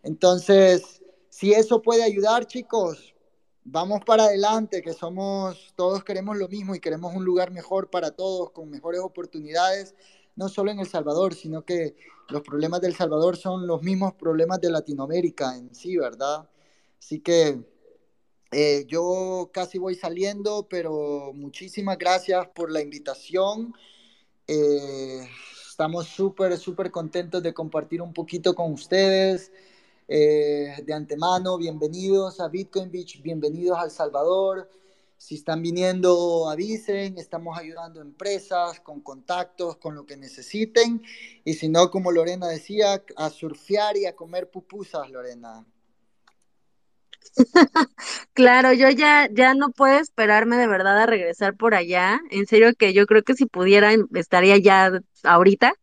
Entonces, 0.01 1.01
si 1.29 1.53
eso 1.53 1.81
puede 1.81 2.03
ayudar, 2.03 2.47
chicos, 2.47 3.14
vamos 3.65 4.01
para 4.05 4.25
adelante, 4.25 4.81
que 4.81 4.93
somos, 4.93 5.73
todos 5.75 6.03
queremos 6.03 6.37
lo 6.37 6.47
mismo 6.47 6.75
y 6.75 6.79
queremos 6.79 7.13
un 7.13 7.25
lugar 7.25 7.51
mejor 7.51 7.89
para 7.89 8.11
todos, 8.11 8.51
con 8.51 8.69
mejores 8.69 9.01
oportunidades, 9.01 9.95
no 10.35 10.49
solo 10.49 10.71
en 10.71 10.79
El 10.79 10.87
Salvador, 10.87 11.33
sino 11.33 11.65
que 11.65 11.95
los 12.29 12.41
problemas 12.41 12.79
del 12.81 12.95
Salvador 12.95 13.37
son 13.37 13.67
los 13.67 13.81
mismos 13.81 14.13
problemas 14.13 14.61
de 14.61 14.69
Latinoamérica 14.69 15.57
en 15.57 15.73
sí, 15.73 15.97
¿verdad? 15.97 16.47
Así 16.99 17.19
que 17.19 17.59
eh, 18.51 18.85
yo 18.87 19.49
casi 19.51 19.79
voy 19.79 19.95
saliendo, 19.95 20.67
pero 20.69 21.31
muchísimas 21.33 21.97
gracias 21.97 22.47
por 22.49 22.71
la 22.71 22.81
invitación. 22.81 23.73
Eh, 24.47 25.27
estamos 25.67 26.07
súper, 26.07 26.57
súper 26.57 26.91
contentos 26.91 27.41
de 27.41 27.53
compartir 27.53 28.01
un 28.01 28.13
poquito 28.13 28.53
con 28.53 28.71
ustedes. 28.71 29.51
Eh, 30.07 30.83
de 30.83 30.93
antemano, 30.93 31.57
bienvenidos 31.57 32.39
a 32.39 32.47
Bitcoin 32.47 32.91
Beach, 32.91 33.23
bienvenidos 33.23 33.79
a 33.79 33.85
El 33.85 33.91
Salvador. 33.91 34.69
Si 35.17 35.35
están 35.35 35.63
viniendo, 35.63 36.47
avisen, 36.47 37.17
estamos 37.17 37.57
ayudando 37.57 37.99
a 37.99 38.03
empresas 38.03 38.79
con 38.81 39.01
contactos, 39.01 39.77
con 39.77 39.95
lo 39.95 40.05
que 40.05 40.15
necesiten. 40.15 41.01
Y 41.43 41.55
si 41.55 41.69
no, 41.69 41.89
como 41.89 42.11
Lorena 42.11 42.47
decía, 42.47 43.03
a 43.15 43.29
surfear 43.31 43.97
y 43.97 44.05
a 44.05 44.15
comer 44.15 44.51
pupusas, 44.51 45.09
Lorena. 45.09 45.65
Claro, 48.33 48.73
yo 48.73 48.89
ya, 48.89 49.27
ya 49.31 49.55
no 49.55 49.71
puedo 49.71 49.97
esperarme 49.97 50.57
de 50.57 50.67
verdad 50.67 51.01
a 51.01 51.05
regresar 51.07 51.55
por 51.55 51.73
allá. 51.73 52.19
En 52.29 52.45
serio 52.45 52.73
que 52.77 52.93
yo 52.93 53.07
creo 53.07 53.23
que 53.23 53.33
si 53.33 53.45
pudiera 53.45 53.91
estaría 54.13 54.57
ya 54.57 54.91
ahorita 55.23 55.73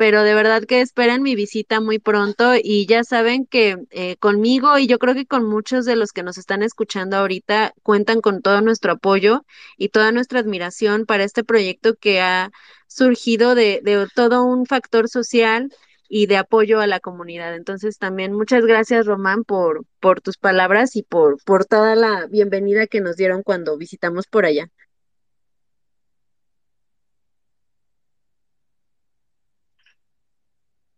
pero 0.00 0.22
de 0.22 0.34
verdad 0.34 0.62
que 0.64 0.80
esperen 0.80 1.22
mi 1.22 1.34
visita 1.34 1.78
muy 1.78 1.98
pronto 1.98 2.54
y 2.56 2.86
ya 2.86 3.04
saben 3.04 3.44
que 3.44 3.76
eh, 3.90 4.16
conmigo 4.16 4.78
y 4.78 4.86
yo 4.86 4.98
creo 4.98 5.14
que 5.14 5.26
con 5.26 5.46
muchos 5.46 5.84
de 5.84 5.94
los 5.94 6.12
que 6.12 6.22
nos 6.22 6.38
están 6.38 6.62
escuchando 6.62 7.18
ahorita 7.18 7.74
cuentan 7.82 8.22
con 8.22 8.40
todo 8.40 8.62
nuestro 8.62 8.92
apoyo 8.92 9.44
y 9.76 9.90
toda 9.90 10.10
nuestra 10.10 10.40
admiración 10.40 11.04
para 11.04 11.24
este 11.24 11.44
proyecto 11.44 11.96
que 11.96 12.22
ha 12.22 12.50
surgido 12.86 13.54
de, 13.54 13.82
de 13.84 14.06
todo 14.14 14.42
un 14.42 14.64
factor 14.64 15.06
social 15.10 15.68
y 16.08 16.24
de 16.28 16.38
apoyo 16.38 16.80
a 16.80 16.86
la 16.86 17.00
comunidad. 17.00 17.54
Entonces 17.54 17.98
también 17.98 18.32
muchas 18.32 18.64
gracias 18.64 19.04
Román 19.04 19.44
por, 19.44 19.84
por 20.00 20.22
tus 20.22 20.38
palabras 20.38 20.96
y 20.96 21.02
por, 21.02 21.36
por 21.44 21.66
toda 21.66 21.94
la 21.94 22.26
bienvenida 22.26 22.86
que 22.86 23.02
nos 23.02 23.16
dieron 23.16 23.42
cuando 23.42 23.76
visitamos 23.76 24.26
por 24.26 24.46
allá. 24.46 24.70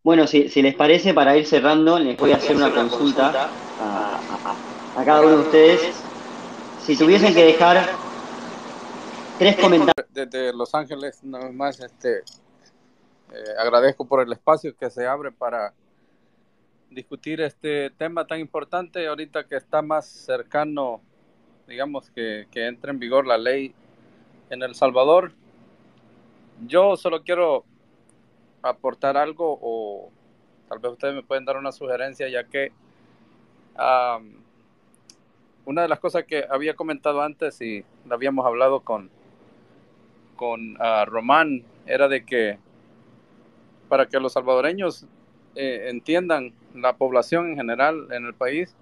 Bueno, 0.05 0.27
si, 0.27 0.49
si 0.49 0.62
les 0.62 0.74
parece, 0.74 1.15
para 1.15 1.37
ir 1.37 1.47
cerrando, 1.47 1.97
les 1.99 2.16
voy 2.16 2.33
a 2.33 2.37
hacer 2.37 2.57
una 2.57 2.74
consulta 2.74 3.51
a, 3.81 4.57
a 4.97 5.05
cada 5.05 5.20
uno 5.20 5.31
de 5.31 5.43
ustedes. 5.43 6.03
Si 6.81 6.97
tuviesen 6.97 7.33
que 7.33 7.45
dejar 7.45 7.89
tres 9.39 9.57
comentarios. 9.57 9.93
Desde 10.12 10.53
Los 10.53 10.74
Ángeles, 10.74 11.23
nada 11.23 11.51
más, 11.53 11.79
este, 11.79 12.19
eh, 12.19 13.55
agradezco 13.59 14.05
por 14.05 14.20
el 14.20 14.33
espacio 14.33 14.77
que 14.77 14.91
se 14.91 15.07
abre 15.07 15.31
para 15.31 15.73
discutir 16.91 17.41
este 17.41 17.91
tema 17.91 18.27
tan 18.27 18.41
importante 18.41 19.07
ahorita 19.07 19.45
que 19.45 19.57
está 19.57 19.83
más 19.83 20.07
cercano, 20.07 21.01
digamos, 21.69 22.11
que, 22.11 22.49
que 22.51 22.66
entre 22.66 22.91
en 22.91 22.99
vigor 22.99 23.27
la 23.27 23.39
ley 23.39 23.73
en 24.51 24.62
El 24.62 24.74
Salvador. 24.74 25.33
Yo 26.66 26.97
solo 26.97 27.23
quiero 27.23 27.65
aportar 28.62 29.16
algo 29.16 29.59
o 29.60 30.10
tal 30.68 30.78
vez 30.78 30.93
ustedes 30.93 31.14
me 31.14 31.22
pueden 31.22 31.44
dar 31.44 31.56
una 31.56 31.72
sugerencia 31.72 32.28
ya 32.28 32.44
que 32.44 32.72
una 35.64 35.82
de 35.82 35.89
las 35.89 35.98
cosas 35.98 36.24
que 36.24 36.44
había 36.48 36.74
comentado 36.74 37.22
antes 37.22 37.60
y 37.60 37.84
lo 38.06 38.14
habíamos 38.14 38.47
hablado 38.47 38.80
con, 38.80 39.10
con 40.36 40.76
uh, 40.76 41.05
Román 41.06 41.64
era 41.86 42.09
de 42.09 42.24
que 42.24 42.59
para 43.89 44.06
que 44.06 44.20
los 44.20 44.32
salvadoreños 44.32 45.06
eh, 45.55 45.89
entiendan 45.89 46.52
la 46.74 46.97
población 46.97 47.51
en 47.51 47.56
general 47.56 48.09
en 48.10 48.26
el 48.26 48.34
país 48.34 48.74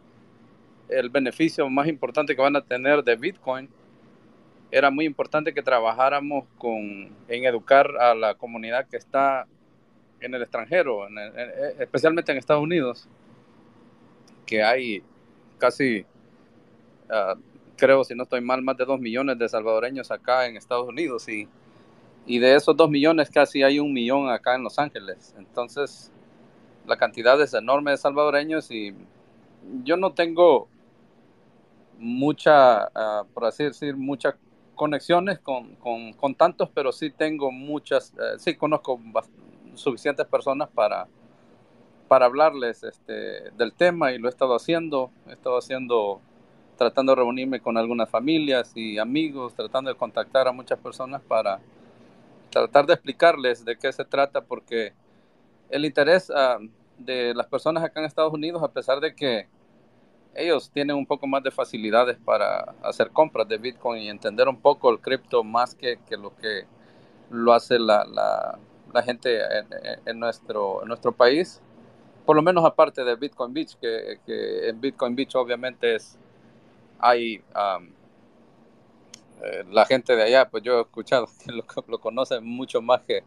el 0.89 1.09
beneficio 1.09 1.69
más 1.69 1.89
importante 1.89 2.35
que 2.35 2.43
van 2.43 2.57
a 2.57 2.63
tener 2.63 3.03
de 3.05 3.17
Bitcoin 3.17 3.69
era 4.71 4.91
muy 4.91 5.05
importante 5.05 5.53
que 5.53 5.63
trabajáramos 5.63 6.45
con, 6.59 7.11
en 7.29 7.45
educar 7.45 7.97
a 7.99 8.15
la 8.15 8.35
comunidad 8.35 8.87
que 8.89 8.97
está 8.97 9.47
en 10.21 10.35
el 10.35 10.43
extranjero, 10.43 11.07
especialmente 11.79 12.33
en 12.33 12.39
Estados 12.39 12.63
Unidos, 12.63 13.09
que 14.47 14.63
hay 14.63 15.03
casi, 15.59 16.05
uh, 17.09 17.39
creo, 17.77 18.03
si 18.03 18.15
no 18.15 18.25
estoy 18.25 18.41
mal, 18.41 18.63
más 18.63 18.77
de 18.77 18.85
dos 18.85 18.99
millones 18.99 19.39
de 19.39 19.49
salvadoreños 19.49 20.11
acá 20.11 20.47
en 20.47 20.57
Estados 20.57 20.89
Unidos 20.89 21.29
y, 21.29 21.49
y 22.27 22.39
de 22.39 22.57
esos 22.57 22.77
dos 22.77 22.91
millones 22.91 23.31
casi 23.31 23.63
hay 23.63 23.79
un 23.79 23.93
millón 23.93 24.29
acá 24.29 24.57
en 24.57 24.65
Los 24.65 24.79
Ángeles. 24.79 25.35
Entonces, 25.39 26.11
la 26.87 26.97
cantidad 26.97 27.41
es 27.41 27.55
enorme 27.55 27.93
de 27.93 27.97
salvadoreños 27.97 28.71
y 28.71 28.95
yo 29.85 29.97
no 29.97 30.13
tengo 30.13 30.69
mucha, 31.99 32.87
uh, 32.89 33.27
por 33.33 33.45
así 33.45 33.65
decir, 33.65 33.97
muchas 33.97 34.35
conexiones 34.75 35.39
con, 35.39 35.77
con, 35.77 36.13
con, 36.15 36.35
tantos, 36.35 36.71
pero 36.75 36.91
sí 36.91 37.11
tengo 37.11 37.53
muchas, 37.53 38.13
uh, 38.15 38.39
sí 38.39 38.57
conozco 38.57 38.99
suficientes 39.81 40.27
personas 40.27 40.69
para 40.69 41.07
para 42.11 42.27
hablarles 42.27 42.83
este, 42.83 43.53
del 43.53 43.73
tema 43.73 44.11
y 44.11 44.19
lo 44.19 44.27
he 44.27 44.31
estado 44.31 44.57
haciendo. 44.57 45.13
He 45.29 45.33
estado 45.33 45.57
haciendo, 45.57 46.21
tratando 46.77 47.13
de 47.13 47.17
reunirme 47.23 47.61
con 47.61 47.79
algunas 47.79 48.11
familias 48.11 48.73
y 48.75 48.99
amigos, 48.99 49.55
tratando 49.55 49.93
de 49.93 49.97
contactar 49.97 50.49
a 50.49 50.53
muchas 50.53 50.81
personas 50.81 51.23
para 51.23 51.61
tratar 52.51 52.87
de 52.87 52.95
explicarles 52.95 53.65
de 53.65 53.79
qué 53.79 53.93
se 53.93 54.05
trata, 54.05 54.41
porque 54.41 54.93
el 55.69 55.85
interés 55.85 56.31
uh, 56.31 56.69
de 56.99 57.33
las 57.33 57.47
personas 57.47 57.85
acá 57.85 58.01
en 58.01 58.07
Estados 58.07 58.35
Unidos, 58.35 58.61
a 58.65 58.73
pesar 58.73 58.99
de 58.99 59.15
que 59.15 59.47
ellos 60.35 60.69
tienen 60.73 60.97
un 60.97 61.07
poco 61.07 61.29
más 61.29 61.45
de 61.45 61.53
facilidades 61.53 62.19
para 62.19 62.75
hacer 62.83 63.13
compras 63.13 63.47
de 63.47 63.57
Bitcoin 63.57 64.03
y 64.03 64.09
entender 64.09 64.49
un 64.49 64.61
poco 64.61 64.91
el 64.91 64.99
cripto 64.99 65.45
más 65.45 65.77
que, 65.77 66.01
que 66.09 66.17
lo 66.17 66.35
que 66.35 66.65
lo 67.31 67.53
hace 67.53 67.79
la, 67.79 68.05
la, 68.05 68.59
la 68.93 69.03
gente 69.03 69.41
en, 70.07 70.19
nuestro, 70.19 70.83
en 70.83 70.89
nuestro 70.89 71.13
país, 71.13 71.61
por 72.27 72.37
lo 72.37 72.43
menos 72.43 72.65
aparte 72.65 73.05
de 73.05 73.17
Bitcoin 73.17 73.53
Beach, 73.53 73.77
que, 73.81 74.21
que 74.27 74.69
en 74.69 74.81
Bitcoin 74.81 75.15
Beach 75.15 75.35
obviamente 75.35 75.95
es, 75.95 76.19
hay 76.99 77.43
um, 77.55 77.89
eh, 79.43 79.65
la 79.71 79.87
gente 79.87 80.15
de 80.15 80.23
allá, 80.23 80.49
pues 80.49 80.63
yo 80.63 80.79
he 80.79 80.83
escuchado 80.83 81.27
que 81.45 81.53
lo, 81.53 81.65
lo 81.89 81.99
conocen 81.99 82.45
mucho 82.45 82.83
más 82.83 83.01
que, 83.03 83.23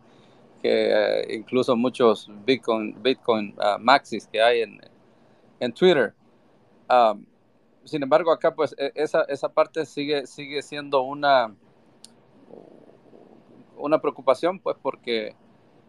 que 0.62 0.92
eh, 0.92 1.36
incluso 1.36 1.76
muchos 1.76 2.30
Bitcoin, 2.46 3.02
Bitcoin 3.02 3.56
uh, 3.58 3.80
maxis 3.80 4.28
que 4.28 4.42
hay 4.42 4.62
en, 4.62 4.80
en 5.60 5.74
Twitter. 5.74 6.14
Um, 6.90 7.26
sin 7.84 8.04
embargo, 8.04 8.32
acá 8.32 8.54
pues 8.54 8.76
e, 8.78 8.92
esa, 8.96 9.24
esa 9.24 9.50
parte 9.50 9.86
sigue, 9.86 10.28
sigue 10.28 10.62
siendo 10.62 11.02
una, 11.02 11.54
una 13.76 14.00
preocupación, 14.00 14.60
pues 14.60 14.78
porque 14.82 15.36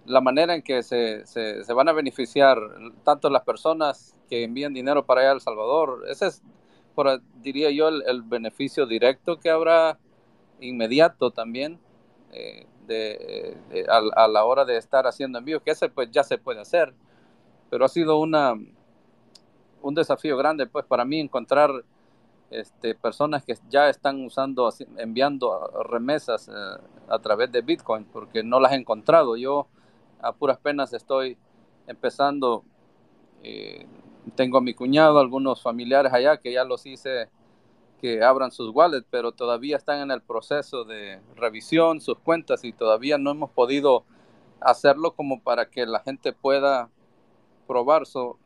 la 0.06 0.20
manera 0.20 0.54
en 0.54 0.62
que 0.62 0.82
se, 0.82 1.26
se, 1.26 1.72
van 1.72 1.88
a 1.88 1.92
beneficiar 1.92 2.58
tanto 3.04 3.30
las 3.30 3.42
personas 3.42 4.14
que 4.28 4.44
envían 4.44 4.74
dinero 4.74 5.06
para 5.06 5.22
allá 5.22 5.32
El 5.32 5.40
Salvador. 5.40 6.04
Ese 6.08 6.26
es, 6.26 6.42
diría 7.42 7.70
yo, 7.70 7.88
el, 7.88 8.22
beneficio 8.22 8.86
directo 8.86 9.38
que 9.38 9.50
habrá 9.50 9.98
inmediato 10.60 11.30
también 11.30 11.78
eh, 12.32 12.66
de, 12.86 13.56
a, 13.88 14.28
la 14.28 14.44
hora 14.44 14.64
de 14.64 14.76
estar 14.76 15.06
haciendo 15.06 15.38
envíos, 15.38 15.62
que 15.62 15.70
ese 15.70 15.88
pues 15.88 16.10
ya 16.10 16.22
se 16.22 16.38
puede 16.38 16.60
hacer, 16.60 16.92
pero 17.70 17.84
ha 17.84 17.88
sido 17.88 18.18
una, 18.18 18.54
un 19.82 19.94
desafío 19.94 20.36
grande 20.36 20.66
pues 20.66 20.84
para 20.84 21.04
mí 21.04 21.18
encontrar 21.20 21.70
este, 22.50 22.94
personas 22.94 23.42
que 23.44 23.56
ya 23.68 23.88
están 23.88 24.24
usando, 24.24 24.72
enviando 24.98 25.66
remesas 25.88 26.48
eh, 26.48 26.52
a 27.08 27.18
través 27.18 27.50
de 27.50 27.62
Bitcoin, 27.62 28.04
porque 28.04 28.42
no 28.42 28.60
las 28.60 28.72
he 28.72 28.76
encontrado. 28.76 29.36
Yo 29.36 29.66
a 30.20 30.32
puras 30.32 30.58
penas 30.58 30.92
estoy 30.92 31.36
empezando. 31.86 32.64
Eh, 33.42 33.86
tengo 34.34 34.58
a 34.58 34.60
mi 34.60 34.74
cuñado, 34.74 35.18
algunos 35.18 35.62
familiares 35.62 36.12
allá 36.12 36.38
que 36.38 36.52
ya 36.52 36.64
los 36.64 36.86
hice 36.86 37.28
que 38.00 38.22
abran 38.22 38.50
sus 38.50 38.74
wallets, 38.74 39.06
pero 39.10 39.32
todavía 39.32 39.76
están 39.76 40.00
en 40.00 40.10
el 40.10 40.20
proceso 40.22 40.84
de 40.84 41.20
revisión, 41.36 42.00
sus 42.00 42.18
cuentas, 42.18 42.64
y 42.64 42.72
todavía 42.72 43.18
no 43.18 43.30
hemos 43.30 43.50
podido 43.50 44.04
hacerlo 44.60 45.12
como 45.12 45.40
para 45.42 45.70
que 45.70 45.86
la 45.86 46.00
gente 46.00 46.32
pueda 46.32 46.90
probar. 47.66 48.06
So, 48.06 48.38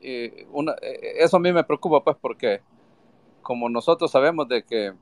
eh, 0.00 0.46
eh, 0.82 1.14
eso 1.18 1.36
a 1.36 1.40
mí 1.40 1.52
me 1.52 1.64
preocupa, 1.64 2.02
pues, 2.02 2.16
porque 2.20 2.62
como 3.42 3.68
nosotros 3.68 4.10
sabemos 4.10 4.48
de 4.48 4.62
que 4.62 4.92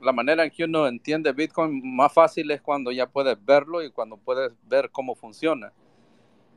la 0.00 0.12
manera 0.12 0.44
en 0.44 0.50
que 0.50 0.64
uno 0.64 0.86
entiende 0.86 1.32
Bitcoin 1.32 1.80
más 1.96 2.12
fácil 2.12 2.50
es 2.50 2.60
cuando 2.60 2.92
ya 2.92 3.06
puedes 3.06 3.42
verlo 3.44 3.82
y 3.82 3.90
cuando 3.90 4.16
puedes 4.16 4.52
ver 4.64 4.90
cómo 4.90 5.14
funciona. 5.14 5.72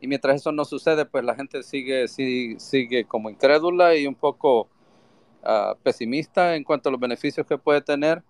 Y 0.01 0.07
mientras 0.07 0.37
eso 0.37 0.51
no 0.51 0.65
sucede, 0.65 1.05
pues 1.05 1.23
la 1.23 1.35
gente 1.35 1.61
sigue, 1.63 2.07
sigue, 2.07 3.05
como 3.05 3.29
incrédula 3.29 3.95
y 3.95 4.07
un 4.07 4.15
poco 4.15 4.69
uh, 5.43 5.75
pesimista 5.83 6.55
en 6.55 6.63
cuanto 6.63 6.89
a 6.89 6.91
los 6.91 7.01
beneficios 7.01 7.45
que 7.45 7.57
puede 7.57 7.81
tener. 7.81 8.23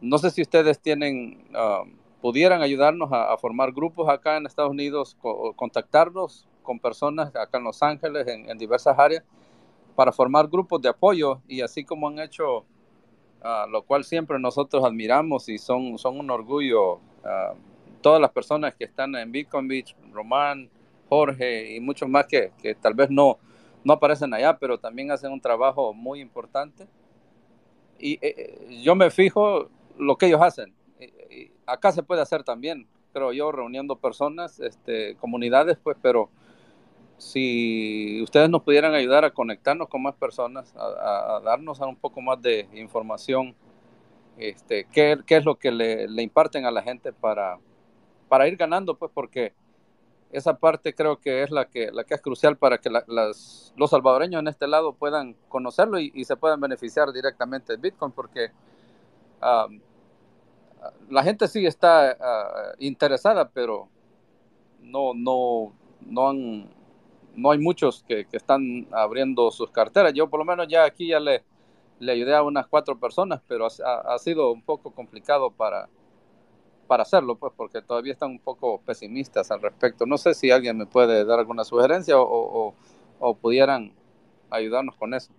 No 0.00 0.18
sé 0.18 0.30
si 0.30 0.42
ustedes 0.42 0.80
tienen, 0.80 1.46
uh, 1.50 1.86
pudieran 2.22 2.62
ayudarnos 2.62 3.10
a, 3.12 3.36
formar 3.36 3.72
grupos 3.72 4.08
acá 4.08 4.36
en 4.36 4.46
Estados 4.46 4.70
Unidos, 4.70 5.16
co 5.20 5.52
contactarnos 5.54 6.48
con 6.62 6.78
personas 6.78 7.34
acá 7.34 7.58
en 7.58 7.64
Los 7.64 7.82
Ángeles, 7.82 8.26
en 8.26 8.58
diversas 8.58 8.98
áreas, 8.98 9.24
para 9.94 10.12
formar 10.12 10.46
grupos 10.48 10.80
de 10.80 10.88
apoyo 10.88 11.40
y 11.48 11.60
así 11.60 11.84
como 11.84 12.08
han 12.08 12.18
hecho 12.20 12.64
Uh, 13.40 13.70
lo 13.70 13.82
cual 13.82 14.02
siempre 14.02 14.36
nosotros 14.40 14.84
admiramos 14.84 15.48
y 15.48 15.58
son, 15.58 15.96
son 15.96 16.18
un 16.18 16.30
orgullo. 16.30 16.94
Uh, 16.94 17.54
todas 18.00 18.20
las 18.20 18.32
personas 18.32 18.74
que 18.74 18.84
están 18.84 19.14
en 19.14 19.30
Bitcoin 19.30 19.68
Beach, 19.68 19.94
Román, 20.12 20.68
Jorge 21.08 21.74
y 21.76 21.80
muchos 21.80 22.08
más 22.08 22.26
que, 22.26 22.50
que, 22.60 22.74
tal 22.74 22.94
vez 22.94 23.10
no, 23.10 23.38
no 23.84 23.92
aparecen 23.92 24.34
allá, 24.34 24.58
pero 24.58 24.78
también 24.78 25.12
hacen 25.12 25.30
un 25.30 25.40
trabajo 25.40 25.94
muy 25.94 26.20
importante. 26.20 26.88
Y 27.98 28.14
eh, 28.14 28.18
eh 28.22 28.82
yo 28.82 28.96
me 28.96 29.10
fijo 29.10 29.68
lo 29.96 30.16
que 30.16 30.26
ellos 30.26 30.42
hacen. 30.42 30.74
Acá 31.64 31.92
se 31.92 32.02
puede 32.02 32.22
hacer 32.22 32.42
también, 32.42 32.88
creo 33.12 33.32
yo, 33.32 33.52
reuniendo 33.52 33.96
personas, 33.96 34.58
este, 34.58 35.14
comunidades, 35.16 35.78
pues, 35.80 35.96
pero 36.02 36.28
si 37.18 38.22
ustedes 38.22 38.48
nos 38.48 38.62
pudieran 38.62 38.94
ayudar 38.94 39.24
a 39.24 39.32
conectarnos 39.32 39.88
con 39.88 40.02
más 40.02 40.14
personas, 40.14 40.72
a, 40.76 41.40
darnos 41.44 41.80
un 41.80 41.96
poco 41.96 42.20
más 42.20 42.40
de 42.40 42.68
información, 42.74 43.54
este, 44.38 44.86
qué, 44.92 45.18
qué 45.26 45.36
es 45.36 45.44
lo 45.44 45.56
que 45.56 45.72
le, 45.72 46.22
imparten 46.22 46.64
a 46.64 46.70
la 46.70 46.80
gente 46.82 47.12
para, 47.12 47.58
para 48.28 48.46
ir 48.46 48.56
ganando, 48.56 48.96
pues 48.96 49.10
porque 49.12 49.52
esa 50.30 50.58
parte 50.58 50.94
creo 50.94 51.18
que 51.18 51.42
es 51.42 51.50
la 51.50 51.64
que, 51.64 51.90
la 51.90 52.04
que 52.04 52.14
es 52.14 52.22
crucial 52.22 52.56
para 52.56 52.78
que 52.78 52.88
la, 52.88 53.02
las, 53.08 53.74
los 53.76 53.90
salvadoreños 53.90 54.40
en 54.40 54.48
este 54.48 54.68
lado 54.68 54.92
puedan 54.92 55.34
conocerlo 55.48 55.98
y, 55.98 56.24
se 56.24 56.36
puedan 56.36 56.60
beneficiar 56.60 57.12
directamente 57.12 57.72
de 57.72 57.78
Bitcoin, 57.78 58.12
porque 58.12 58.52
la 61.10 61.22
gente 61.24 61.48
sí 61.48 61.66
está 61.66 62.16
uh, 62.20 62.76
interesada, 62.78 63.48
pero 63.48 63.88
no, 64.80 65.14
no, 65.14 65.72
no 66.00 66.28
han 66.28 66.77
no 67.38 67.52
hay 67.52 67.58
muchos 67.58 68.04
que, 68.06 68.26
están 68.32 68.86
abriendo 68.92 69.50
sus 69.50 69.70
carteras. 69.70 70.12
Yo 70.12 70.28
por 70.28 70.40
lo 70.40 70.44
menos 70.44 70.66
ya 70.68 70.84
aquí 70.84 71.08
ya 71.08 71.20
le, 71.20 71.44
ayudé 72.00 72.34
a 72.34 72.42
unas 72.42 72.66
cuatro 72.66 72.98
personas, 72.98 73.40
pero 73.46 73.66
ha, 73.66 74.18
sido 74.18 74.52
un 74.52 74.62
poco 74.62 74.90
complicado 74.90 75.50
para, 75.50 75.88
para 76.86 77.04
hacerlo, 77.04 77.36
pues 77.36 77.52
porque 77.56 77.80
todavía 77.80 78.12
están 78.12 78.30
un 78.30 78.40
poco 78.40 78.80
pesimistas 78.84 79.50
al 79.50 79.62
respecto. 79.62 80.04
No 80.06 80.18
sé 80.18 80.34
si 80.34 80.50
alguien 80.50 80.76
me 80.76 80.86
puede 80.86 81.24
dar 81.24 81.38
alguna 81.38 81.64
sugerencia 81.64 82.20
o, 82.20 82.74
o 83.20 83.34
pudieran 83.34 83.92
ayudarnos 84.50 84.96
con 84.96 85.14
eso. 85.14 85.32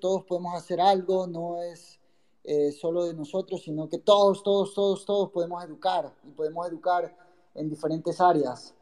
Todos 0.00 0.24
podemos 0.24 0.54
hacer 0.56 0.80
algo, 0.80 1.28
no 1.28 1.62
es 1.62 2.00
eh, 2.44 2.72
solo 2.72 3.04
de 3.04 3.14
nosotros, 3.14 3.62
sino 3.62 3.88
que 3.88 3.98
todos, 3.98 4.42
todos, 4.42 4.74
todos, 4.74 5.04
todos 5.04 5.30
podemos 5.30 5.62
educar 5.64 6.12
y 6.24 6.30
podemos 6.30 6.66
educar 6.66 7.21
en 7.54 7.68
diferentes 7.68 8.20
áreas. 8.20 8.74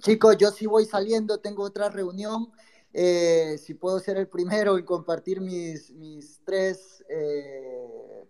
Chicos, 0.00 0.36
yo 0.36 0.50
sí 0.50 0.66
voy 0.66 0.84
saliendo, 0.84 1.38
tengo 1.38 1.62
otra 1.62 1.88
reunión. 1.88 2.52
Eh, 2.92 3.56
si 3.58 3.74
puedo 3.74 3.98
ser 4.00 4.18
el 4.18 4.28
primero 4.28 4.78
y 4.78 4.84
compartir 4.84 5.40
mis, 5.40 5.90
mis 5.92 6.40
tres 6.44 7.04
eh, 7.08 8.26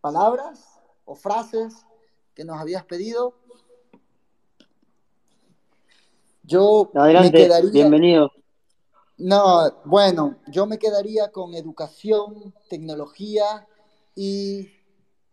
palabras 0.00 0.80
o 1.04 1.14
frases 1.14 1.86
que 2.34 2.44
nos 2.44 2.58
habías 2.58 2.84
pedido. 2.84 3.34
Yo 6.42 6.90
Adelante, 6.94 7.38
me 7.38 7.44
quedaría, 7.44 7.70
bienvenido. 7.70 8.30
No, 9.18 9.72
bueno, 9.84 10.36
yo 10.48 10.66
me 10.66 10.78
quedaría 10.78 11.32
con 11.32 11.54
educación, 11.54 12.54
tecnología 12.68 13.66
y 14.14 14.70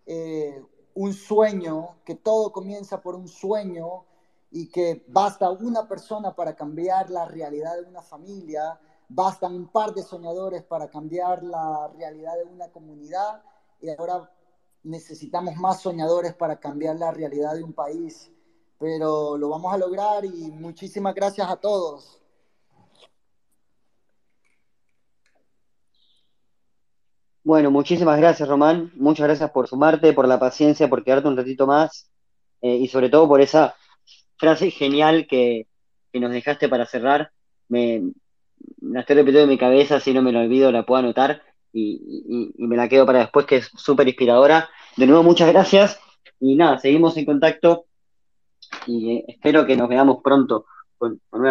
eh, 0.05 0.63
un 0.95 1.13
sueño, 1.13 1.97
que 2.05 2.15
todo 2.15 2.51
comienza 2.51 3.01
por 3.01 3.15
un 3.15 3.27
sueño 3.27 4.05
y 4.51 4.69
que 4.69 5.03
basta 5.07 5.49
una 5.49 5.87
persona 5.87 6.35
para 6.35 6.55
cambiar 6.55 7.09
la 7.09 7.25
realidad 7.25 7.75
de 7.75 7.89
una 7.89 8.01
familia, 8.01 8.79
bastan 9.09 9.55
un 9.55 9.67
par 9.67 9.93
de 9.93 10.03
soñadores 10.03 10.63
para 10.63 10.89
cambiar 10.89 11.43
la 11.43 11.87
realidad 11.97 12.33
de 12.35 12.51
una 12.51 12.69
comunidad 12.69 13.41
y 13.81 13.89
ahora 13.89 14.31
necesitamos 14.83 15.55
más 15.55 15.81
soñadores 15.81 16.33
para 16.33 16.59
cambiar 16.59 16.97
la 16.97 17.11
realidad 17.11 17.55
de 17.55 17.63
un 17.63 17.73
país. 17.73 18.31
Pero 18.79 19.37
lo 19.37 19.49
vamos 19.49 19.73
a 19.73 19.77
lograr 19.77 20.25
y 20.25 20.51
muchísimas 20.51 21.15
gracias 21.15 21.49
a 21.49 21.55
todos. 21.55 22.22
Bueno, 27.45 27.71
muchísimas 27.71 28.17
gracias, 28.17 28.47
Román. 28.47 28.91
Muchas 28.95 29.27
gracias 29.27 29.51
por 29.51 29.67
sumarte, 29.67 30.13
por 30.13 30.27
la 30.29 30.39
paciencia, 30.39 30.89
por 30.89 31.03
quedarte 31.03 31.27
un 31.27 31.35
ratito 31.35 31.67
más 31.67 32.09
eh, 32.61 32.77
y 32.77 32.87
sobre 32.87 33.09
todo 33.09 33.27
por 33.27 33.41
esa 33.41 33.75
frase 34.37 34.71
genial 34.71 35.27
que, 35.29 35.67
nos 36.13 36.31
dejaste 36.31 36.69
para 36.69 36.85
cerrar. 36.85 37.31
Me, 37.67 38.01
la 38.79 39.01
estoy 39.01 39.17
repitiendo 39.17 39.43
en 39.43 39.49
mi 39.49 39.57
cabeza, 39.57 39.99
si 39.99 40.13
no 40.13 40.21
me 40.21 40.31
lo 40.31 40.39
olvido, 40.39 40.71
la 40.71 40.85
puedo 40.85 40.99
anotar 40.99 41.41
y, 41.73 42.53
me 42.57 42.77
la 42.77 42.87
quedo 42.87 43.05
para 43.05 43.19
después, 43.19 43.45
que 43.45 43.57
es 43.57 43.69
súper 43.75 44.07
inspiradora. 44.07 44.69
De 44.95 45.05
nuevo, 45.05 45.23
muchas 45.23 45.51
gracias 45.51 45.99
y 46.39 46.55
nada, 46.55 46.77
seguimos 46.77 47.17
en 47.17 47.25
contacto 47.25 47.85
y 48.87 49.17
eh, 49.17 49.25
espero 49.27 49.65
que 49.65 49.75
nos 49.75 49.89
veamos 49.89 50.19
pronto 50.23 50.65
con, 50.97 51.19
con 51.29 51.45